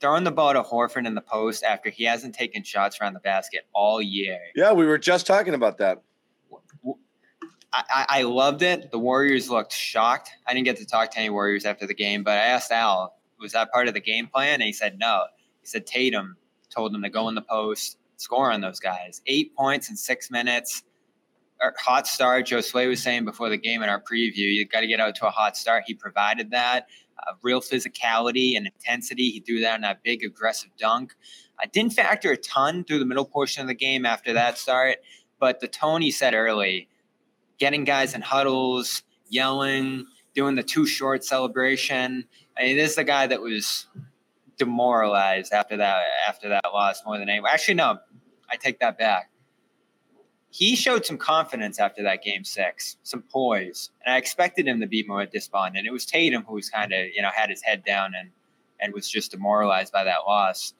throwing 0.00 0.24
the 0.24 0.32
ball 0.32 0.52
to 0.52 0.62
Horford 0.62 1.06
in 1.06 1.14
the 1.14 1.20
post 1.20 1.62
after 1.62 1.90
he 1.90 2.04
hasn't 2.04 2.34
taken 2.34 2.62
shots 2.64 3.00
around 3.00 3.14
the 3.14 3.20
basket 3.20 3.66
all 3.72 4.00
year. 4.00 4.40
Yeah, 4.54 4.72
we 4.72 4.86
were 4.86 4.98
just 4.98 5.26
talking 5.26 5.54
about 5.54 5.78
that. 5.78 6.02
I, 7.72 8.06
I, 8.08 8.22
loved 8.22 8.62
it. 8.62 8.90
The 8.90 8.98
Warriors 8.98 9.48
looked 9.48 9.72
shocked. 9.72 10.30
I 10.46 10.54
didn't 10.54 10.64
get 10.64 10.76
to 10.78 10.86
talk 10.86 11.12
to 11.12 11.18
any 11.18 11.30
Warriors 11.30 11.64
after 11.64 11.86
the 11.86 11.94
game, 11.94 12.24
but 12.24 12.32
I 12.32 12.46
asked 12.46 12.72
Al, 12.72 13.14
was 13.38 13.52
that 13.52 13.70
part 13.70 13.86
of 13.86 13.94
the 13.94 14.00
game 14.00 14.26
plan? 14.26 14.54
And 14.54 14.62
he 14.64 14.72
said 14.72 14.98
no. 14.98 15.26
He 15.60 15.66
said 15.66 15.86
Tatum 15.86 16.36
told 16.68 16.92
him 16.92 17.02
to 17.02 17.08
go 17.08 17.28
in 17.28 17.36
the 17.36 17.42
post, 17.42 17.98
score 18.16 18.50
on 18.50 18.60
those 18.60 18.80
guys. 18.80 19.22
Eight 19.26 19.54
points 19.54 19.88
in 19.88 19.96
six 19.96 20.30
minutes. 20.30 20.82
Or 21.62 21.74
hot 21.78 22.06
start. 22.06 22.46
Josue 22.46 22.88
was 22.88 23.02
saying 23.02 23.26
before 23.26 23.50
the 23.50 23.58
game 23.58 23.82
in 23.82 23.90
our 23.90 24.00
preview, 24.00 24.36
you 24.36 24.66
got 24.66 24.80
to 24.80 24.86
get 24.86 24.98
out 24.98 25.14
to 25.16 25.26
a 25.26 25.30
hot 25.30 25.58
start. 25.58 25.84
He 25.86 25.92
provided 25.92 26.50
that. 26.52 26.86
Uh, 27.26 27.32
real 27.42 27.60
physicality 27.60 28.56
and 28.56 28.66
intensity. 28.66 29.30
He 29.30 29.40
threw 29.40 29.56
in 29.56 29.80
that 29.82 30.02
big 30.02 30.24
aggressive 30.24 30.70
dunk. 30.78 31.14
I 31.58 31.66
didn't 31.66 31.92
factor 31.92 32.32
a 32.32 32.36
ton 32.36 32.84
through 32.84 33.00
the 33.00 33.04
middle 33.04 33.24
portion 33.24 33.62
of 33.62 33.68
the 33.68 33.74
game 33.74 34.06
after 34.06 34.32
that 34.32 34.56
start, 34.58 34.98
but 35.38 35.60
the 35.60 35.68
tone 35.68 36.00
he 36.00 36.10
said 36.10 36.34
early, 36.34 36.88
getting 37.58 37.84
guys 37.84 38.14
in 38.14 38.22
huddles, 38.22 39.02
yelling, 39.28 40.06
doing 40.34 40.54
the 40.54 40.62
too 40.62 40.86
short 40.86 41.24
celebration. 41.24 42.24
I 42.56 42.62
mean, 42.62 42.76
this 42.76 42.90
is 42.90 42.96
the 42.96 43.04
guy 43.04 43.26
that 43.26 43.40
was 43.40 43.86
demoralized 44.56 45.52
after 45.52 45.76
that 45.78 46.02
after 46.28 46.48
that 46.50 46.64
loss 46.72 47.02
more 47.04 47.18
than 47.18 47.28
anyone. 47.28 47.50
Actually, 47.52 47.74
no, 47.74 47.98
I 48.50 48.56
take 48.56 48.78
that 48.80 48.98
back. 48.98 49.29
He 50.50 50.74
showed 50.74 51.06
some 51.06 51.16
confidence 51.16 51.78
after 51.78 52.02
that 52.02 52.24
game 52.24 52.42
six, 52.42 52.96
some 53.04 53.22
poise, 53.22 53.90
and 54.04 54.12
I 54.12 54.18
expected 54.18 54.66
him 54.66 54.80
to 54.80 54.86
be 54.86 55.04
more 55.04 55.24
despondent. 55.24 55.78
And 55.78 55.86
it 55.86 55.92
was 55.92 56.04
Tatum 56.04 56.44
who 56.44 56.54
was 56.54 56.68
kind 56.68 56.92
of 56.92 57.06
you 57.14 57.22
know 57.22 57.30
had 57.34 57.50
his 57.50 57.62
head 57.62 57.84
down 57.84 58.12
and 58.18 58.30
and 58.80 58.92
was 58.92 59.08
just 59.08 59.30
demoralized 59.30 59.92
by 59.92 60.04
that 60.04 60.20
loss. 60.26 60.74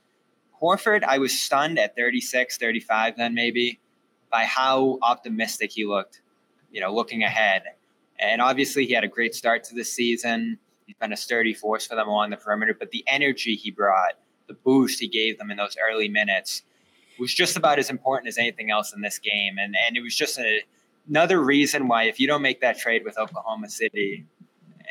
Horford, 0.61 1.05
I 1.05 1.19
was 1.19 1.39
stunned 1.39 1.79
at 1.79 1.97
36, 1.97 2.59
35 2.59 3.17
then 3.17 3.35
maybe 3.35 3.81
by 4.31 4.45
how 4.45 4.99
optimistic 5.03 5.73
he 5.73 5.87
looked, 5.87 6.23
you 6.71 6.81
know, 6.81 6.95
looking 6.95 7.23
ahead. 7.23 7.63
And 8.19 8.41
obviously 8.41 8.87
he 8.87 8.93
had 8.93 9.05
a 9.05 9.09
great 9.09 9.35
start 9.35 9.65
to 9.65 9.75
the 9.75 9.85
season. 9.85 10.59
He's 10.87 10.97
been 10.97 11.13
a 11.13 11.17
sturdy 11.17 11.55
force 11.55 11.87
for 11.87 11.95
them 11.95 12.09
along 12.09 12.31
the 12.31 12.37
perimeter, 12.37 12.75
but 12.79 12.91
the 12.91 13.05
energy 13.07 13.55
he 13.55 13.71
brought, 13.71 14.15
the 14.49 14.55
boost 14.55 15.01
he 15.01 15.09
gave 15.09 15.39
them 15.39 15.51
in 15.51 15.57
those 15.57 15.77
early 15.91 16.09
minutes 16.09 16.63
was 17.21 17.33
just 17.35 17.57
about 17.57 17.79
as 17.79 17.91
important 17.91 18.29
as 18.29 18.39
anything 18.39 18.71
else 18.71 18.93
in 18.95 19.01
this 19.03 19.19
game. 19.19 19.57
And 19.59 19.75
and 19.87 19.97
it 19.97 20.01
was 20.01 20.17
just 20.17 20.39
a, 20.39 20.61
another 21.09 21.43
reason 21.43 21.87
why 21.89 22.05
if 22.05 22.19
you 22.19 22.27
don't 22.27 22.43
make 22.43 22.61
that 22.63 22.79
trade 22.79 23.03
with 23.05 23.19
Oklahoma 23.19 23.69
City 23.69 24.27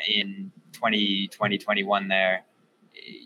in 0.08 0.50
20, 0.72 1.28
2021 1.28 2.08
there, 2.08 2.44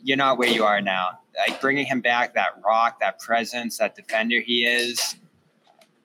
you're 0.02 0.16
not 0.16 0.38
where 0.38 0.48
you 0.48 0.64
are 0.64 0.80
now. 0.80 1.18
Like 1.48 1.61
bringing 1.61 1.86
him 1.86 2.00
back, 2.00 2.34
that 2.34 2.61
rock, 2.64 3.00
that 3.00 3.18
presence, 3.20 3.78
that 3.78 3.94
defender 3.94 4.40
he 4.40 4.64
is, 4.66 5.16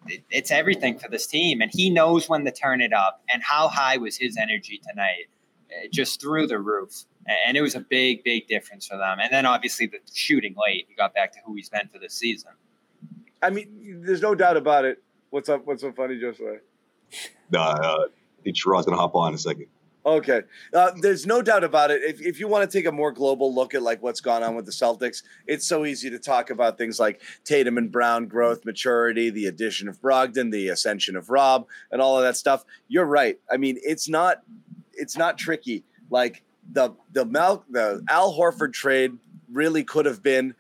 it- 0.08 0.24
it's 0.30 0.52
everything 0.52 0.98
for 1.00 1.08
this 1.10 1.28
team. 1.28 1.62
And 1.62 1.72
he 1.74 1.90
knows 1.90 2.28
when 2.30 2.46
to 2.46 2.52
turn 2.52 2.82
it 2.82 2.94
up. 2.94 3.22
And 3.32 3.42
how 3.44 3.68
high 3.68 3.98
was 3.98 4.18
his 4.18 4.38
energy 4.38 4.82
tonight? 4.88 5.26
Uh, 5.72 5.88
Just 5.92 6.20
through 6.22 6.48
the 6.48 6.60
roof. 6.60 7.06
And 7.46 7.56
it 7.56 7.62
was 7.62 7.76
a 7.76 7.80
big, 7.82 8.24
big 8.24 8.48
difference 8.48 8.88
for 8.88 8.98
them. 8.98 9.20
And 9.22 9.32
then 9.32 9.46
obviously 9.46 9.86
the 9.86 10.00
shooting 10.12 10.56
late, 10.58 10.86
he 10.90 10.96
got 10.96 11.14
back 11.14 11.32
to 11.34 11.40
who 11.46 11.54
he's 11.56 11.70
been 11.70 11.88
for 11.94 12.00
this 12.00 12.14
season. 12.16 12.52
I 13.42 13.50
mean, 13.50 14.02
there's 14.06 14.22
no 14.22 14.36
doubt 14.36 14.58
about 14.58 14.86
it. 14.86 15.02
What's 15.30 15.50
up? 15.50 15.66
What's 15.66 15.82
so 15.82 15.92
funny, 15.92 16.20
Josue? 16.20 16.60
Uh, 17.54 17.58
uh, 17.58 17.60
I 17.60 18.44
think 18.44 18.56
Sherrod's 18.56 18.86
gonna 18.86 18.98
hop 18.98 19.16
on 19.16 19.30
in 19.30 19.36
a 19.36 19.38
second. 19.38 19.68
Okay. 20.06 20.42
Uh, 20.74 20.92
there's 21.02 21.26
no 21.26 21.42
doubt 21.42 21.64
about 21.64 21.92
it. 21.92 22.02
If, 22.02 22.22
if 22.22 22.40
you 22.40 22.48
want 22.48 22.70
to 22.70 22.78
take 22.78 22.86
a 22.86 22.92
more 22.92 23.12
global 23.12 23.54
look 23.54 23.74
at 23.74 23.82
like 23.82 24.02
what's 24.02 24.22
gone 24.22 24.44
on 24.44 24.56
with 24.56 24.66
the 24.66 24.72
Celtics, 24.72 25.24
it's 25.46 25.68
so 25.68 25.86
easy 25.86 26.10
to 26.10 26.18
talk 26.18 26.50
about 26.50 26.78
things 26.78 27.00
like 27.00 27.22
Tatum 27.44 27.78
and 27.78 27.92
Brown 27.92 28.28
growth, 28.28 28.66
maturity, 28.66 29.30
the 29.30 29.48
addition 29.48 29.90
of 29.90 30.02
Brogdon, 30.02 30.52
the 30.52 30.70
ascension 30.70 31.16
of 31.16 31.30
Rob, 31.30 31.68
and 31.92 32.02
all 32.02 32.18
of 32.18 32.24
that 32.24 32.38
stuff. 32.38 32.64
You're 32.88 33.06
right. 33.06 33.40
I 33.52 33.58
mean, 33.58 33.78
it's 33.84 34.08
not 34.08 34.42
it's 34.94 35.18
not 35.18 35.38
tricky. 35.38 35.84
Like 36.10 36.44
the 36.72 36.96
the 37.12 37.26
Mal 37.26 37.66
the 37.70 38.04
Al 38.10 38.36
Horford 38.38 38.74
trade 38.74 39.18
really 39.52 39.84
could 39.84 40.06
have 40.06 40.24
been 40.24 40.56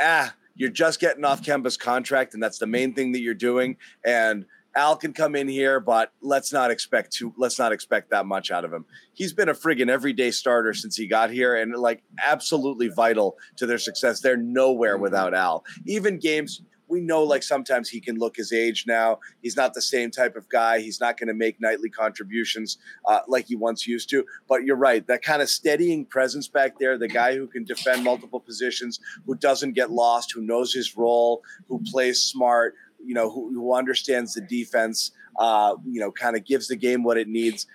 ah, 0.00 0.34
you're 0.54 0.70
just 0.70 1.00
getting 1.00 1.24
off 1.24 1.42
Kemba's 1.42 1.76
contract, 1.76 2.34
and 2.34 2.42
that's 2.42 2.58
the 2.58 2.66
main 2.66 2.94
thing 2.94 3.12
that 3.12 3.20
you're 3.20 3.34
doing. 3.34 3.76
And 4.04 4.46
Al 4.76 4.96
can 4.96 5.12
come 5.12 5.36
in 5.36 5.48
here, 5.48 5.78
but 5.78 6.12
let's 6.20 6.52
not 6.52 6.70
expect 6.70 7.12
to 7.14 7.32
let's 7.38 7.58
not 7.58 7.72
expect 7.72 8.10
that 8.10 8.26
much 8.26 8.50
out 8.50 8.64
of 8.64 8.72
him. 8.72 8.84
He's 9.12 9.32
been 9.32 9.48
a 9.48 9.54
friggin' 9.54 9.88
everyday 9.88 10.30
starter 10.30 10.74
since 10.74 10.96
he 10.96 11.06
got 11.06 11.30
here, 11.30 11.54
and 11.54 11.74
like 11.76 12.02
absolutely 12.24 12.88
vital 12.88 13.36
to 13.56 13.66
their 13.66 13.78
success. 13.78 14.20
They're 14.20 14.36
nowhere 14.36 14.94
mm-hmm. 14.94 15.02
without 15.02 15.34
Al. 15.34 15.64
Even 15.86 16.18
games 16.18 16.62
we 16.94 17.00
know, 17.00 17.24
like 17.24 17.42
sometimes 17.42 17.88
he 17.88 18.00
can 18.00 18.18
look 18.18 18.36
his 18.36 18.52
age 18.52 18.84
now. 18.86 19.18
He's 19.42 19.56
not 19.56 19.74
the 19.74 19.82
same 19.82 20.12
type 20.12 20.36
of 20.36 20.48
guy. 20.48 20.78
He's 20.78 21.00
not 21.00 21.18
going 21.18 21.26
to 21.26 21.34
make 21.34 21.60
nightly 21.60 21.90
contributions 21.90 22.78
uh, 23.04 23.20
like 23.26 23.46
he 23.46 23.56
once 23.56 23.84
used 23.84 24.08
to. 24.10 24.24
But 24.48 24.62
you're 24.62 24.76
right, 24.76 25.04
that 25.08 25.22
kind 25.22 25.42
of 25.42 25.50
steadying 25.50 26.06
presence 26.06 26.46
back 26.46 26.78
there, 26.78 26.96
the 26.96 27.08
guy 27.08 27.34
who 27.34 27.48
can 27.48 27.64
defend 27.64 28.04
multiple 28.04 28.38
positions, 28.38 29.00
who 29.26 29.34
doesn't 29.34 29.72
get 29.72 29.90
lost, 29.90 30.30
who 30.32 30.42
knows 30.42 30.72
his 30.72 30.96
role, 30.96 31.42
who 31.66 31.82
plays 31.90 32.22
smart, 32.22 32.74
you 33.04 33.14
know, 33.14 33.28
who, 33.28 33.52
who 33.52 33.74
understands 33.74 34.34
the 34.34 34.40
defense, 34.40 35.10
uh, 35.38 35.74
you 35.86 36.00
know, 36.00 36.10
kind 36.12 36.36
of 36.36 36.44
gives 36.44 36.68
the 36.68 36.76
game 36.76 37.02
what 37.02 37.16
it 37.18 37.28
needs. 37.28 37.66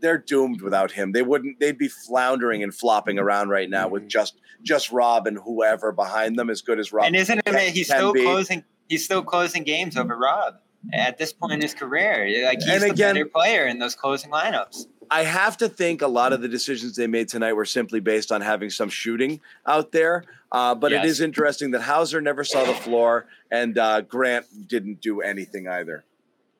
They're 0.00 0.18
doomed 0.18 0.62
without 0.62 0.90
him. 0.92 1.12
They 1.12 1.22
wouldn't. 1.22 1.60
They'd 1.60 1.78
be 1.78 1.88
floundering 1.88 2.62
and 2.62 2.74
flopping 2.74 3.18
around 3.18 3.48
right 3.50 3.68
now 3.70 3.88
with 3.88 4.08
just 4.08 4.34
just 4.62 4.90
Rob 4.92 5.26
and 5.26 5.38
whoever 5.38 5.92
behind 5.92 6.38
them, 6.38 6.48
as 6.50 6.62
good 6.62 6.78
as 6.78 6.92
Rob. 6.92 7.06
And 7.06 7.16
isn't 7.16 7.38
it 7.38 7.44
can- 7.44 7.72
he's 7.72 7.86
still 7.88 8.12
be. 8.12 8.22
closing 8.22 8.64
he's 8.88 9.04
still 9.04 9.22
closing 9.22 9.62
games 9.64 9.96
over 9.96 10.16
Rob 10.16 10.54
at 10.92 11.18
this 11.18 11.32
point 11.32 11.52
in 11.52 11.60
his 11.60 11.74
career. 11.74 12.44
Like 12.44 12.58
he's 12.60 12.68
And 12.82 12.82
the 12.90 12.94
better 12.94 13.24
player 13.26 13.66
in 13.66 13.78
those 13.78 13.94
closing 13.94 14.30
lineups. 14.30 14.86
I 15.10 15.24
have 15.24 15.56
to 15.58 15.68
think 15.68 16.00
a 16.00 16.06
lot 16.08 16.32
of 16.32 16.40
the 16.40 16.48
decisions 16.48 16.96
they 16.96 17.06
made 17.06 17.28
tonight 17.28 17.52
were 17.52 17.66
simply 17.66 18.00
based 18.00 18.32
on 18.32 18.40
having 18.40 18.70
some 18.70 18.88
shooting 18.88 19.40
out 19.66 19.92
there. 19.92 20.24
Uh, 20.50 20.74
but 20.74 20.90
it 20.92 20.96
Yes. 20.96 21.06
is 21.06 21.20
interesting 21.20 21.70
that 21.72 21.82
Hauser 21.82 22.20
never 22.20 22.44
saw 22.44 22.64
the 22.64 22.74
floor 22.74 23.26
and 23.50 23.76
uh, 23.78 24.00
Grant 24.02 24.46
didn't 24.68 25.00
do 25.00 25.20
anything 25.20 25.68
either. 25.68 26.04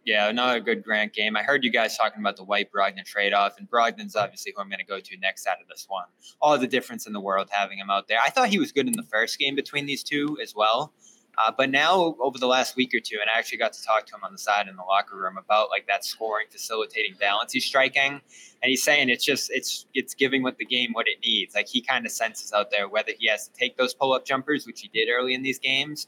Yeah, 0.05 0.29
another 0.29 0.59
good 0.59 0.83
Grant 0.83 1.13
game. 1.13 1.37
I 1.37 1.45
heard 1.45 1.63
you 1.63 1.71
guys 1.71 1.97
talking 1.97 2.21
about 2.21 2.37
the 2.37 2.43
White 2.43 2.73
Brogdon 2.73 3.05
trade 3.05 3.33
off, 3.33 3.57
and 3.59 3.71
Brogdon's 3.71 4.17
obviously 4.17 4.53
who 4.55 4.61
I'm 4.61 4.69
going 4.69 4.81
to 4.81 4.85
go 4.85 4.99
to 4.99 5.17
next 5.19 5.47
out 5.47 5.61
of 5.63 5.69
this 5.69 5.87
one. 5.89 6.07
All 6.41 6.59
the 6.59 6.67
difference 6.67 7.07
in 7.07 7.13
the 7.13 7.21
world 7.21 7.49
having 7.51 7.79
him 7.79 7.89
out 7.89 8.09
there. 8.09 8.19
I 8.25 8.31
thought 8.31 8.49
he 8.49 8.59
was 8.59 8.73
good 8.73 8.89
in 8.89 8.95
the 8.95 9.05
first 9.05 9.39
game 9.39 9.55
between 9.55 9.87
these 9.87 10.03
two 10.03 10.37
as 10.43 10.55
well. 10.57 10.93
Uh, 11.39 11.51
but 11.57 11.71
now, 11.71 12.15
over 12.21 12.39
the 12.39 12.47
last 12.47 12.77
week 12.77 12.93
or 12.93 13.01
two, 13.01 13.17
and 13.21 13.31
I 13.35 13.39
actually 13.39 13.59
got 13.59 13.73
to 13.73 13.83
talk 13.83 14.07
to 14.07 14.15
him 14.15 14.23
on 14.23 14.33
the 14.33 14.39
side 14.39 14.69
in 14.69 14.77
the 14.77 14.83
locker 14.83 15.17
room 15.17 15.39
about 15.39 15.71
like 15.71 15.87
that 15.87 16.05
scoring, 16.05 16.47
facilitating 16.51 17.15
balance 17.19 17.53
he's 17.53 17.65
striking, 17.65 18.13
and 18.13 18.69
he's 18.69 18.83
saying 18.83 19.09
it's 19.09 19.25
just 19.25 19.51
it's 19.51 19.87
it's 19.95 20.15
giving 20.15 20.43
what 20.43 20.59
the 20.59 20.67
game 20.67 20.91
what 20.93 21.07
it 21.09 21.19
needs. 21.25 21.55
Like 21.55 21.69
he 21.69 21.81
kind 21.81 22.05
of 22.05 22.13
senses 22.13 22.53
out 22.53 22.71
there 22.71 22.87
whether 22.87 23.13
he 23.19 23.29
has 23.29 23.49
to 23.49 23.55
take 23.55 23.79
those 23.79 23.95
pull 23.95 24.13
up 24.13 24.27
jumpers, 24.27 24.67
which 24.67 24.83
he 24.83 24.89
did 24.89 25.09
early 25.11 25.33
in 25.33 25.43
these 25.43 25.59
games, 25.59 26.07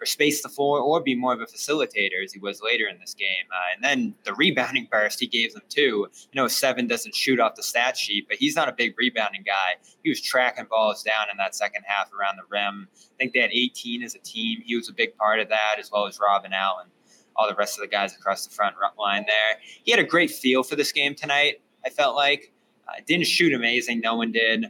or 0.00 0.06
space 0.06 0.42
the 0.42 0.48
floor 0.48 0.80
or 0.80 1.00
be 1.00 1.14
more 1.14 1.32
of 1.32 1.40
a 1.40 1.46
facilitator 1.46 2.22
as 2.24 2.32
he 2.32 2.38
was 2.38 2.60
later 2.62 2.86
in 2.86 2.98
this 2.98 3.14
game. 3.14 3.46
Uh, 3.50 3.74
and 3.74 3.84
then 3.84 4.14
the 4.24 4.34
rebounding 4.34 4.88
burst 4.90 5.20
he 5.20 5.26
gave 5.26 5.52
them 5.54 5.62
too. 5.68 6.08
You 6.32 6.42
know 6.42 6.48
seven 6.48 6.86
doesn't 6.86 7.14
shoot 7.14 7.40
off 7.40 7.54
the 7.54 7.62
stat 7.62 7.96
sheet, 7.96 8.26
but 8.28 8.36
he's 8.36 8.56
not 8.56 8.68
a 8.68 8.72
big 8.72 8.94
rebounding 8.98 9.42
guy. 9.44 9.76
He 10.02 10.10
was 10.10 10.20
tracking 10.20 10.66
balls 10.68 11.02
down 11.02 11.30
in 11.30 11.36
that 11.38 11.54
second 11.54 11.84
half 11.86 12.12
around 12.12 12.36
the 12.36 12.44
rim. 12.50 12.88
I 12.94 13.16
think 13.18 13.32
they 13.32 13.40
had 13.40 13.52
18 13.52 14.02
as 14.02 14.14
a 14.14 14.18
team. 14.18 14.62
He 14.64 14.76
was 14.76 14.88
a 14.88 14.92
big 14.92 15.16
part 15.16 15.40
of 15.40 15.48
that, 15.48 15.76
as 15.78 15.90
well 15.90 16.06
as 16.06 16.18
Rob 16.20 16.44
and 16.44 16.54
Al, 16.54 16.84
all 17.36 17.48
the 17.48 17.54
rest 17.54 17.78
of 17.78 17.82
the 17.82 17.88
guys 17.88 18.14
across 18.14 18.46
the 18.46 18.54
front 18.54 18.76
line 18.98 19.24
there. 19.26 19.60
He 19.84 19.90
had 19.90 20.00
a 20.00 20.04
great 20.04 20.30
feel 20.30 20.62
for 20.62 20.76
this 20.76 20.92
game 20.92 21.14
tonight. 21.14 21.60
I 21.84 21.90
felt 21.90 22.16
like 22.16 22.52
uh, 22.88 23.00
didn't 23.06 23.26
shoot 23.26 23.52
amazing. 23.52 24.00
No 24.00 24.16
one 24.16 24.32
did 24.32 24.66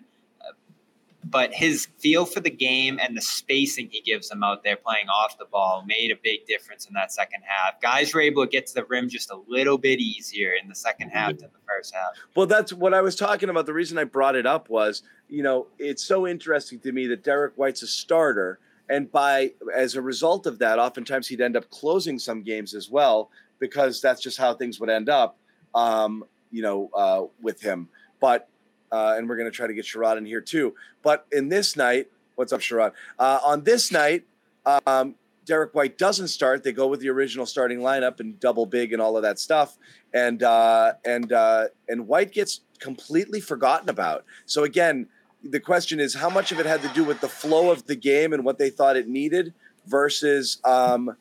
but 1.31 1.53
his 1.53 1.89
feel 1.99 2.24
for 2.24 2.41
the 2.41 2.51
game 2.51 2.99
and 3.03 3.16
the 3.16 3.20
spacing 3.20 3.89
he 3.91 4.01
gives 4.01 4.29
them 4.29 4.43
out 4.43 4.62
there 4.62 4.77
playing 4.77 5.09
off 5.09 5.37
the 5.39 5.45
ball 5.47 5.83
made 5.87 6.11
a 6.11 6.16
big 6.22 6.47
difference 6.47 6.87
in 6.87 6.95
that 6.95 7.12
second 7.12 7.43
half. 7.45 7.81
Guys 7.81 8.14
were 8.14 8.20
able 8.20 8.45
to 8.45 8.51
get 8.51 8.66
to 8.68 8.74
the 8.74 8.85
rim 8.85 9.09
just 9.09 9.31
a 9.31 9.39
little 9.49 9.79
bit 9.79 9.99
easier 9.99 10.53
in 10.61 10.68
the 10.68 10.74
second 10.74 11.09
half 11.11 11.31
than 11.39 11.51
the 11.53 11.61
first 11.66 11.95
half. 11.95 12.11
Well, 12.35 12.47
that's 12.47 12.72
what 12.72 12.95
I 12.95 13.01
was 13.01 13.16
talking 13.16 13.49
about. 13.49 13.66
The 13.66 13.72
reason 13.72 13.99
I 13.99 14.05
brought 14.05 14.37
it 14.37 14.47
up 14.47 14.68
was, 14.68 15.03
you 15.29 15.43
know, 15.43 15.66
it's 15.79 16.05
so 16.05 16.27
interesting 16.27 16.79
to 16.81 16.93
me 16.93 17.07
that 17.09 17.24
Derek 17.24 17.55
White's 17.57 17.83
a 17.83 17.87
starter. 17.87 18.61
And 18.89 19.11
by 19.11 19.53
as 19.74 19.97
a 19.97 20.03
result 20.03 20.47
of 20.47 20.61
that, 20.61 20.79
oftentimes 20.79 21.27
he'd 21.27 21.41
end 21.41 21.57
up 21.57 21.68
closing 21.70 22.18
some 22.20 22.43
games 22.43 22.72
as 22.74 22.89
well, 22.89 23.31
because 23.59 24.01
that's 24.01 24.20
just 24.20 24.39
how 24.39 24.55
things 24.55 24.79
would 24.79 24.91
end 24.91 25.09
up, 25.09 25.39
um, 25.74 26.24
you 26.53 26.62
know, 26.62 26.91
uh, 26.95 27.24
with 27.43 27.61
him. 27.61 27.89
But 28.20 28.49
uh, 28.93 29.14
and 29.16 29.28
we're 29.28 29.37
going 29.37 29.51
to 29.51 29.57
try 29.57 29.66
to 29.66 29.74
get 29.74 29.84
Sherrod 29.84 30.18
in 30.18 30.26
here 30.26 30.41
too. 30.41 30.74
But 31.03 31.26
in 31.32 31.49
this 31.49 31.76
night, 31.76 32.11
what's 32.34 32.53
up, 32.53 32.61
Sherrod? 32.61 32.93
Uh, 33.18 33.41
on 33.45 33.64
this 33.64 33.91
night, 33.93 34.24
um, 34.87 35.14
Derek 35.45 35.74
White 35.74 35.97
doesn't 35.97 36.28
start. 36.28 36.64
They 36.64 36.72
go 36.72 36.89
with 36.89 37.01
the 37.01 37.09
original 37.09 37.47
starting 37.47 37.78
lineup 37.78 38.20
and 38.20 38.39
double 38.41 38.66
big 38.66 38.93
and 38.93 39.01
all 39.01 39.16
of 39.16 39.22
that 39.22 39.39
stuff, 39.39 39.78
and 40.12 40.43
uh, 40.43 40.95
and 41.05 41.32
uh, 41.32 41.68
and 41.89 42.07
White 42.09 42.32
gets 42.32 42.61
completely 42.80 43.41
forgotten 43.41 43.89
about. 43.89 44.24
So 44.45 44.64
again, 44.64 45.07
the 45.43 45.61
question 45.61 46.01
is 46.01 46.14
how 46.14 46.28
much 46.28 46.53
of 46.53 46.59
it 46.59 46.66
had 46.66 46.82
to 46.82 46.89
do 46.89 47.05
with 47.05 47.20
the 47.20 47.28
flow 47.28 47.70
of 47.70 47.87
the 47.87 47.95
game 47.95 48.32
and 48.32 48.45
what 48.45 48.59
they 48.59 48.70
thought 48.70 48.97
it 48.97 49.09
needed 49.09 49.55
versus 49.87 50.61
um, 50.64 51.16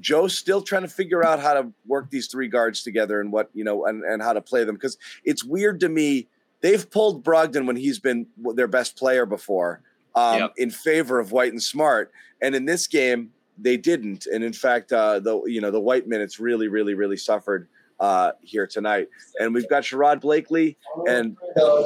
Joe 0.00 0.28
still 0.28 0.60
trying 0.60 0.82
to 0.82 0.88
figure 0.88 1.24
out 1.24 1.40
how 1.40 1.54
to 1.54 1.72
work 1.86 2.10
these 2.10 2.26
three 2.26 2.48
guards 2.48 2.82
together 2.82 3.20
and 3.20 3.32
what 3.32 3.50
you 3.54 3.64
know 3.64 3.86
and, 3.86 4.04
and 4.04 4.22
how 4.22 4.32
to 4.32 4.40
play 4.40 4.64
them 4.64 4.74
because 4.74 4.98
it's 5.24 5.44
weird 5.44 5.80
to 5.80 5.88
me 5.88 6.26
they've 6.60 6.90
pulled 6.90 7.24
Brogdon 7.24 7.66
when 7.66 7.76
he's 7.76 7.98
been 7.98 8.26
their 8.54 8.68
best 8.68 8.96
player 8.96 9.26
before 9.26 9.82
um, 10.14 10.38
yep. 10.40 10.52
in 10.56 10.70
favor 10.70 11.18
of 11.18 11.32
White 11.32 11.52
and 11.52 11.62
Smart, 11.62 12.12
and 12.40 12.54
in 12.54 12.64
this 12.64 12.86
game 12.86 13.30
they 13.56 13.76
didn't. 13.76 14.26
And 14.26 14.44
in 14.44 14.52
fact, 14.52 14.92
uh, 14.92 15.20
the 15.20 15.42
you 15.46 15.60
know 15.60 15.70
the 15.70 15.80
White 15.80 16.06
minutes 16.06 16.40
really, 16.40 16.68
really, 16.68 16.94
really 16.94 17.16
suffered 17.16 17.68
uh, 18.00 18.32
here 18.40 18.66
tonight. 18.66 19.08
And 19.40 19.54
we've 19.54 19.68
got 19.68 19.82
Sherrod 19.82 20.20
Blakely, 20.20 20.76
and 21.06 21.36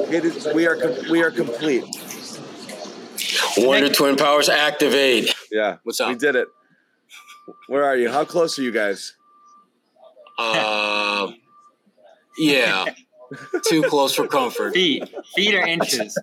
it 0.09 0.25
is 0.25 0.47
we 0.53 0.67
are 0.67 0.75
com- 0.75 1.11
we 1.11 1.23
are 1.23 1.31
complete. 1.31 1.83
Wonder 3.57 3.93
Twin 3.93 4.15
Powers 4.15 4.49
activate. 4.49 5.33
Yeah, 5.51 5.77
what's 5.83 5.99
up? 5.99 6.09
We 6.09 6.15
did 6.15 6.35
it. 6.35 6.47
Where 7.67 7.83
are 7.83 7.95
you? 7.95 8.09
How 8.09 8.25
close 8.25 8.57
are 8.57 8.63
you 8.63 8.71
guys? 8.71 9.15
Uh, 10.39 11.31
yeah. 12.37 12.85
Too 13.65 13.83
close 13.83 14.13
for 14.15 14.27
comfort. 14.27 14.73
Feet, 14.73 15.09
feet 15.35 15.55
or 15.55 15.61
inches. 15.65 16.17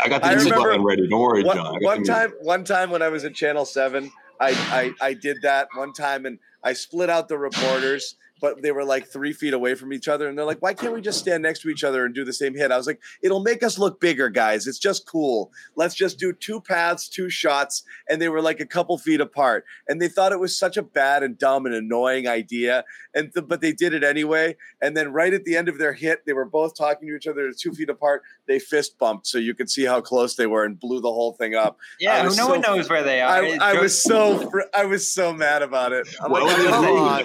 I 0.00 0.08
got 0.08 0.22
the 0.22 0.28
I 0.28 0.34
button 0.36 0.82
ready. 0.82 1.08
Don't 1.08 1.20
worry, 1.20 1.44
one, 1.44 1.56
John. 1.56 1.78
One 1.80 2.04
time, 2.04 2.32
one 2.40 2.64
time 2.64 2.90
when 2.90 3.02
I 3.02 3.08
was 3.08 3.24
at 3.24 3.34
Channel 3.34 3.64
Seven, 3.64 4.10
I, 4.40 4.94
I 5.00 5.08
I 5.08 5.14
did 5.14 5.38
that 5.42 5.68
one 5.74 5.92
time, 5.92 6.26
and 6.26 6.38
I 6.62 6.72
split 6.72 7.10
out 7.10 7.28
the 7.28 7.38
reporters 7.38 8.16
but 8.40 8.62
they 8.62 8.72
were 8.72 8.84
like 8.84 9.06
three 9.06 9.32
feet 9.32 9.54
away 9.54 9.74
from 9.74 9.92
each 9.92 10.08
other. 10.08 10.28
And 10.28 10.36
they're 10.36 10.44
like, 10.44 10.60
why 10.60 10.74
can't 10.74 10.92
we 10.92 11.00
just 11.00 11.18
stand 11.18 11.42
next 11.42 11.60
to 11.60 11.68
each 11.68 11.84
other 11.84 12.04
and 12.04 12.14
do 12.14 12.24
the 12.24 12.32
same 12.32 12.54
hit? 12.54 12.72
I 12.72 12.76
was 12.76 12.86
like, 12.86 13.00
it'll 13.22 13.42
make 13.42 13.62
us 13.62 13.78
look 13.78 14.00
bigger, 14.00 14.28
guys. 14.28 14.66
It's 14.66 14.78
just 14.78 15.06
cool. 15.06 15.50
Let's 15.76 15.94
just 15.94 16.18
do 16.18 16.32
two 16.32 16.60
paths, 16.60 17.08
two 17.08 17.30
shots. 17.30 17.84
And 18.08 18.20
they 18.20 18.28
were 18.28 18.42
like 18.42 18.60
a 18.60 18.66
couple 18.66 18.98
feet 18.98 19.20
apart. 19.20 19.64
And 19.88 20.00
they 20.00 20.08
thought 20.08 20.32
it 20.32 20.40
was 20.40 20.56
such 20.56 20.76
a 20.76 20.82
bad 20.82 21.22
and 21.22 21.38
dumb 21.38 21.66
and 21.66 21.74
annoying 21.74 22.28
idea. 22.28 22.84
And 23.14 23.32
th- 23.32 23.46
but 23.48 23.60
they 23.60 23.72
did 23.72 23.94
it 23.94 24.04
anyway. 24.04 24.56
And 24.82 24.96
then 24.96 25.12
right 25.12 25.32
at 25.32 25.44
the 25.44 25.56
end 25.56 25.68
of 25.68 25.78
their 25.78 25.92
hit, 25.92 26.26
they 26.26 26.32
were 26.32 26.44
both 26.44 26.76
talking 26.76 27.08
to 27.08 27.16
each 27.16 27.26
other 27.26 27.50
two 27.52 27.72
feet 27.72 27.88
apart. 27.88 28.22
They 28.46 28.58
fist 28.58 28.98
bumped 28.98 29.26
so 29.26 29.38
you 29.38 29.54
could 29.54 29.70
see 29.70 29.84
how 29.84 30.00
close 30.00 30.34
they 30.34 30.46
were 30.46 30.64
and 30.64 30.78
blew 30.78 31.00
the 31.00 31.12
whole 31.12 31.32
thing 31.32 31.54
up. 31.54 31.78
Yeah, 31.98 32.22
no 32.24 32.30
so, 32.30 32.48
one 32.48 32.60
knows 32.60 32.90
where 32.90 33.02
they 33.02 33.20
are. 33.20 33.44
I, 33.44 33.58
I 33.60 33.80
was 33.80 34.00
so 34.02 34.50
fr- 34.50 34.60
I 34.76 34.84
was 34.84 35.10
so 35.10 35.32
mad 35.32 35.62
about 35.62 35.92
it. 35.92 36.06
I'm 36.20 36.30
like, 36.30 36.56
come 36.56 36.84
on. 36.84 37.24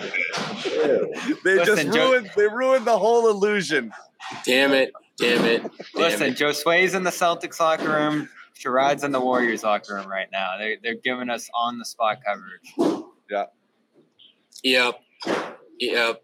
they 1.43 1.55
Listen, 1.55 1.65
just 1.65 1.97
ruined 1.97 2.25
Joe, 2.27 2.31
they 2.35 2.47
ruined 2.47 2.85
the 2.85 2.97
whole 2.97 3.29
illusion. 3.29 3.91
Damn 4.45 4.73
it. 4.73 4.91
Damn 5.17 5.45
it. 5.45 5.61
Damn 5.61 5.71
Listen, 5.95 6.27
it. 6.27 6.37
Josue's 6.37 6.93
in 6.93 7.03
the 7.03 7.09
Celtics 7.09 7.59
locker 7.59 7.89
room. 7.89 8.29
Sherrod's 8.57 9.03
in 9.03 9.11
the 9.11 9.19
Warriors 9.19 9.63
locker 9.63 9.95
room 9.95 10.07
right 10.07 10.27
now. 10.31 10.57
They 10.57 10.77
they're 10.83 10.95
giving 10.95 11.29
us 11.29 11.49
on 11.53 11.79
the 11.79 11.85
spot 11.85 12.19
coverage. 12.25 13.05
Yeah. 13.29 13.45
Yep. 14.63 14.99
Yep. 15.79 16.23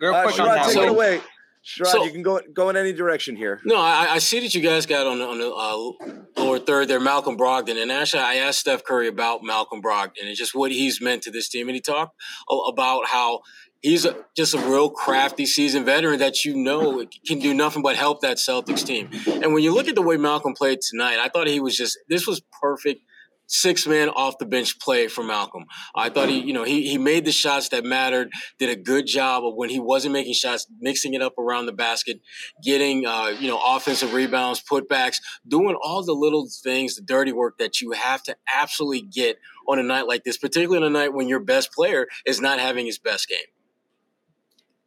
Real 0.00 0.14
uh, 0.14 0.22
quick 0.22 0.34
Sherrod, 0.34 0.40
on 0.40 0.46
that. 0.46 0.64
Take 0.64 0.74
so, 0.74 0.82
it 0.82 0.88
away. 0.88 1.20
Sherrod, 1.64 1.86
so, 1.86 2.04
you 2.04 2.10
can 2.10 2.22
go 2.22 2.40
go 2.54 2.70
in 2.70 2.76
any 2.76 2.92
direction 2.92 3.36
here. 3.36 3.60
No, 3.64 3.76
I, 3.76 4.14
I 4.14 4.18
see 4.18 4.40
that 4.40 4.54
you 4.54 4.62
guys 4.62 4.86
got 4.86 5.06
on 5.06 5.18
the, 5.18 5.26
on 5.26 5.38
the 5.38 5.52
uh, 5.52 6.42
lower 6.42 6.58
third 6.58 6.88
there, 6.88 7.00
Malcolm 7.00 7.36
Brogdon, 7.36 7.80
and 7.80 7.92
actually 7.92 8.22
I 8.22 8.36
asked 8.36 8.60
Steph 8.60 8.82
Curry 8.82 9.08
about 9.08 9.42
Malcolm 9.42 9.82
Brogdon 9.82 10.26
and 10.26 10.34
just 10.34 10.54
what 10.54 10.72
he's 10.72 11.02
meant 11.02 11.22
to 11.24 11.30
this 11.30 11.50
team, 11.50 11.68
and 11.68 11.74
he 11.74 11.82
talked 11.82 12.16
about 12.48 13.06
how 13.08 13.40
he's 13.82 14.06
a, 14.06 14.16
just 14.34 14.54
a 14.54 14.58
real 14.58 14.88
crafty, 14.88 15.44
seasoned 15.44 15.86
veteran 15.86 16.18
that 16.20 16.44
you 16.44 16.56
know 16.56 17.04
can 17.26 17.38
do 17.38 17.52
nothing 17.52 17.82
but 17.82 17.96
help 17.96 18.22
that 18.22 18.38
Celtics 18.38 18.84
team. 18.84 19.10
And 19.26 19.52
when 19.52 19.62
you 19.62 19.74
look 19.74 19.88
at 19.88 19.94
the 19.94 20.02
way 20.02 20.16
Malcolm 20.16 20.54
played 20.54 20.80
tonight, 20.80 21.18
I 21.18 21.28
thought 21.28 21.46
he 21.46 21.60
was 21.60 21.76
just 21.76 21.98
this 22.08 22.26
was 22.26 22.40
perfect 22.60 23.02
six 23.50 23.86
man 23.86 24.08
off 24.10 24.38
the 24.38 24.46
bench 24.46 24.78
play 24.78 25.08
for 25.08 25.22
Malcolm. 25.22 25.64
I 25.94 26.08
thought 26.08 26.28
he, 26.28 26.40
you 26.40 26.52
know, 26.52 26.64
he 26.64 26.88
he 26.88 26.96
made 26.96 27.24
the 27.24 27.32
shots 27.32 27.68
that 27.70 27.84
mattered. 27.84 28.30
Did 28.58 28.70
a 28.70 28.76
good 28.76 29.06
job 29.06 29.44
of 29.44 29.54
when 29.56 29.68
he 29.68 29.80
wasn't 29.80 30.12
making 30.12 30.34
shots, 30.34 30.66
mixing 30.80 31.14
it 31.14 31.22
up 31.22 31.36
around 31.38 31.66
the 31.66 31.72
basket, 31.72 32.20
getting 32.64 33.06
uh, 33.06 33.34
you 33.38 33.48
know 33.48 33.60
offensive 33.64 34.14
rebounds, 34.14 34.62
putbacks, 34.62 35.16
doing 35.46 35.76
all 35.82 36.02
the 36.04 36.12
little 36.12 36.48
things, 36.62 36.94
the 36.94 37.02
dirty 37.02 37.32
work 37.32 37.58
that 37.58 37.80
you 37.80 37.92
have 37.92 38.22
to 38.22 38.36
absolutely 38.54 39.02
get 39.02 39.38
on 39.68 39.78
a 39.78 39.82
night 39.82 40.06
like 40.06 40.24
this, 40.24 40.38
particularly 40.38 40.84
on 40.84 40.90
a 40.90 40.98
night 40.98 41.12
when 41.12 41.28
your 41.28 41.40
best 41.40 41.72
player 41.72 42.06
is 42.24 42.40
not 42.40 42.58
having 42.58 42.86
his 42.86 42.98
best 42.98 43.28
game. 43.28 43.38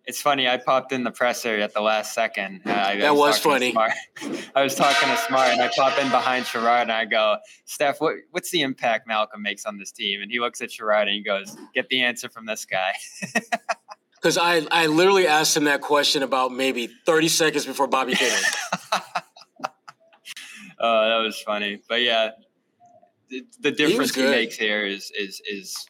It's 0.05 0.21
funny. 0.21 0.49
I 0.49 0.57
popped 0.57 0.91
in 0.91 1.05
the 1.05 1.11
presser 1.11 1.59
at 1.59 1.73
the 1.73 1.79
last 1.79 2.13
second. 2.13 2.61
Uh, 2.65 2.71
I, 2.71 2.97
that 2.97 3.15
was, 3.15 3.35
was 3.35 3.39
funny. 3.39 3.73
I 4.55 4.61
was 4.61 4.75
talking 4.75 5.07
to 5.07 5.17
Smart, 5.17 5.49
and 5.49 5.61
I 5.61 5.69
pop 5.73 5.97
in 5.97 6.09
behind 6.09 6.45
Sherrod, 6.45 6.83
and 6.83 6.91
I 6.91 7.05
go, 7.05 7.37
"Steph, 7.65 8.01
what, 8.01 8.15
what's 8.31 8.51
the 8.51 8.61
impact 8.61 9.07
Malcolm 9.07 9.41
makes 9.41 9.65
on 9.65 9.77
this 9.77 9.91
team?" 9.91 10.21
And 10.21 10.29
he 10.29 10.41
looks 10.41 10.61
at 10.61 10.69
Sherrod, 10.69 11.03
and 11.03 11.11
he 11.11 11.23
goes, 11.23 11.55
"Get 11.73 11.87
the 11.87 12.01
answer 12.01 12.27
from 12.27 12.45
this 12.45 12.65
guy." 12.65 12.93
Because 14.23 14.37
I, 14.37 14.65
I 14.71 14.85
literally 14.85 15.27
asked 15.27 15.57
him 15.57 15.65
that 15.65 15.81
question 15.81 16.23
about 16.23 16.53
maybe 16.53 16.87
30 16.87 17.27
seconds 17.27 17.65
before 17.65 17.87
Bobby 17.87 18.15
came 18.15 18.31
in. 18.31 18.43
oh, 20.79 21.09
that 21.09 21.17
was 21.21 21.37
funny. 21.41 21.81
But 21.89 22.03
yeah, 22.03 22.29
the, 23.29 23.45
the 23.59 23.71
difference 23.71 24.15
he, 24.15 24.21
he 24.21 24.27
makes 24.29 24.55
here 24.55 24.85
is 24.85 25.11
is 25.13 25.41
is 25.45 25.89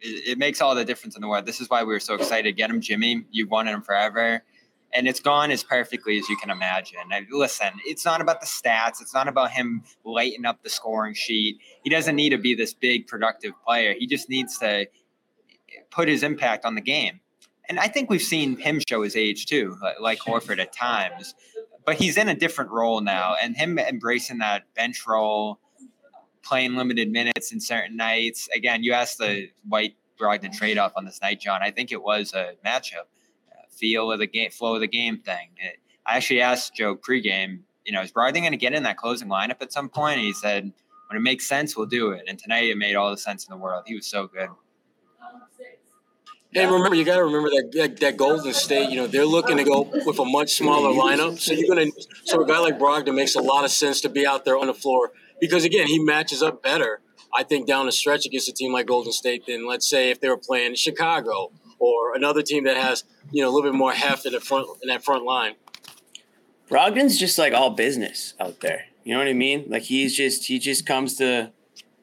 it, 0.00 0.30
it, 0.30 0.38
makes 0.38 0.60
all 0.60 0.74
the 0.74 0.84
difference 0.84 1.16
in 1.16 1.22
the 1.22 1.28
world. 1.28 1.46
This 1.46 1.60
is 1.60 1.68
why 1.68 1.82
we 1.82 1.92
were 1.92 2.00
so 2.00 2.14
excited 2.14 2.56
get 2.56 2.70
him, 2.70 2.80
Jimmy. 2.80 3.24
You've 3.30 3.50
wanted 3.50 3.72
him 3.72 3.82
forever. 3.82 4.42
And 4.94 5.06
it's 5.06 5.20
gone 5.20 5.50
as 5.50 5.62
perfectly 5.62 6.18
as 6.18 6.28
you 6.30 6.36
can 6.38 6.50
imagine. 6.50 6.98
And 7.12 7.26
listen, 7.30 7.68
it's 7.84 8.06
not 8.06 8.22
about 8.22 8.40
the 8.40 8.46
stats. 8.46 9.02
It's 9.02 9.12
not 9.12 9.28
about 9.28 9.50
him 9.50 9.82
lighting 10.02 10.46
up 10.46 10.62
the 10.62 10.70
scoring 10.70 11.12
sheet. 11.12 11.58
He 11.82 11.90
doesn't 11.90 12.16
need 12.16 12.30
to 12.30 12.38
be 12.38 12.54
this 12.54 12.72
big 12.72 13.06
productive 13.06 13.52
player. 13.66 13.94
He 13.98 14.06
just 14.06 14.30
needs 14.30 14.56
to 14.58 14.86
put 15.90 16.08
his 16.08 16.22
impact 16.22 16.64
on 16.64 16.74
the 16.74 16.80
game. 16.80 17.20
And 17.68 17.78
I 17.78 17.88
think 17.88 18.08
we've 18.08 18.22
seen 18.22 18.56
him 18.56 18.80
show 18.88 19.02
his 19.02 19.14
age 19.14 19.46
too, 19.46 19.76
like 20.00 20.20
Horford 20.20 20.58
at 20.58 20.72
times. 20.72 21.34
But 21.84 21.96
he's 21.96 22.16
in 22.16 22.28
a 22.28 22.34
different 22.34 22.70
role 22.70 23.00
now, 23.00 23.34
and 23.42 23.56
him 23.56 23.78
embracing 23.78 24.38
that 24.38 24.64
bench 24.74 25.06
role, 25.06 25.58
playing 26.48 26.74
limited 26.74 27.10
minutes 27.10 27.52
in 27.52 27.60
certain 27.60 27.96
nights. 27.96 28.48
Again, 28.54 28.82
you 28.82 28.94
asked 28.94 29.18
the 29.18 29.50
White 29.68 29.96
Brogdon 30.18 30.56
trade 30.56 30.78
off 30.78 30.92
on 30.96 31.04
this 31.04 31.20
night, 31.20 31.40
John. 31.40 31.62
I 31.62 31.70
think 31.70 31.92
it 31.92 32.02
was 32.02 32.32
a 32.32 32.54
matchup, 32.64 33.06
uh, 33.52 33.62
feel 33.70 34.10
of 34.10 34.18
the 34.18 34.26
game, 34.26 34.50
flow 34.50 34.74
of 34.74 34.80
the 34.80 34.88
game 34.88 35.18
thing. 35.18 35.50
It, 35.58 35.76
I 36.06 36.16
actually 36.16 36.40
asked 36.40 36.74
Joe 36.74 36.96
pregame, 36.96 37.60
you 37.84 37.92
know, 37.92 38.00
is 38.00 38.12
Brogdon 38.12 38.40
going 38.40 38.52
to 38.52 38.56
get 38.56 38.72
in 38.72 38.84
that 38.84 38.96
closing 38.96 39.28
lineup 39.28 39.60
at 39.60 39.72
some 39.72 39.90
point? 39.90 40.16
And 40.16 40.26
he 40.26 40.32
said, 40.32 40.72
when 41.08 41.18
it 41.18 41.20
makes 41.20 41.46
sense, 41.46 41.76
we'll 41.76 41.86
do 41.86 42.10
it. 42.12 42.24
And 42.26 42.38
tonight 42.38 42.64
it 42.64 42.78
made 42.78 42.96
all 42.96 43.10
the 43.10 43.18
sense 43.18 43.46
in 43.46 43.50
the 43.50 43.58
world. 43.58 43.84
He 43.86 43.94
was 43.94 44.06
so 44.06 44.26
good. 44.26 44.48
And 46.54 46.70
remember, 46.70 46.96
you 46.96 47.04
got 47.04 47.16
to 47.16 47.24
remember 47.24 47.50
that, 47.50 47.72
that, 47.74 48.00
that 48.00 48.16
Golden 48.16 48.54
State, 48.54 48.88
you 48.88 48.96
know, 48.96 49.06
they're 49.06 49.26
looking 49.26 49.58
to 49.58 49.64
go 49.64 49.82
with 50.06 50.18
a 50.18 50.24
much 50.24 50.54
smaller 50.54 50.90
mm-hmm. 50.90 51.20
lineup. 51.20 51.38
So 51.38 51.52
you're 51.52 51.68
going 51.72 51.92
to, 51.92 52.06
so 52.24 52.42
a 52.42 52.46
guy 52.46 52.58
like 52.58 52.78
Brogdon 52.78 53.14
makes 53.14 53.34
a 53.34 53.42
lot 53.42 53.64
of 53.64 53.70
sense 53.70 54.00
to 54.00 54.08
be 54.08 54.26
out 54.26 54.46
there 54.46 54.56
on 54.56 54.66
the 54.66 54.74
floor 54.74 55.12
because 55.40 55.64
again, 55.64 55.86
he 55.86 55.98
matches 55.98 56.42
up 56.42 56.62
better 56.62 57.00
I 57.34 57.42
think 57.42 57.66
down 57.66 57.86
the 57.86 57.92
stretch 57.92 58.26
against 58.26 58.48
a 58.48 58.52
team 58.52 58.72
like 58.72 58.86
Golden 58.86 59.12
State 59.12 59.46
than 59.46 59.66
let's 59.66 59.88
say 59.88 60.10
if 60.10 60.20
they 60.20 60.28
were 60.28 60.38
playing 60.38 60.74
Chicago 60.74 61.52
or 61.78 62.14
another 62.14 62.42
team 62.42 62.64
that 62.64 62.76
has 62.76 63.04
you 63.30 63.42
know 63.42 63.48
a 63.48 63.52
little 63.52 63.70
bit 63.70 63.76
more 63.76 63.92
heft 63.92 64.26
in 64.26 64.32
the 64.32 64.40
front 64.40 64.66
in 64.82 64.88
that 64.88 65.04
front 65.04 65.24
line. 65.24 65.54
Brogdon's 66.70 67.18
just 67.18 67.38
like 67.38 67.52
all 67.52 67.70
business 67.70 68.34
out 68.40 68.60
there. 68.60 68.86
You 69.04 69.14
know 69.14 69.20
what 69.20 69.28
I 69.28 69.32
mean? 69.32 69.64
Like 69.68 69.82
he's 69.82 70.16
just 70.16 70.46
he 70.46 70.58
just 70.58 70.86
comes 70.86 71.16
to 71.16 71.52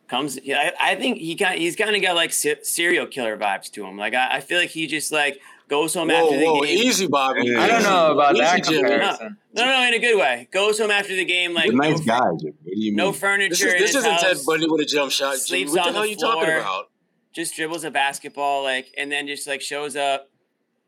comes. 0.07 0.39
I, 0.47 0.73
I 0.79 0.95
think 0.95 1.17
he 1.17 1.35
got 1.35 1.55
he's 1.55 1.75
kind 1.75 1.95
of 1.95 2.01
got 2.01 2.15
like 2.15 2.31
serial 2.31 3.07
killer 3.07 3.37
vibes 3.37 3.71
to 3.71 3.85
him. 3.85 3.97
Like 3.97 4.13
I, 4.13 4.37
I 4.37 4.39
feel 4.41 4.59
like 4.59 4.69
he 4.69 4.87
just 4.87 5.11
like 5.11 5.39
goes 5.67 5.93
home 5.93 6.09
Whoa, 6.09 6.15
after 6.15 6.37
the 6.39 6.45
whoa, 6.45 6.61
game. 6.61 6.77
easy, 6.77 7.07
Bobby. 7.07 7.55
I 7.55 7.67
don't 7.67 7.83
know 7.83 8.11
about 8.13 8.35
Easy, 8.35 8.43
that 8.43 8.63
comparison. 8.63 9.37
No, 9.53 9.65
no, 9.65 9.87
in 9.87 9.93
a 9.93 9.99
good 9.99 10.17
way. 10.19 10.47
Goes 10.51 10.79
home 10.79 10.91
after 10.91 11.15
the 11.15 11.25
game 11.25 11.53
like 11.53 11.65
They're 11.67 11.73
nice 11.77 11.99
no, 11.99 12.05
guys. 12.05 12.21
What 12.21 12.41
do 12.41 12.53
you 12.65 12.91
mean? 12.91 12.95
no 12.95 13.11
furniture. 13.11 13.55
This, 13.55 13.61
in 13.63 13.67
is, 13.67 13.79
this 13.79 13.87
his 13.89 13.95
isn't 13.97 14.11
house, 14.11 14.21
Ted 14.21 14.37
Bundy 14.45 14.67
with 14.67 14.81
a 14.81 14.85
jump 14.85 15.11
shot. 15.11 15.31
Jimmy. 15.33 15.39
Sleeps 15.39 15.71
What 15.71 15.75
the 15.75 15.81
on 15.81 15.93
hell 15.93 15.93
the 16.03 16.07
are 16.07 16.09
you 16.11 16.15
talking 16.17 16.43
floor. 16.45 16.57
about? 16.59 16.89
Just 17.33 17.55
dribbles 17.55 17.83
a 17.83 17.91
basketball, 17.91 18.63
like, 18.63 18.93
and 18.97 19.11
then 19.11 19.27
just 19.27 19.47
like 19.47 19.61
shows 19.61 19.95
up. 19.95 20.29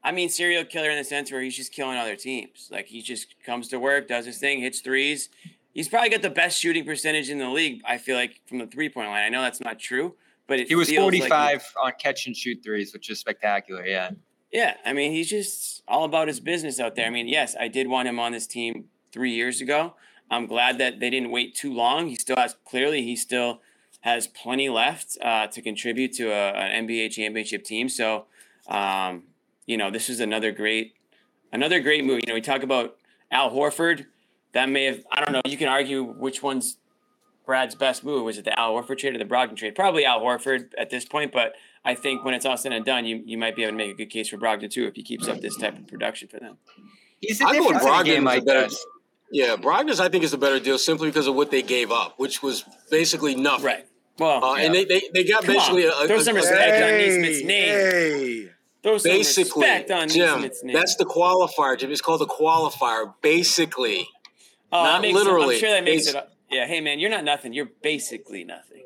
I 0.03 0.11
mean, 0.11 0.29
serial 0.29 0.63
killer 0.63 0.89
in 0.89 0.97
the 0.97 1.03
sense 1.03 1.31
where 1.31 1.41
he's 1.41 1.55
just 1.57 1.73
killing 1.73 1.97
other 1.97 2.15
teams. 2.15 2.69
Like 2.71 2.87
he 2.87 3.01
just 3.01 3.35
comes 3.45 3.67
to 3.69 3.79
work, 3.79 4.07
does 4.07 4.25
his 4.25 4.37
thing, 4.37 4.61
hits 4.61 4.79
threes. 4.79 5.29
He's 5.73 5.89
probably 5.89 6.09
got 6.09 6.21
the 6.21 6.29
best 6.29 6.59
shooting 6.59 6.85
percentage 6.85 7.29
in 7.29 7.37
the 7.39 7.49
league. 7.49 7.81
I 7.85 7.97
feel 7.97 8.15
like 8.15 8.39
from 8.47 8.57
the 8.59 8.67
three 8.67 8.89
point 8.89 9.09
line. 9.09 9.23
I 9.23 9.29
know 9.29 9.41
that's 9.41 9.59
not 9.59 9.79
true, 9.79 10.15
but 10.47 10.59
it 10.59 10.67
He 10.69 10.75
was 10.75 10.89
feels 10.89 11.05
like 11.05 11.13
he- 11.15 11.19
45 11.19 11.73
on 11.83 11.91
catch 11.99 12.27
and 12.27 12.35
shoot 12.37 12.59
threes, 12.63 12.93
which 12.93 13.09
is 13.09 13.19
spectacular. 13.19 13.85
Yeah. 13.85 14.11
Yeah, 14.51 14.75
I 14.85 14.93
mean, 14.93 15.11
he's 15.11 15.29
just 15.29 15.83
all 15.87 16.05
about 16.05 16.27
his 16.27 16.39
business 16.39 16.79
out 16.79 16.95
there. 16.95 17.05
I 17.05 17.09
mean, 17.09 17.27
yes, 17.27 17.55
I 17.59 17.67
did 17.67 17.87
want 17.87 18.07
him 18.07 18.19
on 18.19 18.31
this 18.31 18.47
team 18.47 18.85
three 19.11 19.31
years 19.31 19.61
ago. 19.61 19.95
I'm 20.29 20.45
glad 20.45 20.77
that 20.77 20.99
they 20.99 21.09
didn't 21.09 21.31
wait 21.31 21.55
too 21.55 21.73
long. 21.73 22.07
He 22.07 22.15
still 22.15 22.37
has 22.37 22.55
clearly 22.65 23.01
he 23.01 23.15
still 23.15 23.61
has 24.01 24.27
plenty 24.27 24.69
left 24.69 25.17
uh, 25.21 25.47
to 25.47 25.61
contribute 25.61 26.13
to 26.13 26.29
a, 26.31 26.51
an 26.51 26.87
NBA 26.87 27.11
championship 27.11 27.63
team. 27.63 27.89
So, 27.89 28.25
um, 28.67 29.23
you 29.65 29.77
know, 29.77 29.89
this 29.91 30.09
is 30.09 30.19
another 30.19 30.51
great, 30.51 30.93
another 31.51 31.79
great 31.79 32.05
move. 32.05 32.21
You 32.21 32.27
know, 32.27 32.33
we 32.33 32.41
talk 32.41 32.63
about 32.63 32.97
Al 33.31 33.51
Horford. 33.51 34.05
That 34.53 34.69
may 34.69 34.85
have 34.85 35.03
I 35.11 35.23
don't 35.23 35.33
know. 35.33 35.41
You 35.45 35.57
can 35.57 35.67
argue 35.67 36.03
which 36.03 36.41
one's 36.41 36.77
Brad's 37.45 37.75
best 37.75 38.03
move. 38.03 38.23
Was 38.23 38.37
it 38.37 38.45
the 38.45 38.57
Al 38.57 38.73
Horford 38.73 38.97
trade 38.97 39.15
or 39.15 39.19
the 39.19 39.25
Brogdon 39.25 39.55
trade? 39.55 39.75
Probably 39.75 40.05
Al 40.05 40.21
Horford 40.21 40.71
at 40.77 40.89
this 40.89 41.05
point, 41.05 41.31
but 41.31 41.53
I 41.87 41.95
think 41.95 42.23
when 42.25 42.33
it's 42.33 42.45
all 42.45 42.57
said 42.57 42.73
and 42.73 42.83
done, 42.85 43.05
you, 43.05 43.23
you 43.25 43.37
might 43.37 43.55
be 43.55 43.63
able 43.63 43.71
to 43.71 43.77
make 43.77 43.91
a 43.91 43.93
good 43.95 44.09
case 44.09 44.27
for 44.29 44.37
Brogdon 44.37 44.69
too 44.69 44.85
if 44.85 44.95
he 44.95 45.03
keeps 45.03 45.27
up 45.27 45.39
this 45.41 45.55
type 45.57 45.77
of 45.77 45.87
production 45.87 46.27
for 46.27 46.39
them. 46.39 46.57
He's 47.21 47.39
the 47.39 47.45
I 47.45 47.53
go 47.53 47.59
with 47.59 47.73
difference 47.79 47.83
in 47.83 47.89
a 47.89 47.91
Brogdon 47.93 48.05
game 48.05 48.23
like 48.25 48.45
better. 48.45 48.67
Yeah, 49.31 49.55
Brogdon's 49.55 49.99
I 49.99 50.09
think 50.09 50.23
is 50.23 50.33
a 50.33 50.37
better 50.37 50.59
deal 50.59 50.77
simply 50.77 51.07
because 51.09 51.27
of 51.27 51.35
what 51.35 51.49
they 51.49 51.61
gave 51.61 51.91
up, 51.91 52.15
which 52.19 52.43
was 52.43 52.63
basically 52.91 53.35
nothing. 53.35 53.65
Right. 53.65 53.87
Well, 54.19 54.43
Uh, 54.43 54.55
And 54.55 54.73
they, 54.75 54.83
they, 54.85 55.01
they 55.13 55.23
got 55.23 55.43
Come 55.43 55.53
basically 55.55 55.87
on. 55.87 56.03
a, 56.03 56.07
Throw 56.07 56.17
a- 56.17 56.21
some 56.21 56.35
a- 56.35 56.39
respect 56.39 56.83
on 56.83 56.89
Hey, 56.89 57.07
Nesmith's 57.07 57.43
name. 57.43 57.69
hey. 57.69 58.49
Throw 58.83 58.97
some 58.97 59.11
basically, 59.11 59.61
respect 59.67 59.91
on 59.91 60.07
Jim. 60.09 60.25
Nesmith's 60.41 60.63
name. 60.63 60.75
That's 60.75 60.95
the 60.95 61.05
qualifier, 61.05 61.77
Jim. 61.79 61.91
It's 61.91 62.01
called 62.01 62.21
the 62.21 62.27
qualifier. 62.27 63.13
Basically, 63.21 64.07
oh, 64.71 64.83
that 64.83 64.91
not 64.93 65.01
makes 65.01 65.15
it- 65.15 65.17
literally. 65.23 65.55
I'm 65.55 65.59
sure 65.61 65.69
that 65.71 65.83
makes 65.83 66.07
It's- 66.07 66.23
it. 66.23 66.29
Yeah. 66.49 66.65
Hey, 66.67 66.79
man, 66.81 66.99
you're 66.99 67.09
not 67.09 67.23
nothing. 67.23 67.53
You're 67.53 67.69
basically 67.81 68.43
nothing. 68.43 68.83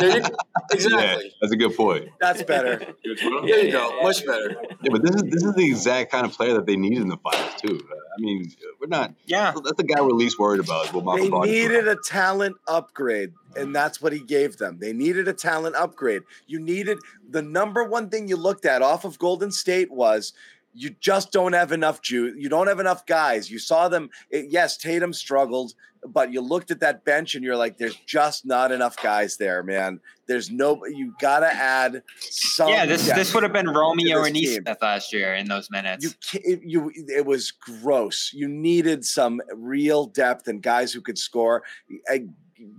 There 0.00 0.18
you, 0.18 0.24
Yeah, 0.28 0.56
exactly. 0.72 1.34
that's 1.40 1.52
a 1.52 1.56
good 1.56 1.74
point. 1.76 2.08
That's 2.20 2.42
better. 2.42 2.78
There 3.04 3.64
you 3.64 3.72
go. 3.72 4.00
Much 4.02 4.24
better. 4.26 4.54
Yeah, 4.82 4.90
but 4.90 5.02
this 5.02 5.14
is 5.14 5.22
this 5.22 5.42
is 5.42 5.54
the 5.54 5.66
exact 5.66 6.10
kind 6.10 6.26
of 6.26 6.32
player 6.32 6.54
that 6.54 6.66
they 6.66 6.76
need 6.76 6.98
in 6.98 7.08
the 7.08 7.16
finals 7.16 7.54
too. 7.60 7.80
I 7.90 8.20
mean, 8.20 8.52
we're 8.80 8.88
not. 8.88 9.14
Yeah. 9.26 9.52
That's 9.64 9.76
the 9.76 9.84
guy 9.84 10.00
we're 10.00 10.08
least 10.10 10.38
worried 10.38 10.60
about. 10.60 10.86
Is 10.86 10.92
what 10.92 11.16
They 11.16 11.28
needed 11.28 11.88
a 11.88 11.96
talent 12.04 12.56
upgrade, 12.66 13.32
and 13.56 13.74
that's 13.74 14.02
what 14.02 14.12
he 14.12 14.20
gave 14.20 14.58
them. 14.58 14.78
They 14.78 14.92
needed 14.92 15.28
a 15.28 15.32
talent 15.32 15.76
upgrade. 15.76 16.22
You 16.46 16.60
needed 16.60 16.98
the 17.28 17.42
number 17.42 17.84
one 17.84 18.10
thing 18.10 18.28
you 18.28 18.36
looked 18.36 18.66
at 18.66 18.82
off 18.82 19.04
of 19.04 19.18
Golden 19.18 19.50
State 19.50 19.90
was 19.90 20.32
you 20.74 20.90
just 21.00 21.32
don't 21.32 21.54
have 21.54 21.72
enough 21.72 22.02
juice. 22.02 22.34
You 22.38 22.48
don't 22.48 22.66
have 22.66 22.80
enough 22.80 23.06
guys. 23.06 23.50
You 23.50 23.58
saw 23.58 23.88
them. 23.88 24.10
It, 24.30 24.46
yes, 24.50 24.76
Tatum 24.76 25.12
struggled, 25.12 25.74
but 26.12 26.32
you 26.32 26.40
looked 26.40 26.70
at 26.70 26.80
that 26.80 27.04
bench 27.04 27.34
and 27.34 27.44
you're 27.44 27.56
like, 27.56 27.78
"There's 27.78 27.96
just 28.06 28.46
not 28.46 28.72
enough 28.72 28.96
guys 29.02 29.36
there, 29.36 29.62
man. 29.62 30.00
There's 30.26 30.50
no. 30.50 30.80
You 30.86 31.14
gotta 31.20 31.52
add 31.52 32.02
some. 32.20 32.68
Yeah, 32.68 32.86
this 32.86 33.06
this 33.06 33.32
would 33.34 33.42
have 33.42 33.52
been 33.52 33.68
Romeo 33.68 34.24
and. 34.24 34.36
Easmith 34.36 34.78
last 34.82 35.12
year 35.12 35.34
in 35.34 35.48
those 35.48 35.70
minutes. 35.70 36.14
you 36.34 36.60
you 36.62 36.92
it 37.08 37.24
was 37.24 37.50
gross. 37.50 38.30
You 38.32 38.48
needed 38.48 39.04
some 39.04 39.40
real 39.54 40.06
depth 40.06 40.48
and 40.48 40.62
guys 40.62 40.92
who 40.92 41.00
could 41.00 41.18
score. 41.18 41.62
I, 42.08 42.26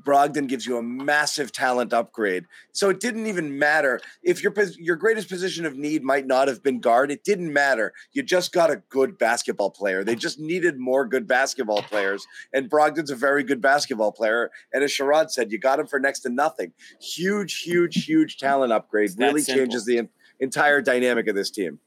Brogdon 0.05 0.47
gives 0.47 0.65
you 0.65 0.77
a 0.77 0.83
massive 0.83 1.51
talent 1.51 1.93
upgrade. 1.93 2.45
So 2.71 2.89
it 2.89 2.99
didn't 2.99 3.27
even 3.27 3.57
matter 3.57 3.99
if 4.23 4.43
your 4.43 4.53
your 4.77 4.95
greatest 4.95 5.29
position 5.29 5.65
of 5.65 5.77
need 5.77 6.03
might 6.03 6.25
not 6.25 6.47
have 6.47 6.63
been 6.63 6.79
guard. 6.79 7.11
It 7.11 7.23
didn't 7.23 7.51
matter. 7.51 7.93
You 8.11 8.23
just 8.23 8.51
got 8.51 8.69
a 8.69 8.77
good 8.89 9.17
basketball 9.17 9.71
player. 9.71 10.03
They 10.03 10.15
just 10.15 10.39
needed 10.39 10.77
more 10.77 11.05
good 11.05 11.27
basketball 11.27 11.81
players. 11.81 12.25
And 12.53 12.69
Brogdon's 12.69 13.11
a 13.11 13.15
very 13.15 13.43
good 13.43 13.61
basketball 13.61 14.11
player. 14.11 14.51
And 14.73 14.83
as 14.83 14.91
Sherrod 14.91 15.31
said, 15.31 15.51
you 15.51 15.59
got 15.59 15.79
him 15.79 15.87
for 15.87 15.99
next 15.99 16.21
to 16.21 16.29
nothing. 16.29 16.73
Huge, 17.01 17.61
huge, 17.61 18.05
huge 18.05 18.37
talent 18.37 18.71
upgrade. 18.73 19.11
Really 19.17 19.41
simple. 19.41 19.63
changes 19.63 19.85
the 19.85 20.07
entire 20.39 20.81
dynamic 20.81 21.27
of 21.27 21.35
this 21.35 21.51
team. 21.51 21.79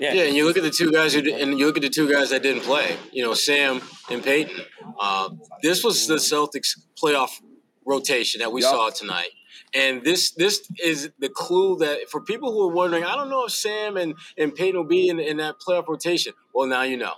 Yeah. 0.00 0.14
Yeah, 0.14 0.22
and 0.24 0.36
you 0.36 0.46
look 0.46 0.56
at 0.56 0.62
the 0.62 0.70
two 0.70 0.90
guys 0.90 1.12
who, 1.12 1.20
and 1.20 1.58
you 1.58 1.66
look 1.66 1.76
at 1.76 1.82
the 1.82 1.90
two 1.90 2.10
guys 2.10 2.30
that 2.30 2.42
didn't 2.42 2.62
play. 2.62 2.96
You 3.12 3.22
know, 3.22 3.34
Sam 3.34 3.82
and 4.10 4.22
Peyton. 4.22 4.64
Uh, 4.98 5.28
this 5.62 5.84
was 5.84 6.06
the 6.06 6.14
Celtics 6.14 6.78
playoff 7.00 7.32
rotation 7.84 8.40
that 8.40 8.50
we 8.50 8.62
Yup. 8.62 8.70
saw 8.70 8.90
tonight, 8.90 9.30
and 9.74 10.02
this 10.02 10.32
this 10.32 10.66
is 10.82 11.10
the 11.18 11.28
clue 11.28 11.76
that 11.78 12.08
for 12.10 12.22
people 12.22 12.50
who 12.50 12.70
are 12.70 12.72
wondering, 12.72 13.04
I 13.04 13.14
don't 13.14 13.28
know 13.28 13.44
if 13.44 13.52
Sam 13.52 13.98
and 13.98 14.14
and 14.38 14.54
Peyton 14.54 14.76
will 14.76 14.88
be 14.88 15.08
in, 15.08 15.20
in 15.20 15.36
that 15.36 15.56
playoff 15.60 15.86
rotation. 15.86 16.32
Well, 16.54 16.66
now 16.66 16.82
you 16.82 16.96
know. 16.96 17.14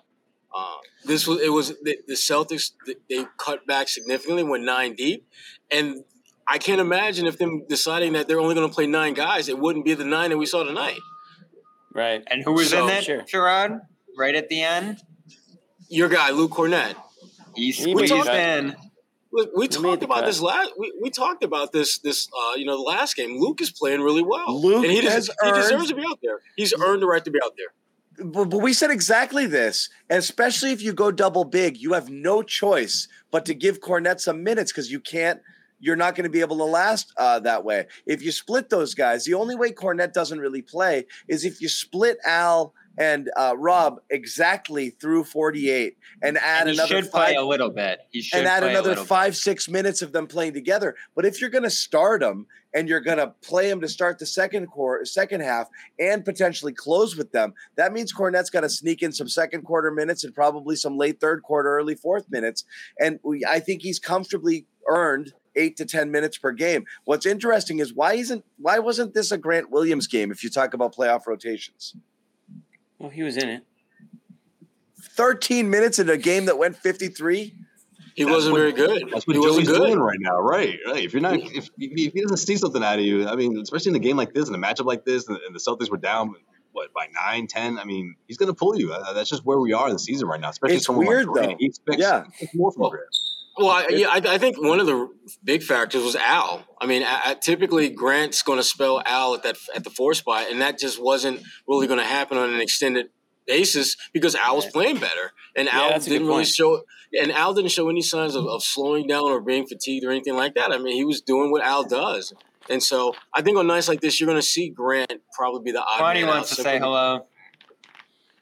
Uh, 0.55 0.76
this 1.07 1.26
was 1.26 1.41
it 1.41 1.51
was 1.51 1.68
the, 1.83 1.97
the 2.07 2.14
Celtics. 2.14 2.72
They 3.09 3.24
cut 3.39 3.66
back 3.66 3.89
significantly, 3.89 4.43
went 4.43 4.64
nine 4.64 4.95
deep, 4.95 5.26
and 5.70 6.05
I 6.47 6.59
can't 6.59 6.80
imagine 6.80 7.26
if 7.26 7.39
them 7.39 7.64
deciding 7.68 8.12
that 8.14 8.28
they're 8.28 8.41
only 8.41 8.55
going 8.55 8.68
to 8.68 8.74
play 8.74 8.87
nine 8.87 9.14
guys, 9.14 9.49
it 9.49 9.59
wouldn't 9.59 9.85
be 9.85 9.95
the 9.95 10.05
nine 10.05 10.30
that 10.30 10.37
we 10.37 10.47
saw 10.47 10.62
tonight. 10.64 10.99
Right. 11.95 12.22
and 12.26 12.43
who 12.43 12.53
was 12.53 12.70
So, 12.70 12.88
in 12.88 12.95
it, 12.95 13.05
sure. 13.05 13.22
Sherrod? 13.22 13.80
Right 14.16 14.34
at 14.34 14.49
the 14.49 14.62
end? 14.62 14.99
Your 15.88 16.09
guy, 16.09 16.30
Luke 16.30 16.53
Kornet. 16.53 16.95
He's 17.55 17.76
He 17.78 17.95
made 17.95 18.09
squeezed 18.09 18.28
in. 18.28 18.74
We, 19.32 19.47
we 19.57 19.68
talked 19.68 20.03
about 20.03 20.18
cut. 20.20 20.26
this 20.26 20.40
last. 20.40 20.72
We, 20.78 20.93
we 21.01 21.09
talked 21.11 21.43
about 21.43 21.72
this 21.72 21.99
this 21.99 22.28
uh, 22.36 22.55
you 22.57 22.66
know 22.66 22.76
the 22.76 22.82
last 22.82 23.16
game. 23.16 23.38
Luke 23.40 23.61
is 23.62 23.70
playing 23.70 24.01
really 24.03 24.22
well. 24.22 24.61
Luke 24.61 24.84
and 24.84 24.93
he, 24.93 25.01
des- 25.01 25.09
has 25.11 25.30
he 25.43 25.53
deserves 25.53 25.88
to 25.88 25.95
be 25.95 26.03
out 26.07 26.18
there. 26.22 26.40
He's 26.57 26.74
earned 26.78 27.01
the 27.03 27.07
right 27.07 27.24
to 27.24 27.30
be 27.30 27.38
out 27.43 27.55
there. 27.57 28.26
but, 28.30 28.47
but 28.51 28.59
we 28.59 28.74
said 28.74 28.90
exactly 28.90 29.47
this, 29.47 29.88
especially 30.11 30.72
if 30.72 30.82
you 30.82 30.93
go 30.93 31.11
double 31.11 31.45
big, 31.45 31.78
you 31.78 31.95
have 31.95 32.11
no 32.11 32.43
choice 32.43 33.09
but 33.30 33.47
to 33.47 33.55
give 33.55 33.80
Kornet 33.80 34.20
some 34.20 34.43
minutes 34.45 34.70
because 34.72 34.90
you 34.90 35.01
can't. 35.01 35.40
You're 35.83 35.97
not 35.97 36.14
going 36.14 36.24
to 36.24 36.30
be 36.30 36.41
able 36.41 36.59
to 36.59 36.64
last 36.64 37.12
uh, 37.16 37.41
that 37.41 37.64
way. 37.64 37.87
If 38.07 38.22
you 38.22 38.30
split 38.30 38.70
those 38.70 38.95
guys, 38.95 39.24
the 39.24 39.35
only 39.35 39.57
way 39.57 39.72
Kornet 39.72 40.12
doesn't 40.12 40.39
really 40.39 40.62
play 40.62 41.07
is 41.28 41.45
if 41.45 41.61
you 41.61 41.68
split 41.68 42.18
Al 42.24 42.72
and 42.99 43.30
uh, 43.37 43.55
Rob 43.57 44.01
exactly 44.09 44.91
through 44.91 45.24
48 45.24 45.97
and 46.22 46.39
add 46.39 46.62
And 46.62 46.70
he 46.70 46.74
another 46.76 47.03
should 47.03 47.11
five 47.11 47.28
play 47.28 47.35
a 47.35 47.45
little 47.45 47.70
bit. 47.70 48.01
He 48.11 48.22
should 48.22 48.41
and 48.41 48.47
add 48.49 48.62
another 48.62 48.95
five 48.95 49.37
six 49.37 49.68
minutes 49.68 50.03
of 50.03 50.12
them 50.12 50.28
playing 50.28 50.55
together. 50.55 50.95
But 51.16 51.26
if 51.26 51.41
you're 51.41 51.51
going 51.51 51.64
to 51.64 51.70
start 51.70 52.20
them 52.20 52.47
and 52.72 52.89
you're 52.89 53.01
going 53.01 53.18
to 53.18 53.35
play 53.43 53.68
them 53.68 53.80
to 53.80 53.89
start 53.89 54.20
the 54.20 54.26
second 54.26 54.66
quarter, 54.66 55.05
second 55.05 55.41
half, 55.41 55.68
and 55.99 56.24
potentially 56.24 56.72
close 56.72 57.16
with 57.16 57.33
them, 57.33 57.55
that 57.76 57.93
means 57.93 58.14
Kornet's 58.14 58.51
got 58.51 58.61
to 58.61 58.70
sneak 58.70 59.03
in 59.03 59.12
some 59.12 59.28
second 59.28 59.62
quarter 59.62 59.91
minutes 59.91 60.22
and 60.22 60.33
probably 60.33 60.76
some 60.76 60.97
late 60.97 61.20
third 61.20 61.43
quarter, 61.43 61.76
early 61.76 61.97
fourth 61.97 62.30
minutes. 62.30 62.64
And 63.01 63.18
we, 63.24 63.45
I 63.45 63.59
think 63.59 63.83
he's 63.83 63.99
comfortably 63.99 64.66
earned 64.89 65.33
eight 65.57 65.77
to 65.77 65.85
ten 65.85 66.11
minutes 66.11 66.39
per 66.39 66.53
game. 66.53 66.85
What's 67.05 67.27
interesting 67.27 67.79
is 67.79 67.93
why 67.95 68.15
isn't 68.15 68.45
why 68.59 68.79
wasn't 68.79 69.15
this 69.15 69.31
a 69.33 69.39
Grant 69.39 69.71
Williams 69.71 70.07
game? 70.07 70.31
If 70.31 70.43
you 70.45 70.51
talk 70.51 70.75
about 70.75 70.95
playoff 70.95 71.27
rotations, 71.27 71.95
Well, 72.99 73.11
he 73.11 73.23
was 73.23 73.37
in 73.37 73.49
it. 73.49 73.63
13 75.17 75.69
minutes 75.69 75.99
in 75.99 76.09
a 76.09 76.17
game 76.17 76.47
that 76.47 76.59
went 76.59 76.77
53. 76.77 77.55
He 78.15 78.25
wasn't 78.25 78.53
what- 78.53 78.59
very 78.59 78.73
good. 78.73 79.09
That's 79.11 79.27
what 79.27 79.35
he 79.35 79.41
wasn't 79.41 79.67
Joey's 79.67 79.79
good. 79.79 79.87
doing 79.87 79.99
right 79.99 80.19
now, 80.21 80.39
right? 80.39 80.79
Right. 80.87 81.05
If 81.05 81.13
you're 81.13 81.23
not, 81.23 81.35
if, 81.39 81.69
if 81.79 82.13
he 82.13 82.21
doesn't 82.21 82.37
see 82.39 82.57
something 82.57 82.83
out 82.83 82.99
of 82.99 83.05
you, 83.05 83.27
I 83.27 83.37
mean, 83.37 83.59
especially 83.59 83.91
in 83.91 83.97
a 83.97 84.01
game 84.01 84.17
like 84.17 84.35
this, 84.35 84.49
in 84.49 84.55
a 84.55 84.59
matchup 84.59 84.85
like 84.85 85.05
this, 85.05 85.29
and, 85.29 85.39
and 85.47 85.55
the 85.55 85.59
Celtics 85.59 85.91
were 85.91 85.97
down, 85.97 86.35
what 86.73 86.93
by 86.93 87.09
nine, 87.15 87.47
ten. 87.47 87.79
I 87.79 87.85
mean, 87.85 88.15
he's 88.29 88.37
going 88.37 88.49
to 88.49 88.55
pull 88.55 88.79
you. 88.79 88.93
Uh, 88.93 89.13
That's 89.15 89.31
just 89.31 89.45
where 89.45 89.59
we 89.59 89.73
are 89.73 89.87
in 89.89 89.95
the 89.95 89.99
season 89.99 90.29
right 90.29 90.41
now. 90.41 90.51
Especially 90.51 90.77
It's 90.77 90.87
someone 90.87 91.07
weird, 91.07 91.27
like 91.27 91.35
Durant. 91.35 91.51
though. 91.53 91.57
He 91.59 91.67
expects, 91.67 91.99
Yeah. 92.01 92.23
he 92.25 92.29
expects 92.29 92.55
more 92.55 92.73
from 92.73 92.83
Well, 92.83 92.91
Grant. 92.91 93.07
Well, 93.59 93.69
I, 93.69 93.87
yeah, 93.91 94.09
I, 94.09 94.17
I 94.25 94.39
think 94.39 94.61
one 94.63 94.81
of 94.81 94.87
the 94.87 95.09
big 95.45 95.63
factors 95.63 96.03
was 96.03 96.17
Al. 96.17 96.65
I 96.81 96.87
mean, 96.87 97.03
I, 97.03 97.21
I- 97.27 97.35
typically 97.35 97.91
Grant's 97.91 98.43
going 98.43 98.59
to 98.59 98.63
spell 98.65 99.03
Al 99.05 99.35
at 99.35 99.43
that 99.43 99.57
at 99.75 99.85
the 99.85 99.91
four 99.91 100.15
spot, 100.15 100.47
and 100.51 100.61
that 100.63 100.79
just 100.79 101.03
wasn't 101.03 101.41
really 101.69 101.87
going 101.87 101.99
to 101.99 102.05
happen 102.07 102.39
on 102.39 102.53
an 102.53 102.61
extended 102.61 103.07
basis 103.47 103.97
because 104.13 104.35
Al 104.35 104.57
was 104.57 104.67
playing 104.67 104.99
better, 104.99 105.33
and 105.55 105.69
Al 105.69 105.91
that's 105.91 106.07
a 106.07 106.11
good 106.11 106.15
didn't 106.15 106.29
really 106.29 106.39
point. 106.45 106.49
show. 106.49 106.83
And 107.21 107.31
Al 107.31 107.53
didn't 107.53 107.73
show 107.73 107.91
any 107.91 108.01
signs 108.01 108.35
of, 108.35 108.47
of 108.47 108.63
slowing 108.63 109.07
down 109.07 109.25
or 109.25 109.43
being 109.43 109.67
fatigued 109.67 110.03
or 110.07 110.11
anything 110.11 110.35
like 110.35 110.55
that. 110.55 110.73
I 110.73 110.79
mean, 110.79 110.95
he 110.97 111.05
was 111.05 111.21
doing 111.21 111.51
what 111.51 111.63
Al 111.63 111.85
does. 111.85 112.33
And 112.71 112.83
so 112.83 113.15
I 113.35 113.43
think 113.43 113.59
on 113.59 113.67
nights 113.67 113.87
like 113.87 114.01
this, 114.01 114.19
you're 114.19 114.27
going 114.29 114.39
to 114.41 114.47
see 114.47 114.71
Grant 114.71 115.13
probably 115.37 115.63
be 115.63 115.73
the 115.73 115.83
odd 115.83 116.01
Kwani 116.01 116.21
man 116.21 116.29
wants 116.29 116.53
out 116.53 116.57
to 116.57 116.63
say 116.63 116.63
simply- 116.63 116.79
hello. 116.79 117.27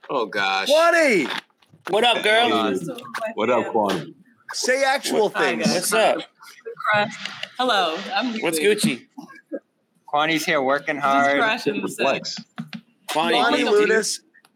Oh 0.08 0.26
gosh. 0.26 0.68
Kwani, 0.68 1.40
What 1.88 2.04
up, 2.04 2.22
girl? 2.22 2.74
What 3.34 3.50
up, 3.50 3.72
Quan? 3.72 4.14
Say 4.52 4.82
actual 4.84 5.30
Hi, 5.30 5.50
things. 5.56 5.66
guys. 5.66 5.74
What's 5.74 5.92
up? 5.92 7.10
Hello, 7.58 7.98
I'm 8.14 8.38
What's. 8.40 8.58
Gucci? 8.58 9.06
Kwani's 10.12 10.44
here 10.44 10.60
working 10.60 10.96
hard. 10.96 11.38
crashing 11.38 11.82
the 11.82 11.88
set. 11.88 12.02
Flex. 12.04 12.36
Kwani, 13.08 13.32
Kwani 13.42 13.56
do 13.56 13.60
you- 13.60 13.66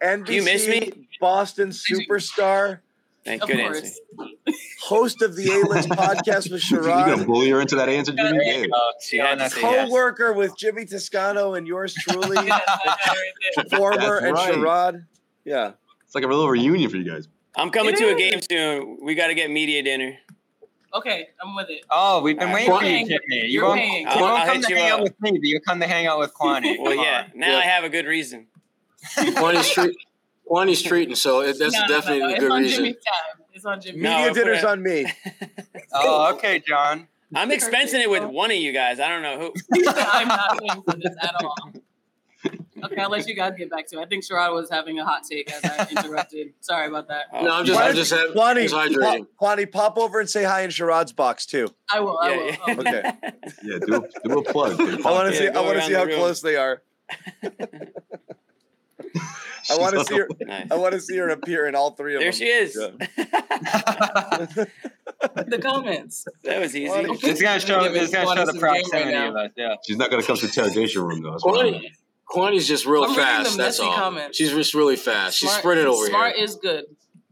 NBC, 0.02 0.34
you 0.34 0.42
miss 0.42 0.68
me? 0.68 1.08
Boston 1.20 1.70
superstar, 1.70 2.80
Thank 3.24 3.42
Of 3.42 3.48
good 3.48 3.58
course. 3.58 3.80
answer. 3.82 4.58
host 4.82 5.22
of 5.22 5.34
the 5.34 5.48
A-list 5.50 5.88
podcast 5.90 6.50
with 6.52 6.60
Sherrod. 6.60 7.08
You 7.08 7.14
gonna 7.14 7.24
bully 7.24 7.48
her 7.50 7.60
into 7.60 7.74
that 7.76 7.88
answer, 7.88 8.12
Jimmy? 8.12 8.36
There 8.38 8.42
Yeah. 8.42 8.66
go. 8.66 8.90
She 9.00 9.16
had 9.16 9.30
to 9.34 9.38
That's 9.38 9.54
yes. 9.84 9.90
with 10.34 10.54
Jimmy 10.58 10.84
Toscano 10.84 11.54
and 11.54 11.66
yours 11.66 11.94
truly, 11.94 12.36
Yes, 12.46 12.60
right 13.56 13.76
former 13.78 14.20
That's 14.20 14.24
and 14.24 14.34
right. 14.34 14.54
Sherrod. 14.54 15.06
Yeah. 15.46 15.72
It's 16.04 16.14
like 16.14 16.24
a 16.24 16.26
little 16.26 16.50
reunion 16.50 16.90
for 16.90 16.98
you 16.98 17.10
guys. 17.10 17.28
I'm 17.56 17.70
coming 17.70 17.94
It 17.94 17.98
to 17.98 18.08
a 18.14 18.14
game 18.16 18.40
soon. 18.42 18.98
We 19.02 19.14
got 19.14 19.28
to 19.28 19.34
get 19.34 19.50
media 19.50 19.82
dinner. 19.82 20.16
Okay, 20.92 21.28
I'm 21.42 21.54
with 21.56 21.70
it. 21.70 21.84
Oh, 21.90 22.20
we've 22.22 22.38
been 22.38 22.48
Alright. 22.48 22.68
waiting 22.68 22.78
for 22.78 22.84
you, 22.84 22.90
Paying. 22.90 23.08
Jimmy. 23.08 23.46
You 23.46 23.48
You're 23.60 23.64
won't, 23.68 23.80
you 23.80 24.06
I'll- 24.08 24.20
won't 24.20 24.44
come 24.46 24.62
to 24.62 24.68
you 24.68 24.76
hang 24.76 24.90
out 24.90 25.02
with 25.02 25.20
me, 25.20 25.32
but 25.32 25.40
you 25.42 25.60
come 25.60 25.80
to 25.80 25.86
hang 25.86 26.06
out 26.06 26.18
with 26.20 26.32
Kwani. 26.34 26.76
Well, 26.80 26.94
yeah. 26.94 27.26
on. 27.32 27.38
Now 27.38 27.48
Yeah. 27.50 27.58
I 27.58 27.62
have 27.62 27.84
a 27.84 27.88
good 27.88 28.06
reason. 28.06 28.46
Kwani's, 29.16 29.68
treat, 29.72 29.96
Kwani's 30.48 30.82
treating, 30.82 31.16
so 31.16 31.40
it, 31.40 31.58
that's 31.58 31.74
No, 31.74 31.80
no, 31.82 31.88
definitely 31.88 32.20
no, 32.20 32.26
no. 32.26 32.30
a 32.30 32.34
It's 32.34 32.40
good 32.40 32.50
on 32.52 32.62
reason. 32.62 32.76
Jimmy's 32.84 32.94
time. 32.96 33.44
It's 33.52 33.64
on 33.64 33.80
Jimmy. 33.80 33.96
Media 33.98 34.10
I'll 34.16 34.34
dinner's 34.34 34.64
on 34.64 34.82
me. 34.82 35.06
Oh, 35.96 36.34
okay, 36.34 36.60
John. 36.66 37.06
I'm 37.34 37.50
expensing 37.50 38.00
it 38.00 38.10
with 38.10 38.24
one 38.24 38.50
of 38.50 38.56
you 38.56 38.72
guys. 38.72 38.98
I 39.00 39.08
don't 39.08 39.22
know 39.22 39.38
who. 39.38 39.84
I'm 39.88 40.28
not 40.28 40.58
paying 40.60 40.82
for 40.82 40.92
this 40.96 41.14
at 41.22 41.34
all. 41.42 41.56
Okay, 42.84 43.00
I'll 43.00 43.10
let 43.10 43.26
you 43.26 43.34
guys 43.34 43.54
get 43.56 43.70
back 43.70 43.86
to 43.88 43.98
it. 43.98 44.02
I 44.02 44.06
think 44.06 44.24
Sherrod 44.24 44.52
was 44.52 44.68
having 44.70 44.98
a 44.98 45.04
hot 45.04 45.22
take 45.30 45.50
as 45.52 45.64
I 45.64 45.86
interrupted. 46.04 46.52
Sorry 46.60 46.86
about 46.88 47.08
that. 47.08 47.26
No, 47.32 47.50
I'm 47.54 47.64
just, 47.64 47.78
I'm 47.80 47.86
don't 47.88 47.96
just 47.96 48.10
having, 48.12 48.32
Kwani, 48.32 48.62
just 48.68 48.74
hydrating. 48.74 49.26
pop, 49.38 49.56
Kwani, 49.58 49.70
pop 49.72 49.98
over 49.98 50.20
and 50.20 50.28
say 50.28 50.44
hi 50.44 50.62
in 50.62 50.70
Sherrod's 50.70 51.12
box 51.12 51.46
too. 51.46 51.68
I 51.92 52.00
will. 52.00 52.18
I 52.18 52.30
yeah, 52.30 52.36
will. 52.36 52.46
yeah. 52.46 52.56
Oh, 52.66 52.72
Okay. 52.80 53.12
Yeah, 53.64 53.78
do, 53.86 54.06
do 54.24 54.38
a 54.38 54.42
plug. 54.44 54.76
to 54.76 54.84
the 54.96 55.08
I 55.08 55.10
want 55.10 55.28
podcast. 55.28 55.30
to 55.30 55.36
see. 55.36 55.48
I 55.48 55.60
want 55.60 55.76
to 55.78 55.82
see 55.86 55.92
how 55.94 56.04
room. 56.04 56.16
close 56.16 56.40
they 56.40 56.56
are. 56.56 56.82
I 59.70 59.78
want 59.78 59.94
to 59.94 60.04
see 60.04 60.16
her. 60.18 60.28
Nice. 60.40 60.66
I 60.70 60.74
want 60.76 60.92
to 60.92 61.00
see 61.00 61.16
her 61.16 61.30
appear 61.30 61.66
in 61.66 61.74
all 61.74 61.92
three 61.92 62.16
of 62.16 62.20
There 62.20 62.32
them. 62.32 62.38
There 62.38 62.46
she 62.46 62.64
is. 62.66 62.74
the 65.46 65.58
comments. 65.62 66.26
that 66.44 66.60
was 66.60 66.76
easy. 66.76 66.88
Kwani. 66.92 67.18
It's 67.24 67.40
gonna 67.40 67.60
show. 67.60 67.82
Giving 67.82 68.02
It's 68.02 68.12
gonna 68.12 68.26
show 68.36 68.44
the 68.46 68.52
some 68.52 68.60
game 68.60 69.14
right 69.14 69.28
of 69.28 69.36
us. 69.36 69.50
Yeah. 69.56 69.76
She's 69.86 69.96
not 69.96 70.10
gonna 70.10 70.22
come 70.22 70.36
to 70.36 70.42
the 70.46 70.48
interrogation 70.48 71.02
room 71.02 71.22
though. 71.22 71.38
That's 72.28 72.36
what 72.36 72.44
I 72.44 72.50
Kwani, 72.50 72.50
know. 72.50 72.56
Kwani's 72.56 72.68
just 72.68 72.86
real 72.86 73.04
I'm 73.04 73.14
fast. 73.14 73.52
the 73.52 73.62
That's 73.62 73.80
all. 73.80 73.92
comments. 73.94 74.36
She's 74.38 74.50
just 74.50 74.74
really 74.74 74.96
fast. 74.96 75.38
She's 75.38 75.48
Smart- 75.50 75.60
sprinting 75.62 75.86
over 75.86 76.06
Smart 76.06 76.36
is 76.36 76.56
good. 76.56 76.84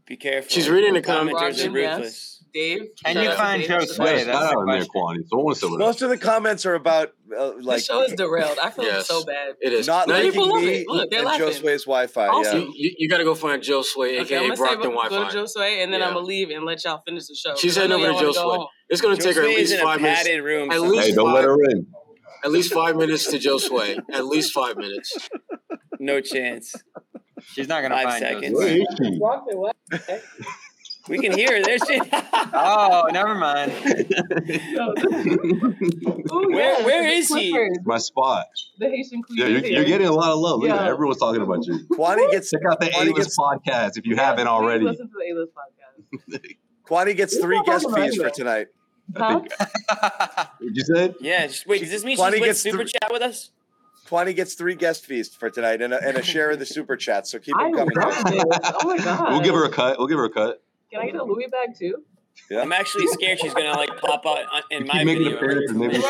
Be 0.05 0.17
careful. 0.17 0.49
She's 0.49 0.69
reading 0.69 0.93
the 0.93 1.01
Commenters 1.01 1.05
comments. 1.05 1.41
are 1.41 1.45
Roger, 1.69 1.79
yes. 1.79 1.95
ruthless. 1.95 2.29
Dave. 2.53 2.81
Can 3.03 3.17
you 3.23 3.31
find 3.31 3.61
Dave 3.63 3.71
Josue? 3.71 3.97
That's 3.97 4.27
not 4.27 4.35
out 4.53 4.59
in 4.59 4.65
there, 4.67 4.85
question. 4.85 4.91
Kwani. 4.95 5.27
So 5.27 5.39
I 5.39 5.41
want 5.43 5.57
to 5.59 5.69
Most 5.79 6.01
of 6.03 6.09
the 6.09 6.17
comments 6.19 6.67
are 6.67 6.75
about 6.75 7.09
uh, 7.35 7.47
Like, 7.55 7.63
like 7.63 7.77
the 7.79 7.83
show 7.83 8.01
is 8.03 8.13
derailed. 8.13 8.59
I 8.61 8.69
feel 8.69 8.85
Yes. 8.85 9.07
so 9.07 9.23
bad. 9.25 9.55
It 9.59 9.73
is. 9.73 9.87
not 9.87 10.07
Now, 10.07 10.17
you, 10.17 10.25
liking 10.25 10.41
People 10.43 10.55
me 10.61 10.67
it. 10.81 10.87
Look, 10.87 11.09
they're 11.09 11.27
and 11.27 11.37
Joe. 11.39 11.49
Sway's 11.49 11.85
Wi-Fi. 11.85 12.27
Also- 12.27 12.57
Yeah. 12.59 12.65
you, 12.75 12.91
you 12.99 13.09
got 13.09 13.17
to 13.17 13.23
go 13.23 13.33
find 13.33 13.63
Josue, 13.63 13.95
Okay, 13.97 14.19
aka 14.19 14.37
I'm 14.37 14.43
gonna 14.43 14.57
say 14.57 14.75
go 14.75 14.81
to 14.83 14.89
Wi-Fi. 14.89 15.31
Josue, 15.35 15.83
and 15.83 15.91
then 15.91 16.01
Yeah. 16.01 16.07
I'm 16.09 16.13
gonna 16.13 16.27
leave 16.27 16.51
and 16.51 16.63
let 16.63 16.83
y'all 16.83 17.01
finish 17.03 17.25
the 17.25 17.33
show. 17.33 17.55
She's 17.55 17.75
I 17.75 17.81
heading 17.81 17.95
over 17.95 18.05
to 18.05 18.11
y'all 18.11 18.19
Joe 18.21 18.25
wanna 18.27 18.33
go 18.35 18.55
Sway. 18.65 18.67
It's 18.89 19.01
going 19.01 19.15
to 19.17 19.21
Joe 19.23 19.29
take 19.29 19.37
her 19.37 19.43
at 19.43 19.47
least 19.47 19.73
in 19.73 19.79
a 19.79 19.83
five 19.83 20.01
minutes. 20.01 20.21
padded 20.21 20.43
room. 20.43 20.69
At 20.71 20.81
least 20.81 21.07
Hey, 21.07 21.15
don't 21.15 21.33
let 21.33 21.45
her 21.45 21.57
in. 21.71 21.87
At 22.43 22.51
least 22.51 22.73
five 22.73 22.95
minutes 22.95 23.27
to 23.31 23.37
Josue. 23.37 23.99
At 24.13 24.25
least 24.25 24.53
five 24.53 24.75
minutes. 24.77 25.29
No 25.99 26.19
chance. 26.21 26.73
She's 27.53 27.67
not 27.67 27.81
gonna 27.81 27.95
Five 27.95 28.09
find 28.09 28.19
seconds. 28.19 28.51
Joe 28.51 28.57
Where 28.57 28.67
Sway. 28.69 28.85
is 29.09 29.19
what? 29.19 30.23
We 31.09 31.17
can 31.19 31.33
hear 31.37 31.57
her. 31.57 31.61
There 31.63 31.77
she. 31.79 31.99
Oh, 32.53 33.09
never 33.11 33.35
mind. 33.35 33.71
Ooh, 36.31 36.49
Where- 36.49 36.79
yes, 36.79 36.85
where 36.85 37.03
the 37.03 37.39
he? 37.39 37.51
Clippers, 37.51 37.77
My 37.85 37.97
spot. 37.97 38.45
The 38.79 38.89
Haitian 38.89 39.21
queen. 39.23 39.37
Yeah, 39.39 39.47
you're, 39.47 39.65
you're 39.65 39.83
getting 39.85 40.07
a 40.07 40.11
lot 40.13 40.31
of 40.31 40.39
love. 40.39 40.59
Look 40.61 40.69
at 40.69 40.87
Everyone's 40.87 41.19
talking 41.19 41.41
about 41.41 41.65
you. 41.65 41.79
Kwani 41.91 42.31
gets 42.31 42.49
Check 42.51 42.61
out 42.69 42.79
the 42.79 42.89
A-list 42.97 43.37
podcast 43.37 43.97
if 43.97 44.05
you 44.05 44.15
Yeah, 44.15 44.23
haven't 44.25 44.47
already. 44.47 44.85
Listen 44.85 45.07
to 45.07 45.13
the 45.17 45.33
A-list 45.33 45.51
podcast. 45.53 46.39
Kwani 46.89 47.15
gets 47.17 47.37
three 47.37 47.61
guest 47.65 47.85
fees 47.93 48.15
for 48.15 48.29
tonight. 48.29 48.67
Huh? 49.15 49.41
Did 50.61 50.75
you 50.75 50.83
say? 50.83 51.13
Yeah. 51.19 51.47
Just, 51.47 51.67
wait. 51.67 51.81
Does 51.81 51.89
this 51.91 52.03
mean 52.03 52.17
Kwani 52.17 52.31
she's 52.33 52.39
with 52.39 52.49
gets 52.49 52.61
super 52.61 52.77
three- 52.79 52.91
chat 53.01 53.11
with 53.11 53.21
us? 53.21 53.51
Kwani 54.07 54.35
gets 54.35 54.53
three 54.55 54.75
guest 54.75 55.05
fees 55.05 55.29
for 55.33 55.49
tonight 55.49 55.81
and 55.81 55.93
a, 55.93 56.01
and 56.07 56.17
a 56.17 56.21
share 56.23 56.51
of 56.51 56.59
the 56.59 56.65
super 56.65 56.95
chat. 56.95 57.25
So 57.27 57.39
keep 57.39 57.55
I 57.57 57.71
them 57.71 57.89
coming. 57.89 58.43
Oh 58.45 58.87
my 58.87 58.97
god. 59.03 59.31
We'll 59.31 59.41
give 59.41 59.55
her 59.55 59.65
a 59.65 59.69
cut. 59.71 59.97
We'll 59.97 60.07
give 60.07 60.17
her 60.17 60.25
a 60.25 60.29
cut. 60.29 60.61
Can 60.91 61.01
I 61.01 61.05
get 61.07 61.15
a 61.15 61.23
Louis 61.23 61.47
bag 61.47 61.75
too? 61.77 62.03
Yeah. 62.49 62.61
I'm 62.61 62.71
actually 62.71 63.07
scared 63.07 63.39
she's 63.39 63.53
gonna 63.53 63.71
like 63.71 63.95
pop 64.01 64.25
out 64.25 64.45
uh, 64.51 64.61
in 64.71 64.87
my 64.87 65.03
making 65.03 65.23
video. 65.23 65.37
appearances. 65.37 65.73
Maybe 65.75 65.97
Right. 65.99 66.03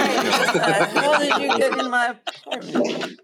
How 0.89 1.19
did 1.19 1.41
you 1.51 1.57
get 1.57 1.77
in 1.79 1.89
my 1.91 2.15
apartment? 2.45 3.19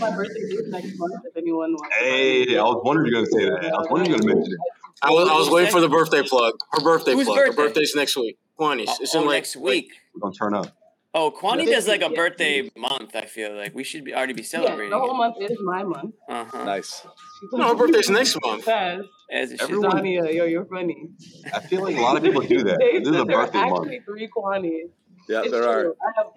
My 0.00 0.10
birthday 0.16 0.40
next 0.68 0.98
month. 0.98 1.14
If 1.26 1.36
anyone 1.36 1.72
wants. 1.72 1.96
Hey. 1.98 2.58
I 2.58 2.62
was 2.62 2.82
wondering 2.84 3.12
you're 3.12 3.22
gonna 3.24 3.30
say 3.30 3.44
that. 3.48 3.72
I 3.72 3.78
was 3.78 3.88
wondering 3.90 4.10
you 4.10 4.16
were 4.16 4.22
gonna 4.22 4.34
mention 4.36 4.52
it. 4.54 4.58
I 5.02 5.10
was, 5.10 5.28
I 5.28 5.34
was 5.34 5.48
waiting 5.48 5.70
for 5.70 5.80
the 5.80 5.88
birthday 5.88 6.22
plug. 6.22 6.54
Her 6.72 6.80
birthday 6.80 7.12
Whose 7.12 7.26
plug. 7.26 7.38
Her 7.38 7.52
birthday's 7.52 7.94
next 7.94 8.16
week. 8.16 8.38
Kwani's. 8.60 9.00
It's 9.00 9.14
in 9.14 9.22
oh, 9.22 9.24
like 9.24 9.34
next 9.36 9.56
week. 9.56 9.88
We're 10.14 10.20
gonna 10.20 10.34
turn 10.34 10.54
up. 10.54 10.76
Oh, 11.12 11.32
Kwani 11.32 11.66
does 11.66 11.88
like 11.88 12.02
a 12.02 12.04
Yeah. 12.10 12.14
birthday 12.14 12.70
month. 12.76 13.16
I 13.16 13.24
feel 13.24 13.56
like 13.56 13.74
we 13.74 13.82
should 13.82 14.04
be 14.04 14.14
already 14.14 14.32
be 14.32 14.42
Yeah, 14.42 14.48
celebrating. 14.48 14.90
the 14.90 14.98
whole 14.98 15.16
month 15.16 15.36
is 15.40 15.58
my 15.60 15.82
month. 15.82 16.14
Uh 16.28 16.44
huh. 16.44 16.64
Nice. 16.64 17.04
No, 17.52 17.68
her 17.68 17.74
birthday's 17.74 18.08
next 18.10 18.36
month. 18.44 18.64
Fast. 18.64 19.08
As 19.32 19.50
it 19.50 19.58
should. 19.60 19.70
Everyone- 19.70 19.90
Dania, 20.04 20.32
yo, 20.32 20.44
you're 20.44 20.66
funny. 20.66 21.08
I 21.52 21.60
feel 21.60 21.82
like 21.82 21.96
a 21.96 22.00
lot 22.00 22.16
of 22.16 22.22
people 22.22 22.42
do 22.42 22.62
that. 22.64 22.78
This 23.00 23.08
is 23.08 23.08
a 23.08 23.24
there 23.24 23.38
are 23.38 23.46
birthday 23.46 23.58
month. 23.70 23.86
actually 23.86 24.00
three 24.00 24.28
Kwani's. 24.28 24.90
Yeah, 25.28 25.40
It's 25.42 25.50
there 25.50 25.68
are. 25.68 25.82
true. 25.82 25.94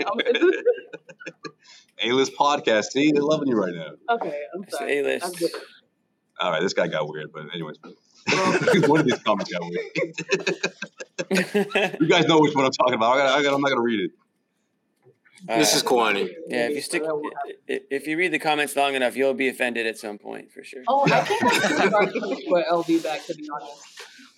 I 0.09 0.53
A-list 2.09 2.33
podcast. 2.35 2.85
See, 2.91 3.11
they're 3.11 3.21
loving 3.23 3.47
you 3.49 3.55
right 3.55 3.73
now. 3.73 3.91
okay, 4.15 4.39
I'm 4.55 4.65
sorry. 4.69 4.99
A-list. 4.99 5.43
All 6.39 6.51
right, 6.51 6.61
this 6.61 6.73
guy 6.73 6.87
got 6.87 7.07
weird, 7.07 7.31
but 7.31 7.43
anyways. 7.53 7.77
One 8.87 8.99
of 9.01 9.05
these 9.05 9.19
comments 9.19 9.51
got 9.51 9.61
weird. 9.61 9.85
You 11.99 12.07
guys 12.07 12.25
know 12.25 12.39
which 12.39 12.55
one 12.55 12.65
I'm 12.65 12.71
talking 12.71 12.95
about. 12.95 13.15
I 13.15 13.17
got, 13.17 13.39
I 13.39 13.43
got, 13.43 13.53
I'm 13.53 13.61
not 13.61 13.69
gonna 13.69 13.81
read 13.81 13.99
it. 14.05 14.11
This 15.45 15.75
is 15.75 15.83
Kwani. 15.83 16.29
Yeah, 16.47 16.67
if 16.67 16.75
you 16.75 16.81
stick, 16.81 17.03
if 17.67 18.07
you 18.07 18.17
read 18.17 18.31
the 18.31 18.39
comments 18.39 18.75
long 18.77 18.95
enough, 18.95 19.17
you'll 19.17 19.33
be 19.33 19.49
offended 19.49 19.85
at 19.85 19.97
some 19.97 20.17
point 20.17 20.51
for 20.53 20.63
sure. 20.63 20.83
Oh, 20.87 21.03
I 21.05 21.19
think 21.21 21.43
I 21.43 21.49
should 21.49 21.87
start 21.89 22.15
looking 22.15 22.47
for 22.49 22.63
LB 22.63 23.03
back, 23.03 23.25
to 23.25 23.35
be 23.35 23.45
honest. 23.53 23.83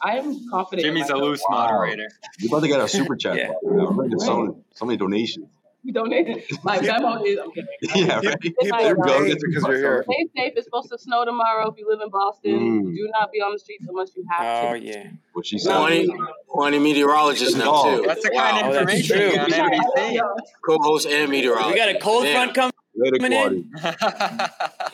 I 0.01 0.17
am 0.17 0.49
confident. 0.49 0.83
Jimmy's 0.85 1.03
a 1.09 1.13
myself. 1.13 1.21
loose 1.21 1.43
Wow. 1.47 1.57
moderator. 1.57 2.09
You're 2.39 2.49
about 2.49 2.61
to 2.61 2.67
get 2.67 2.79
a 2.81 2.87
super 2.87 3.15
chat. 3.15 3.37
Yeah. 3.37 3.51
Now, 3.63 3.87
I'm 3.87 3.97
getting 4.03 4.19
so, 4.19 4.63
so 4.73 4.85
many 4.85 4.97
donations. 4.97 5.47
You 5.85 5.93
donated. 5.93 6.43
My 6.63 6.79
Venmo 6.79 7.23
is, 7.27 7.37
I'm 7.37 7.51
kidding. 7.51 7.67
yeah, 8.07 8.19
People, 8.19 8.31
right. 8.31 8.41
people 8.41 8.65
There 9.05 9.17
are 9.21 9.27
you 9.27 9.35
because 9.35 9.63
you're 9.67 9.77
here. 9.77 10.03
Stay 10.09 10.27
safe. 10.35 10.53
It's 10.55 10.65
supposed 10.65 10.89
to 10.89 10.97
snow 10.97 11.25
tomorrow 11.25 11.69
if 11.69 11.77
you 11.77 11.87
live 11.87 11.99
in 12.01 12.09
Boston. 12.09 12.85
Mm. 12.85 12.95
Do 12.95 13.09
not 13.19 13.31
be 13.31 13.39
on 13.39 13.53
the 13.53 13.59
streets 13.59 13.85
unless 13.87 14.09
you 14.15 14.25
have 14.31 14.71
Oh 14.71 14.73
to. 14.73 14.79
yeah. 14.83 15.07
What 15.33 15.45
she 15.45 15.59
said. 15.59 15.73
Kwani, 15.75 16.07
Kwani 16.49 16.81
meteorologist 16.81 17.55
now 17.55 17.65
Oh. 17.67 17.97
too. 18.01 18.07
That's 18.07 18.23
the 18.23 18.31
kind 18.31 18.57
Wow. 18.57 18.61
of 18.61 18.75
Oh, 18.75 18.79
that's 18.85 18.93
information 18.99 19.21
you 19.21 19.29
true. 19.29 19.35
got 19.37 19.59
on 19.59 19.71
NBC. 19.71 20.21
Co-host 20.65 21.05
and 21.07 21.29
meteorologist. 21.31 21.71
We 21.73 21.77
got 21.77 21.95
a 21.95 21.99
cold 21.99 22.23
Damn. 22.23 22.33
front 22.33 22.55
coming. 22.55 22.71
Later, 22.95 23.17
Coming 23.17 23.31
in. 23.33 23.71
Kwani. 23.77 24.51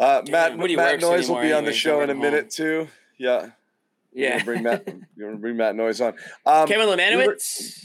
Uh, 0.00 0.22
Matt 0.30 0.52
Nobody 0.52 0.76
Matt 0.76 1.00
Noyes 1.00 1.28
will 1.28 1.40
be 1.42 1.52
on 1.52 1.64
the 1.64 1.72
show 1.72 2.02
in 2.02 2.08
a 2.10 2.12
at 2.12 2.18
minute 2.18 2.50
too. 2.50 2.86
Yeah. 3.18 3.48
Yeah. 4.12 4.44
bring 4.44 4.62
Matt. 4.62 4.86
You're 5.16 5.30
gonna 5.30 5.40
bring 5.40 5.56
Matt 5.56 5.74
Noyes 5.76 6.00
on. 6.00 6.14
Um, 6.46 6.68
Kevin 6.68 6.86
we 6.86 6.92
were- 6.94 6.96
Lemanowicz. 6.96 7.84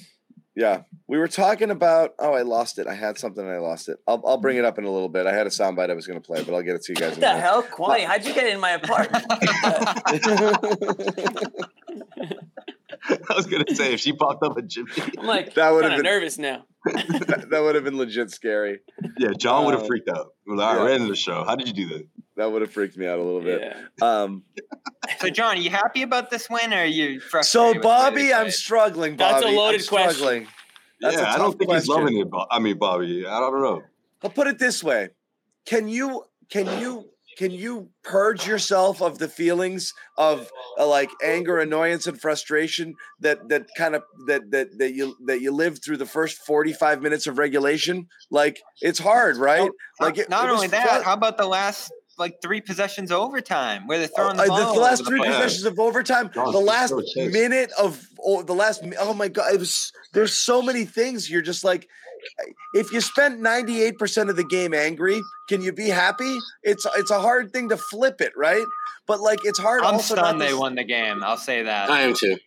Yeah, 0.56 0.84
we 1.08 1.18
were 1.18 1.28
talking 1.28 1.72
about. 1.72 2.14
Oh, 2.20 2.34
I 2.34 2.43
lost 2.43 2.78
it. 2.78 2.86
I 2.86 2.93
had 2.93 3.18
something 3.18 3.43
and 3.43 3.51
I 3.51 3.58
lost 3.58 3.89
it. 3.89 3.97
I'll, 4.08 4.22
I'll 4.26 4.38
bring 4.38 4.58
it 4.58 4.66
up 4.66 4.78
in 4.78 4.84
a 4.84 4.91
little 4.91 5.10
bit. 5.10 5.26
I 5.26 5.34
had 5.34 5.47
a 5.47 5.49
soundbite 5.49 5.89
I 5.89 5.95
was 5.95 6.06
going 6.06 6.22
to 6.22 6.26
play, 6.26 6.43
but 6.43 6.54
I'll 6.54 6.62
get 6.62 6.76
it 6.76 6.84
to 6.84 6.91
you 6.91 6.95
guys. 6.95 7.18
in 7.18 7.24
a 7.24 7.28
minute. 7.28 7.41
hell, 7.41 7.64
Kwani? 7.64 8.06
How'd 8.06 8.24
you 8.24 8.36
get 8.36 8.45
in 8.54 8.60
my 8.60 8.72
apartment? 8.72 9.26
I 13.30 13.36
was 13.36 13.47
gonna 13.47 13.66
say 13.75 13.93
if 13.93 14.00
she 14.00 14.13
popped 14.13 14.43
up 14.43 14.58
at 14.58 14.67
Jimmy. 14.67 14.92
I'm 15.17 15.25
like, 15.25 15.54
That 15.55 15.71
would've 15.74 15.92
been- 15.92 16.04
nervous 16.04 16.38
now. 16.38 16.66
that, 16.86 17.47
that 17.50 17.62
would 17.62 17.75
have 17.75 17.84
been 17.84 17.97
legit 17.97 18.30
scary. 18.32 18.80
Yeah, 19.17 19.30
John 19.38 19.66
would 19.66 19.74
have 19.74 19.84
Uh, 19.84 19.88
freaked 19.88 20.09
out. 20.09 20.34
He 20.46 20.51
was 20.51 20.59
like, 20.59 20.67
all 20.67 20.74
right, 20.75 20.80
yeah. 20.80 20.84
we're 20.84 20.92
ending 20.92 21.09
the 21.09 21.16
show. 21.16 21.43
How 21.46 21.55
did 21.55 21.67
you 21.67 21.74
do 21.74 21.88
that? 21.97 22.08
That 22.36 22.51
would 22.51 22.62
have 22.64 22.72
freaked 22.72 22.97
me 22.97 23.05
out 23.05 23.20
a 23.20 23.24
little 23.24 23.42
bit. 23.42 23.62
Yeah. 23.62 24.22
Um, 24.22 24.43
so, 25.20 25.30
John, 25.30 25.58
are 25.58 25.60
you 25.60 25.70
happy 25.70 26.01
about 26.01 26.32
this 26.32 26.50
win, 26.50 26.74
or 26.74 26.78
are 26.78 26.86
you 26.86 27.20
frustrated? 27.20 27.46
so, 27.46 27.68
with 27.68 27.74
the 27.74 27.80
way 27.80 27.84
Bobby, 27.84 28.34
I'm 28.34 28.51
struggling. 28.51 29.16
Bobby, 29.16 29.34
That's 29.34 29.46
a 29.46 29.55
loaded 29.55 29.82
I'm 29.82 29.88
question. 29.88 30.14
struggling. 30.14 30.47
That's 31.01 31.18
yeah, 31.18 31.34
I 31.34 31.38
don't 31.38 31.58
think 31.58 31.72
he's 31.72 31.88
loving 31.88 32.18
it. 32.18 32.30
Bo- 32.30 32.47
I 32.50 32.60
mean, 32.60 32.78
Bobby, 32.78 33.26
I 33.28 33.39
don't 33.39 33.62
know. 33.62 33.84
I'll 34.24 34.30
put 34.30 34.47
it 34.47 34.58
this 34.58 34.84
way: 34.84 35.10
Can 35.66 35.88
you 35.88 36.24
can 36.50 36.66
you 36.80 37.10
can 37.38 37.51
you 37.51 37.89
purge 38.04 38.47
yourself 38.47 39.01
of 39.01 39.18
the 39.18 39.28
feelings 39.28 39.93
of 40.18 40.50
uh, 40.80 40.88
like 40.88 41.10
anger, 41.24 41.60
annoyance, 41.60 42.08
and 42.08 42.20
frustration 42.20 42.96
that 43.20 43.50
that 43.50 43.68
kind 43.78 43.96
of 43.96 44.04
that 44.28 44.50
that 44.51 44.78
that 44.78 44.93
you 44.93 45.16
that 45.26 45.42
you 45.42 45.51
lived 45.51 45.84
through 45.84 45.97
the 45.97 46.05
first 46.05 46.38
forty 46.46 46.74
five 46.74 47.01
minutes 47.01 47.28
of 47.28 47.38
regulation? 47.38 48.08
Like 48.32 48.62
it's 48.82 49.00
hard, 49.00 49.38
right? 49.38 49.70
Like 50.00 50.18
it, 50.18 50.30
Not 50.30 50.46
it 50.46 50.51
only 50.51 50.68
that, 50.68 50.88
fun. 50.88 51.04
how 51.04 51.14
about 51.14 51.38
the 51.38 51.47
last 51.47 51.92
like 52.17 52.41
three 52.41 52.61
possessions 52.61 53.11
overtime 53.11 53.87
where 53.87 53.97
they're 53.99 54.07
Uh, 54.07 54.15
throwing 54.15 54.37
the 54.37 54.43
uh, 54.43 54.47
ball? 54.47 54.73
the, 54.73 54.79
last 54.79 55.05
three 55.05 55.19
the 55.19 55.25
possessions 55.25 55.65
of 55.65 55.79
overtime, 55.79 56.29
John, 56.33 56.51
the 56.51 56.59
last 56.59 56.89
so 56.89 57.01
minute 57.29 57.71
of 57.77 58.07
oh, 58.23 58.43
the 58.43 58.53
last. 58.53 58.83
Oh 58.99 59.13
my 59.13 59.27
god! 59.27 59.53
It 59.53 59.59
was. 59.59 59.91
There's 60.13 60.33
so 60.33 60.61
many 60.61 60.85
things. 60.85 61.29
You're 61.29 61.41
just 61.41 61.63
like, 61.63 61.87
if 62.73 62.91
you 62.91 63.01
spent 63.01 63.39
98 63.39 63.97
percent 63.97 64.29
of 64.29 64.35
the 64.35 64.43
game 64.43 64.73
angry, 64.73 65.21
can 65.49 65.61
you 65.61 65.71
be 65.73 65.89
happy? 65.89 66.37
It's 66.63 66.85
it's 66.95 67.11
a 67.11 67.19
hard 67.19 67.51
thing 67.51 67.69
to 67.69 67.77
flip 67.77 68.21
it, 68.21 68.33
right? 68.37 68.65
But 69.07 69.19
like, 69.19 69.39
it's 69.43 69.59
hard. 69.59 69.83
I'm 69.83 69.95
also 69.95 70.15
not 70.15 70.25
stunned 70.25 70.39
to 70.39 70.45
they 70.47 70.53
won 70.53 70.75
the 70.75 70.83
game. 70.85 71.23
I'll 71.23 71.37
say 71.37 71.63
that. 71.63 71.89
I 71.89 72.01
am 72.01 72.13
too. 72.13 72.37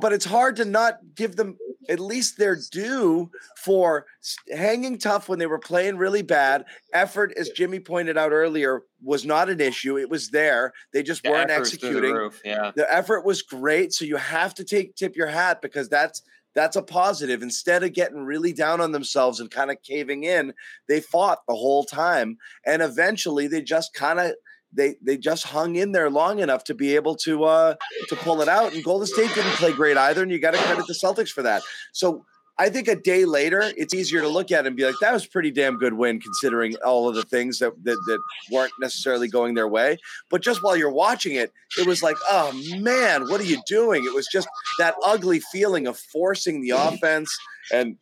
But 0.00 0.12
it's 0.12 0.24
hard 0.24 0.56
to 0.56 0.64
not 0.64 0.98
give 1.14 1.36
them 1.36 1.56
at 1.88 1.98
least 1.98 2.38
their 2.38 2.56
due 2.70 3.30
for 3.56 4.06
hanging 4.54 4.98
tough 4.98 5.28
when 5.28 5.38
they 5.38 5.46
were 5.46 5.58
playing 5.58 5.96
really 5.96 6.22
bad. 6.22 6.64
Effort, 6.92 7.32
as 7.36 7.48
Jimmy 7.50 7.80
pointed 7.80 8.16
out 8.16 8.32
earlier, 8.32 8.82
was 9.02 9.24
not 9.24 9.48
an 9.48 9.60
issue. 9.60 9.98
It 9.98 10.08
was 10.08 10.30
there. 10.30 10.72
They 10.92 11.02
just 11.02 11.22
The 11.22 11.30
weren't 11.30 11.48
the 11.48 11.54
executing. 11.56 12.12
roof, 12.12 12.40
yeah. 12.44 12.70
The 12.74 12.92
effort 12.92 13.24
was 13.24 13.42
great, 13.42 13.92
so 13.92 14.04
you 14.04 14.16
have 14.16 14.54
to 14.54 14.64
take 14.64 14.94
tip 14.94 15.16
your 15.16 15.26
hat 15.26 15.60
because 15.60 15.88
that's 15.88 16.22
that's 16.54 16.76
a 16.76 16.82
positive. 16.82 17.42
Instead 17.42 17.82
of 17.82 17.94
getting 17.94 18.24
really 18.24 18.52
down 18.52 18.80
on 18.80 18.92
themselves 18.92 19.40
and 19.40 19.50
kind 19.50 19.70
of 19.70 19.82
caving 19.82 20.24
in, 20.24 20.52
they 20.86 21.00
fought 21.00 21.38
the 21.48 21.54
whole 21.54 21.82
time, 21.84 22.36
and 22.66 22.82
eventually 22.82 23.46
they 23.48 23.62
just 23.62 23.94
kind 23.94 24.20
of 24.20 24.32
they 24.72 24.96
they 25.02 25.16
just 25.16 25.44
hung 25.44 25.76
in 25.76 25.92
there 25.92 26.10
long 26.10 26.38
enough 26.40 26.64
to 26.64 26.74
be 26.74 26.94
able 26.96 27.14
to 27.16 27.44
uh 27.44 27.74
to 28.08 28.16
pull 28.16 28.40
it 28.40 28.48
out. 28.48 28.72
And 28.72 28.82
Golden 28.82 29.06
State 29.06 29.34
didn't 29.34 29.52
play 29.52 29.72
great 29.72 29.96
either, 29.96 30.22
and 30.22 30.30
you 30.30 30.38
got 30.38 30.52
to 30.52 30.58
credit 30.58 30.86
the 30.86 30.94
Celtics 30.94 31.30
for 31.30 31.42
that. 31.42 31.62
So. 31.92 32.24
I 32.58 32.68
think 32.68 32.86
a 32.86 32.94
day 32.94 33.24
later, 33.24 33.72
it's 33.78 33.94
easier 33.94 34.20
to 34.20 34.28
look 34.28 34.52
at 34.52 34.66
and 34.66 34.76
be 34.76 34.84
like, 34.84 34.96
that 35.00 35.14
was 35.14 35.26
pretty 35.26 35.50
damn 35.50 35.78
good 35.78 35.94
win 35.94 36.20
considering 36.20 36.76
all 36.84 37.08
of 37.08 37.14
the 37.14 37.22
things 37.22 37.58
that, 37.60 37.72
that 37.84 37.96
that 38.06 38.18
weren't 38.50 38.72
necessarily 38.78 39.26
going 39.26 39.54
their 39.54 39.66
way. 39.66 39.96
But 40.28 40.42
just 40.42 40.62
while 40.62 40.76
you're 40.76 40.92
watching 40.92 41.34
it, 41.34 41.50
it 41.78 41.86
was 41.86 42.02
like, 42.02 42.16
oh 42.28 42.52
man, 42.78 43.26
what 43.28 43.40
are 43.40 43.44
you 43.44 43.60
doing? 43.66 44.04
It 44.04 44.14
was 44.14 44.28
just 44.30 44.48
that 44.78 44.94
ugly 45.02 45.40
feeling 45.40 45.86
of 45.86 45.96
forcing 45.96 46.60
the 46.60 46.70
offense. 46.70 47.34
And 47.72 47.96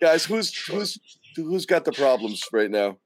guys, 0.00 0.24
who's 0.24 0.56
who's 0.66 0.98
who's 1.36 1.66
got 1.66 1.84
the 1.84 1.92
problems 1.92 2.42
right 2.50 2.70
now? 2.70 2.96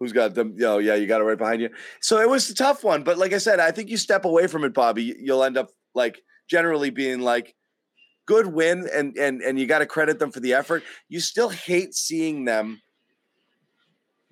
Who's 0.00 0.12
got 0.12 0.34
them? 0.34 0.56
Oh, 0.62 0.78
yeah, 0.78 0.94
you 0.94 1.06
got 1.06 1.20
it 1.20 1.24
right 1.24 1.36
behind 1.36 1.60
you. 1.60 1.68
So 2.00 2.20
it 2.20 2.28
was 2.28 2.48
a 2.48 2.54
tough 2.54 2.82
one, 2.82 3.02
but 3.02 3.18
like 3.18 3.34
I 3.34 3.38
said, 3.38 3.60
I 3.60 3.70
think 3.70 3.90
you 3.90 3.98
step 3.98 4.24
away 4.24 4.46
from 4.46 4.64
it, 4.64 4.72
Bobby, 4.72 5.14
you'll 5.20 5.44
end 5.44 5.58
up 5.58 5.68
like 5.94 6.22
generally 6.48 6.88
being 6.88 7.20
like 7.20 7.54
good 8.24 8.46
win, 8.46 8.88
and 8.92 9.14
and 9.18 9.42
and 9.42 9.58
you 9.58 9.66
got 9.66 9.80
to 9.80 9.86
credit 9.86 10.18
them 10.18 10.32
for 10.32 10.40
the 10.40 10.54
effort. 10.54 10.82
You 11.10 11.20
still 11.20 11.50
hate 11.50 11.94
seeing 11.94 12.46
them 12.46 12.80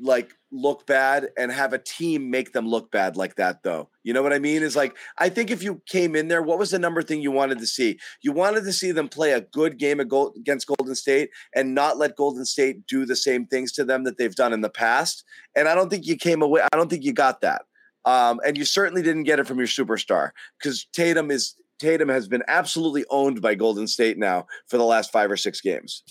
like 0.01 0.33
look 0.51 0.87
bad 0.87 1.29
and 1.37 1.53
have 1.53 1.73
a 1.73 1.79
team 1.79 2.31
make 2.31 2.53
them 2.53 2.67
look 2.67 2.91
bad 2.91 3.17
like 3.17 3.35
that 3.37 3.63
though. 3.63 3.89
You 4.03 4.13
know 4.15 4.23
what 4.23 4.33
i 4.33 4.39
mean? 4.39 4.63
Is 4.63 4.77
like 4.77 4.97
i 5.19 5.29
think 5.29 5.51
if 5.51 5.63
you 5.63 5.83
came 5.87 6.17
in 6.17 6.29
there 6.29 6.43
what 6.43 6.59
was 6.59 6.71
the 6.71 6.79
number 6.79 7.03
thing 7.03 7.21
you 7.21 7.31
wanted 7.31 7.59
to 7.59 7.67
see? 7.67 7.99
You 8.23 8.33
wanted 8.33 8.65
to 8.65 8.73
see 8.73 8.93
them 8.93 9.09
play 9.09 9.33
a 9.33 9.43
good 9.43 9.79
game 9.79 10.01
against 10.01 10.67
golden 10.67 10.95
state 10.95 11.31
and 11.55 11.75
not 11.75 11.99
let 11.99 12.17
golden 12.17 12.45
state 12.45 12.87
do 12.87 13.05
the 13.05 13.17
same 13.17 13.47
things 13.47 13.73
to 13.73 13.85
them 13.85 14.05
that 14.05 14.17
they've 14.17 14.35
done 14.35 14.53
in 14.53 14.63
the 14.63 14.71
past. 14.71 15.25
And 15.55 15.69
i 15.69 15.75
don't 15.75 15.91
think 15.91 16.07
you 16.07 16.17
came 16.17 16.43
away 16.43 16.63
i 16.73 16.77
don't 16.77 16.89
think 16.89 17.05
you 17.05 17.13
got 17.13 17.41
that. 17.43 17.63
Um, 18.05 18.41
and 18.47 18.57
you 18.57 18.65
certainly 18.65 19.03
didn't 19.03 19.25
get 19.25 19.39
it 19.39 19.47
from 19.47 19.59
your 19.59 19.67
superstar 19.67 20.31
because 20.59 20.87
tatum 20.93 21.31
is 21.31 21.57
tatum 21.79 22.09
has 22.09 22.27
been 22.27 22.43
absolutely 22.49 23.05
owned 23.11 23.41
by 23.43 23.55
golden 23.55 23.87
state 23.87 24.19
now 24.19 24.47
for 24.67 24.79
the 24.79 24.85
last 24.85 25.13
five 25.13 25.31
or 25.31 25.37
six 25.37 25.61
games 25.61 26.03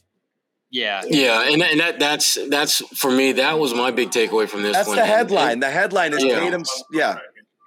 Yeah. 0.69 1.02
Yeah, 1.07 1.44
and 1.49 1.61
and 1.61 1.80
that 1.80 1.99
that's 1.99 2.38
that's 2.49 2.77
for 2.98 3.10
me. 3.11 3.34
That 3.34 3.57
was 3.60 3.73
my 3.73 3.91
big 3.91 4.10
takeaway 4.10 4.49
from 4.49 4.64
this 4.64 4.76
that's 4.76 4.88
one. 4.88 4.98
the 4.98 5.03
And- 5.03 5.11
headline 5.11 5.52
and- 5.53 5.64
the 5.64 5.69
headline 5.72 6.14
is 6.14 6.23
Yeah. 6.23 6.39
tatum's 6.39 6.72
yeah 6.91 7.19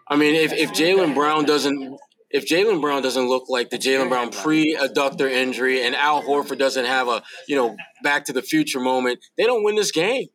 I 0.08 0.16
mean, 0.16 0.34
if, 0.34 0.52
if 0.52 0.70
Jaylen 0.72 1.14
Brown 1.14 1.44
doesn't 1.44 1.96
if 2.30 2.46
Jaylen 2.46 2.80
Brown 2.80 3.02
doesn't 3.02 3.28
look 3.28 3.44
like 3.48 3.70
the 3.70 3.78
Jaylen 3.78 4.08
Brown 4.08 4.30
pre-adductor 4.30 5.30
injury 5.30 5.82
and 5.84 5.94
Al 5.96 6.22
Horford 6.22 6.58
doesn't 6.58 6.84
have 6.84 7.08
a 7.08 7.22
you 7.48 7.56
know 7.56 7.76
back 8.02 8.24
to 8.26 8.32
the 8.32 8.42
future 8.42 8.80
moment, 8.80 9.20
they 9.36 9.44
don't 9.44 9.64
win 9.64 9.76
this 9.76 9.90
game. 9.92 10.26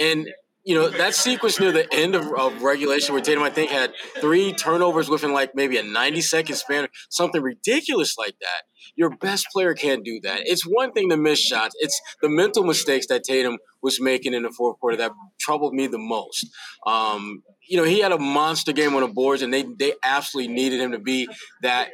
And 0.00 0.28
you 0.64 0.74
know 0.74 0.88
that 0.88 1.14
sequence 1.14 1.60
near 1.60 1.72
the 1.72 1.86
end 1.92 2.14
of, 2.14 2.32
of 2.32 2.62
regulation 2.62 3.14
where 3.14 3.22
Tatum 3.22 3.42
I 3.42 3.50
think 3.50 3.70
had 3.70 3.92
three 4.20 4.52
turnovers 4.52 5.08
within 5.08 5.32
like 5.32 5.54
maybe 5.54 5.76
a 5.76 5.82
90 5.82 6.20
second 6.22 6.56
span, 6.56 6.88
something 7.10 7.42
ridiculous 7.42 8.16
like 8.16 8.36
that. 8.40 8.62
Your 8.96 9.10
best 9.10 9.46
player 9.52 9.74
can't 9.74 10.04
do 10.04 10.20
that. 10.22 10.42
It's 10.44 10.62
one 10.62 10.92
thing 10.92 11.10
to 11.10 11.16
miss 11.16 11.38
shots. 11.38 11.74
It's 11.78 12.00
the 12.22 12.28
mental 12.28 12.64
mistakes 12.64 13.06
that 13.08 13.24
Tatum 13.24 13.58
was 13.82 14.00
making 14.00 14.34
in 14.34 14.42
the 14.42 14.50
fourth 14.50 14.78
quarter 14.80 14.96
that 14.96 15.12
troubled 15.38 15.74
me 15.74 15.86
the 15.86 15.98
most. 15.98 16.46
Um, 16.86 17.42
you 17.68 17.76
know, 17.76 17.84
he 17.84 18.00
had 18.00 18.12
a 18.12 18.18
monster 18.18 18.72
game 18.72 18.94
on 18.94 19.02
the 19.02 19.08
boards, 19.08 19.42
and 19.42 19.52
they 19.52 19.64
they 19.78 19.94
absolutely 20.02 20.52
needed 20.52 20.80
him 20.80 20.92
to 20.92 20.98
be 20.98 21.28
that 21.62 21.90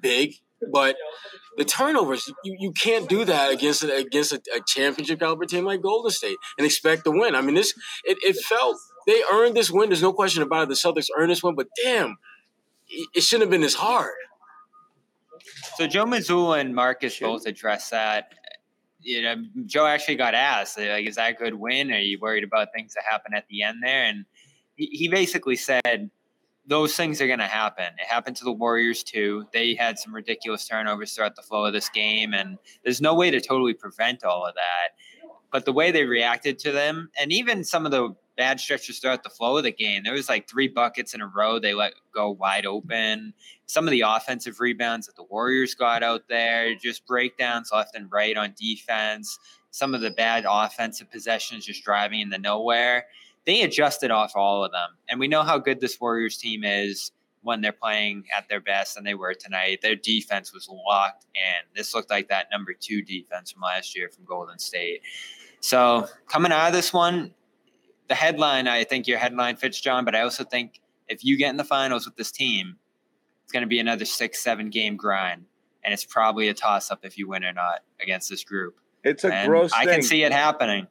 big. 0.00 0.34
But 0.72 0.96
the 1.58 1.64
turnovers, 1.64 2.26
you, 2.42 2.56
you 2.58 2.72
can't 2.72 3.08
do 3.08 3.24
that 3.24 3.52
against 3.52 3.82
a, 3.82 3.94
against 3.94 4.32
a, 4.32 4.40
a 4.54 4.60
championship 4.66 5.20
caliber 5.20 5.44
team 5.44 5.64
like 5.64 5.82
Golden 5.82 6.10
State 6.10 6.36
and 6.56 6.64
expect 6.64 7.04
to 7.04 7.10
win. 7.10 7.34
I 7.34 7.42
mean, 7.42 7.54
this 7.54 7.74
it, 8.04 8.18
it 8.22 8.36
felt 8.36 8.78
they 9.06 9.22
earned 9.32 9.54
this 9.54 9.70
win. 9.70 9.90
There's 9.90 10.02
no 10.02 10.12
question 10.12 10.42
about 10.42 10.64
it. 10.64 10.68
The 10.70 10.74
Celtics 10.74 11.08
earned 11.16 11.30
this 11.30 11.42
win, 11.42 11.54
but 11.54 11.68
damn, 11.82 12.16
it, 12.88 13.08
it 13.16 13.20
shouldn't 13.22 13.42
have 13.42 13.50
been 13.50 13.60
this 13.60 13.74
hard. 13.74 14.14
So 15.76 15.86
Joe 15.86 16.06
Mazzulla 16.06 16.60
and 16.60 16.74
Marcus 16.74 17.18
both 17.18 17.46
addressed 17.46 17.90
that. 17.90 18.32
You 19.00 19.22
know, 19.22 19.36
Joe 19.66 19.86
actually 19.86 20.16
got 20.16 20.34
asked, 20.34 20.78
like, 20.78 21.06
is 21.06 21.16
that 21.16 21.30
a 21.30 21.34
good 21.34 21.54
win? 21.54 21.92
Are 21.92 21.98
you 21.98 22.18
worried 22.20 22.42
about 22.42 22.68
things 22.74 22.94
that 22.94 23.04
happen 23.08 23.34
at 23.34 23.46
the 23.48 23.62
end 23.62 23.78
there? 23.82 24.04
And 24.04 24.24
he, 24.74 24.86
he 24.86 25.08
basically 25.08 25.54
said 25.54 26.10
those 26.66 26.96
things 26.96 27.20
are 27.20 27.26
going 27.26 27.38
to 27.38 27.46
happen. 27.46 27.84
It 27.84 28.06
happened 28.08 28.36
to 28.36 28.44
the 28.44 28.52
Warriors 28.52 29.02
too. 29.02 29.46
They 29.52 29.74
had 29.74 29.98
some 29.98 30.14
ridiculous 30.14 30.66
turnovers 30.66 31.12
throughout 31.12 31.36
the 31.36 31.42
flow 31.42 31.64
of 31.64 31.72
this 31.72 31.88
game, 31.88 32.34
and 32.34 32.58
there's 32.84 33.00
no 33.00 33.14
way 33.14 33.30
to 33.30 33.40
totally 33.40 33.74
prevent 33.74 34.24
all 34.24 34.44
of 34.44 34.54
that. 34.54 34.96
But 35.52 35.64
the 35.64 35.72
way 35.72 35.90
they 35.90 36.04
reacted 36.04 36.58
to 36.60 36.72
them, 36.72 37.10
and 37.18 37.32
even 37.32 37.62
some 37.62 37.86
of 37.86 37.92
the 37.92 38.14
bad 38.36 38.60
stretches 38.60 38.98
throughout 38.98 39.22
the 39.22 39.30
flow 39.30 39.56
of 39.56 39.62
the 39.62 39.72
game, 39.72 40.02
there 40.02 40.12
was 40.12 40.28
like 40.28 40.48
three 40.48 40.68
buckets 40.68 41.14
in 41.14 41.20
a 41.20 41.26
row 41.26 41.58
they 41.58 41.72
let 41.72 41.94
go 42.12 42.30
wide 42.30 42.66
open. 42.66 43.32
Some 43.66 43.86
of 43.86 43.92
the 43.92 44.02
offensive 44.02 44.60
rebounds 44.60 45.06
that 45.06 45.16
the 45.16 45.24
Warriors 45.24 45.74
got 45.74 46.02
out 46.02 46.24
there, 46.28 46.74
just 46.74 47.06
breakdowns 47.06 47.70
left 47.72 47.94
and 47.94 48.10
right 48.10 48.36
on 48.36 48.54
defense. 48.60 49.38
Some 49.70 49.94
of 49.94 50.00
the 50.00 50.10
bad 50.10 50.44
offensive 50.48 51.10
possessions 51.10 51.64
just 51.64 51.84
driving 51.84 52.20
into 52.20 52.38
nowhere 52.38 53.06
they 53.46 53.62
adjusted 53.62 54.10
off 54.10 54.32
all 54.34 54.64
of 54.64 54.72
them. 54.72 54.90
And 55.08 55.18
we 55.20 55.28
know 55.28 55.42
how 55.42 55.58
good 55.58 55.80
this 55.80 56.00
Warriors 56.00 56.36
team 56.36 56.64
is 56.64 57.12
when 57.42 57.60
they're 57.60 57.72
playing 57.72 58.24
at 58.36 58.48
their 58.48 58.60
best, 58.60 58.96
and 58.96 59.06
they 59.06 59.14
were 59.14 59.32
tonight. 59.32 59.80
Their 59.80 59.94
defense 59.94 60.52
was 60.52 60.68
locked, 60.68 61.26
and 61.36 61.64
this 61.76 61.94
looked 61.94 62.10
like 62.10 62.28
that 62.28 62.48
number 62.50 62.72
two 62.74 63.02
defense 63.02 63.52
from 63.52 63.62
last 63.62 63.96
year 63.96 64.08
from 64.08 64.24
Golden 64.24 64.58
State. 64.58 65.02
So 65.60 66.08
coming 66.28 66.50
out 66.50 66.66
of 66.68 66.72
this 66.72 66.92
one, 66.92 67.32
the 68.08 68.14
headline, 68.14 68.66
I 68.68 68.84
think 68.84 69.06
your 69.06 69.18
headline 69.18 69.56
fits, 69.56 69.80
John, 69.80 70.04
but 70.04 70.14
I 70.16 70.22
also 70.22 70.44
think 70.44 70.80
if 71.08 71.24
you 71.24 71.36
get 71.36 71.50
in 71.50 71.56
the 71.56 71.64
finals 71.64 72.04
with 72.04 72.16
this 72.16 72.32
team, 72.32 72.76
it's 73.44 73.52
going 73.52 73.62
to 73.62 73.68
be 73.68 73.78
another 73.78 74.04
six, 74.04 74.42
seven 74.42 74.70
game 74.70 74.96
grind. 74.96 75.44
And 75.84 75.92
it's 75.94 76.04
probably 76.04 76.48
a 76.48 76.54
toss 76.54 76.90
up 76.90 77.04
if 77.04 77.16
you 77.16 77.28
win 77.28 77.44
or 77.44 77.52
not 77.52 77.80
against 78.02 78.28
this 78.28 78.42
group. 78.42 78.80
It's 79.04 79.22
a 79.22 79.32
And 79.32 79.48
gross 79.48 79.72
I 79.72 79.84
thing. 79.84 79.94
can 79.94 80.02
see 80.02 80.24
it 80.24 80.32
happening. 80.32 80.88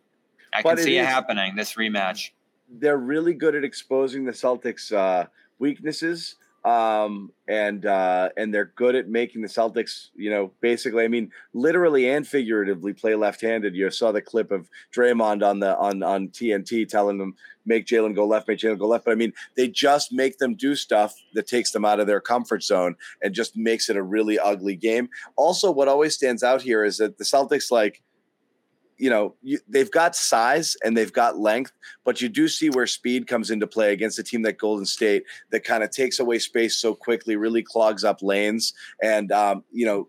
I 0.54 0.62
But 0.62 0.76
can 0.78 0.86
see 0.86 0.98
it, 0.98 1.06
happening, 1.06 1.58
this 1.58 1.74
rematch. 1.74 2.32
They're 2.70 2.98
really 2.98 3.34
good 3.34 3.56
at 3.56 3.64
exposing 3.64 4.26
the 4.26 4.32
Celtics' 4.32 4.92
uh, 4.92 5.28
weaknesses, 5.60 6.36
um, 6.66 7.32
and 7.48 7.86
uh, 7.86 8.30
and 8.38 8.52
they're 8.52 8.72
good 8.76 8.96
at 8.96 9.08
making 9.08 9.44
the 9.44 9.48
Celtics, 9.48 10.10
you 10.16 10.32
know, 10.32 10.52
basically, 10.62 11.04
I 11.04 11.08
mean, 11.08 11.32
literally 11.54 12.10
and 12.10 12.28
figuratively, 12.28 12.92
play 12.92 13.14
left-handed. 13.14 13.76
You 13.76 13.92
saw 13.92 14.12
the 14.12 14.22
clip 14.22 14.52
of 14.52 14.68
Draymond 14.92 15.48
on 15.48 15.60
the 15.60 15.78
on 15.78 16.02
on 16.02 16.30
TNT 16.30 16.88
telling 16.90 17.20
them 17.20 17.36
make 17.68 17.86
Jaylen 17.86 18.16
go 18.16 18.26
left, 18.26 18.48
make 18.48 18.58
Jaylen 18.58 18.80
go 18.80 18.88
left. 18.88 19.06
But 19.06 19.12
I 19.12 19.16
mean, 19.16 19.34
they 19.56 19.68
just 19.68 20.12
make 20.12 20.40
them 20.40 20.56
do 20.56 20.76
stuff 20.76 21.14
that 21.34 21.48
takes 21.48 21.72
them 21.72 21.86
out 21.86 22.00
of 22.00 22.08
their 22.08 22.22
comfort 22.22 22.64
zone 22.64 22.96
and 23.22 23.36
just 23.36 23.56
makes 23.56 23.88
it 23.88 23.96
a 23.96 24.04
really 24.04 24.40
ugly 24.40 24.76
game. 24.76 25.10
Also, 25.36 25.70
what 25.70 25.88
always 25.88 26.16
stands 26.16 26.42
out 26.42 26.64
here 26.64 26.84
is 26.84 26.98
that 26.98 27.20
the 27.20 27.24
Celtics 27.24 27.70
like 27.70 28.02
you 28.98 29.10
know, 29.10 29.36
you, 29.42 29.60
they've 29.68 29.92
got 29.92 30.16
size 30.16 30.76
and 30.84 30.96
they've 30.96 31.12
got 31.12 31.38
length, 31.38 31.72
but 32.04 32.22
you 32.22 32.30
do 32.30 32.48
see 32.48 32.70
where 32.70 32.88
speed 32.88 33.28
comes 33.28 33.52
into 33.52 33.68
play 33.68 33.92
against 33.94 34.20
a 34.20 34.24
team 34.24 34.42
like 34.42 34.58
Golden 34.58 34.86
State 34.86 35.24
that 35.52 35.64
kind 35.64 35.84
of 35.84 35.92
takes 35.92 36.20
away 36.20 36.40
space 36.40 36.78
so 36.78 36.94
quickly, 36.96 37.36
really 37.36 37.62
clogs 37.64 38.04
up 38.04 38.22
lanes, 38.22 38.74
and 39.04 39.32
um, 39.32 39.64
you 39.72 39.86
know, 39.86 40.08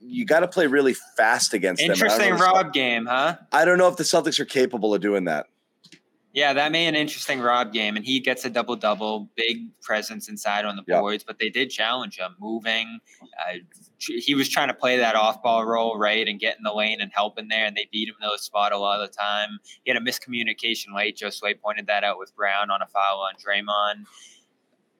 you 0.00 0.24
got 0.24 0.40
to 0.40 0.48
play 0.48 0.66
really 0.66 0.94
fast 1.16 1.52
against 1.54 1.80
them. 1.82 1.90
And 1.92 2.02
I 2.02 2.06
don't 2.06 2.10
Interesting 2.10 2.28
know 2.30 2.34
if 2.34 2.40
the 2.40 2.44
Cel- 2.46 2.54
Rob 2.54 2.72
game, 2.72 3.06
huh? 3.06 3.36
I 3.52 3.64
don't 3.64 3.78
know 3.78 3.88
if 3.88 3.96
the 3.96 4.04
Celtics 4.04 4.40
are 4.40 4.44
capable 4.46 4.94
of 4.94 5.00
doing 5.00 5.24
that. 5.24 5.46
Yeah, 6.32 6.52
that 6.52 6.72
made 6.72 6.86
an 6.86 6.94
interesting 6.94 7.40
Rob 7.40 7.72
game, 7.72 7.96
and 7.96 8.04
he 8.04 8.20
gets 8.20 8.44
a 8.44 8.50
double 8.50 8.76
double, 8.76 9.28
big 9.34 9.66
presence 9.82 10.28
inside 10.28 10.64
on 10.64 10.76
the 10.76 10.82
Yep. 10.86 11.00
boards. 11.00 11.24
But 11.24 11.38
they 11.38 11.48
did 11.48 11.70
challenge 11.70 12.18
him, 12.18 12.36
moving. 12.38 13.00
Uh, 13.22 13.54
he 13.98 14.34
was 14.34 14.48
trying 14.48 14.68
to 14.68 14.74
play 14.74 14.96
that 14.98 15.14
off 15.16 15.42
ball 15.42 15.64
role, 15.66 15.98
right, 15.98 16.26
and 16.28 16.38
get 16.38 16.56
in 16.56 16.62
the 16.62 16.72
lane 16.72 17.00
and 17.00 17.10
help 17.12 17.38
in 17.38 17.48
there, 17.48 17.66
and 17.66 17.76
they 17.76 17.88
beat 17.90 18.08
him 18.08 18.14
in 18.20 18.28
those 18.28 18.42
spot 18.42 18.72
a 18.72 18.78
lot 18.78 19.00
of 19.00 19.10
the 19.10 19.16
time. 19.16 19.58
He 19.84 19.90
had 19.92 20.00
a 20.00 20.04
miscommunication 20.04 20.94
late. 20.94 21.16
Josue 21.18 21.60
pointed 21.60 21.86
that 21.88 22.04
out 22.04 22.18
with 22.18 22.34
Brown 22.36 22.70
on 22.70 22.80
a 22.82 22.86
foul 22.86 23.20
on 23.20 23.34
Draymond, 23.34 24.04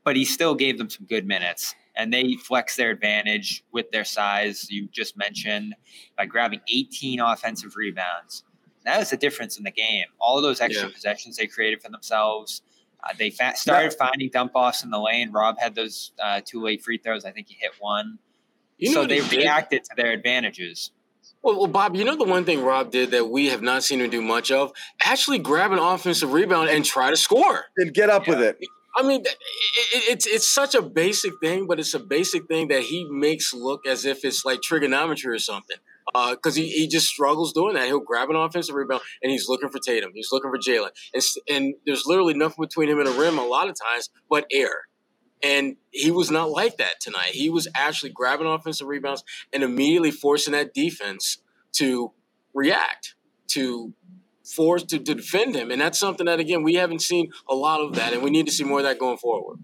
but 0.04 0.16
he 0.16 0.24
still 0.24 0.54
gave 0.54 0.78
them 0.78 0.90
some 0.90 1.06
good 1.06 1.26
minutes. 1.26 1.74
And 1.96 2.12
they 2.12 2.34
flexed 2.36 2.76
their 2.76 2.90
advantage 2.90 3.64
with 3.72 3.90
their 3.90 4.04
size, 4.04 4.70
you 4.70 4.88
just 4.92 5.16
mentioned, 5.16 5.74
by 6.16 6.26
grabbing 6.26 6.60
18 6.72 7.18
offensive 7.20 7.74
rebounds. 7.76 8.44
That 8.84 8.98
was 9.00 9.10
the 9.10 9.16
difference 9.16 9.58
in 9.58 9.64
the 9.64 9.72
game. 9.72 10.04
All 10.20 10.40
those 10.40 10.60
extra 10.60 10.86
Yeah. 10.86 10.92
possessions 10.94 11.36
they 11.36 11.48
created 11.48 11.82
for 11.82 11.90
themselves. 11.90 12.62
Uh, 13.02 13.12
they 13.18 13.30
fa- 13.30 13.54
started 13.56 13.92
finding 13.94 14.30
dump 14.30 14.52
offs 14.54 14.82
in 14.84 14.90
the 14.90 14.98
lane. 15.00 15.30
Rob 15.32 15.58
had 15.58 15.74
those 15.74 16.12
uh, 16.22 16.40
two 16.44 16.62
late 16.62 16.82
free 16.82 16.98
throws. 16.98 17.24
I 17.24 17.32
think 17.32 17.48
he 17.48 17.54
hit 17.60 17.72
one. 17.80 18.18
You 18.78 18.94
know 18.94 19.02
so 19.02 19.06
they 19.06 19.20
reacted 19.20 19.84
to 19.84 19.90
their 19.96 20.12
advantages. 20.12 20.92
Well, 21.42 21.56
well, 21.56 21.66
Bob, 21.66 21.94
you 21.94 22.04
know 22.04 22.16
the 22.16 22.24
one 22.24 22.44
thing 22.44 22.64
Rob 22.64 22.90
did 22.90 23.12
that 23.12 23.26
we 23.30 23.46
have 23.48 23.62
not 23.62 23.84
seen 23.84 24.00
him 24.00 24.10
do 24.10 24.20
much 24.20 24.50
of? 24.50 24.72
Actually 25.04 25.38
grab 25.38 25.72
an 25.72 25.78
offensive 25.78 26.32
rebound 26.32 26.68
and 26.68 26.84
try 26.84 27.10
to 27.10 27.16
score. 27.16 27.66
And 27.76 27.94
get 27.94 28.10
up 28.10 28.26
with 28.26 28.40
it. 28.40 28.58
I 28.96 29.02
mean, 29.02 29.20
it, 29.20 29.28
it, 29.28 30.12
it's 30.12 30.26
it's 30.26 30.48
such 30.48 30.74
a 30.74 30.82
basic 30.82 31.32
thing, 31.40 31.66
but 31.68 31.78
it's 31.78 31.94
a 31.94 32.00
basic 32.00 32.48
thing 32.48 32.68
that 32.68 32.82
he 32.82 33.06
makes 33.08 33.54
look 33.54 33.86
as 33.86 34.04
if 34.04 34.24
it's 34.24 34.44
like 34.44 34.62
trigonometry 34.62 35.32
or 35.32 35.38
something. 35.38 35.76
Uh, 36.14 36.30
because 36.30 36.56
he, 36.56 36.68
he 36.70 36.88
just 36.88 37.06
struggles 37.06 37.52
doing 37.52 37.74
that. 37.74 37.84
He'll 37.86 38.00
grab 38.00 38.30
an 38.30 38.36
offensive 38.36 38.74
rebound 38.74 39.02
and 39.22 39.30
he's 39.30 39.46
looking 39.46 39.68
for 39.68 39.78
Tatum. 39.78 40.12
He's 40.14 40.30
looking 40.32 40.50
for 40.50 40.58
Jaylen. 40.58 40.88
And, 41.12 41.22
and 41.50 41.74
there's 41.84 42.06
literally 42.06 42.32
nothing 42.32 42.64
between 42.64 42.88
him 42.88 42.98
and 42.98 43.06
the 43.06 43.12
rim 43.12 43.38
a 43.38 43.44
lot 43.44 43.68
of 43.68 43.76
times 43.78 44.08
but 44.30 44.46
air. 44.50 44.88
And 45.42 45.76
he 45.90 46.10
was 46.10 46.30
not 46.30 46.50
like 46.50 46.76
that 46.78 47.00
tonight. 47.00 47.30
He 47.30 47.50
was 47.50 47.68
actually 47.74 48.10
grabbing 48.10 48.46
offensive 48.46 48.86
rebounds 48.86 49.22
and 49.52 49.62
immediately 49.62 50.10
forcing 50.10 50.52
that 50.52 50.74
defense 50.74 51.38
to 51.72 52.12
react, 52.54 53.14
to 53.48 53.94
force 54.44 54.82
to, 54.84 54.98
to 54.98 55.14
defend 55.14 55.54
him. 55.54 55.70
And 55.70 55.80
that's 55.80 55.98
something 55.98 56.26
that 56.26 56.40
again 56.40 56.62
we 56.62 56.74
haven't 56.74 57.02
seen 57.02 57.30
a 57.48 57.54
lot 57.54 57.80
of 57.80 57.94
that, 57.94 58.12
and 58.12 58.22
we 58.22 58.30
need 58.30 58.46
to 58.46 58.52
see 58.52 58.64
more 58.64 58.78
of 58.78 58.84
that 58.84 58.98
going 58.98 59.18
forward. 59.18 59.58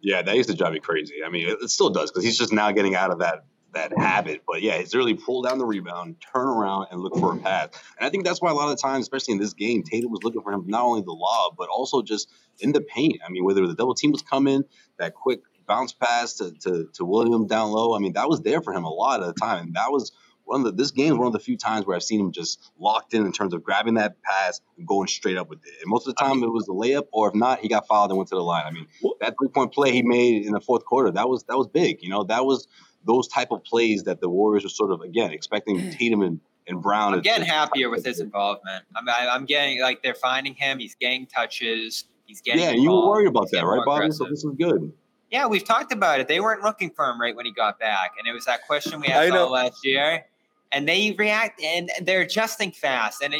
Yeah, 0.00 0.22
that 0.22 0.36
used 0.36 0.48
to 0.50 0.54
drive 0.54 0.72
me 0.72 0.80
crazy. 0.80 1.16
I 1.26 1.30
mean, 1.30 1.48
it, 1.48 1.58
it 1.62 1.70
still 1.70 1.90
does 1.90 2.10
because 2.10 2.24
he's 2.24 2.38
just 2.38 2.52
now 2.52 2.70
getting 2.70 2.94
out 2.94 3.10
of 3.10 3.18
that 3.20 3.44
that 3.76 3.96
habit. 3.96 4.42
But 4.46 4.62
yeah, 4.62 4.78
he's 4.78 4.94
really 4.94 5.14
pull 5.14 5.42
down 5.42 5.58
the 5.58 5.66
rebound, 5.66 6.16
turn 6.32 6.48
around, 6.48 6.88
and 6.90 7.00
look 7.00 7.16
for 7.16 7.34
a 7.34 7.38
pass. 7.38 7.68
And 7.98 8.06
I 8.06 8.10
think 8.10 8.24
that's 8.24 8.40
why 8.40 8.50
a 8.50 8.54
lot 8.54 8.70
of 8.70 8.76
the 8.76 8.82
times, 8.82 9.04
especially 9.04 9.32
in 9.32 9.38
this 9.38 9.54
game, 9.54 9.82
Tatum 9.82 10.10
was 10.10 10.22
looking 10.22 10.42
for 10.42 10.52
him 10.52 10.64
not 10.66 10.82
only 10.82 11.02
the 11.02 11.12
lob 11.12 11.54
but 11.56 11.68
also 11.68 12.02
just 12.02 12.30
in 12.60 12.72
the 12.72 12.80
paint. 12.80 13.18
I 13.26 13.30
mean, 13.30 13.44
whether 13.44 13.66
the 13.66 13.74
double 13.74 13.94
team 13.94 14.12
was 14.12 14.22
coming, 14.22 14.64
that 14.98 15.14
quick 15.14 15.40
bounce 15.66 15.92
pass 15.92 16.34
to 16.34 16.52
to, 16.62 16.88
to 16.94 17.04
William 17.04 17.46
down 17.46 17.70
low. 17.70 17.94
I 17.94 17.98
mean, 17.98 18.14
that 18.14 18.28
was 18.28 18.40
there 18.40 18.62
for 18.62 18.72
him 18.72 18.84
a 18.84 18.92
lot 18.92 19.20
of 19.20 19.26
the 19.26 19.34
time. 19.34 19.66
And 19.66 19.76
that 19.76 19.90
was 19.90 20.12
one 20.44 20.60
of 20.60 20.66
the 20.66 20.72
this 20.72 20.92
game 20.92 21.12
is 21.12 21.18
one 21.18 21.26
of 21.26 21.32
the 21.32 21.40
few 21.40 21.56
times 21.56 21.86
where 21.86 21.96
I've 21.96 22.02
seen 22.02 22.20
him 22.20 22.32
just 22.32 22.70
locked 22.78 23.14
in 23.14 23.26
in 23.26 23.32
terms 23.32 23.52
of 23.52 23.62
grabbing 23.62 23.94
that 23.94 24.22
pass 24.22 24.60
and 24.78 24.86
going 24.86 25.08
straight 25.08 25.36
up 25.36 25.50
with 25.50 25.58
it. 25.64 25.74
And 25.82 25.90
most 25.90 26.06
of 26.06 26.14
the 26.14 26.22
time 26.22 26.42
it 26.42 26.52
was 26.52 26.66
the 26.66 26.72
layup, 26.72 27.06
or 27.12 27.28
if 27.28 27.34
not, 27.34 27.60
he 27.60 27.68
got 27.68 27.86
fouled 27.86 28.10
and 28.10 28.16
went 28.16 28.28
to 28.30 28.36
the 28.36 28.42
line. 28.42 28.64
I 28.64 28.70
mean, 28.70 28.86
that 29.20 29.34
three 29.38 29.48
point 29.48 29.72
play 29.72 29.92
he 29.92 30.02
made 30.02 30.46
in 30.46 30.52
the 30.52 30.60
fourth 30.60 30.84
quarter, 30.84 31.10
that 31.10 31.28
was 31.28 31.44
that 31.44 31.58
was 31.58 31.66
big. 31.66 32.02
You 32.02 32.10
know, 32.10 32.24
that 32.24 32.44
was 32.44 32.68
those 33.06 33.28
type 33.28 33.48
of 33.50 33.62
plays 33.64 34.02
that 34.04 34.20
the 34.20 34.28
Warriors 34.28 34.64
were 34.64 34.68
sort 34.68 34.90
of 34.90 35.00
again 35.00 35.30
expecting 35.30 35.90
Tatum 35.98 36.22
and, 36.22 36.40
and 36.68 36.82
Brown. 36.82 37.14
I'm 37.14 37.20
getting 37.20 37.46
to- 37.46 37.50
happier 37.52 37.88
with 37.90 38.04
his 38.04 38.20
involvement. 38.20 38.84
I'm, 38.94 39.08
I- 39.08 39.28
I'm 39.28 39.44
getting 39.46 39.80
like 39.80 40.02
they're 40.02 40.14
finding 40.14 40.54
him. 40.54 40.78
He's 40.78 40.94
getting 40.94 41.26
touches. 41.26 42.04
He's 42.26 42.40
getting. 42.40 42.60
Yeah, 42.62 42.72
you 42.72 42.90
were 42.90 43.06
worried 43.08 43.28
about 43.28 43.48
that, 43.52 43.64
right, 43.64 43.76
more 43.76 43.84
Bobby? 43.84 44.10
So 44.10 44.24
this 44.24 44.44
is 44.44 44.52
good. 44.58 44.92
Yeah, 45.30 45.46
we've 45.46 45.64
talked 45.64 45.92
about 45.92 46.20
it. 46.20 46.28
They 46.28 46.40
weren't 46.40 46.62
looking 46.62 46.90
for 46.90 47.04
him 47.08 47.20
right 47.20 47.34
when 47.34 47.46
he 47.46 47.52
got 47.52 47.78
back, 47.78 48.12
and 48.18 48.26
it 48.28 48.32
was 48.32 48.44
that 48.44 48.66
question 48.66 49.00
we 49.00 49.08
I 49.08 49.26
asked 49.26 49.34
all 49.34 49.50
last 49.50 49.84
year. 49.84 50.24
And 50.72 50.88
they 50.88 51.14
react, 51.16 51.62
and 51.62 51.90
they're 52.02 52.22
adjusting 52.22 52.72
fast. 52.72 53.22
And 53.22 53.32
uh, 53.32 53.38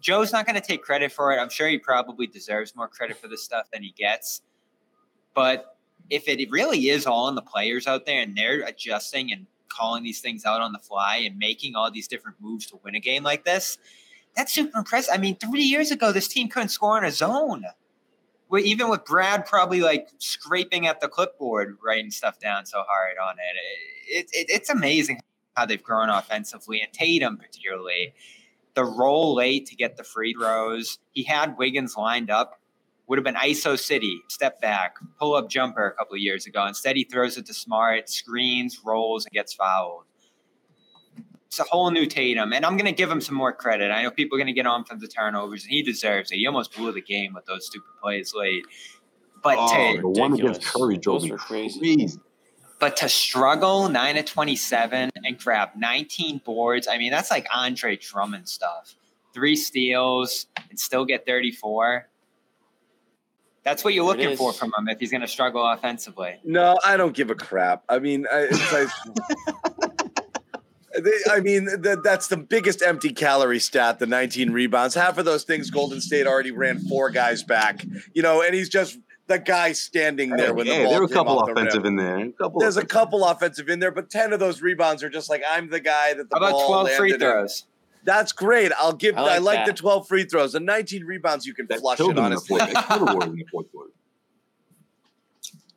Joe's 0.00 0.32
not 0.32 0.46
going 0.46 0.60
to 0.60 0.66
take 0.66 0.82
credit 0.82 1.10
for 1.10 1.32
it. 1.32 1.38
I'm 1.40 1.48
sure 1.48 1.66
he 1.68 1.78
probably 1.78 2.26
deserves 2.26 2.76
more 2.76 2.88
credit 2.88 3.16
for 3.16 3.28
this 3.28 3.42
stuff 3.42 3.68
than 3.72 3.82
he 3.82 3.92
gets. 3.96 4.42
But 5.34 5.71
if 6.12 6.28
it 6.28 6.46
really 6.50 6.90
is 6.90 7.06
all 7.06 7.24
on 7.24 7.34
the 7.34 7.42
players 7.42 7.86
out 7.86 8.04
there, 8.04 8.20
and 8.20 8.36
they're 8.36 8.60
adjusting 8.60 9.32
and 9.32 9.46
calling 9.70 10.02
these 10.04 10.20
things 10.20 10.44
out 10.44 10.60
on 10.60 10.72
the 10.72 10.78
fly 10.78 11.16
and 11.16 11.38
making 11.38 11.74
all 11.74 11.90
these 11.90 12.06
different 12.06 12.36
moves 12.38 12.66
to 12.66 12.78
win 12.84 12.94
a 12.94 13.00
game 13.00 13.22
like 13.22 13.44
this, 13.44 13.78
that's 14.36 14.52
super 14.52 14.78
impressive. 14.78 15.14
I 15.14 15.16
mean, 15.16 15.36
three 15.36 15.62
years 15.62 15.90
ago, 15.90 16.12
this 16.12 16.28
team 16.28 16.48
couldn't 16.48 16.68
score 16.68 16.98
in 16.98 17.04
a 17.04 17.10
zone. 17.10 17.64
Even 18.54 18.90
with 18.90 19.06
Brad 19.06 19.46
probably 19.46 19.80
like 19.80 20.08
scraping 20.18 20.86
at 20.86 21.00
the 21.00 21.08
clipboard, 21.08 21.78
writing 21.82 22.10
stuff 22.10 22.38
down 22.38 22.66
so 22.66 22.82
hard 22.86 23.16
on 23.16 23.36
it, 23.38 24.18
it, 24.18 24.26
it 24.32 24.46
it's 24.50 24.68
amazing 24.68 25.20
how 25.56 25.64
they've 25.64 25.82
grown 25.82 26.10
offensively, 26.10 26.82
and 26.82 26.92
Tatum 26.92 27.38
particularly. 27.38 28.14
The 28.74 28.84
roll 28.84 29.34
late 29.34 29.66
to 29.66 29.76
get 29.76 29.98
the 29.98 30.04
free 30.04 30.34
throws. 30.34 30.98
He 31.12 31.24
had 31.24 31.58
Wiggins 31.58 31.94
lined 31.96 32.30
up. 32.30 32.58
Would 33.12 33.18
have 33.18 33.24
been 33.24 33.34
ISO 33.34 33.78
City, 33.78 34.22
step 34.28 34.58
back, 34.62 34.96
pull 35.18 35.34
up 35.34 35.50
jumper 35.50 35.86
a 35.86 35.92
couple 35.92 36.14
of 36.14 36.20
years 36.20 36.46
ago. 36.46 36.66
Instead, 36.66 36.96
he 36.96 37.04
throws 37.04 37.36
it 37.36 37.44
to 37.44 37.52
Smart, 37.52 38.08
screens, 38.08 38.80
rolls, 38.82 39.26
and 39.26 39.32
gets 39.34 39.52
fouled. 39.52 40.04
It's 41.46 41.60
a 41.60 41.64
whole 41.64 41.90
new 41.90 42.06
Tatum, 42.06 42.54
and 42.54 42.64
I'm 42.64 42.78
going 42.78 42.86
to 42.86 42.92
give 42.96 43.10
him 43.10 43.20
some 43.20 43.34
more 43.34 43.52
credit. 43.52 43.90
I 43.90 44.02
know 44.02 44.10
people 44.10 44.36
are 44.36 44.38
going 44.38 44.46
to 44.46 44.54
get 44.54 44.64
on 44.66 44.84
for 44.86 44.96
the 44.96 45.06
turnovers, 45.06 45.62
and 45.64 45.70
he 45.70 45.82
deserves 45.82 46.32
it. 46.32 46.36
He 46.36 46.46
almost 46.46 46.74
blew 46.74 46.90
the 46.90 47.02
game 47.02 47.34
with 47.34 47.44
those 47.44 47.66
stupid 47.66 47.90
plays 48.00 48.32
late. 48.34 48.64
But 49.42 49.56
Oh, 49.60 49.94
to, 49.96 50.00
the 50.00 50.08
one 50.08 50.32
against 50.32 50.62
Curry 50.64 50.96
drove 50.96 51.16
Those 51.20 51.24
me 51.24 51.32
were 51.32 51.36
crazy. 51.36 51.80
crazy. 51.80 52.18
but 52.80 52.96
to 52.96 53.10
struggle 53.10 53.90
nine 53.90 54.14
to 54.14 54.22
twenty-seven 54.22 55.10
and 55.22 55.38
grab 55.38 55.68
nineteen 55.76 56.40
boards, 56.46 56.88
I 56.88 56.96
mean 56.96 57.10
that's 57.10 57.30
like 57.30 57.46
Andre 57.54 57.96
Drummond 57.98 58.48
stuff. 58.48 58.94
Three 59.34 59.54
steals 59.56 60.46
and 60.70 60.80
still 60.80 61.04
get 61.04 61.26
thirty-four. 61.26 62.08
That's 63.64 63.84
what 63.84 63.94
you're 63.94 64.04
It 64.04 64.18
looking 64.18 64.36
for 64.36 64.52
from 64.52 64.72
him 64.76 64.88
if 64.88 64.98
he's 64.98 65.10
going 65.10 65.20
to 65.20 65.28
struggle 65.28 65.64
offensively. 65.64 66.40
No, 66.44 66.78
I 66.84 66.96
don't 66.96 67.14
give 67.14 67.30
a 67.30 67.34
crap. 67.34 67.84
I 67.88 67.98
mean, 68.00 68.26
I, 68.32 68.48
it's 68.50 68.72
like, 68.72 68.88
They- 70.94 71.32
I 71.32 71.40
mean, 71.40 71.64
that 71.82 72.02
that's 72.04 72.28
the 72.28 72.36
biggest 72.36 72.82
empty 72.82 73.12
calorie 73.14 73.60
stat. 73.60 73.98
The 73.98 74.06
19 74.06 74.50
rebounds. 74.50 74.94
Half 74.94 75.16
of 75.16 75.24
those 75.24 75.42
things, 75.44 75.70
Golden 75.70 76.02
State 76.02 76.26
already 76.26 76.50
ran 76.50 76.80
four 76.80 77.08
guys 77.08 77.42
back. 77.42 77.86
You 78.12 78.20
know, 78.22 78.42
and 78.42 78.54
he's 78.54 78.68
just 78.68 78.98
the 79.26 79.38
guy 79.38 79.72
standing 79.72 80.30
there 80.36 80.52
when 80.52 80.66
the 80.66 80.72
yeah, 80.74 80.82
ball 80.82 80.90
there 80.92 81.00
were 81.00 81.06
a 81.06 81.08
couple 81.08 81.38
off 81.38 81.46
the 81.46 81.52
offensive 81.52 81.86
in 81.86 81.96
there. 81.96 82.18
A 82.18 82.32
couple 82.32 82.60
There's 82.60 82.76
a 82.76 82.84
couple 82.84 83.24
offensive 83.24 83.70
in 83.70 83.78
there, 83.78 83.90
but 83.90 84.10
10 84.10 84.34
of 84.34 84.40
those 84.40 84.60
rebounds 84.60 85.02
are 85.02 85.08
just 85.08 85.30
like 85.30 85.42
I'm 85.50 85.70
the 85.70 85.80
guy 85.80 86.12
that 86.12 86.28
the 86.28 86.36
How 86.36 86.40
about 86.44 86.52
ball 86.52 86.66
twelve 86.68 86.90
free 86.90 87.16
throws? 87.16 87.64
in. 87.66 87.71
Throws? 88.04 88.16
That's 88.16 88.32
great. 88.32 88.72
I'll 88.78 88.92
give. 88.92 89.16
I 89.16 89.22
I 89.22 89.38
like 89.38 89.58
like, 89.58 89.66
the 89.66 89.72
12 89.72 90.08
free 90.08 90.24
throws. 90.24 90.52
The 90.52 90.60
19 90.60 91.04
rebounds 91.04 91.46
you 91.46 91.54
can 91.54 91.66
that 91.68 91.80
flush 91.80 92.00
it 92.00 92.04
him 92.04 92.10
in 92.10 92.16
the 92.16 92.22
honestly. 92.22 92.58
fourth. 92.58 92.72
That 92.72 92.88
killed 92.88 93.00
the 93.00 93.04
Warriors 93.14 93.32
in 93.32 93.38
the 93.38 93.44
fourth 93.50 93.72
quarter. 93.72 93.90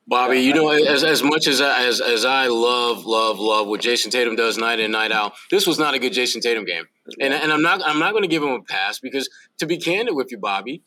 Bobby, 0.08 0.40
you 0.40 0.54
know, 0.54 0.70
as, 0.70 1.04
as 1.04 1.24
much 1.24 1.48
as 1.48 1.62
I, 1.62 1.86
as 1.86 2.00
as 2.00 2.26
I 2.26 2.48
love 2.48 3.06
love 3.06 3.40
love 3.40 3.68
what 3.68 3.82
Jayson 3.82 4.12
Tatum 4.12 4.36
does 4.36 4.58
night 4.58 4.80
in 4.80 4.92
night 4.92 5.12
out, 5.12 5.34
this 5.50 5.66
was 5.66 5.80
not 5.80 5.96
a 5.96 6.00
good 6.00 6.14
Jayson 6.14 6.42
Tatum 6.42 6.64
game, 6.64 6.86
and 7.20 7.34
and 7.34 7.52
I'm 7.52 7.64
not 7.64 7.82
I'm 7.84 7.98
not 7.98 8.12
going 8.12 8.22
to 8.22 8.28
give 8.28 8.44
him 8.44 8.50
a 8.50 8.62
pass 8.62 9.00
because 9.00 9.30
to 9.58 9.66
be 9.66 9.78
candid 9.78 10.16
with 10.16 10.32
you, 10.32 10.38
Bobby, 10.38 10.84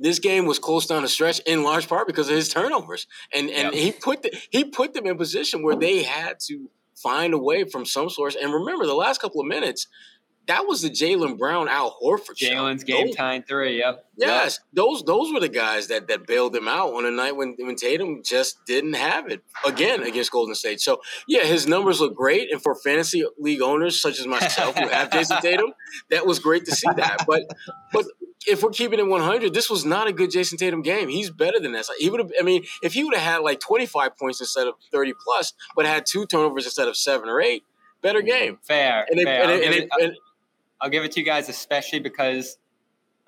this 0.00 0.18
game 0.18 0.44
was 0.44 0.58
close 0.58 0.86
down 0.86 1.02
the 1.02 1.08
stretch 1.08 1.38
in 1.40 1.62
large 1.62 1.88
part 1.88 2.08
because 2.08 2.28
of 2.28 2.34
his 2.34 2.48
turnovers, 2.48 3.06
and 3.32 3.48
and 3.48 3.72
he 3.72 3.92
put 3.92 4.22
the, 4.22 4.36
he 4.50 4.64
put 4.64 4.92
them 4.92 5.06
in 5.06 5.16
position 5.16 5.62
where 5.62 5.76
they 5.76 6.02
had 6.02 6.40
to 6.40 6.68
find 6.96 7.32
a 7.32 7.38
way 7.38 7.62
from 7.62 7.84
some 7.86 8.10
source. 8.10 8.34
And 8.34 8.52
remember, 8.52 8.86
the 8.86 8.94
last 8.94 9.20
couple 9.20 9.40
of 9.40 9.46
minutes, 9.46 9.86
that 10.46 10.66
was 10.66 10.82
the 10.82 10.90
Jaylen 10.90 11.38
Brown 11.38 11.68
Al 11.68 11.96
Horford. 12.02 12.36
Jaylen's 12.36 12.84
game 12.84 13.06
Those- 13.08 13.16
time 13.16 13.42
three. 13.42 13.78
Yep. 13.78 14.04
Yes, 14.18 14.60
those 14.72 15.02
those 15.02 15.32
were 15.32 15.40
the 15.40 15.48
guys 15.48 15.88
that 15.88 16.08
that 16.08 16.26
bailed 16.26 16.56
him 16.56 16.68
out 16.68 16.94
on 16.94 17.04
a 17.04 17.10
night 17.10 17.36
when 17.36 17.54
when 17.58 17.76
Tatum 17.76 18.22
just 18.24 18.64
didn't 18.66 18.94
have 18.94 19.28
it 19.28 19.42
again 19.64 20.02
against 20.02 20.32
Golden 20.32 20.54
State. 20.54 20.80
So 20.80 21.02
yeah, 21.28 21.44
his 21.44 21.66
numbers 21.66 22.00
look 22.00 22.14
great, 22.14 22.50
and 22.50 22.62
for 22.62 22.74
fantasy 22.74 23.24
league 23.38 23.60
owners 23.60 24.00
such 24.00 24.18
as 24.18 24.26
myself 24.26 24.76
who 24.78 24.88
have 24.88 25.10
Jayson 25.10 25.38
Tatum, 25.42 25.72
that 26.10 26.26
was 26.26 26.38
great 26.38 26.64
to 26.64 26.74
see 26.74 26.88
that. 26.96 27.24
But 27.26 27.42
but 27.92 28.06
if 28.46 28.62
we're 28.62 28.70
keeping 28.70 28.98
it 29.00 29.06
100, 29.06 29.52
this 29.52 29.68
was 29.68 29.84
not 29.84 30.06
a 30.06 30.12
good 30.12 30.30
Jayson 30.30 30.56
Tatum 30.56 30.80
game. 30.80 31.08
He's 31.08 31.30
better 31.30 31.58
than 31.60 31.72
this. 31.72 31.90
He 31.98 32.08
would 32.08 32.20
have. 32.20 32.32
I 32.40 32.42
mean, 32.42 32.64
if 32.82 32.94
he 32.94 33.04
would 33.04 33.14
have 33.14 33.24
had 33.24 33.38
like 33.42 33.60
25 33.60 34.16
points 34.16 34.40
instead 34.40 34.66
of 34.66 34.74
30 34.92 35.12
plus, 35.22 35.52
but 35.74 35.84
had 35.84 36.06
two 36.06 36.24
turnovers 36.26 36.64
instead 36.64 36.88
of 36.88 36.96
seven 36.96 37.28
or 37.28 37.40
eight, 37.40 37.64
better 38.02 38.22
game. 38.22 38.58
Fair. 38.62 39.04
And, 39.10 39.20
it, 39.20 39.24
fair. 39.24 39.42
and, 39.42 39.50
I'll, 39.50 39.56
it, 39.58 39.60
give 39.60 39.72
and, 39.72 39.82
it, 39.82 39.90
and 40.00 40.16
I'll 40.80 40.90
give 40.90 41.04
it 41.04 41.12
to 41.12 41.20
you 41.20 41.26
guys, 41.26 41.48
especially 41.48 42.00
because 42.00 42.58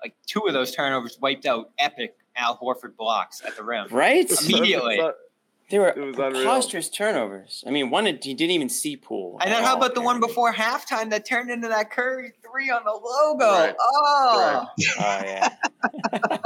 like 0.01 0.15
two 0.25 0.41
of 0.47 0.53
those 0.53 0.71
turnovers 0.73 1.17
wiped 1.21 1.45
out 1.45 1.71
epic 1.77 2.15
Al 2.35 2.57
Horford 2.57 2.95
blocks 2.95 3.41
at 3.45 3.55
the 3.57 3.63
rim. 3.63 3.87
Right? 3.91 4.29
Immediately. 4.45 5.01
They 5.69 5.77
were 5.77 5.89
It 5.89 5.97
unreal. 5.99 6.31
preposterous 6.31 6.89
turnovers. 6.89 7.63
I 7.67 7.69
mean, 7.69 7.91
one 7.91 8.05
he 8.07 8.15
didn't 8.33 8.49
even 8.51 8.69
see 8.69 8.95
pool. 8.95 9.37
And 9.39 9.51
then 9.51 9.63
how 9.63 9.77
about 9.77 9.93
the 9.93 10.01
oh, 10.01 10.03
one 10.03 10.19
before 10.19 10.51
halftime 10.51 11.11
that 11.11 11.25
turned 11.27 11.51
into 11.51 11.67
that 11.67 11.91
Curry 11.91 12.31
three 12.41 12.71
on 12.71 12.81
the 12.85 12.91
logo? 12.91 13.45
Right. 13.45 13.75
Oh, 13.79 14.65
Oh 14.99 15.21
yeah. 15.23 15.49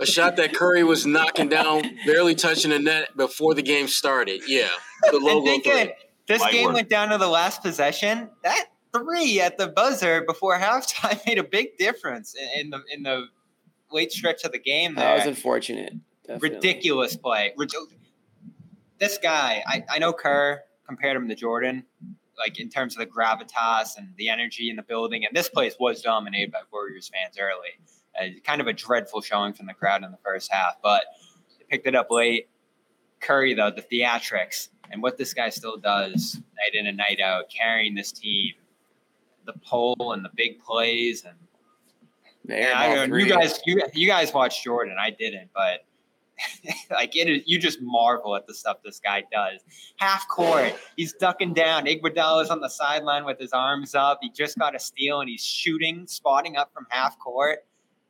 A 0.00 0.06
shot 0.06 0.36
that 0.36 0.54
Curry 0.54 0.84
was 0.84 1.04
knocking 1.06 1.48
down, 1.48 1.82
barely 2.06 2.34
touching 2.36 2.70
the 2.70 2.78
net 2.78 3.16
before 3.16 3.54
the 3.54 3.62
game 3.62 3.88
started. 3.88 4.42
Yeah, 4.46 4.68
the 5.10 5.10
and 5.16 5.24
logo. 5.24 5.44
think 5.44 5.64
three. 5.64 5.92
this 6.28 6.40
Light 6.40 6.52
game 6.52 6.66
work. 6.66 6.74
went 6.74 6.88
down 6.88 7.08
to 7.08 7.18
the 7.18 7.26
last 7.28 7.62
possession. 7.62 8.28
That 8.44 8.66
three 8.92 9.40
at 9.40 9.58
the 9.58 9.68
buzzer 9.68 10.22
before 10.22 10.58
halftime 10.58 11.20
made 11.26 11.38
a 11.38 11.44
big 11.44 11.76
difference 11.78 12.34
in, 12.34 12.60
in 12.60 12.70
the 12.70 12.82
in 12.92 13.02
the 13.02 13.26
late 13.90 14.12
stretch 14.12 14.44
of 14.44 14.52
the 14.52 14.58
game. 14.58 14.94
that 14.94 15.16
was 15.16 15.26
unfortunate. 15.26 15.94
Definitely. 16.26 16.56
ridiculous 16.56 17.16
play. 17.16 17.54
This 18.98 19.16
guy, 19.16 19.62
I, 19.66 19.84
I 19.88 19.98
know 19.98 20.12
Kerr 20.12 20.60
compared 20.86 21.16
him 21.16 21.28
to 21.28 21.34
Jordan, 21.34 21.84
like 22.38 22.60
in 22.60 22.68
terms 22.68 22.96
of 22.96 23.00
the 23.00 23.06
gravitas 23.06 23.96
and 23.96 24.08
the 24.16 24.28
energy 24.28 24.68
in 24.68 24.76
the 24.76 24.82
building. 24.82 25.24
And 25.24 25.34
this 25.34 25.48
place 25.48 25.76
was 25.80 26.02
dominated 26.02 26.52
by 26.52 26.60
Warriors 26.70 27.08
fans 27.08 27.36
early. 27.38 27.78
Uh, 28.20 28.38
kind 28.44 28.60
of 28.60 28.66
a 28.66 28.72
dreadful 28.72 29.22
showing 29.22 29.54
from 29.54 29.66
the 29.66 29.74
crowd 29.74 30.02
in 30.04 30.10
the 30.10 30.18
first 30.24 30.52
half, 30.52 30.74
but 30.82 31.04
they 31.58 31.64
picked 31.68 31.86
it 31.86 31.94
up 31.94 32.10
late. 32.10 32.48
Curry, 33.20 33.54
though, 33.54 33.70
the 33.70 33.82
theatrics 33.82 34.68
and 34.90 35.02
what 35.02 35.18
this 35.18 35.34
guy 35.34 35.48
still 35.50 35.76
does 35.76 36.40
night 36.56 36.74
in 36.74 36.86
and 36.86 36.96
night 36.96 37.20
out, 37.20 37.44
carrying 37.48 37.94
this 37.94 38.12
team, 38.12 38.54
the 39.48 39.58
pole 39.60 40.12
and 40.12 40.24
the 40.24 40.30
big 40.36 40.60
plays, 40.60 41.24
and 41.24 41.36
yeah, 42.48 42.74
I 42.76 43.06
know, 43.06 43.16
you 43.16 43.26
guys, 43.26 43.60
you, 43.66 43.82
you 43.92 44.06
guys 44.06 44.32
watched 44.32 44.62
Jordan. 44.62 44.96
I 45.00 45.10
didn't, 45.10 45.50
but 45.54 45.84
like 46.90 47.16
it 47.16 47.28
is, 47.28 47.42
you 47.46 47.58
just 47.58 47.80
marvel 47.80 48.36
at 48.36 48.46
the 48.46 48.54
stuff 48.54 48.78
this 48.84 49.00
guy 49.00 49.24
does. 49.32 49.60
Half 49.96 50.28
court, 50.28 50.74
he's 50.96 51.12
ducking 51.14 51.54
down. 51.54 51.86
Iguodala's 51.86 52.50
on 52.50 52.60
the 52.60 52.68
sideline 52.68 53.24
with 53.24 53.38
his 53.38 53.52
arms 53.52 53.94
up. 53.94 54.18
He 54.22 54.30
just 54.30 54.58
got 54.58 54.74
a 54.74 54.78
steal 54.78 55.20
and 55.20 55.28
he's 55.28 55.44
shooting, 55.44 56.06
spotting 56.06 56.56
up 56.56 56.72
from 56.72 56.86
half 56.90 57.18
court. 57.18 57.64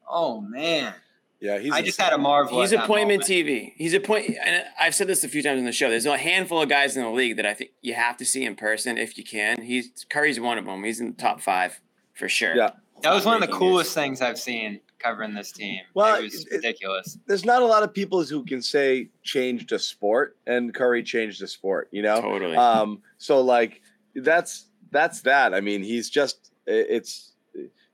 Oh 0.08 0.40
man, 0.40 0.94
Yeah, 1.40 1.58
he's. 1.58 1.72
I 1.72 1.82
just 1.82 2.00
had 2.00 2.12
a 2.12 2.18
marvel. 2.18 2.60
He's 2.60 2.72
at 2.72 2.78
that 2.78 2.84
appointment 2.84 3.28
moment. 3.28 3.46
TV. 3.48 3.72
He's 3.76 3.94
a 3.94 4.00
point, 4.00 4.36
and 4.44 4.64
I've 4.80 4.94
said 4.94 5.06
this 5.06 5.22
a 5.22 5.28
few 5.28 5.42
times 5.42 5.58
on 5.60 5.64
the 5.66 5.72
show. 5.72 5.88
There's 5.88 6.04
a 6.06 6.16
handful 6.18 6.60
of 6.62 6.68
guys 6.68 6.96
in 6.96 7.02
the 7.04 7.10
league 7.10 7.36
that 7.36 7.46
I 7.46 7.54
think 7.54 7.70
you 7.80 7.94
have 7.94 8.16
to 8.16 8.24
see 8.24 8.44
in 8.44 8.56
person 8.56 8.98
if 8.98 9.16
you 9.16 9.22
can. 9.24 9.62
He's 9.62 10.04
Curry's 10.10 10.40
one 10.40 10.58
of 10.58 10.64
them. 10.64 10.82
He's 10.82 11.00
in 11.00 11.10
the 11.10 11.16
top 11.16 11.40
five 11.40 11.80
for 12.14 12.28
sure. 12.28 12.56
Yeah. 12.56 12.70
That 13.02 13.12
was 13.14 13.24
one 13.24 13.36
of 13.36 13.40
the 13.42 13.46
Breaking 13.46 13.60
news. 13.66 13.72
coolest 13.72 13.94
things 13.94 14.20
I've 14.20 14.40
seen 14.40 14.80
covering 14.98 15.32
this 15.32 15.52
team. 15.52 15.82
Well, 15.94 16.16
it 16.16 16.24
was 16.24 16.44
it- 16.46 16.56
ridiculous. 16.56 17.16
There's 17.28 17.44
not 17.44 17.62
a 17.62 17.66
lot 17.66 17.84
of 17.84 17.94
people 17.94 18.24
who 18.24 18.44
can 18.44 18.60
say 18.60 19.08
changed 19.22 19.70
a 19.70 19.78
sport, 19.78 20.36
and 20.48 20.74
Curry 20.74 21.04
changed 21.04 21.40
a 21.42 21.46
sport. 21.46 21.86
You 21.92 22.02
know. 22.02 22.20
Totally. 22.20 22.56
Um, 22.56 23.00
so 23.18 23.40
like 23.40 23.80
that's 24.16 24.66
that's 24.90 25.20
that. 25.20 25.54
I 25.54 25.60
mean, 25.60 25.84
he's 25.84 26.10
just 26.10 26.50
it's 26.66 27.34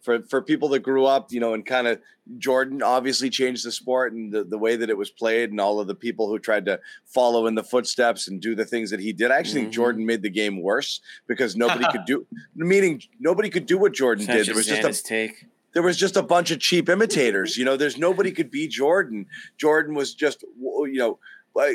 for 0.05 0.23
for 0.23 0.41
people 0.43 0.69
that 0.69 0.81
grew 0.81 1.07
up, 1.07 1.33
you 1.33 1.41
know, 1.41 1.55
and 1.55 1.65
kind 1.67 1.87
of 1.89 1.99
Jordan 2.39 2.83
obviously 2.83 3.29
changed 3.31 3.65
the 3.67 3.73
sport 3.73 4.13
and 4.13 4.33
the, 4.33 4.45
the 4.45 4.59
way 4.59 4.77
that 4.77 4.89
it 4.91 4.97
was 4.97 5.11
played, 5.11 5.51
and 5.51 5.61
all 5.61 5.81
of 5.81 5.87
the 5.87 5.95
people 5.95 6.29
who 6.29 6.39
tried 6.39 6.67
to 6.67 6.79
follow 7.07 7.47
in 7.47 7.55
the 7.55 7.65
footsteps 7.65 8.29
and 8.29 8.41
do 8.41 8.55
the 8.55 8.65
things 8.65 8.91
that 8.91 9.01
he 9.01 9.13
did. 9.13 9.31
I 9.31 9.39
actually 9.39 9.63
think 9.63 9.69
Mhm. 9.71 9.75
Jordan 9.75 10.07
made 10.07 10.23
the 10.23 10.31
game 10.31 10.61
worse 10.63 11.01
because 11.27 11.57
nobody 11.57 11.85
could 11.91 12.05
do 12.07 12.27
meaning 12.55 13.03
nobody 13.19 13.51
could 13.51 13.67
do 13.67 13.79
what 13.79 13.93
Jordan 13.95 14.27
Such 14.27 14.37
did. 14.37 14.47
There 14.49 14.55
was 14.55 14.67
just 14.67 15.01
a 15.01 15.05
take. 15.05 15.47
there 15.73 15.83
was 15.83 15.97
just 15.97 16.17
a 16.17 16.23
bunch 16.23 16.51
of 16.51 16.61
cheap 16.61 16.89
imitators. 16.89 17.57
You 17.57 17.65
know, 17.65 17.77
there's 17.77 17.99
nobody 17.99 18.31
could 18.31 18.51
be 18.51 18.69
Jordan. 18.69 19.27
Jordan 19.59 19.95
was 19.95 20.15
just, 20.15 20.45
you 20.61 20.95
know, 20.99 21.19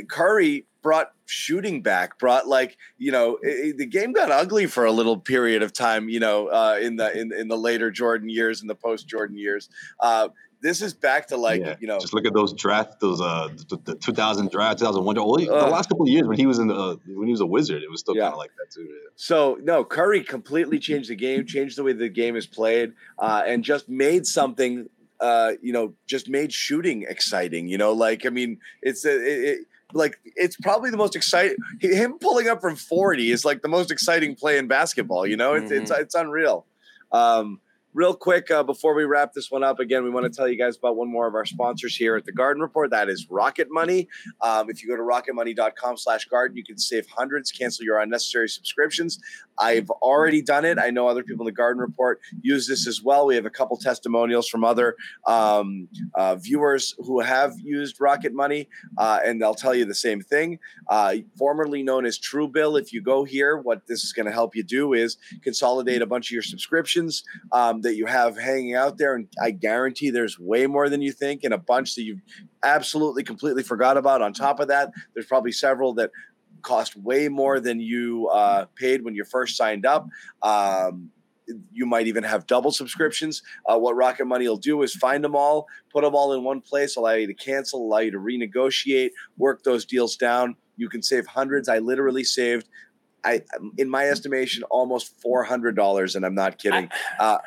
Curry 0.10 0.66
brought 0.82 1.12
shooting 1.26 1.82
back, 1.82 2.18
brought 2.20 2.48
like, 2.48 2.78
you 2.98 3.12
know, 3.12 3.38
i- 3.46 3.48
i- 3.68 3.74
the 3.76 3.86
game 3.86 4.14
got 4.14 4.32
ugly 4.32 4.66
for 4.66 4.86
a 4.86 4.92
little 4.92 5.18
period 5.18 5.62
of 5.62 5.74
time. 5.74 6.10
You 6.10 6.20
know, 6.20 6.48
uh, 6.48 6.78
in 6.82 6.96
the 6.96 7.12
in, 7.18 7.34
in 7.34 7.48
the 7.48 7.58
later 7.58 7.92
Jordan 7.92 8.30
years, 8.30 8.62
in 8.62 8.68
the 8.68 8.76
post 8.76 9.08
Jordan 9.08 9.38
years. 9.38 9.70
Uh, 10.00 10.30
this 10.62 10.82
is 10.82 10.94
back 10.94 11.28
to 11.30 11.38
like, 11.38 11.62
Yeah, 11.62 11.76
you 11.80 11.88
know, 11.88 12.00
just 12.00 12.14
look 12.14 12.26
at 12.26 12.34
those 12.34 12.52
draft, 12.52 13.00
those 13.00 13.22
uh, 13.22 13.48
the, 13.70 13.78
the 13.86 13.96
2000 13.96 14.52
draft, 14.52 14.80
2001. 14.80 15.16
Well, 15.16 15.36
the 15.38 15.46
last 15.72 15.88
couple 15.88 16.04
of 16.06 16.10
years 16.10 16.28
when 16.28 16.38
he 16.38 16.46
was 16.46 16.60
in 16.60 16.68
the 16.68 16.76
uh, 16.76 16.96
when 17.08 17.28
he 17.28 17.32
was 17.32 17.40
a 17.40 17.46
wizard, 17.46 17.82
it 17.82 17.90
was 17.90 18.02
still 18.02 18.14
Yeah. 18.16 18.24
kind 18.24 18.34
of 18.34 18.40
like 18.40 18.52
that 18.58 18.70
too. 18.74 18.82
yeah. 18.84 18.96
So 19.16 19.58
no, 19.64 19.86
Curry 19.86 20.22
completely 20.22 20.78
changed 20.80 21.10
the 21.10 21.16
game, 21.16 21.46
changed 21.46 21.78
the 21.78 21.84
way 21.84 21.94
the 21.94 22.10
game 22.10 22.36
is 22.36 22.46
played, 22.46 22.92
uh, 23.20 23.44
and 23.46 23.64
just 23.64 23.88
made 23.90 24.26
something. 24.26 24.90
Uh, 25.22 25.52
you 25.62 25.74
know, 25.74 25.94
just 26.08 26.30
made 26.30 26.52
shooting 26.54 27.06
exciting. 27.08 27.68
You 27.68 27.78
know, 27.78 27.92
like 27.92 28.26
I 28.26 28.30
mean, 28.30 28.58
it's 28.82 29.04
a, 29.06 29.12
it, 29.16 29.44
it, 29.50 29.60
like 29.94 30.20
it's 30.24 30.56
probably 30.58 30.92
the 30.92 30.98
most 30.98 31.16
exciting. 31.16 31.58
Him 31.82 32.18
pulling 32.20 32.48
up 32.48 32.62
from 32.62 32.76
forty 32.76 33.32
is 33.32 33.46
like 33.46 33.62
the 33.62 33.68
most 33.68 33.92
exciting 33.92 34.36
play 34.36 34.58
in 34.58 34.68
basketball. 34.68 35.26
You 35.26 35.38
know, 35.38 35.54
it's 35.54 35.72
it's 35.72 35.92
it's 35.92 36.16
unreal. 36.16 36.66
Um, 37.12 37.60
Real 37.96 38.14
quick, 38.14 38.52
uh, 38.52 38.62
before 38.62 38.94
we 38.94 39.04
wrap 39.04 39.34
this 39.34 39.50
one 39.50 39.64
up, 39.64 39.80
again, 39.80 40.04
we 40.04 40.12
want 40.12 40.24
to 40.24 40.30
tell 40.30 40.48
you 40.48 40.56
guys 40.56 40.78
about 40.78 40.96
one 40.96 41.10
more 41.10 41.28
of 41.28 41.34
our 41.34 41.46
sponsors 41.46 41.96
here 41.96 42.16
at 42.16 42.24
the 42.24 42.32
Garden 42.32 42.62
Report. 42.62 42.92
That 42.92 43.10
is 43.10 43.28
Rocket 43.32 43.68
Money. 43.72 44.08
Um, 44.42 44.70
if 44.70 44.84
you 44.84 44.90
go 44.90 44.96
to 44.96 45.02
rocketmoney.com 45.02 45.98
slash 45.98 46.26
garden, 46.26 46.56
you 46.56 46.64
can 46.64 46.78
save 46.78 47.08
hundreds, 47.08 47.52
cancel 47.52 47.84
your 47.84 48.00
unnecessary 48.00 48.48
subscriptions. 48.48 49.20
I've 49.60 49.90
already 49.90 50.42
done 50.42 50.66
it. 50.66 50.78
I 50.80 50.90
know 50.90 51.08
other 51.08 51.24
people 51.24 51.44
in 51.44 51.52
the 51.52 51.56
Garden 51.56 51.82
Report 51.82 52.20
use 52.42 52.68
this 52.68 52.88
as 52.88 53.02
well. 53.02 53.26
We 53.26 53.36
have 53.36 53.46
a 53.46 53.50
couple 53.50 53.78
testimonials 53.78 54.48
from 54.48 54.64
other 54.64 54.96
um, 55.28 55.88
uh, 56.16 56.36
viewers 56.36 56.96
who 57.00 57.20
have 57.20 57.54
used 57.60 58.00
Rocket 58.00 58.34
Money, 58.34 58.70
uh, 58.98 59.20
and 59.26 59.42
they'll 59.42 59.56
tell 59.56 59.76
you 59.76 59.86
the 59.86 59.96
same 59.96 60.22
thing. 60.22 60.60
Uh, 60.88 61.16
formerly 61.38 61.84
known 61.84 62.06
as 62.06 62.18
Truebill, 62.18 62.80
if 62.80 62.94
you 62.94 63.02
go 63.02 63.24
here, 63.24 63.58
what 63.58 63.86
this 63.88 64.04
is 64.04 64.14
going 64.14 64.26
to 64.26 64.32
help 64.32 64.56
you 64.56 64.64
do 64.64 64.94
is 64.94 65.18
consolidate 65.44 66.02
a 66.02 66.06
bunch 66.06 66.28
of 66.28 66.32
your 66.32 66.42
subscriptions 66.42 67.24
um, 67.52 67.82
that 67.82 67.96
you 67.96 68.06
have 68.06 68.38
hanging 68.38 68.76
out 68.76 68.98
there. 68.98 69.16
And 69.16 69.28
I 69.42 69.52
guarantee 69.52 70.10
there's 70.10 70.40
way 70.40 70.68
more 70.68 70.90
than 70.90 71.02
you 71.02 71.12
think, 71.12 71.44
and 71.44 71.54
a 71.54 71.58
bunch 71.58 71.96
that 71.96 72.04
you've 72.04 72.22
absolutely 72.64 73.24
completely 73.24 73.64
forgot 73.64 73.98
about. 73.98 74.22
On 74.22 74.34
top 74.34 74.60
of 74.60 74.68
that, 74.68 74.92
there's 75.14 75.26
probably 75.26 75.52
several 75.52 75.94
that 75.96 76.12
cost 76.62 76.96
way 76.96 77.28
more 77.30 77.60
than 77.60 77.80
you 77.80 78.28
uh, 78.28 78.66
paid 78.76 79.04
when 79.04 79.16
you 79.16 79.24
first 79.24 79.58
signed 79.58 79.86
up. 79.86 80.08
Um, 80.42 81.12
you 81.72 81.86
might 81.86 82.06
even 82.06 82.24
have 82.24 82.46
double 82.46 82.72
subscriptions. 82.72 83.42
Uh, 83.66 83.78
what 83.78 83.96
Rocket 83.96 84.26
Money 84.26 84.48
will 84.48 84.58
do 84.58 84.84
is 84.84 84.94
find 84.94 85.24
them 85.24 85.36
all, 85.36 85.68
put 85.92 86.04
them 86.04 86.14
all 86.14 86.34
in 86.34 86.44
one 86.44 86.62
place, 86.62 86.96
allow 86.96 87.14
you 87.14 87.26
to 87.28 87.34
cancel, 87.34 87.82
allow 87.82 87.98
you 88.00 88.12
to 88.12 88.20
renegotiate, 88.20 89.10
work 89.38 89.64
those 89.64 89.86
deals 89.86 90.16
down. 90.16 90.56
You 90.78 90.90
can 90.90 91.02
save 91.02 91.26
hundreds. 91.26 91.68
I 91.68 91.80
literally 91.80 92.24
saved, 92.24 92.68
I 93.24 93.42
in 93.78 93.90
my 93.90 94.06
estimation, 94.06 94.64
almost 94.64 95.20
four 95.22 95.44
hundred 95.44 95.76
dollars, 95.76 96.16
and 96.16 96.26
I'm 96.26 96.36
not 96.36 96.60
kidding. 96.60 96.90
Uh, 97.20 97.40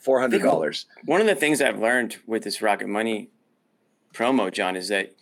four 0.00 0.20
hundred 0.20 0.42
dollars. 0.42 0.86
One 1.06 1.20
of 1.20 1.26
the 1.28 1.36
things 1.36 1.62
I've 1.62 1.78
learned 1.78 2.16
with 2.26 2.42
this 2.42 2.60
Rocket 2.60 2.88
Money 2.88 3.30
promo, 4.12 4.52
John, 4.52 4.76
is 4.76 4.88
that 4.88 5.14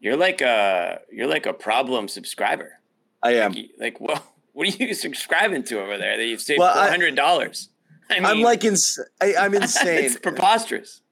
you're 0.00 0.16
like 0.16 0.40
a 0.40 1.00
you're 1.12 1.26
like 1.28 1.46
a 1.46 1.52
problem 1.52 2.08
subscriber. 2.08 2.74
I 3.22 3.34
am. 3.34 3.52
Like, 3.52 3.70
like 3.78 4.00
what 4.00 4.22
what 4.52 4.66
are 4.68 4.84
you 4.84 4.94
subscribing 4.94 5.64
to 5.64 5.80
over 5.80 5.98
there 5.98 6.16
that 6.16 6.24
you've 6.26 6.40
saved 6.40 6.60
Well, 6.60 6.72
four 6.72 6.82
I- 6.82 6.88
hundred 6.90 7.14
dollars? 7.16 7.68
I 8.10 8.14
mean, 8.14 8.24
I'm 8.26 8.40
like 8.40 8.64
ins- 8.64 8.98
I, 9.20 9.34
I'm 9.38 9.52
insane. 9.62 10.04
it's 10.04 10.16
preposterous. 10.18 11.02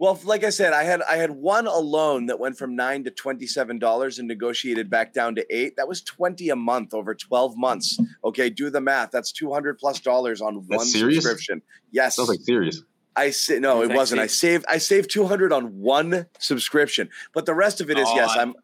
Well, 0.00 0.18
like 0.24 0.44
I 0.44 0.50
said, 0.50 0.72
I 0.72 0.82
had 0.84 1.02
I 1.02 1.16
had 1.16 1.30
one 1.30 1.66
alone 1.66 2.26
that 2.26 2.40
went 2.40 2.56
from 2.58 2.74
nine 2.74 3.04
to 3.04 3.10
twenty 3.10 3.46
seven 3.46 3.78
dollars 3.78 4.18
and 4.18 4.26
negotiated 4.26 4.88
back 4.90 5.12
down 5.12 5.34
to 5.36 5.46
eight. 5.54 5.76
That 5.76 5.86
was 5.86 6.00
twenty 6.02 6.48
a 6.48 6.56
month 6.56 6.94
over 6.94 7.14
twelve 7.14 7.56
months. 7.56 8.00
Okay, 8.24 8.48
do 8.50 8.70
the 8.70 8.80
math. 8.80 9.10
That's 9.10 9.30
two 9.30 9.52
hundred 9.52 9.78
plus 9.78 10.00
dollars 10.00 10.40
on 10.40 10.64
That's 10.68 10.78
one 10.78 10.86
serious? 10.86 11.22
subscription. 11.22 11.60
Yes, 11.92 12.16
Sounds 12.16 12.30
like 12.30 12.40
serious. 12.40 12.82
I 13.20 13.30
say 13.30 13.58
no, 13.58 13.82
it 13.82 13.92
wasn't. 13.92 14.20
I 14.20 14.26
saved 14.26 14.64
I 14.68 14.78
saved 14.78 15.10
two 15.10 15.26
hundred 15.26 15.52
on 15.52 15.80
one 15.80 16.26
subscription, 16.38 17.10
but 17.34 17.44
the 17.44 17.54
rest 17.54 17.80
of 17.80 17.90
it 17.90 17.98
is 17.98 18.08
yes. 18.14 18.30
Oh, 18.34 18.40
I'm 18.40 18.54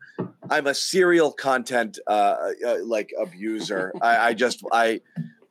I'm 0.49 0.67
a 0.67 0.75
serial 0.75 1.31
content 1.31 1.99
uh, 2.07 2.37
uh 2.67 2.79
like 2.85 3.13
abuser. 3.19 3.93
I, 4.01 4.29
I 4.29 4.35
just 4.35 4.63
I 4.73 5.03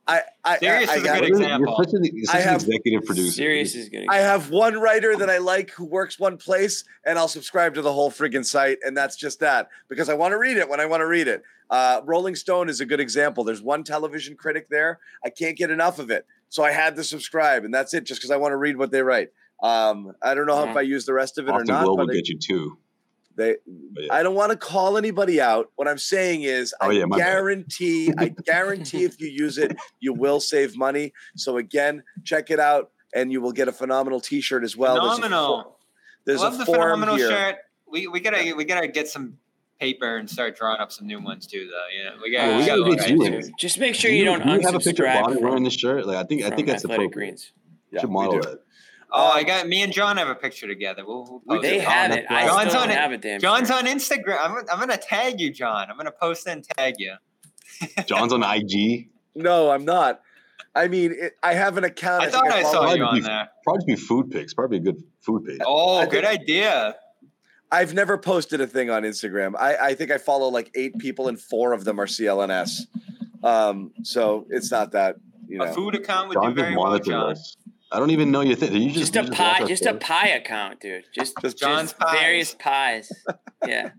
I 0.07 0.21
I 0.43 0.57
Sirius 0.57 0.89
I, 0.89 0.95
is 0.95 1.03
a 1.05 1.09
I, 1.09 1.19
good 1.19 1.23
have- 1.23 1.23
example. 1.23 1.75
You're 1.77 1.85
such 1.85 1.93
an, 1.93 2.03
you're 2.03 2.25
such 2.25 2.35
I 2.35 2.39
an 2.39 2.55
executive 2.55 3.05
producer. 3.05 3.31
Sirius 3.31 3.75
is 3.75 3.89
good. 3.89 4.05
I 4.09 4.17
have 4.17 4.49
one 4.49 4.79
writer 4.79 5.15
that 5.15 5.29
I 5.29 5.37
like 5.37 5.69
who 5.71 5.85
works 5.85 6.19
one 6.19 6.37
place, 6.37 6.83
and 7.05 7.19
I'll 7.19 7.27
subscribe 7.27 7.75
to 7.75 7.81
the 7.83 7.93
whole 7.93 8.11
friggin' 8.11 8.45
site, 8.45 8.79
and 8.83 8.97
that's 8.97 9.15
just 9.15 9.39
that 9.41 9.69
because 9.87 10.09
I 10.09 10.13
want 10.15 10.31
to 10.31 10.39
read 10.39 10.57
it 10.57 10.67
when 10.67 10.79
I 10.79 10.85
want 10.87 11.01
to 11.01 11.07
read 11.07 11.27
it. 11.27 11.43
Uh, 11.69 12.01
Rolling 12.05 12.35
Stone 12.35 12.69
is 12.69 12.79
a 12.79 12.85
good 12.85 12.99
example. 12.99 13.43
There's 13.43 13.61
one 13.61 13.83
television 13.83 14.35
critic 14.35 14.67
there. 14.69 14.99
I 15.23 15.29
can't 15.29 15.57
get 15.57 15.71
enough 15.71 15.97
of 15.97 16.11
it, 16.11 16.25
so 16.49 16.63
I 16.63 16.71
had 16.71 16.95
to 16.95 17.03
subscribe, 17.03 17.65
and 17.65 17.73
that's 17.73 17.93
it, 17.93 18.05
just 18.05 18.19
because 18.19 18.31
I 18.31 18.37
want 18.37 18.51
to 18.53 18.57
read 18.57 18.77
what 18.77 18.91
they 18.91 19.01
write. 19.01 19.29
Um, 19.63 20.11
I 20.21 20.35
don't 20.35 20.45
know 20.47 20.69
if 20.69 20.75
I 20.75 20.81
use 20.81 21.05
the 21.05 21.13
rest 21.13 21.37
of 21.37 21.47
it 21.47 21.51
Boston 21.51 21.69
or 21.71 21.73
not, 21.73 21.83
Globe 21.85 21.99
will 21.99 22.07
but 22.07 22.13
get 22.13 22.27
you 22.27 22.37
two. 22.37 22.77
they, 23.35 23.55
yeah. 23.97 24.07
I 24.13 24.21
don't 24.23 24.35
want 24.35 24.51
to 24.51 24.57
call 24.57 24.97
anybody 24.97 25.39
out. 25.41 25.71
What 25.75 25.87
I'm 25.87 25.97
saying 25.97 26.43
is, 26.43 26.73
Oh, 26.81 26.89
I 26.89 26.91
yeah, 26.93 27.05
guarantee, 27.15 28.11
I 28.17 28.29
guarantee 28.45 29.03
if 29.05 29.19
you 29.19 29.27
use 29.27 29.57
it, 29.57 29.75
you 29.99 30.13
will 30.13 30.39
save 30.39 30.75
money. 30.77 31.13
So 31.35 31.57
again, 31.57 32.03
check 32.23 32.49
it 32.51 32.59
out, 32.59 32.91
and 33.13 33.31
you 33.31 33.41
will 33.41 33.51
get 33.53 33.67
a 33.67 33.71
phenomenal 33.71 34.19
T-shirt 34.19 34.63
as 34.63 34.75
well. 34.77 34.95
There's 34.95 35.19
a 35.19 35.21
Phenomenal. 35.23 35.63
fo- 35.63 35.75
There's 36.25 36.41
Love 36.41 36.55
a 36.55 36.57
the 36.57 36.65
form 36.65 36.79
phenomenal 36.81 37.15
here. 37.15 37.29
shirt. 37.29 37.55
We 37.87 38.07
we 38.07 38.19
gotta 38.19 38.53
we 38.57 38.65
gotta 38.65 38.87
get 38.87 39.07
some 39.07 39.37
paper 39.79 40.17
and 40.17 40.29
start 40.29 40.55
drawing 40.57 40.79
up 40.79 40.91
some 40.91 41.07
new 41.07 41.21
ones 41.21 41.47
too, 41.47 41.69
though. 41.71 41.97
You 41.97 42.03
know, 42.05 42.21
we 42.21 42.31
got. 42.31 42.47
Well, 42.47 42.53
we 42.57 42.59
we 42.61 42.65
got 42.65 42.77
gotta 42.77 42.81
look 42.81 43.09
you 43.09 43.23
it, 43.23 43.33
in. 43.33 43.41
too. 43.43 43.51
Just 43.59 43.79
make 43.79 43.95
sure 43.95 44.11
Do 44.11 44.17
you, 44.17 44.25
don't 44.25 44.43
do 44.45 44.53
you 44.53 44.59
have 44.61 44.75
a 44.75 44.79
picture 44.79 45.05
of 45.05 45.11
unsubscribe 45.11 45.23
Bonnie 45.23 45.37
wearing 45.41 45.55
from, 45.57 45.63
this 45.65 45.73
shirt? 45.73 46.05
Like 46.05 46.17
I 46.17 46.23
think 46.23 46.43
I 46.43 46.49
think 46.51 46.67
that's 46.67 46.83
Athletic 46.85 47.07
appropriate. 47.07 47.11
Greens. 47.29 47.51
Yeah, 47.91 48.01
Should 48.01 48.09
we 48.09 48.13
model 48.13 48.39
do. 48.39 48.41
that. 48.49 48.59
Oh, 49.11 49.31
I 49.33 49.43
got 49.43 49.67
me 49.67 49.81
and 49.83 49.93
John 49.93 50.17
have 50.17 50.27
a 50.27 50.35
picture 50.35 50.67
together. 50.67 51.05
We'll, 51.05 51.41
we'll 51.45 51.57
post 51.59 51.61
They 51.61 51.77
it. 51.77 51.83
have 51.83 52.11
on 52.11 52.17
it. 52.17 52.25
the 52.27 52.33
I 52.33 52.45
John's 52.47 52.69
still 52.71 52.81
on 52.81 52.89
it. 52.89 52.97
have 52.97 53.11
it, 53.13 53.21
damn 53.21 53.39
John's 53.39 53.67
sure. 53.69 53.77
on 53.77 53.85
Instagram. 53.85 54.37
I'm, 54.39 54.55
I'm 54.71 54.79
gonna 54.79 54.97
tag 54.97 55.39
you, 55.39 55.51
John. 55.51 55.89
I'm 55.89 55.95
gonna 55.97 56.11
post 56.11 56.47
and 56.47 56.63
tag 56.77 56.95
you. 56.97 57.13
John's 58.07 58.33
on 58.33 58.43
IG. 58.43 59.09
No, 59.35 59.69
I'm 59.71 59.85
not. 59.85 60.21
I 60.73 60.87
mean, 60.89 61.13
it, 61.17 61.33
I 61.43 61.53
have 61.53 61.77
an 61.77 61.83
account. 61.85 62.23
I 62.23 62.29
thought 62.29 62.47
I 62.47 62.63
follow 62.63 62.73
saw 62.73 62.81
Probably 62.81 62.97
you 62.99 63.05
on 63.05 63.15
be- 63.15 63.21
there. 63.21 63.49
Probably 63.63 63.85
be 63.85 63.95
food 63.95 64.31
pics. 64.31 64.53
Probably 64.53 64.77
a 64.77 64.81
good 64.81 65.01
food 65.21 65.45
page. 65.45 65.59
Oh, 65.65 65.97
I 65.99 66.05
good 66.05 66.25
think- 66.25 66.41
idea. 66.41 66.95
I've 67.71 67.93
never 67.93 68.17
posted 68.17 68.61
a 68.61 68.67
thing 68.67 68.89
on 68.89 69.03
Instagram. 69.03 69.55
I, 69.57 69.75
I 69.77 69.93
think 69.95 70.11
I 70.11 70.17
follow 70.17 70.47
like 70.49 70.71
eight 70.75 70.97
people, 70.97 71.27
and 71.27 71.39
four 71.39 71.73
of 71.73 71.83
them 71.83 71.99
are 71.99 72.05
CLNS. 72.05 72.81
Um, 73.43 73.91
so 74.03 74.45
it's 74.49 74.71
not 74.71 74.91
that 74.93 75.17
you 75.47 75.57
know. 75.57 75.65
A 75.65 75.73
food 75.73 75.95
account 75.95 76.29
would 76.29 76.35
John 76.35 76.43
do 76.53 76.55
just 76.55 76.63
very 76.63 76.77
well, 76.77 76.97
John. 76.99 77.31
us. 77.31 77.55
I 77.91 77.99
don't 77.99 78.09
even 78.09 78.31
know 78.31 78.41
your 78.41 78.55
thing. 78.55 78.73
You 78.73 78.89
just, 78.91 79.13
Just 79.13 79.15
you 79.15 79.21
a 79.21 79.23
just 79.25 79.37
pie, 79.37 79.51
watch 79.51 79.61
our 79.61 79.67
just 79.67 79.85
a 79.85 79.93
pie 79.93 80.27
account, 80.29 80.81
dude. 80.81 81.03
Just 81.13 81.35
Just 81.41 81.57
John's 81.57 81.91
just 81.91 81.99
pies. 81.99 82.19
various 82.19 82.55
pies. 82.55 83.11
Yeah, 83.65 83.91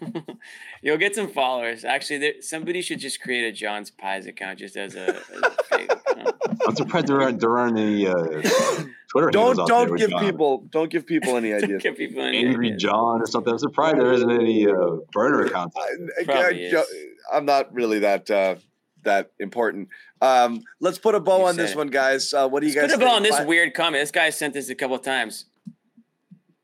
you'll 0.82 0.96
get 0.96 1.14
some 1.14 1.28
followers. 1.28 1.84
Actually, 1.84 2.18
there, 2.18 2.32
somebody 2.40 2.80
should 2.80 2.98
just 2.98 3.20
create 3.20 3.44
a 3.44 3.52
John's 3.52 3.90
Pies 3.90 4.26
account 4.26 4.58
just 4.58 4.74
as 4.74 4.94
a, 4.94 5.16
as 5.16 5.42
a 5.42 5.50
fake 5.64 5.92
account. 5.92 6.34
I'm 6.66 6.76
surprised 6.76 7.08
there 7.08 7.20
aren't 7.20 7.38
there 7.40 7.58
aren't 7.58 7.78
any 7.78 8.06
uh, 8.06 8.14
Twitter 9.22 9.30
don't 9.30 9.56
don't 9.68 9.96
give 9.96 10.10
John. 10.10 10.24
people 10.24 10.66
don't 10.70 10.90
give 10.90 11.06
people 11.06 11.36
any 11.36 11.52
ideas. 11.54 11.82
Give 11.82 11.96
people 11.96 12.22
any 12.22 12.44
Angry 12.44 12.68
ideas. 12.68 12.82
John 12.82 13.20
or 13.22 13.26
something. 13.26 13.52
I'm 13.52 13.58
surprised 13.58 13.98
there 13.98 14.12
isn't 14.12 14.30
any 14.30 14.66
uh, 14.66 14.72
burner 15.12 15.42
accounts. 15.46 15.76
out 15.76 15.82
there. 15.98 16.08
I- 16.18 16.20
I- 16.22 16.24
Probably 16.24 16.70
Jo- 16.70 16.80
is. 16.80 16.88
I'm 17.32 17.44
not 17.44 17.72
really 17.74 18.00
that 18.00 18.30
uh, 18.30 18.56
that 19.04 19.30
important. 19.38 19.88
Um, 20.20 20.62
let's 20.80 20.98
put 20.98 21.14
a 21.14 21.20
bow 21.20 21.40
You 21.40 21.46
on 21.46 21.56
this 21.56 21.72
it. 21.72 21.76
one, 21.76 21.88
guys. 21.88 22.32
Uh, 22.32 22.48
what 22.48 22.60
do 22.60 22.66
you 22.68 22.74
Let's 22.74 22.92
guys 22.92 22.96
put 22.98 23.02
a 23.02 23.06
ball 23.06 23.16
on 23.16 23.22
this 23.22 23.36
Fi- 23.38 23.44
weird 23.44 23.74
comment. 23.74 24.02
This 24.02 24.10
guy 24.10 24.30
sent 24.30 24.54
this 24.54 24.68
a 24.70 24.74
couple 24.74 24.98
times. 24.98 25.44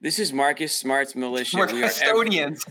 This 0.00 0.18
is 0.18 0.32
Marcus 0.32 0.74
Smart's 0.76 1.14
militia. 1.14 1.56
We're 1.58 1.66
We 1.72 1.82
are 1.82 1.84
ev- 1.86 1.90
custodians. 1.90 2.64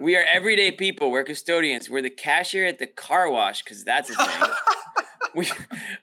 We 0.00 0.16
are 0.16 0.24
everyday 0.24 0.72
people. 0.72 1.10
We're 1.10 1.22
custodians. 1.24 1.88
We're 1.90 2.02
the 2.02 2.10
cashier 2.10 2.66
at 2.66 2.78
the 2.78 2.86
car 2.88 3.30
wash 3.30 3.62
because 3.62 3.84
that's 3.84 4.10
a 4.10 4.14
thing. 4.14 4.26
we, 5.34 5.50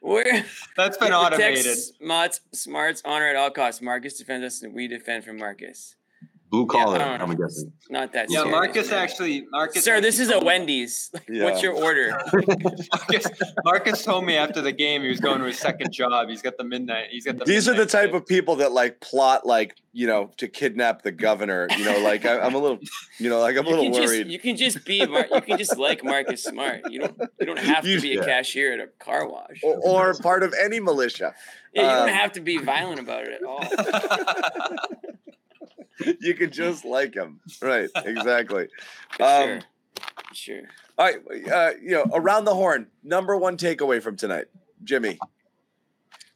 we're 0.02 0.46
That's 0.76 0.98
been 0.98 1.14
automated. 1.14 1.78
Smart's, 1.78 2.42
Smart's 2.54 3.02
honor 3.06 3.28
at 3.28 3.36
all 3.36 3.52
costs. 3.52 3.82
Marcus 3.82 4.18
defends 4.18 4.46
us, 4.46 4.64
and 4.64 4.74
we 4.74 4.88
defend 4.88 5.24
from 5.24 5.38
Marcus. 5.38 5.96
Blue 6.50 6.66
collar, 6.66 6.98
yeah, 6.98 7.22
I'm 7.22 7.36
guessing. 7.36 7.72
Not 7.92 8.12
that. 8.14 8.28
Yeah, 8.30 8.40
serious, 8.40 8.52
Marcus 8.52 8.90
man. 8.90 9.00
actually. 9.00 9.48
Marcus. 9.52 9.84
Sir, 9.84 10.02
this 10.02 10.20
is 10.20 10.32
a 10.32 10.40
Wendy's. 10.40 11.12
Like, 11.30 11.44
What's 11.44 11.62
your 11.62 11.74
order? 11.74 12.10
Marcus, 12.34 13.28
Marcus 13.64 14.04
told 14.04 14.26
me 14.26 14.36
after 14.36 14.60
the 14.62 14.72
game 14.72 15.04
he 15.04 15.10
was 15.10 15.20
going 15.20 15.40
to 15.40 15.46
his 15.46 15.60
second 15.60 15.92
job. 15.92 16.28
He's 16.28 16.42
got 16.42 16.58
the 16.58 16.64
midnight. 16.64 17.08
He's 17.12 17.26
got 17.26 17.38
the. 17.38 17.46
These 17.46 17.70
are 17.70 17.76
the 17.76 17.86
type 17.86 18.06
shift. 18.10 18.16
of 18.16 18.26
people 18.26 18.56
that 18.58 18.72
like 18.72 19.00
plot 19.00 19.46
like 19.46 19.76
you 19.94 20.08
know 20.08 20.32
to 20.38 20.48
kidnap 20.48 21.04
the 21.04 21.12
governor. 21.12 21.68
You 21.78 21.86
know, 21.86 22.00
like 22.00 22.26
I, 22.26 22.40
I'm 22.40 22.56
a 22.56 22.58
little, 22.58 22.80
you 23.20 23.30
know, 23.30 23.40
like 23.40 23.56
I'm 23.58 23.66
a 23.68 23.70
little 23.70 23.84
can 23.86 23.94
just 23.94 24.08
worried. 24.08 24.28
you 24.28 24.40
can 24.40 24.58
just 24.58 24.84
be 24.86 25.06
Mar- 25.06 25.28
you 25.32 25.42
can 25.42 25.58
just 25.60 25.78
like 25.78 26.04
Marcus 26.04 26.44
Smart. 26.44 26.82
You 26.92 27.02
don't 27.02 27.22
you 27.40 27.46
don't 27.46 27.60
have 27.60 27.86
You- 27.86 27.98
to 27.98 28.02
be 28.02 28.16
a 28.18 28.26
cashier 28.26 28.74
at 28.74 28.80
a 28.80 28.88
car 29.04 29.28
wash. 29.30 29.62
or, 29.64 29.78
or 29.84 30.14
part 30.16 30.42
of 30.42 30.54
any 30.60 30.80
militia. 30.80 31.36
Yeah, 31.74 31.82
you 31.84 31.88
don't 31.88 32.10
um, 32.10 32.16
have 32.16 32.32
to 32.34 32.42
be 32.42 32.58
violent 32.58 33.00
about 33.00 33.26
it 33.28 33.34
at 33.34 33.44
all. 33.44 33.64
You 36.22 36.34
can 36.34 36.52
just 36.52 36.86
like 36.86 37.14
him, 37.14 37.40
right? 37.62 37.90
Exactly. 38.06 38.68
For 39.18 39.24
Um, 39.24 39.48
sure. 39.48 39.60
Sure. 40.34 40.62
All 40.98 41.06
right, 41.06 41.18
uh, 41.52 41.72
you 41.82 41.92
know, 41.92 42.06
around 42.14 42.46
the 42.46 42.54
horn. 42.54 42.88
Number 43.04 43.36
one 43.38 43.58
takeaway 43.58 44.02
from 44.02 44.16
tonight, 44.18 44.46
Jimmy. 44.84 45.18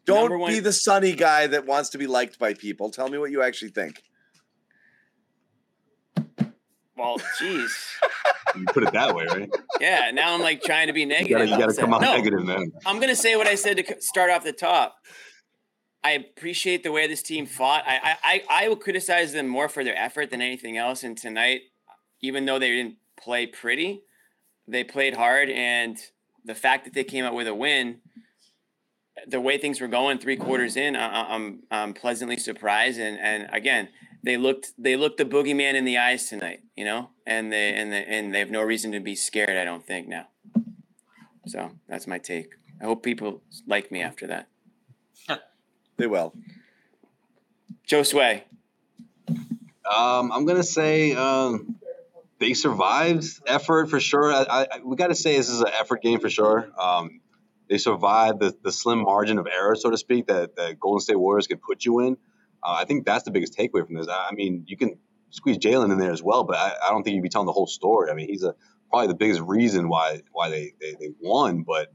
Don't 0.05 0.37
one- 0.39 0.51
be 0.51 0.59
the 0.59 0.73
sunny 0.73 1.13
guy 1.13 1.47
that 1.47 1.65
wants 1.65 1.89
to 1.91 1.97
be 1.97 2.07
liked 2.07 2.39
by 2.39 2.53
people. 2.53 2.89
Tell 2.89 3.07
me 3.09 3.17
what 3.17 3.29
you 3.31 3.41
actually 3.41 3.71
think. 3.71 4.01
Well, 6.97 7.17
jeez. 7.39 7.69
You 8.55 8.65
put 8.65 8.83
it 8.83 8.93
that 8.93 9.15
way, 9.15 9.25
right? 9.25 9.49
Yeah, 9.81 10.11
now 10.13 10.35
I'm 10.35 10.39
like 10.41 10.61
trying 10.61 10.85
to 10.85 10.93
be 10.93 10.99
You 10.99 11.05
negative. 11.07 11.31
gotta, 11.39 11.49
you 11.49 11.57
gotta 11.57 11.73
come 11.73 11.89
that. 11.89 11.95
out 11.95 12.01
No, 12.03 12.15
negative, 12.17 12.43
man. 12.43 12.71
I'm 12.85 12.99
gonna 12.99 13.15
say 13.15 13.35
what 13.35 13.47
I 13.47 13.55
said 13.55 13.77
to 13.77 13.99
start 13.99 14.29
off 14.29 14.43
the 14.43 14.53
top. 14.53 14.95
I 16.03 16.11
appreciate 16.11 16.83
the 16.83 16.91
way 16.91 17.07
this 17.07 17.23
team 17.23 17.45
fought. 17.45 17.83
I, 17.87 18.17
I 18.23 18.43
I 18.49 18.69
would 18.69 18.81
criticize 18.81 19.31
them 19.33 19.47
more 19.47 19.69
for 19.69 19.83
their 19.83 19.97
effort 19.97 20.29
than 20.31 20.41
anything 20.41 20.77
else. 20.77 21.03
And 21.03 21.17
tonight, 21.17 21.61
even 22.21 22.45
though 22.45 22.59
they 22.59 22.69
didn't 22.69 22.95
play 23.17 23.45
pretty, 23.45 24.03
they 24.67 24.83
played 24.83 25.15
hard. 25.15 25.49
And 25.49 25.97
the 26.43 26.55
fact 26.55 26.83
that 26.85 26.93
they 26.93 27.05
came 27.05 27.23
out 27.23 27.33
with 27.33 27.47
a 27.47 27.55
win, 27.55 27.99
the 29.27 29.39
way 29.39 29.57
things 29.57 29.79
were 29.79 29.87
going 29.87 30.17
three 30.17 30.35
quarters 30.35 30.75
in, 30.75 30.95
I- 30.95 31.33
I'm 31.33 31.63
I'm 31.71 31.93
pleasantly 31.93 32.37
surprised. 32.37 32.99
And 32.99 33.17
and 33.19 33.47
again, 33.53 33.87
they 34.23 34.35
looked 34.35 34.73
they 34.77 34.97
looked 34.97 35.17
the 35.17 35.25
boogeyman 35.25 35.73
in 35.75 35.85
the 35.85 35.97
eyes 35.97 36.27
tonight. 36.27 36.61
You 36.75 36.83
know, 36.85 37.09
and 37.25 37.51
they 37.51 37.73
and 37.73 37.93
they 37.93 38.03
and 38.03 38.33
they 38.33 38.39
have 38.39 38.51
no 38.51 38.61
reason 38.61 38.91
to 38.91 38.99
be 38.99 39.15
scared. 39.15 39.57
I 39.57 39.63
don't 39.63 39.85
think 39.85 40.07
now. 40.09 40.27
So 41.45 41.71
that's 41.87 42.07
my 42.07 42.17
take. 42.17 42.49
I 42.81 42.85
hope 42.85 43.03
people 43.03 43.41
like 43.67 43.89
me 43.91 44.01
after 44.01 44.27
that. 44.27 44.47
They 46.03 46.07
will. 46.07 46.33
Josue. 47.87 48.41
Um, 49.29 50.33
I'm 50.33 50.45
gonna 50.45 50.61
say 50.61 51.13
um, 51.13 51.77
they 52.39 52.55
survived 52.55 53.25
effort 53.47 53.89
for 53.89 54.01
sure. 54.01 54.33
I, 54.33 54.67
I, 54.69 54.79
we 54.83 54.97
got 54.97 55.07
to 55.07 55.15
say 55.15 55.37
this 55.37 55.47
is 55.47 55.61
an 55.61 55.69
effort 55.79 56.01
game 56.01 56.19
for 56.19 56.29
sure. 56.29 56.69
Um, 56.77 57.21
they 57.69 57.77
survived 57.77 58.41
the, 58.41 58.53
the 58.61 58.73
slim 58.73 59.03
margin 59.03 59.37
of 59.37 59.47
error, 59.47 59.77
so 59.77 59.91
to 59.91 59.97
speak, 59.97 60.27
that, 60.27 60.57
that 60.57 60.77
Golden 60.77 60.99
State 60.99 61.15
Warriors 61.15 61.47
could 61.47 61.61
put 61.61 61.85
you 61.85 62.01
in. 62.01 62.17
Uh, 62.61 62.75
I 62.79 62.83
think 62.83 63.05
that's 63.05 63.23
the 63.23 63.31
biggest 63.31 63.57
takeaway 63.57 63.85
from 63.85 63.95
this. 63.95 64.09
I, 64.09 64.27
I 64.29 64.33
mean, 64.33 64.65
you 64.67 64.75
can 64.75 64.99
squeeze 65.29 65.57
Jaylen 65.57 65.89
in 65.89 65.99
there 65.99 66.11
as 66.11 66.21
well, 66.21 66.43
but 66.43 66.57
I, 66.57 66.73
I 66.85 66.89
don't 66.89 67.03
think 67.03 67.15
you'd 67.15 67.23
be 67.23 67.29
telling 67.29 67.45
the 67.45 67.53
whole 67.53 67.65
story. 67.65 68.11
I 68.11 68.13
mean, 68.13 68.27
he's 68.27 68.43
a 68.43 68.55
probably 68.89 69.07
the 69.07 69.15
biggest 69.15 69.39
reason 69.39 69.87
why 69.87 70.19
why 70.33 70.49
they 70.49 70.73
they, 70.81 70.97
they 70.99 71.11
won, 71.21 71.63
but. 71.63 71.93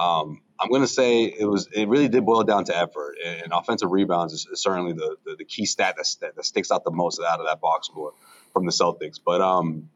Um, 0.00 0.40
I'm 0.58 0.70
going 0.70 0.82
to 0.82 0.88
say 0.88 1.24
it 1.24 1.44
was. 1.44 1.68
It 1.72 1.88
really 1.88 2.08
did 2.08 2.24
boil 2.24 2.42
down 2.44 2.64
to 2.66 2.76
effort, 2.76 3.16
and, 3.24 3.42
and 3.42 3.52
offensive 3.52 3.90
rebounds 3.90 4.32
is, 4.32 4.46
is 4.50 4.62
certainly 4.62 4.92
the, 4.92 5.16
the 5.24 5.36
the 5.36 5.44
key 5.44 5.66
stat 5.66 5.96
that, 5.96 6.06
that 6.20 6.36
that 6.36 6.44
sticks 6.44 6.70
out 6.70 6.84
the 6.84 6.90
most 6.90 7.20
out 7.20 7.40
of 7.40 7.46
that 7.46 7.60
box 7.60 7.88
score 7.88 8.12
from 8.52 8.64
the 8.64 8.72
Celtics. 8.72 9.18
But 9.24 9.42
um, 9.42 9.90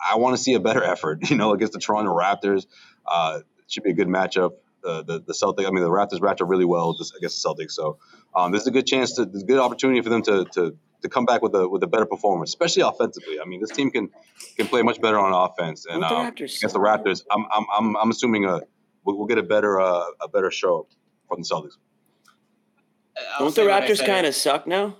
I 0.00 0.16
want 0.16 0.36
to 0.36 0.42
see 0.42 0.54
a 0.54 0.60
better 0.60 0.82
effort. 0.94 1.30
You 1.30 1.36
know, 1.36 1.52
against 1.52 1.72
the 1.72 1.78
Toronto 1.78 2.12
Raptors, 2.16 2.66
uh, 3.06 3.40
it 3.58 3.70
should 3.70 3.84
be 3.84 3.90
a 3.90 3.94
good 3.94 4.08
matchup. 4.08 4.52
The 4.82 5.04
the, 5.04 5.20
the 5.20 5.32
Celtics. 5.32 5.66
I 5.66 5.70
mean, 5.70 5.84
the 5.84 5.90
Raptors 5.90 6.20
match 6.20 6.40
up 6.40 6.48
really 6.48 6.64
well 6.64 6.96
this, 6.96 7.12
against 7.14 7.42
the 7.42 7.48
Celtics. 7.48 7.72
So 7.72 7.98
um, 8.34 8.50
this 8.50 8.62
is 8.62 8.68
a 8.68 8.72
good 8.72 8.86
chance 8.86 9.14
to, 9.14 9.24
there's 9.24 9.44
a 9.44 9.46
good 9.46 9.60
opportunity 9.60 10.00
for 10.00 10.08
them 10.08 10.22
to 10.22 10.46
to 10.54 10.76
to 11.02 11.08
come 11.08 11.26
back 11.26 11.42
with 11.42 11.54
a 11.54 11.68
with 11.68 11.82
a 11.84 11.86
better 11.86 12.06
performance, 12.06 12.50
especially 12.50 12.82
offensively. 12.82 13.40
I 13.40 13.44
mean, 13.44 13.60
this 13.60 13.70
team 13.70 13.90
can 13.90 14.10
can 14.56 14.66
play 14.66 14.82
much 14.82 15.00
better 15.00 15.18
on 15.18 15.32
offense, 15.32 15.86
and 15.86 16.02
um, 16.02 16.26
against 16.26 16.60
the 16.60 16.80
Raptors, 16.80 17.24
I'm 17.30 17.46
I'm 17.52 17.66
I'm, 17.76 17.96
I'm 17.96 18.10
assuming 18.10 18.44
a 18.44 18.62
we'll, 19.08 19.16
we'll 19.18 19.26
get 19.26 19.38
a 19.38 19.42
better 19.42 19.80
uh, 19.80 20.04
a 20.20 20.28
better 20.28 20.50
show 20.50 20.86
from 21.28 21.40
the 21.42 21.48
Celtics. 21.48 21.76
I'll 23.32 23.38
Don't 23.40 23.46
the 23.48 23.52
say 23.62 23.66
what 23.66 23.82
I 23.82 23.86
Raptors 23.88 24.04
kind 24.06 24.26
of 24.26 24.34
suck 24.34 24.66
now? 24.66 24.96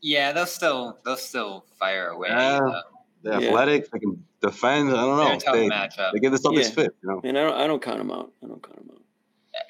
Yeah, 0.00 0.32
they'll 0.32 0.46
still 0.46 0.98
they'll 1.04 1.16
still 1.16 1.64
fire 1.78 2.08
away. 2.08 2.28
Yeah. 2.30 2.58
uh, 2.58 2.82
They're 3.22 3.40
Yeah. 3.40 3.48
athletic, 3.48 3.90
they 3.90 3.98
can 4.00 4.22
defend. 4.40 4.90
I 4.90 4.94
don't 4.96 5.16
they're 5.16 5.28
know. 5.28 5.32
a 5.34 5.38
tough 5.40 5.54
They, 5.54 5.68
matchup. 5.68 6.12
they 6.12 6.18
give 6.18 6.32
the 6.32 6.38
Celtics 6.38 6.64
Yeah. 6.64 6.70
fit. 6.70 6.94
You 7.02 7.08
know. 7.08 7.20
Man, 7.22 7.36
I 7.36 7.42
don't, 7.44 7.54
I 7.60 7.66
don't 7.68 7.82
count 7.82 7.98
them 7.98 8.10
out. 8.10 8.32
I 8.42 8.48
don't 8.48 8.62
count 8.62 8.76
them 8.76 8.88
out. 8.92 8.98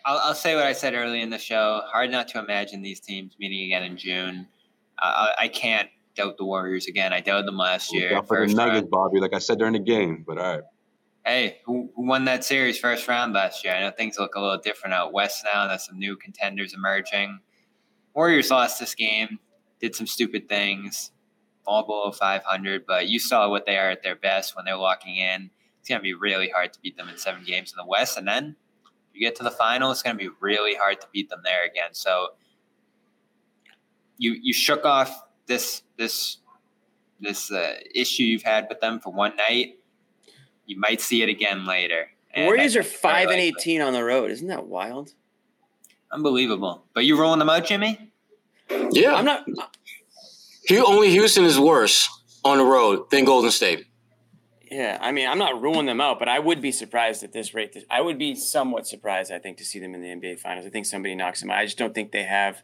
I'll, 0.07 0.19
I'll 0.29 0.35
say 0.35 0.55
what 0.57 0.65
I 0.65 0.73
said 0.73 0.95
early 0.95 1.21
in 1.21 1.29
the 1.31 1.39
show. 1.39 1.83
Hard 1.87 2.11
not 2.11 2.29
to 2.29 2.39
imagine 2.39 2.83
these 2.83 2.99
teams 3.01 3.35
meeting 3.39 3.65
again 3.67 3.83
in 3.85 3.97
June. 3.97 4.47
Uh, 5.01 5.29
I, 5.39 5.45
I 5.45 5.49
can't 5.49 5.89
doubt 6.17 6.37
the 6.39 6.45
Warriors 6.45 6.87
again. 6.87 7.13
I 7.13 7.21
doubted 7.21 7.47
them 7.47 7.57
last 7.59 7.93
year. 7.93 8.11
Look 8.11 8.19
out 8.19 8.29
for 8.29 8.47
the 8.47 8.55
Nuggets, 8.55 8.75
round. 8.83 8.91
Bobby. 8.91 9.21
Like 9.21 9.35
I 9.35 9.39
said 9.39 9.59
during 9.59 9.75
the 9.75 9.79
game, 9.81 10.25
but 10.27 10.39
all 10.39 10.55
right. 10.55 10.63
Hey, 11.25 11.61
who, 11.65 11.89
who 11.95 12.07
won 12.07 12.25
that 12.25 12.45
series 12.45 12.79
first 12.79 13.07
round 13.07 13.33
last 13.33 13.65
year? 13.65 13.75
I 13.75 13.81
know 13.81 13.93
things 13.93 14.19
look 14.19 14.35
a 14.35 14.41
little 14.41 14.59
different 14.59 14.95
out 14.95 15.13
west 15.13 15.45
now. 15.45 15.69
There's 15.69 15.87
some 15.87 15.99
new 15.99 16.17
contenders 16.17 16.75
emerging. 16.75 17.39
Warriors 18.13 18.51
lost 18.51 18.81
this 18.81 18.95
game, 18.97 19.39
did 19.81 19.95
some 19.95 20.09
stupid 20.09 20.49
things, 20.49 21.13
all 21.65 21.87
below 21.87 22.11
500, 22.11 22.85
but 22.87 23.09
you 23.09 23.21
saw 23.21 23.49
what 23.49 23.67
they 23.67 23.79
are 23.79 23.91
at 23.91 24.03
their 24.03 24.17
best 24.17 24.57
when 24.57 24.65
they're 24.65 24.77
locking 24.77 25.17
in. 25.17 25.51
It's 25.79 25.89
going 25.89 26.01
to 26.01 26.03
be 26.03 26.15
really 26.15 26.49
hard 26.49 26.73
to 26.73 26.81
beat 26.81 26.97
them 26.97 27.09
in 27.09 27.17
seven 27.17 27.45
games 27.45 27.73
in 27.73 27.77
the 27.77 27.87
West. 27.87 28.19
And 28.19 28.27
then 28.27 28.57
you 29.15 29.21
get 29.21 29.37
to 29.37 29.45
the 29.45 29.51
final, 29.51 29.93
it's 29.93 30.03
going 30.03 30.19
to 30.19 30.23
be 30.23 30.31
really 30.41 30.75
hard 30.75 31.01
to 31.03 31.07
beat 31.13 31.31
them 31.31 31.43
there 31.45 31.65
again. 31.65 31.91
So 31.93 32.29
you 34.19 34.37
you 34.41 34.53
shook 34.53 34.85
off 34.85 35.23
this 35.47 35.83
this 35.97 36.39
this 37.21 37.51
uh, 37.53 37.75
issue 37.95 38.25
you've 38.25 38.43
had 38.43 38.67
with 38.69 38.81
them 38.81 39.01
for 39.01 39.13
one 39.13 39.37
night. 39.37 39.79
You 40.67 40.79
might 40.79 41.01
see 41.01 41.23
it 41.23 41.29
again 41.29 41.67
later. 41.67 42.09
And 42.35 42.47
Warriors 42.47 42.77
I 42.77 42.81
are 42.81 42.83
think 42.83 42.95
it's 42.95 43.03
very 43.03 43.15
five 43.15 43.29
and 43.31 43.41
eighteen 43.41 43.81
on 43.81 43.93
the 43.93 44.05
road. 44.05 44.31
Isn't 44.31 44.49
that 44.49 44.67
wild? 44.67 45.15
Unbelievable. 46.11 46.85
But 46.95 47.05
you 47.05 47.19
rolling 47.19 47.39
them 47.39 47.51
out, 47.51 47.67
Jimmy? 47.67 48.11
Yeah. 48.91 49.15
I'm 49.15 49.25
not. 49.25 49.47
Hu- 50.69 50.87
only 50.87 51.11
Houston 51.11 51.45
is 51.45 51.59
worse 51.59 52.09
on 52.45 52.59
the 52.59 52.65
road 52.65 53.11
than 53.11 53.25
Golden 53.25 53.51
State. 53.51 53.87
Yeah, 54.71 54.97
I 55.03 55.13
mean, 55.13 55.29
I'm 55.29 55.39
not 55.39 55.61
ruling 55.61 55.85
them 55.85 56.01
out, 56.01 56.19
but 56.19 56.29
I 56.29 56.39
would 56.39 56.63
be 56.63 56.73
surprised 56.73 57.23
at 57.23 57.33
this 57.33 57.53
rate. 57.53 57.77
I 57.91 58.01
would 58.01 58.19
be 58.19 58.35
somewhat 58.35 58.87
surprised, 58.87 59.31
I 59.31 59.39
think, 59.39 59.59
to 59.59 59.67
see 59.67 59.79
them 59.79 59.95
in 59.95 60.01
the 60.01 60.09
NBA 60.09 60.39
Finals. 60.41 60.65
I 60.65 60.71
think 60.71 60.87
somebody 60.87 61.15
knocks 61.15 61.41
them 61.41 61.51
out. 61.51 61.59
I 61.59 61.67
just 61.67 61.77
don't 61.77 61.95
think 61.95 62.11
they 62.11 62.23
have 62.23 62.63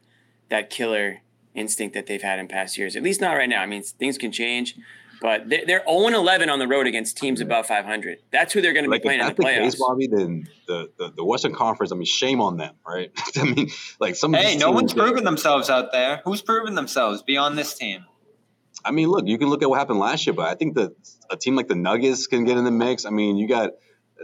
that 0.49 0.71
killer 0.71 1.19
instinct 1.55 1.93
that 1.95 2.07
they've 2.07 2.23
had 2.23 2.39
in 2.39 2.49
past 2.49 2.79
years. 2.79 2.97
At 2.97 3.03
least 3.03 3.21
not 3.21 3.33
right 3.35 3.49
now. 3.49 3.61
I 3.61 3.67
mean, 3.67 3.83
things 3.83 4.17
can 4.17 4.33
change, 4.33 4.75
but 5.21 5.49
they're, 5.49 5.65
they're 5.67 5.83
0 5.89 6.09
11 6.09 6.49
on 6.51 6.59
the 6.59 6.69
road 6.69 6.87
against 6.87 7.17
teams 7.17 7.41
above 7.41 7.67
500. 7.67 8.19
That's 8.31 8.53
who 8.53 8.61
they're 8.61 8.73
going 8.73 8.85
to 8.85 8.91
Like 8.91 9.03
be 9.03 9.09
if 9.09 9.09
playing 9.09 9.21
in 9.21 9.27
that's 9.27 9.37
the 9.37 9.43
the 9.43 9.49
playoffs. 9.49 9.63
case, 9.65 9.75
Bobby, 9.81 10.07
then 10.07 10.49
the, 10.67 10.91
the 10.99 11.13
the 11.17 11.25
Western 11.25 11.55
Conference. 11.55 11.93
I 11.93 11.97
mean, 11.97 12.05
shame 12.07 12.41
on 12.41 12.57
them, 12.57 12.75
right? 12.87 13.11
I 13.37 13.45
mean, 13.45 13.71
like 14.01 14.17
some. 14.17 14.35
of 14.35 14.41
Hey, 14.41 14.53
these 14.53 14.61
no 14.61 14.71
one's 14.73 14.93
teams- 14.93 15.03
proven 15.03 15.25
themselves 15.25 15.71
out 15.71 15.93
there. 15.93 16.21
Who's 16.25 16.43
proven 16.43 16.75
themselves 16.75 17.23
beyond 17.23 17.59
this 17.59 17.75
team? 17.75 18.05
I 18.85 18.93
mean, 18.93 19.09
look, 19.09 19.27
you 19.27 19.39
can 19.39 19.49
look 19.51 19.63
at 19.63 19.69
what 19.69 19.79
happened 19.79 19.99
last 19.99 20.27
year, 20.27 20.35
but 20.35 20.47
I 20.47 20.55
think 20.55 20.75
that 20.77 20.93
a 21.31 21.37
team 21.37 21.57
like 21.57 21.67
the 21.69 21.75
Nuggets 21.75 22.27
can 22.29 22.45
get 22.45 22.57
in 22.57 22.65
the 22.65 22.71
mix. 22.71 23.05
I 23.05 23.11
mean, 23.11 23.37
you 23.37 23.49
got 23.49 23.71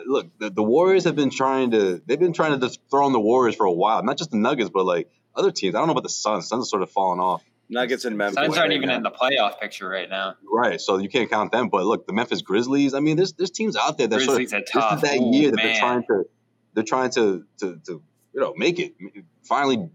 look, 0.06 0.28
the, 0.38 0.50
the 0.50 0.62
Warriors 0.62 1.04
have 1.04 1.16
been 1.16 1.30
trying 1.30 1.72
to 1.72 2.00
they've 2.06 2.18
been 2.20 2.32
trying 2.32 2.52
to 2.58 2.64
just 2.64 2.80
throw 2.90 3.04
on 3.06 3.12
the 3.12 3.20
Warriors 3.20 3.56
for 3.56 3.66
a 3.66 3.72
while. 3.72 4.02
Not 4.04 4.16
just 4.16 4.30
the 4.30 4.36
Nuggets, 4.36 4.70
but 4.72 4.84
like 4.86 5.10
other 5.34 5.50
teams. 5.50 5.74
I 5.74 5.78
don't 5.78 5.88
know 5.88 5.92
about 5.92 6.04
the 6.04 6.08
Suns. 6.08 6.46
Suns 6.48 6.66
are 6.66 6.68
sort 6.68 6.82
of 6.82 6.90
falling 6.92 7.18
off. 7.20 7.42
Nuggets 7.74 8.04
and 8.04 8.16
Memphis. 8.16 8.36
Suns 8.36 8.56
aren't 8.56 8.70
right 8.70 8.76
even 8.76 8.88
now. 8.88 8.96
in 8.96 9.02
the 9.02 9.10
playoff 9.10 9.60
picture 9.60 9.88
right 9.88 10.08
now. 10.08 10.36
Right, 10.50 10.80
so 10.80 10.98
you 10.98 11.08
can't 11.08 11.30
count 11.30 11.52
them. 11.52 11.68
But 11.68 11.84
look, 11.84 12.06
the 12.06 12.12
Memphis 12.12 12.40
Grizzlies. 12.40 12.94
I 12.94 13.00
mean, 13.00 13.16
there's 13.16 13.34
there's 13.34 13.50
teams 13.50 13.76
out 13.76 13.98
there 13.98 14.06
that 14.06 14.20
sort 14.20 14.30
of, 14.30 14.48
Grizzlies 14.48 14.54
are 14.54 14.60
this 14.60 15.02
is 15.02 15.10
that 15.10 15.20
Ooh, 15.20 15.36
year 15.36 15.50
that 15.50 15.56
man. 15.56 15.66
they're 15.66 15.78
trying 15.78 16.02
to 16.04 16.24
they're 16.72 16.84
trying 16.84 17.10
to, 17.10 17.44
to 17.58 17.80
to 17.86 18.02
you 18.32 18.40
know 18.40 18.54
make 18.56 18.78
it 18.78 18.94
finally 19.42 19.90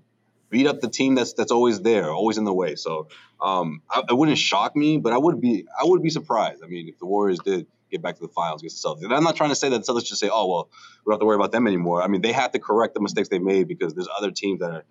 beat 0.50 0.68
up 0.68 0.82
the 0.82 0.90
team 0.90 1.16
that's 1.16 1.34
that's 1.34 1.52
always 1.52 1.82
there, 1.82 2.12
always 2.12 2.38
in 2.38 2.44
the 2.44 2.54
way. 2.54 2.76
So 2.76 3.08
um, 3.42 3.82
I, 3.90 4.04
it 4.10 4.18
wouldn't 4.18 4.38
shock 4.38 4.76
me, 4.76 4.98
but 4.98 5.14
I 5.14 5.18
would 5.18 5.40
be 5.40 5.66
I 5.80 5.86
would 5.86 6.02
be 6.02 6.10
surprised. 6.10 6.64
I 6.64 6.68
mean, 6.68 6.90
if 6.90 7.00
the 7.00 7.06
Warriors 7.06 7.40
did 7.40 7.68
get 7.92 8.02
back 8.02 8.16
to 8.16 8.22
the 8.22 8.28
finals 8.28 8.62
against 8.62 8.82
the 8.82 8.90
Celtics, 8.90 9.04
and 9.04 9.14
I'm 9.14 9.24
not 9.24 9.36
trying 9.36 9.50
to 9.50 9.56
say 9.56 9.70
that 9.70 9.86
the 9.86 9.94
Celtics 9.94 10.06
just 10.06 10.20
say, 10.20 10.30
oh 10.32 10.48
well, 10.48 10.70
we 11.06 11.12
don't 11.12 11.16
have 11.16 11.20
to 11.22 11.26
worry 11.26 11.36
about 11.36 11.52
them 11.52 11.68
anymore. 11.68 12.02
I 12.02 12.08
mean, 12.08 12.22
they 12.22 12.32
have 12.32 12.52
to 12.52 12.60
correct 12.60 12.94
the 12.94 13.02
mistakes 13.02 13.30
they 13.30 13.40
made 13.40 13.68
because 13.68 13.94
there's 13.94 14.10
other 14.18 14.32
teams 14.32 14.60
that 14.60 14.72
are 14.72 14.86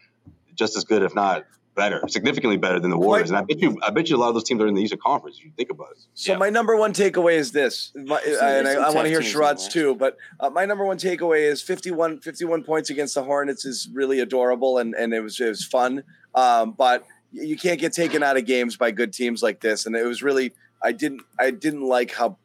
just 0.55 0.77
as 0.77 0.85
good, 0.85 1.03
if 1.03 1.15
not 1.15 1.45
better, 1.79 2.03
significantly 2.09 2.57
better 2.57 2.81
than 2.81 2.91
the 2.91 2.99
Warriors. 2.99 3.31
And 3.31 3.39
I 3.39 3.43
bet 3.43 3.61
you 3.61 3.79
I 3.83 3.91
bet 3.91 4.11
you 4.11 4.17
a 4.17 4.19
lot 4.19 4.29
of 4.29 4.35
those 4.35 4.45
teams 4.45 4.61
are 4.61 4.67
in 4.67 4.75
the 4.75 4.83
Eastern 4.83 4.99
Conference. 4.99 5.39
If 5.39 5.45
you 5.45 5.53
think 5.57 5.71
about 5.71 5.93
it. 5.93 5.99
So 6.15 6.37
my 6.37 6.51
number 6.51 6.77
one 6.77 6.93
takeaway 6.93 7.35
is 7.35 7.53
this, 7.53 7.93
my, 7.95 8.21
There's 8.25 8.39
and 8.39 8.67
I, 8.67 8.75
I 8.75 8.91
want 8.91 9.05
to 9.05 9.09
hear 9.09 9.21
teams 9.21 9.33
Sherrod's 9.33 9.69
too. 9.69 9.95
But 9.95 10.17
uh, 10.41 10.51
my 10.51 10.67
number 10.67 10.85
one 10.85 10.99
takeaway 10.99 11.43
is 11.43 11.63
51, 11.63 12.21
51 12.21 12.65
points 12.65 12.91
against 12.91 13.15
the 13.15 13.23
Hornets 13.23 13.65
is 13.65 13.89
really 13.93 14.19
adorable, 14.19 14.79
and, 14.79 14.95
and 14.95 15.15
it 15.15 15.21
was 15.21 15.39
it 15.41 15.49
was 15.49 15.65
fun. 15.65 16.03
Um, 16.35 16.73
but 16.73 17.05
you 17.33 17.57
can't 17.57 17.81
get 17.81 17.93
taken 17.93 18.23
out 18.23 18.37
of 18.37 18.45
games 18.45 18.77
by 18.77 18.91
good 18.91 19.13
teams 19.13 19.43
like 19.43 19.61
this, 19.61 19.87
and 19.87 19.95
it 19.95 20.05
was 20.05 20.23
really 20.23 20.53
I 20.83 20.93
didn't 20.93 21.23
I 21.39 21.53
didn't 21.53 21.83
like 21.83 22.13
how 22.13 22.39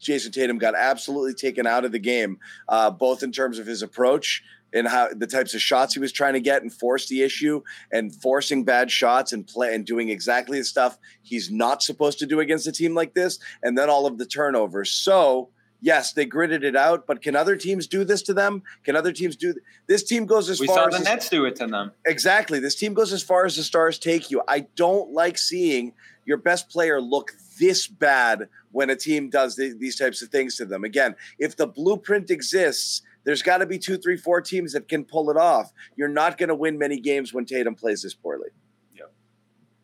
Jayson 0.00 0.32
Tatum 0.32 0.58
got 0.58 0.74
absolutely 0.76 1.34
taken 1.34 1.66
out 1.66 1.84
of 1.84 1.90
the 1.90 1.98
game, 1.98 2.38
uh, 2.68 2.90
both 2.90 3.22
in 3.22 3.32
terms 3.32 3.58
of 3.58 3.66
his 3.66 3.82
approach 3.82 4.42
and 4.74 4.88
how 4.88 5.08
the 5.14 5.26
types 5.26 5.54
of 5.54 5.62
shots 5.62 5.94
he 5.94 6.00
was 6.00 6.12
trying 6.12 6.34
to 6.34 6.40
get 6.40 6.62
and 6.62 6.72
force 6.72 7.08
the 7.08 7.22
issue 7.22 7.62
and 7.92 8.14
forcing 8.14 8.64
bad 8.64 8.90
shots 8.90 9.32
and 9.32 9.46
play 9.46 9.74
and 9.74 9.86
doing 9.86 10.08
exactly 10.08 10.58
the 10.58 10.64
stuff 10.64 10.98
he's 11.22 11.50
not 11.50 11.82
supposed 11.82 12.18
to 12.18 12.26
do 12.26 12.40
against 12.40 12.66
a 12.66 12.72
team 12.72 12.94
like 12.94 13.14
this, 13.14 13.38
and 13.62 13.78
then 13.78 13.88
all 13.88 14.06
of 14.06 14.18
the 14.18 14.26
turnovers. 14.26 14.90
So 14.90 15.48
yes, 15.84 16.14
they 16.14 16.24
gritted 16.24 16.64
it 16.64 16.74
out, 16.74 17.06
but 17.06 17.22
can 17.22 17.36
other 17.36 17.56
teams 17.56 17.86
do 17.86 18.04
this 18.04 18.22
to 18.22 18.34
them? 18.34 18.62
Can 18.84 18.96
other 18.96 19.12
teams 19.12 19.36
do 19.36 19.54
this? 19.86 20.02
Team 20.02 20.24
goes 20.24 20.48
as 20.48 20.58
We 20.58 20.66
far 20.66 20.90
saw 20.90 20.96
as 20.96 20.98
the 20.98 21.04
Nets 21.04 21.28
do 21.28 21.44
it 21.44 21.56
to 21.56 21.66
them. 21.66 21.92
Exactly. 22.06 22.58
This 22.58 22.74
team 22.74 22.94
goes 22.94 23.12
as 23.12 23.22
far 23.22 23.44
as 23.44 23.56
the 23.56 23.62
stars 23.62 23.98
take 23.98 24.30
you. 24.30 24.42
I 24.48 24.60
don't 24.76 25.12
like 25.12 25.36
seeing 25.36 25.92
your 26.24 26.38
best 26.38 26.70
player 26.70 27.00
look 27.02 27.32
this 27.58 27.86
bad 27.86 28.48
when 28.72 28.88
a 28.88 28.96
team 28.96 29.28
does 29.28 29.56
the, 29.56 29.74
these 29.78 29.96
types 29.96 30.22
of 30.22 30.30
things 30.30 30.56
to 30.56 30.64
them. 30.64 30.84
Again, 30.84 31.14
if 31.38 31.54
the 31.54 31.66
blueprint 31.66 32.30
exists, 32.30 33.02
there's 33.24 33.42
got 33.42 33.58
to 33.58 33.66
be 33.66 33.78
two, 33.78 33.96
three, 33.96 34.16
four 34.16 34.40
teams 34.40 34.72
that 34.72 34.88
can 34.88 35.04
pull 35.04 35.30
it 35.30 35.36
off. 35.36 35.72
You're 35.96 36.08
not 36.08 36.38
going 36.38 36.48
to 36.50 36.54
win 36.54 36.78
many 36.78 37.00
games 37.00 37.32
when 37.32 37.44
Tatum 37.44 37.74
plays 37.74 38.02
this 38.02 38.14
poorly. 38.14 38.48
Yep. 38.96 39.12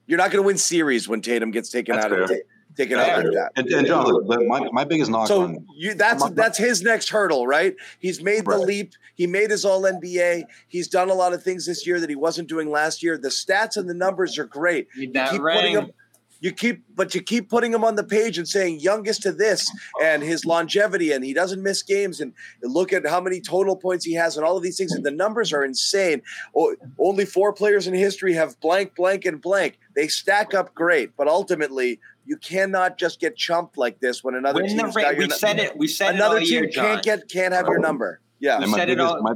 You're 0.06 0.18
not 0.18 0.30
going 0.30 0.42
to 0.42 0.46
win 0.46 0.58
series 0.58 1.08
when 1.08 1.20
Tatum 1.22 1.50
gets 1.50 1.70
taken 1.70 1.94
That's 1.94 2.06
out 2.06 2.12
of 2.12 2.28
fair. 2.28 2.38
ta- 2.38 2.44
taken 2.76 2.98
Fair. 2.98 3.16
out 3.16 3.24
like 3.24 3.34
that. 3.34 3.50
And, 3.56 3.68
and 3.70 3.86
John, 3.86 4.04
look, 4.06 4.46
my, 4.46 4.68
my 4.72 4.84
biggest 4.84 5.10
knock 5.10 5.26
So 5.26 5.42
on 5.42 5.66
you 5.74 5.94
that's 5.94 6.20
My- 6.20 6.28
my- 6.28 6.34
that's 6.34 6.56
his 6.58 6.82
next 6.82 7.08
hurdle, 7.08 7.46
right? 7.46 7.74
He's 7.98 8.22
made 8.22 8.44
the 8.44 8.58
leap. 8.58 8.92
He 9.16 9.26
made 9.26 9.50
his 9.50 9.64
all 9.64 9.82
NBA. 9.82 10.44
He's 10.68 10.86
done 10.88 11.10
a 11.10 11.14
lot 11.14 11.32
of 11.32 11.42
things 11.42 11.66
this 11.66 11.86
year 11.86 11.98
that 12.00 12.08
he 12.08 12.16
wasn't 12.16 12.48
doing 12.48 12.70
last 12.70 13.02
year. 13.02 13.18
The 13.18 13.28
stats 13.28 13.76
and 13.76 13.88
the 13.88 13.94
numbers 13.94 14.38
are 14.38 14.44
great. 14.44 14.86
Need 14.96 15.14
that 15.14 15.30
keep 15.32 15.40
putting 15.42 15.74
ring. 15.74 15.84
him 15.86 15.90
you 16.40 16.52
keep 16.52 16.82
but 16.94 17.14
you 17.14 17.20
keep 17.22 17.48
putting 17.50 17.72
him 17.72 17.84
on 17.84 17.96
the 17.96 18.02
page 18.04 18.38
and 18.38 18.48
saying 18.48 18.80
youngest 18.80 19.22
to 19.22 19.32
this 19.32 19.70
and 20.02 20.22
his 20.22 20.44
longevity 20.46 21.12
and 21.12 21.22
he 21.24 21.34
doesn't 21.34 21.62
miss 21.62 21.82
games 21.82 22.20
and 22.20 22.32
look 22.62 22.92
at 22.92 23.06
how 23.06 23.20
many 23.20 23.40
total 23.40 23.76
points 23.76 24.04
he 24.04 24.14
has 24.14 24.36
and 24.36 24.44
all 24.46 24.56
of 24.56 24.62
these 24.62 24.78
things 24.78 24.92
and 24.92 25.04
the 25.04 25.10
numbers 25.10 25.52
are 25.52 25.62
insane. 25.64 26.22
O- 26.56 26.74
only 26.98 27.26
four 27.26 27.52
players 27.52 27.86
in 27.86 27.94
history 27.94 28.32
have 28.32 28.58
blank 28.60 28.94
blank 28.96 29.26
and 29.26 29.40
blank. 29.40 29.78
They 29.94 30.08
stack 30.08 30.54
up 30.54 30.74
great, 30.74 31.14
but 31.16 31.28
ultimately 31.28 32.00
you 32.24 32.36
cannot 32.38 32.96
just 32.96 33.20
get 33.20 33.36
chumped 33.36 33.76
like 33.76 34.00
this 34.00 34.24
when 34.24 34.34
another 34.34 34.62
Win 34.62 34.76
the 34.76 34.82
team's 34.84 34.96
ring. 34.96 35.04
got 35.04 35.16
your 35.16 35.26
We 35.26 35.30
said 35.30 35.58
it. 35.58 35.76
We 35.76 35.88
said 35.88 36.10
it 36.10 36.14
another 36.16 36.36
all 36.38 36.42
year, 36.42 36.62
team 36.62 36.70
John. 36.72 36.84
can't 36.86 37.02
get 37.02 37.28
can't 37.28 37.52
have 37.54 37.66
your 37.66 37.78
number. 37.80 38.20
Yeah. 38.38 38.62
and 38.62 38.70
my 38.70 38.78
said 38.78 38.88
it 38.88 38.96
biggest, 38.96 39.14
all- 39.14 39.22
my, 39.22 39.34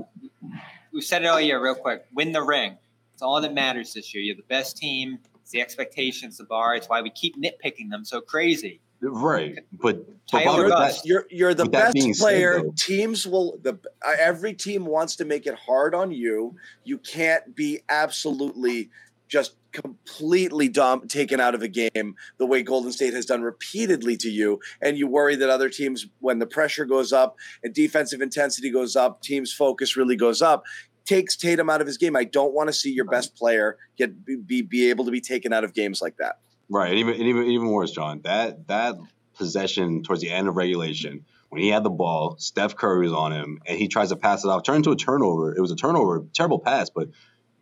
we 0.93 1.02
said 1.02 1.22
it 1.22 1.26
all 1.26 1.40
year, 1.40 1.62
real 1.62 1.74
quick. 1.74 2.06
Win 2.14 2.32
the 2.32 2.43
ring. 2.43 2.78
It's 3.12 3.22
all 3.22 3.40
that 3.43 3.52
matters 3.52 3.93
this 3.93 4.14
year. 4.14 4.22
You're 4.24 4.36
the 4.36 4.43
best 4.48 4.76
team. 4.78 5.18
It's 5.55 5.74
the 5.74 5.82
expectations, 5.85 6.39
the 6.39 6.44
bar. 6.44 6.74
It's 6.74 6.89
why 6.89 7.01
we 7.02 7.10
keep 7.10 7.36
nitpicking 7.36 7.90
them 7.90 8.05
so 8.05 8.20
crazy. 8.20 8.81
right, 9.01 9.55
but, 9.72 10.06
but 10.06 10.26
Tyler 10.26 10.68
Bobby, 10.68 10.70
Russ. 10.70 11.02
that- 11.02 11.09
You're 11.09 11.26
you're 11.31 11.55
the 11.55 11.66
best 11.68 11.94
being 11.94 12.14
said, 12.14 12.22
player. 12.22 12.62
Teams 12.76 13.26
will 13.26 13.59
the 13.62 13.78
uh, 14.05 14.12
every 14.18 14.55
team 14.55 14.85
wants 14.86 15.16
to 15.16 15.24
make 15.24 15.47
it 15.47 15.55
hard 15.55 15.94
on 15.94 16.10
you. 16.10 16.56
You 16.85 16.98
can't 16.98 17.55
be 17.55 17.81
absolutely 17.89 18.90
just 19.28 19.55
completely 19.72 20.68
dom- 20.68 21.09
taken 21.09 21.40
out 21.40 21.55
of 21.55 21.62
a 21.62 21.68
game 21.68 22.14
the 22.39 22.47
way 22.47 22.62
Golden 22.62 22.93
State 22.93 23.14
has 23.14 23.26
done 23.26 23.43
repeatedly 23.43 24.16
to 24.18 24.28
you, 24.31 24.60
and 24.81 24.97
you 24.97 25.06
worry 25.06 25.35
that 25.36 25.51
other 25.51 25.68
teams, 25.68 26.06
when 26.20 26.39
the 26.39 26.47
pressure 26.47 26.85
goes 26.85 27.12
up 27.12 27.36
and 27.62 27.74
defensive 27.74 28.20
intensity 28.20 28.70
goes 28.70 28.97
up, 28.97 29.22
teams' 29.22 29.52
focus 29.52 29.97
really 29.97 30.16
goes 30.16 30.40
up. 30.43 30.64
Takes 31.06 31.36
Tatum 31.36 31.68
out 31.68 31.81
of 31.81 31.86
his 31.86 31.98
game. 31.98 32.16
I 32.16 32.24
don't 32.24 32.55
want 32.55 32.68
to 32.68 32.72
see 32.72 32.90
your 32.93 33.05
best 33.05 33.36
player 33.36 33.76
get 33.97 34.24
be, 34.24 34.62
be 34.62 34.90
able 34.90 35.05
to 35.05 35.10
be 35.10 35.20
taken 35.20 35.52
out 35.52 35.64
of 35.64 35.74
games 35.74 36.01
like 36.01 36.16
that. 36.16 36.39
Right, 36.68 36.90
and 36.90 36.98
even 36.98 37.14
and 37.14 37.22
even 37.22 37.44
even 37.44 37.68
worse, 37.68 37.90
John. 37.90 38.20
That 38.24 38.68
that 38.68 38.97
possession 39.36 40.02
towards 40.02 40.22
the 40.22 40.31
end 40.31 40.48
of 40.48 40.56
regulation, 40.56 41.26
when 41.51 41.60
he 41.60 41.68
had 41.68 41.82
the 41.82 41.90
ball, 41.90 42.36
Steph 42.39 42.76
Curry 42.76 43.05
was 43.05 43.12
on 43.12 43.32
him, 43.32 43.60
and 43.66 43.78
he 43.78 43.89
tries 43.89 44.09
to 44.09 44.16
pass 44.16 44.44
it 44.44 44.48
off, 44.48 44.62
turn 44.62 44.76
into 44.76 44.90
a 44.90 44.97
turnover. 44.97 45.55
It 45.55 45.60
was 45.60 45.70
a 45.70 45.76
turnover, 45.76 46.24
terrible 46.32 46.59
pass, 46.59 46.89
but 46.90 47.10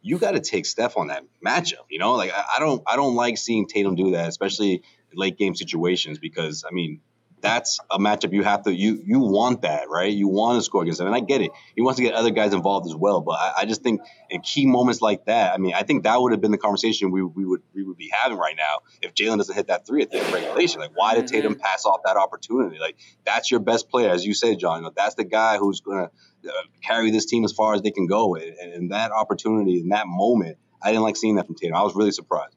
you 0.02 0.18
got 0.18 0.32
to 0.32 0.40
take 0.40 0.66
Steph 0.66 0.96
on 0.96 1.08
that 1.08 1.24
matchup. 1.44 1.86
You 1.90 1.98
know, 1.98 2.14
like 2.14 2.32
I, 2.32 2.44
I 2.56 2.60
don't 2.60 2.82
I 2.86 2.96
don't 2.96 3.14
like 3.14 3.38
seeing 3.38 3.66
Tatum 3.66 3.94
do 3.94 4.12
that, 4.12 4.28
especially 4.28 4.82
late 5.14 5.36
game 5.36 5.54
situations, 5.54 6.18
because 6.18 6.64
I 6.68 6.72
mean 6.72 7.00
that's 7.42 7.80
a 7.90 7.98
matchup 7.98 8.32
you 8.32 8.42
have 8.42 8.62
to 8.62 8.72
you 8.72 9.02
you 9.04 9.18
want 9.18 9.62
that 9.62 9.88
right? 9.90 10.12
You 10.12 10.28
want 10.28 10.58
to 10.58 10.62
score 10.62 10.82
against 10.82 11.00
him 11.00 11.06
and 11.06 11.14
i 11.14 11.20
get 11.20 11.42
it. 11.42 11.50
He 11.74 11.82
wants 11.82 11.98
to 11.98 12.02
get 12.02 12.14
other 12.14 12.30
guys 12.30 12.54
involved 12.54 12.86
as 12.86 12.94
well. 12.94 13.20
But 13.20 13.32
i, 13.32 13.52
I 13.58 13.64
just 13.66 13.82
think 13.82 14.00
in 14.30 14.40
key 14.40 14.64
moments 14.64 15.02
like 15.02 15.26
that 15.26 15.52
i 15.52 15.58
mean 15.58 15.74
i 15.74 15.82
think 15.82 16.04
that 16.04 16.20
would 16.20 16.32
have 16.32 16.40
been 16.40 16.52
the 16.52 16.58
conversation 16.58 17.10
we, 17.10 17.22
we 17.22 17.44
would 17.44 17.62
we 17.74 17.84
would 17.84 17.96
be 17.96 18.10
having 18.12 18.38
right 18.38 18.54
now 18.56 18.78
if 19.02 19.14
jaylen 19.14 19.36
doesn't 19.36 19.54
hit 19.54 19.66
that 19.66 19.86
three 19.86 20.02
at 20.02 20.10
the 20.10 20.18
end 20.18 20.26
of 20.28 20.32
regulation. 20.32 20.80
Like 20.80 20.96
why 20.96 21.14
did 21.14 21.26
tatum 21.26 21.56
pass 21.56 21.84
off 21.84 22.00
that 22.04 22.16
opportunity? 22.16 22.78
Like 22.78 22.96
that's 23.24 23.50
your 23.50 23.60
best 23.60 23.88
player 23.90 24.10
as 24.10 24.24
you 24.24 24.34
said 24.34 24.58
john. 24.58 24.78
You 24.78 24.84
know, 24.84 24.92
that's 24.96 25.16
the 25.16 25.24
guy 25.24 25.58
who's 25.58 25.80
going 25.80 26.06
to 26.06 26.48
uh, 26.48 26.52
carry 26.82 27.10
this 27.10 27.26
team 27.26 27.44
as 27.44 27.52
far 27.52 27.74
as 27.74 27.82
they 27.82 27.90
can 27.90 28.06
go 28.06 28.34
and, 28.36 28.54
and 28.58 28.92
that 28.92 29.12
opportunity 29.12 29.80
in 29.80 29.88
that 29.88 30.06
moment 30.06 30.58
i 30.82 30.88
didn't 30.88 31.02
like 31.02 31.16
seeing 31.16 31.36
that 31.36 31.46
from 31.46 31.56
tatum. 31.56 31.76
I 31.76 31.82
was 31.82 31.94
really 31.94 32.12
surprised. 32.12 32.56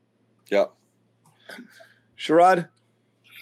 Yep. 0.50 0.74
Sherrod? 2.18 2.70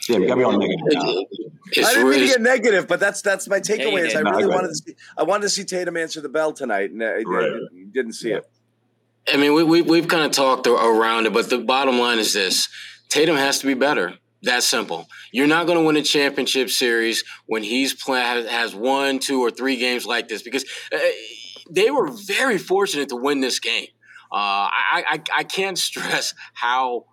Yeah 0.10 0.18
you 0.18 0.28
got 0.28 0.38
me 0.38 0.44
on 0.44 0.60
negative 0.60 0.80
now. 0.92 1.02
I 1.02 1.94
didn't 1.94 1.96
mean 1.96 2.06
really, 2.08 2.28
to 2.28 2.34
get 2.34 2.42
negative, 2.42 2.88
but 2.88 3.00
that's 3.00 3.22
that's 3.22 3.48
my 3.48 3.60
takeaway. 3.60 4.08
Is 4.08 4.16
I. 4.16 4.22
No, 4.22 4.32
really 4.32 4.48
wanted 4.48 4.68
to 4.70 4.76
see 4.76 4.96
I 5.18 5.24
wanted 5.24 5.44
to 5.44 5.50
see 5.50 5.64
Tatum 5.64 5.98
answer 5.98 6.22
the 6.22 6.30
bell 6.30 6.54
tonight, 6.54 6.92
and 6.92 7.04
I, 7.04 7.24
I 7.26 7.60
didn't 7.92 8.14
see 8.14 8.32
it. 8.32 8.44
I 9.32 9.38
mean, 9.38 9.54
we, 9.54 9.64
we, 9.64 9.82
we've 9.82 10.08
kind 10.08 10.24
of 10.24 10.32
talked 10.32 10.68
around 10.68 11.26
it, 11.26 11.34
but 11.34 11.50
the 11.50 11.60
bottom 11.60 11.98
line 12.00 12.20
is 12.20 12.34
this 12.34 12.68
Tatum 13.10 13.38
has 13.38 13.60
to 13.60 13.68
be 13.68 13.74
better. 13.74 14.16
That 14.44 14.64
simple. 14.64 15.08
You're 15.32 15.48
not 15.48 15.68
going 15.68 15.78
to 15.78 15.86
win 15.86 15.96
a 15.96 16.02
championship 16.02 16.70
series 16.70 17.24
when 17.46 17.64
he's 17.64 17.94
play, 17.94 18.20
has, 18.20 18.46
has 18.50 18.76
one, 18.76 19.20
two, 19.20 19.40
or 19.40 19.50
three 19.50 19.78
games 19.78 20.06
like 20.06 20.28
this 20.28 20.42
because 20.42 20.66
uh, 20.92 21.00
they 21.72 21.90
were 21.92 22.12
very 22.12 22.58
fortunate 22.58 23.08
to 23.10 23.16
win 23.16 23.40
this 23.40 23.60
game. 23.60 23.88
Uh, 24.32 24.68
I, 24.68 25.04
I, 25.08 25.22
I 25.38 25.44
can't 25.44 25.78
stress 25.90 26.34
how 26.54 27.06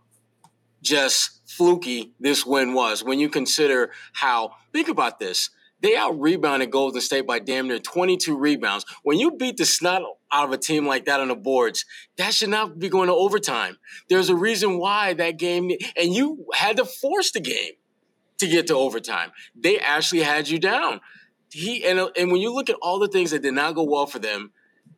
just 0.82 1.40
fluky 1.48 2.14
this 2.20 2.46
win 2.46 2.74
was 2.74 3.04
when 3.04 3.18
you 3.18 3.28
consider 3.28 3.92
how, 4.14 4.52
think 4.72 4.88
about 4.88 5.18
this. 5.18 5.50
They 5.82 5.96
out 5.96 6.20
rebounded 6.20 6.70
Golden 6.70 7.00
State 7.00 7.26
by 7.26 7.38
damn 7.38 7.68
near 7.68 7.78
22 7.78 8.36
rebounds. 8.36 8.84
When 9.02 9.18
you 9.18 9.32
beat 9.32 9.56
the 9.56 9.64
snot 9.64 10.02
out 10.32 10.44
of 10.44 10.52
a 10.52 10.58
team 10.58 10.86
like 10.86 11.06
that 11.06 11.20
on 11.20 11.28
the 11.28 11.34
boards, 11.36 11.86
that 12.18 12.34
should 12.34 12.50
not 12.50 12.78
be 12.78 12.88
going 12.90 13.08
to 13.08 13.14
overtime. 13.14 13.78
There's 14.08 14.28
a 14.28 14.36
reason 14.36 14.78
why 14.78 15.14
that 15.14 15.38
game, 15.38 15.70
and 15.96 16.14
you 16.14 16.46
had 16.54 16.76
to 16.78 16.84
force 16.84 17.32
the 17.32 17.40
game. 17.40 17.72
to 18.38 18.48
get 18.48 18.66
to 18.68 18.74
overtime. 18.74 19.32
They 19.54 19.78
actually 19.78 20.22
had 20.22 20.48
you 20.48 20.58
down. 20.58 21.00
He 21.52 21.84
and 21.84 22.00
and 22.16 22.32
when 22.32 22.40
you 22.40 22.54
look 22.54 22.70
at 22.70 22.76
all 22.82 22.98
the 22.98 23.08
things 23.08 23.32
that 23.32 23.42
did 23.42 23.54
not 23.54 23.74
go 23.74 23.84
well 23.84 24.06
for 24.06 24.18
them, 24.18 24.52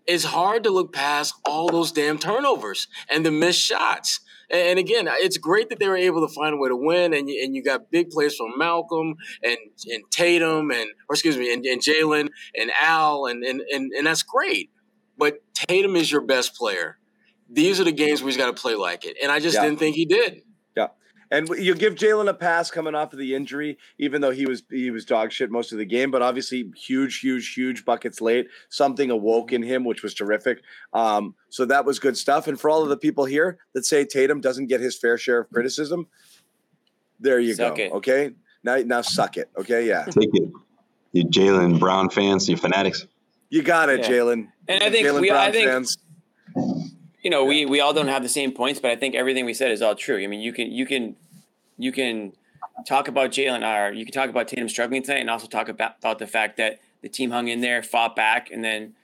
it's 0.07 0.25
hard 0.25 0.65
to 0.65 0.71
look 0.71 0.93
past 0.93 1.35
all 1.45 1.69
those 1.71 1.93
damn 1.93 2.19
turnovers 2.19 2.89
and 3.11 3.25
the 3.25 3.31
missed 3.31 3.61
shots. 3.61 4.21
And, 4.53 4.61
and 4.61 4.79
again, 4.79 5.09
it's 5.11 5.39
great 5.39 5.71
that 5.71 5.79
they 5.81 5.89
were 5.89 5.97
able 5.97 6.27
to 6.27 6.33
find 6.33 6.55
a 6.55 6.57
way 6.57 6.69
to 6.69 6.77
win, 6.77 7.15
and 7.15 7.29
you, 7.29 7.43
and 7.43 7.57
you 7.57 7.63
got 7.65 7.91
big 7.91 8.11
plays 8.11 8.37
from 8.37 8.53
Malcolm 8.57 9.17
and 9.43 9.57
and 9.91 10.03
Tatum 10.13 10.71
and 10.71 10.91
or 11.09 11.15
excuse 11.15 11.37
me, 11.37 11.53
and, 11.53 11.65
and 11.65 11.81
Jaylen 11.81 12.29
and 12.57 12.71
Al, 12.81 13.27
and, 13.27 13.43
and 13.43 13.63
and 13.73 13.91
and 13.97 14.07
that's 14.07 14.23
great. 14.23 14.71
But 15.19 15.39
Tatum 15.55 15.97
is 15.97 16.11
your 16.13 16.21
best 16.21 16.55
player. 16.55 16.99
These 17.51 17.81
are 17.81 17.85
the 17.85 17.93
games 17.93 18.23
where 18.23 18.29
he's 18.29 18.37
got 18.37 18.55
to 18.55 18.61
play 18.61 18.75
like 18.75 19.05
it, 19.05 19.17
and 19.23 19.33
I 19.33 19.41
just 19.41 19.57
Yeah. 19.57 19.65
didn't 19.65 19.79
think 19.79 19.97
he 19.97 20.05
did. 20.07 20.43
Yeah. 21.33 21.39
And 21.39 21.49
you 21.49 21.75
give 21.75 21.95
Jaylen 21.95 22.29
a 22.29 22.35
pass 22.35 22.71
coming 22.71 22.95
off 22.95 23.13
of 23.13 23.19
the 23.19 23.35
injury, 23.35 23.79
even 23.99 24.21
though 24.21 24.31
he 24.31 24.45
was 24.47 24.63
he 24.71 24.91
was 24.91 25.05
dog 25.05 25.33
shit 25.33 25.51
most 25.51 25.73
of 25.73 25.79
the 25.79 25.85
game. 25.85 26.11
But 26.11 26.21
obviously, 26.23 26.71
huge, 26.77 27.21
huge, 27.21 27.55
huge 27.55 27.85
buckets 27.85 28.21
late. 28.21 28.49
Something 28.69 29.11
awoke 29.11 29.53
in 29.53 29.63
him, 29.63 29.85
which 29.85 30.03
was 30.03 30.15
terrific. 30.15 30.63
Um, 30.93 31.35
so 31.49 31.65
that 31.65 31.85
was 31.85 31.99
good 31.99 32.17
stuff. 32.17 32.49
And 32.49 32.61
for 32.61 32.69
all 32.71 32.83
of 32.83 32.89
the 32.89 32.97
people 32.97 33.25
here 33.25 33.59
that 33.73 33.85
say 33.87 34.05
Tatum 34.05 34.41
doesn't 34.41 34.67
get 34.67 34.81
his 34.81 34.97
fair 34.99 35.17
share 35.17 35.39
of 35.41 35.51
criticism, 35.51 36.07
there 37.21 37.41
you 37.41 37.55
Suck 37.55 37.77
go. 37.77 37.83
it. 37.83 37.93
Okay, 37.93 38.31
now 38.63 38.77
now 38.85 39.01
suck 39.01 39.37
it. 39.37 39.49
Okay, 39.59 39.87
yeah, 39.89 40.05
Take 40.11 40.31
it. 40.35 40.51
You 41.13 41.25
Jaylen 41.25 41.79
Brown 41.79 42.09
fans, 42.11 42.49
you 42.49 42.57
fanatics. 42.57 43.07
you 43.51 43.63
got 43.63 43.89
it, 43.91 44.01
Yeah. 44.01 44.09
Jaylen. 44.09 44.49
And 44.69 44.83
I 44.83 44.91
think 44.91 45.07
Jaylen 45.07 45.21
we- 45.21 45.31
I 45.31 45.51
think- 45.53 45.69
fans. 45.69 45.99
You 47.23 47.31
know, 47.31 47.45
we 47.45 47.65
we 47.67 47.81
all 47.81 47.93
don't 47.93 48.09
have 48.09 48.23
the 48.23 48.29
same 48.29 48.53
points, 48.53 48.81
but 48.81 48.91
I 48.91 48.97
think 48.97 49.15
everything 49.15 49.45
we 49.45 49.55
said 49.55 49.71
is 49.71 49.81
all 49.81 49.95
true. 49.95 50.23
I 50.23 50.27
mean, 50.27 50.41
you 50.41 50.53
can 50.53 50.73
you 50.73 50.87
can 50.87 51.17
you 51.79 51.93
can 51.93 52.33
talk 52.87 53.09
about 53.09 53.31
Jaylen 53.31 53.63
or 53.63 53.93
you 53.93 54.05
can 54.05 54.13
talk 54.13 54.29
about 54.29 54.49
Tatum 54.49 54.69
struggling 54.69 55.03
tonight, 55.03 55.21
and 55.21 55.31
also 55.31 55.47
talk 55.47 55.69
about 55.69 55.97
about 55.99 56.19
the 56.19 56.27
fact 56.27 56.57
that 56.57 56.81
the 57.01 57.09
team 57.09 57.31
hung 57.31 57.49
in 57.49 57.61
there, 57.61 57.83
fought 57.83 58.17
back, 58.17 58.51
and 58.51 58.65
then 58.65 58.95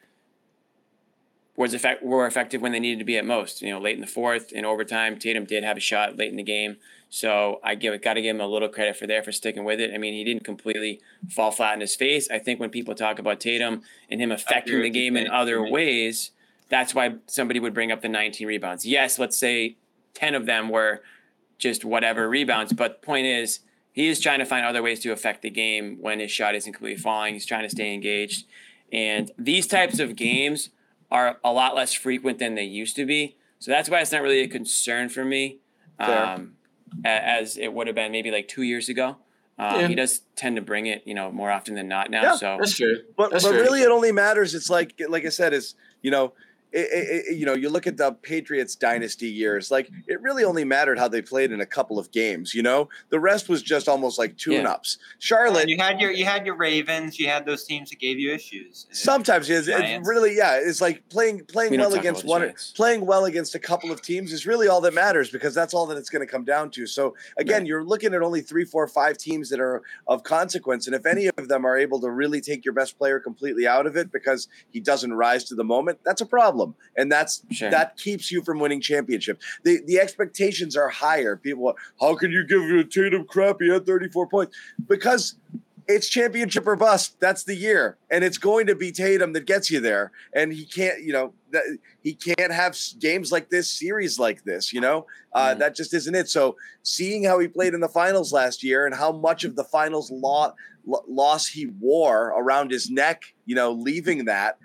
was 1.57 1.75
effect 1.75 2.03
were 2.03 2.27
effective 2.27 2.63
when 2.63 2.73
they 2.73 2.81
needed 2.81 3.01
to 3.01 3.05
be 3.05 3.17
at 3.17 3.25
most. 3.25 3.63
You 3.63 3.71
know, 3.71 3.81
late 3.81 3.97
in 3.97 4.01
the 4.01 4.07
fourth, 4.07 4.53
in 4.53 4.65
overtime, 4.65 5.19
Tatum 5.19 5.45
did 5.45 5.65
have 5.65 5.77
a 5.77 5.81
shot 5.81 6.17
late 6.17 6.31
in 6.31 6.37
the 6.37 6.43
game, 6.43 6.77
so 7.11 7.61
I 7.65 7.75
give 7.75 8.01
got 8.03 8.15
to 8.15 8.23
give 8.23 8.35
him 8.35 8.41
a 8.41 8.47
little 8.47 8.69
credit 8.69 8.97
for 8.97 9.07
there 9.07 9.23
for 9.23 9.33
sticking 9.33 9.65
with 9.65 9.81
it. 9.81 9.93
I 9.95 9.99
mean, 9.99 10.15
he 10.15 10.25
didn't 10.25 10.45
completely 10.45 11.01
fall 11.29 11.51
flat 11.51 11.75
in 11.75 11.81
his 11.81 11.97
face. 11.97 12.29
I 12.31 12.39
think 12.39 12.61
when 12.61 12.71
people 12.71 12.95
talk 12.95 13.19
about 13.19 13.41
Tatum 13.41 13.83
and 14.11 14.21
him 14.21 14.31
affecting 14.31 14.83
the 14.83 14.91
game 14.91 15.17
in 15.17 15.29
other 15.29 15.63
ways, 15.63 16.31
that's 16.69 16.95
why 16.95 17.17
somebody 17.27 17.61
would 17.61 17.75
bring 17.75 17.91
up 17.93 18.03
the 18.03 18.09
19 18.09 18.47
rebounds. 18.47 18.85
Yes, 18.87 19.19
let's 19.19 19.37
say 19.37 19.77
10 20.15 20.35
of 20.35 20.47
them 20.47 20.69
were 20.69 21.03
just 21.59 21.85
whatever 21.85 22.29
rebounds, 22.29 22.73
but 22.73 23.01
the 23.01 23.07
point 23.07 23.27
is 23.27 23.61
he 23.93 24.09
is 24.09 24.21
trying 24.21 24.39
to 24.39 24.45
find 24.45 24.65
other 24.65 24.83
ways 24.83 25.01
to 25.01 25.11
affect 25.11 25.43
the 25.43 25.51
game 25.51 25.99
when 26.01 26.21
his 26.21 26.31
shot 26.31 26.55
isn't 26.55 26.73
completely 26.73 27.01
falling. 27.01 27.35
He's 27.35 27.47
trying 27.47 27.65
to 27.65 27.71
stay 27.71 27.93
engaged. 27.93 28.47
And 28.93 29.31
these 29.39 29.67
types 29.67 29.99
of 29.99 30.15
games 30.17 30.71
are 31.11 31.39
a 31.43 31.53
lot 31.53 31.75
less 31.75 31.93
frequent 31.93 32.39
than 32.39 32.55
they 32.55 32.65
used 32.65 32.97
to 32.97 33.07
be. 33.07 33.37
So 33.59 33.71
that's 33.71 33.91
why 33.91 34.01
it's 34.01 34.13
not 34.13 34.23
really 34.23 34.41
a 34.41 34.49
concern 34.49 35.09
for 35.09 35.25
me 35.25 35.59
um, 35.99 36.55
as 37.05 37.57
it 37.57 37.73
would 37.73 37.87
have 37.87 37.97
been 37.97 38.13
maybe 38.13 38.31
like 38.31 38.47
two 38.47 38.63
years 38.63 38.89
ago. 38.89 39.17
Um, 39.59 39.81
Yeah. 39.81 39.89
He 39.89 39.95
does 39.97 40.21
tend 40.37 40.57
to 40.57 40.63
bring 40.63 40.87
it, 40.87 41.03
you 41.05 41.15
know, 41.15 41.33
more 41.33 41.51
often 41.51 41.75
than 41.75 41.89
not 41.89 42.11
now. 42.11 42.23
Yeah, 42.23 42.37
so 42.37 42.57
That's 42.59 42.77
true. 42.77 42.99
But 43.17 43.33
That's 43.33 43.45
but 43.45 43.51
true. 43.51 43.61
really, 43.61 43.83
it 43.83 43.91
only 43.91 44.13
matters. 44.13 44.55
It's 44.55 44.71
like 44.71 44.95
like 45.09 45.27
I 45.27 45.31
said, 45.31 45.53
is 45.53 45.75
you 46.03 46.11
know. 46.11 46.33
It, 46.73 46.79
it, 46.93 47.25
it- 47.29 47.37
you 47.39 47.47
know, 47.47 47.55
you 47.55 47.71
look 47.71 47.87
at 47.87 47.97
the 47.97 48.13
Patriots 48.13 48.75
dynasty 48.75 49.29
years. 49.29 49.71
Like 49.71 49.91
it 50.07 50.21
really 50.21 50.45
only 50.45 50.65
mattered 50.65 50.99
how 50.99 51.09
they 51.09 51.23
played 51.23 51.53
in 51.53 51.61
a 51.61 51.67
couple 51.67 51.99
of 51.99 52.11
games. 52.11 52.55
You 52.55 52.63
know, 52.63 52.89
the 53.11 53.21
rest 53.21 53.49
was 53.49 53.63
just 53.63 53.89
almost 53.89 54.19
like 54.19 54.37
tune-ups. 54.37 54.99
Charlotte, 55.19 55.69
you 55.69 55.77
had 55.79 56.01
your 56.01 56.11
you 56.11 56.25
had 56.25 56.45
your 56.45 56.57
Ravens. 56.57 57.19
You 57.19 57.29
had 57.29 57.47
those 57.47 57.65
teams 57.65 57.91
that 57.91 57.99
gave 58.01 58.19
you 58.19 58.33
issues. 58.33 58.87
sometimes 58.91 59.49
it's, 59.49 59.69
it's 59.69 60.07
really 60.09 60.37
yeah. 60.37 60.59
It's 60.63 60.81
like 60.81 61.09
playing 61.11 61.45
playing 61.47 61.71
We 61.73 61.79
well 61.79 61.95
against 61.95 62.25
one, 62.25 62.41
Giants. 62.43 62.73
playing 62.73 63.07
well 63.07 63.27
against 63.27 63.55
a 63.55 63.59
couple 63.59 63.91
of 63.93 64.03
teams 64.03 64.33
is 64.33 64.47
really 64.47 64.69
all 64.69 64.81
that 64.81 64.95
matters 64.95 65.31
because 65.31 65.55
that's 65.55 65.75
all 65.75 65.87
that 65.87 65.97
it's 65.99 66.11
going 66.11 66.27
to 66.27 66.31
come 66.31 66.45
down 66.45 66.71
to. 66.73 66.87
So 66.87 67.15
again, 67.37 67.67
you're 67.67 67.85
looking 67.85 68.15
at 68.15 68.23
only 68.23 68.41
three, 68.41 68.65
four, 68.65 68.87
five 68.89 69.17
teams 69.19 69.49
that 69.51 69.61
are 69.61 69.83
of 70.07 70.23
consequence, 70.25 70.87
and 70.87 70.95
if 70.97 71.07
any 71.07 71.27
of 71.37 71.49
them 71.49 71.65
are 71.65 71.77
able 71.79 72.01
to 72.01 72.11
really 72.11 72.41
take 72.41 72.65
your 72.65 72.75
best 72.75 72.99
player 72.99 73.21
completely 73.21 73.67
out 73.67 73.87
of 73.87 73.97
it 73.97 74.11
because 74.11 74.49
he 74.71 74.81
doesn't 74.81 75.13
rise 75.13 75.45
to 75.45 75.55
the 75.55 75.65
moment, 75.65 75.99
that's 76.05 76.21
a 76.21 76.27
problem, 76.27 76.58
and 76.97 77.11
that's 77.11 77.43
Sure. 77.51 77.71
that 77.71 77.97
keeps 77.97 78.31
you 78.33 78.43
from 78.43 78.59
winning 78.59 78.81
championship. 78.81 79.41
The 79.65 79.81
the 79.87 79.99
expectations 80.01 80.77
are 80.77 80.89
higher. 80.89 81.37
People, 81.37 81.69
are, 81.69 81.75
how 82.01 82.15
can 82.15 82.31
you 82.31 82.45
give 82.47 82.63
a 82.63 82.85
Tatum 82.85 83.25
crap? 83.27 83.57
He 83.61 83.69
had 83.71 83.87
34 83.87 84.27
points 84.29 84.57
because 84.89 85.35
it's 85.91 86.07
championship 86.09 86.67
or 86.67 86.77
bust. 86.77 87.19
That's 87.19 87.45
the 87.45 87.55
year, 87.55 87.97
and 88.11 88.23
it's 88.23 88.37
going 88.37 88.67
to 88.67 88.75
be 88.75 88.93
Tatum 88.93 89.33
that 89.33 89.47
gets 89.47 89.71
you 89.71 89.81
there. 89.81 90.13
And 90.35 90.53
he 90.53 90.67
can't, 90.67 91.01
you 91.03 91.15
know, 91.15 91.33
that, 91.53 91.63
he 92.03 92.13
can't 92.13 92.53
have 92.53 92.77
games 92.99 93.33
like 93.33 93.49
this, 93.49 93.71
series 93.71 94.19
like 94.19 94.45
this. 94.45 94.71
You 94.73 94.83
know, 94.83 95.07
uh, 95.33 95.55
Mhm. 95.55 95.59
that 95.61 95.75
just 95.75 95.95
isn't 95.95 96.15
it. 96.15 96.29
So 96.29 96.57
seeing 96.83 97.25
how 97.25 97.39
he 97.39 97.49
played 97.49 97.73
in 97.73 97.81
the 97.81 97.89
finals 97.89 98.33
last 98.35 98.63
year 98.63 98.85
and 98.85 98.95
how 98.95 99.13
much 99.13 99.45
of 99.45 99.57
the 99.57 99.65
finals 99.65 100.11
lo- 100.11 100.53
lo- 100.87 101.05
loss 101.09 101.47
he 101.47 101.67
wore 101.81 102.35
around 102.37 102.71
his 102.71 102.91
neck, 102.91 103.23
you 103.47 103.55
know, 103.55 103.73
leaving 103.73 104.27
that 104.27 104.59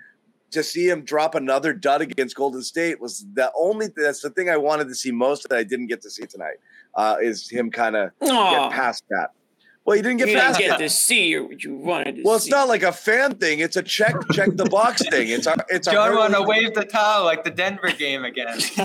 to 0.54 0.62
see 0.64 0.88
him 0.88 1.02
drop 1.04 1.34
another 1.34 1.72
dud 1.72 2.00
against 2.02 2.34
Golden 2.34 2.62
State 2.62 3.00
was 3.00 3.24
the 3.34 3.52
only 3.58 3.88
that's 3.94 4.20
the 4.22 4.30
thing 4.30 4.48
I 4.50 4.56
wanted 4.56 4.88
to 4.88 4.94
see 4.94 5.10
most 5.12 5.48
that 5.48 5.56
I 5.56 5.62
didn't 5.62 5.86
get 5.86 6.00
to 6.02 6.10
see 6.10 6.26
tonight. 6.26 6.56
Uh, 6.94 7.16
is 7.20 7.48
him 7.50 7.70
kind 7.70 7.94
of 7.96 8.10
get 8.20 8.70
past 8.72 9.04
that. 9.10 9.30
Well, 9.86 9.96
he 9.96 10.02
didn't 10.02 10.16
get 10.16 10.28
you 10.30 10.38
past 10.38 10.56
didn't 10.58 10.70
that. 10.70 10.78
get 10.78 10.84
to 10.84 10.88
see 10.88 11.38
what 11.38 11.62
you 11.62 11.74
wanted 11.74 12.16
to 12.16 12.22
Well, 12.24 12.36
it's 12.36 12.46
see. 12.46 12.50
not 12.50 12.68
like 12.68 12.82
a 12.82 12.92
fan 12.92 13.34
thing. 13.34 13.58
It's 13.60 13.76
a 13.76 13.82
check 13.82 14.14
check 14.32 14.48
the 14.54 14.64
box 14.64 15.02
thing. 15.10 15.28
It's 15.28 15.46
a 15.46 15.56
it's 15.68 15.86
a 15.86 15.92
John 15.92 16.06
hurdle 16.08 16.20
wanted 16.20 16.36
to 16.36 16.42
wave 16.44 16.72
the 16.74 16.84
towel 16.86 17.24
like 17.26 17.44
the 17.44 17.50
Denver 17.50 17.90
game 17.90 18.24
again. 18.24 18.58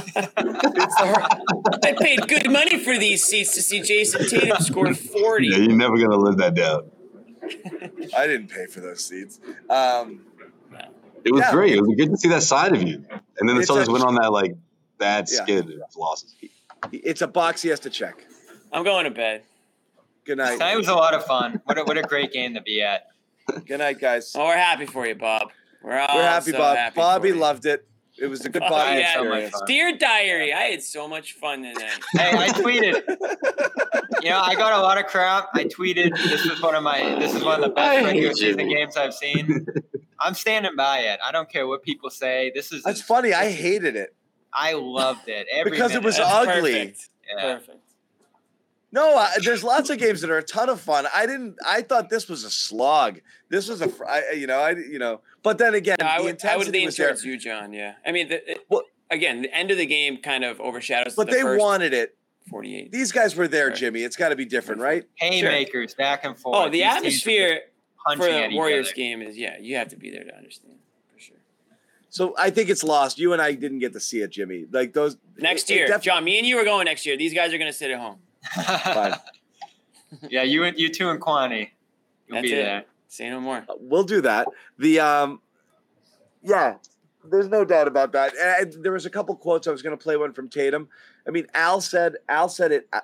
I 0.74 1.96
paid 1.98 2.28
good 2.28 2.52
money 2.52 2.80
for 2.84 2.98
these 2.98 3.24
seats 3.24 3.54
to 3.56 3.62
see 3.62 3.82
Jayson 3.82 4.28
Tatum 4.30 4.58
score 4.62 4.94
40. 4.94 5.48
Yeah, 5.48 5.58
you're 5.58 5.76
never 5.76 5.98
gonna 5.98 6.18
live 6.18 6.38
that 6.38 6.56
down. 6.56 6.90
I 8.18 8.28
didn't 8.28 8.50
pay 8.50 8.66
for 8.68 8.82
those 8.82 9.04
seats. 9.04 9.40
Um, 9.70 10.22
It 11.26 11.34
was 11.34 11.42
Yeah. 11.42 11.52
great. 11.52 11.74
It 11.74 11.82
was 11.82 11.96
good 11.96 12.10
to 12.12 12.18
see 12.18 12.30
that 12.30 12.44
side 12.44 12.74
of 12.74 12.82
you. 12.82 13.04
And 13.40 13.48
then 13.48 13.56
the 13.56 13.62
It's 13.62 13.70
Celtics 13.72 13.88
a- 13.88 13.92
went 13.92 14.04
on 14.04 14.16
that 14.16 14.32
like 14.32 14.54
bad 14.98 15.28
Yeah. 15.32 15.44
skid 15.44 15.66
of 15.70 15.96
losses. 15.98 16.36
it's 16.92 17.22
a 17.22 17.28
box 17.28 17.62
he 17.62 17.70
has 17.70 17.80
to 17.82 17.90
check. 17.90 18.26
I'm 18.72 18.84
going 18.84 19.06
to 19.06 19.12
bed. 19.12 19.44
Good 20.26 20.38
night. 20.38 20.54
Tonight 20.54 20.76
was 20.78 20.88
a 20.88 20.94
lot 20.96 21.14
of 21.14 21.26
fun. 21.26 21.60
What 21.66 21.78
a, 21.78 21.84
what 21.84 21.98
a 21.98 22.04
great 22.04 22.32
game 22.32 22.54
to 22.54 22.62
be 22.62 22.82
at. 22.82 23.08
Good 23.66 23.80
night, 23.80 24.00
guys. 24.00 24.32
Oh, 24.36 24.46
we're 24.46 24.58
happy 24.58 24.86
for 24.86 25.08
you, 25.08 25.16
Bob. 25.16 25.52
We're 25.82 25.98
all 25.98 26.16
We're 26.18 26.24
happy, 26.24 26.52
so 26.52 26.58
Bob. 26.58 26.78
happy 26.78 26.96
Bobby 26.96 27.34
loved 27.34 27.66
it. 27.66 27.86
It 28.22 28.28
was 28.28 28.46
a 28.46 28.50
good 28.50 28.62
Oh, 28.66 28.70
Bobby 28.70 29.00
yeah. 29.00 29.14
so 29.16 29.24
much 29.24 29.50
fun. 29.52 29.62
Dear 29.66 29.98
Diary, 29.98 30.54
I 30.54 30.62
had 30.64 30.84
so 30.84 31.08
much 31.08 31.34
fun 31.34 31.64
tonight. 31.64 32.00
Hey, 32.18 32.32
I 32.38 32.50
tweeted. 32.50 33.02
You 34.22 34.30
know, 34.30 34.40
I 34.40 34.54
got 34.56 34.74
a 34.78 34.82
lot 34.82 34.98
of 35.00 35.08
crap. 35.08 35.48
I 35.56 35.64
tweeted. 35.64 36.16
This 36.16 36.46
was 36.48 36.62
one 36.62 36.76
of 36.76 36.84
my. 36.84 37.00
This 37.20 37.34
is 37.34 37.44
one 37.44 37.56
of 37.56 37.62
the 37.62 37.70
best 37.70 38.04
regular 38.06 38.34
season 38.34 38.68
games 38.70 38.98
I've 38.98 39.14
seen. 39.14 39.66
I'm 40.22 40.34
standing 40.34 40.76
by 40.76 41.00
it. 41.00 41.20
I 41.26 41.32
don't 41.32 41.50
care 41.50 41.68
what 41.68 41.84
people 41.84 42.10
say. 42.10 42.52
This 42.54 42.72
is. 42.72 42.84
That's 42.84 43.02
funny. 43.02 43.34
I 43.34 43.50
hated 43.52 43.96
it. 43.96 44.16
I 44.54 44.74
loved 44.74 45.28
it. 45.30 45.48
Every 45.54 45.72
Because 45.72 45.94
it 45.96 46.04
was 46.04 46.18
That's 46.18 46.30
ugly. 46.32 46.74
Perfect. 46.74 47.10
Yeah. 47.38 47.56
Perfect. 47.56 47.78
No, 48.92 49.16
I, 49.18 49.34
there's 49.44 49.64
lots 49.64 49.92
of 49.92 50.00
games 50.00 50.22
that 50.22 50.32
are 50.32 50.40
a 50.40 50.44
ton 50.44 50.68
of 50.68 50.82
fun. 50.82 51.06
I 51.14 51.28
didn't. 51.28 51.58
I 51.66 51.84
thought 51.84 52.10
this 52.10 52.28
was 52.28 52.44
a 52.44 52.50
slog. 52.50 53.20
This 53.50 53.68
was 53.70 53.82
a, 53.82 53.88
fr- 53.88 54.06
you 54.36 54.48
know, 54.48 54.58
I, 54.60 54.72
you 54.72 54.98
know. 54.98 55.22
But 55.44 55.60
then 55.60 55.76
again, 55.76 55.98
No, 56.00 56.08
I 56.08 56.18
the 56.18 56.24
would, 56.24 56.44
I 56.44 56.58
would 56.58 56.66
intensity 56.68 56.78
lean 56.80 56.86
was 56.88 56.96
towards 56.96 57.24
you, 57.24 57.38
John. 57.38 57.72
Yeah. 57.72 57.94
I 58.06 58.12
mean, 58.12 58.30
the, 58.30 58.52
it- 58.52 58.66
Well- 58.68 58.84
again, 59.12 59.44
the 59.44 59.54
end 59.56 59.70
of 59.70 59.78
the 59.78 59.86
game 59.86 60.18
kind 60.18 60.44
of 60.44 60.60
overshadows 60.60 61.16
But 61.16 61.28
the 61.28 61.34
they 61.36 61.42
first 61.42 61.62
wanted 61.62 61.94
it. 61.94 62.16
48. 62.50 62.92
These 62.92 63.12
guys 63.12 63.36
were 63.36 63.48
there, 63.48 63.68
Sure. 63.70 63.76
Jimmy. 63.76 64.02
It's 64.02 64.16
got 64.16 64.30
to 64.30 64.36
be 64.36 64.46
different, 64.46 64.82
right? 64.82 65.04
Haymakers 65.20 65.94
back 65.94 66.26
and 66.26 66.36
forth. 66.36 66.56
Oh, 66.58 66.64
the 66.66 66.72
These 66.72 66.82
teams 66.82 66.96
atmosphere 66.98 67.60
for 68.18 68.24
punching 68.24 68.36
at 68.36 68.42
the 68.48 68.50
each 68.50 68.56
Warriors 68.56 68.88
other. 68.88 68.96
game 68.96 69.22
is, 69.22 69.38
yeah, 69.38 69.58
you 69.60 69.76
have 69.78 69.90
to 69.90 69.96
be 69.98 70.10
there 70.12 70.24
to 70.24 70.36
understand. 70.36 70.76
For 71.14 71.20
sure. 71.20 71.38
So 72.10 72.34
I 72.38 72.50
think 72.50 72.70
it's 72.70 72.84
lost. 72.84 73.18
You 73.20 73.34
and 73.34 73.42
I 73.42 73.54
didn't 73.54 73.80
get 73.80 73.94
to 73.94 74.00
see 74.00 74.22
it, 74.22 74.32
Jimmy. 74.32 74.66
Like 74.72 74.94
those 74.94 75.18
Next 75.38 75.70
it- 75.70 75.74
it 75.74 75.78
year, 75.78 75.88
def- 75.88 76.02
John, 76.02 76.24
me 76.24 76.38
and 76.38 76.48
you 76.48 76.58
are 76.58 76.64
going 76.66 76.86
next 76.86 77.06
year. 77.06 77.18
These 77.18 77.34
guys 77.34 77.54
are 77.54 77.58
going 77.58 77.72
to 77.72 77.78
sit 77.78 77.92
at 77.92 78.00
home. 78.00 78.20
Yeah, 80.28 80.42
you 80.44 80.64
and 80.64 80.78
you 80.80 80.90
two 80.90 81.10
and 81.10 81.22
Kwani. 81.22 81.70
You'll 82.28 82.36
That's 82.38 82.48
be 82.48 82.54
it. 82.54 82.64
there. 82.64 82.86
Say 83.10 83.30
no 83.30 83.40
more. 83.40 83.64
We'll 83.80 84.04
do 84.04 84.22
that. 84.22 84.48
The 84.80 85.00
um, 85.00 85.40
yeah, 86.42 86.76
there's 87.24 87.48
no 87.48 87.64
doubt 87.64 87.88
about 87.88 88.12
that. 88.14 88.34
And 88.36 88.84
there 88.84 88.92
was 88.92 89.06
a 89.06 89.10
couple 89.12 89.36
quotes. 89.36 89.68
I 89.68 89.72
was 89.72 89.84
going 89.84 89.96
to 89.96 90.02
play 90.04 90.18
one 90.18 90.34
from 90.34 90.50
Tatum. 90.50 90.90
I 91.28 91.30
mean, 91.32 91.46
Al 91.54 91.80
said 91.80 92.16
Al 92.28 92.50
said 92.50 92.72
it 92.72 92.88
uh, 92.92 93.02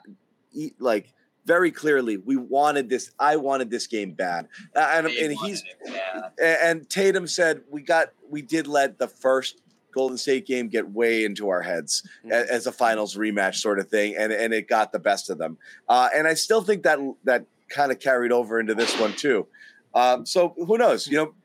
like 0.79 1.13
very 1.45 1.71
clearly. 1.71 2.17
We 2.17 2.35
wanted 2.35 2.89
this. 2.89 3.11
I 3.19 3.35
wanted 3.35 3.69
this 3.69 3.87
game 3.87 4.11
bad, 4.13 4.47
Uh, 4.75 4.79
and, 4.93 5.07
and 5.07 5.33
he's 5.43 5.61
it, 5.61 5.91
yeah. 5.93 6.29
a- 6.39 6.63
and 6.65 6.89
Tatum 6.89 7.27
said 7.27 7.61
we 7.69 7.81
got 7.81 8.09
we 8.29 8.41
did 8.41 8.67
let 8.67 8.97
the 8.97 9.07
first 9.07 9.61
Golden 9.91 10.17
State 10.17 10.45
game 10.45 10.67
get 10.67 10.89
way 10.91 11.23
into 11.23 11.47
our 11.49 11.61
heads 11.61 12.03
a- 12.25 12.27
Mhm. 12.27 12.47
as 12.47 12.67
a 12.67 12.71
finals 12.71 13.15
rematch 13.15 13.55
sort 13.55 13.79
of 13.79 13.87
thing, 13.87 14.15
and 14.17 14.33
and 14.33 14.53
it 14.53 14.67
got 14.67 14.91
the 14.91 14.99
best 14.99 15.29
of 15.29 15.37
them. 15.37 15.57
Uh, 15.87 16.09
and 16.13 16.27
I 16.27 16.33
still 16.33 16.61
think 16.61 16.83
that 16.83 16.99
that 17.23 17.45
kind 17.69 17.91
of 17.91 17.99
carried 17.99 18.31
over 18.31 18.59
into 18.59 18.75
this 18.75 18.97
one 18.99 19.13
too. 19.13 19.47
Um, 19.93 20.25
so 20.25 20.53
who 20.57 20.77
knows? 20.77 21.07
You 21.07 21.17
know, 21.17 21.35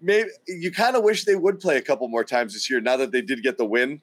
maybe 0.00 0.30
you 0.48 0.70
kind 0.72 0.96
of 0.96 1.02
wish 1.04 1.24
they 1.24 1.36
would 1.36 1.60
play 1.60 1.76
a 1.76 1.82
couple 1.82 2.08
more 2.08 2.24
times 2.24 2.52
this 2.54 2.70
year 2.70 2.80
now 2.80 2.96
that 2.96 3.12
they 3.12 3.20
did 3.20 3.42
get 3.42 3.58
the 3.58 3.64
win, 3.66 4.00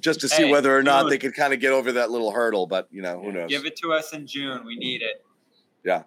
just 0.00 0.20
to 0.20 0.28
see 0.28 0.44
Hey, 0.44 0.50
whether 0.52 0.76
or 0.76 0.82
not 0.82 1.02
June. 1.02 1.10
they 1.10 1.18
could 1.18 1.34
kind 1.34 1.52
of 1.54 1.60
get 1.60 1.72
over 1.72 1.92
that 1.92 2.10
little 2.10 2.30
hurdle. 2.30 2.66
But 2.66 2.88
you 2.90 3.02
know, 3.02 3.20
who 3.22 3.32
knows? 3.32 3.48
Give 3.50 3.64
it 3.66 3.76
to 3.76 3.92
us 3.92 4.12
in 4.12 4.26
June. 4.26 4.64
We 4.64 4.76
need 4.76 5.02
it. 5.02 5.24
Yeah. 5.84 6.02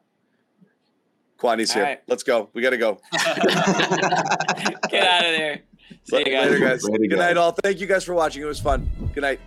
Kwani's 1.40 1.70
All 1.72 1.76
here. 1.76 1.84
right. 1.84 2.02
Let's 2.08 2.24
go. 2.24 2.50
We 2.54 2.62
got 2.64 2.72
to 2.72 2.78
go. 2.78 3.00
Get 3.14 5.08
out 5.08 5.26
of 5.26 5.32
there. 5.38 5.62
See 6.04 6.18
you 6.20 6.26
guys. 6.26 6.50
Later, 6.52 6.60
guys. 6.60 6.84
Later, 6.84 7.06
Good 7.10 7.20
night, 7.20 7.38
all. 7.38 7.52
Thank 7.52 7.80
you 7.80 7.86
guys 7.88 8.04
for 8.04 8.14
watching. 8.14 8.42
It 8.42 8.46
was 8.46 8.60
fun. 8.60 8.90
Good 9.14 9.22
night. 9.22 9.40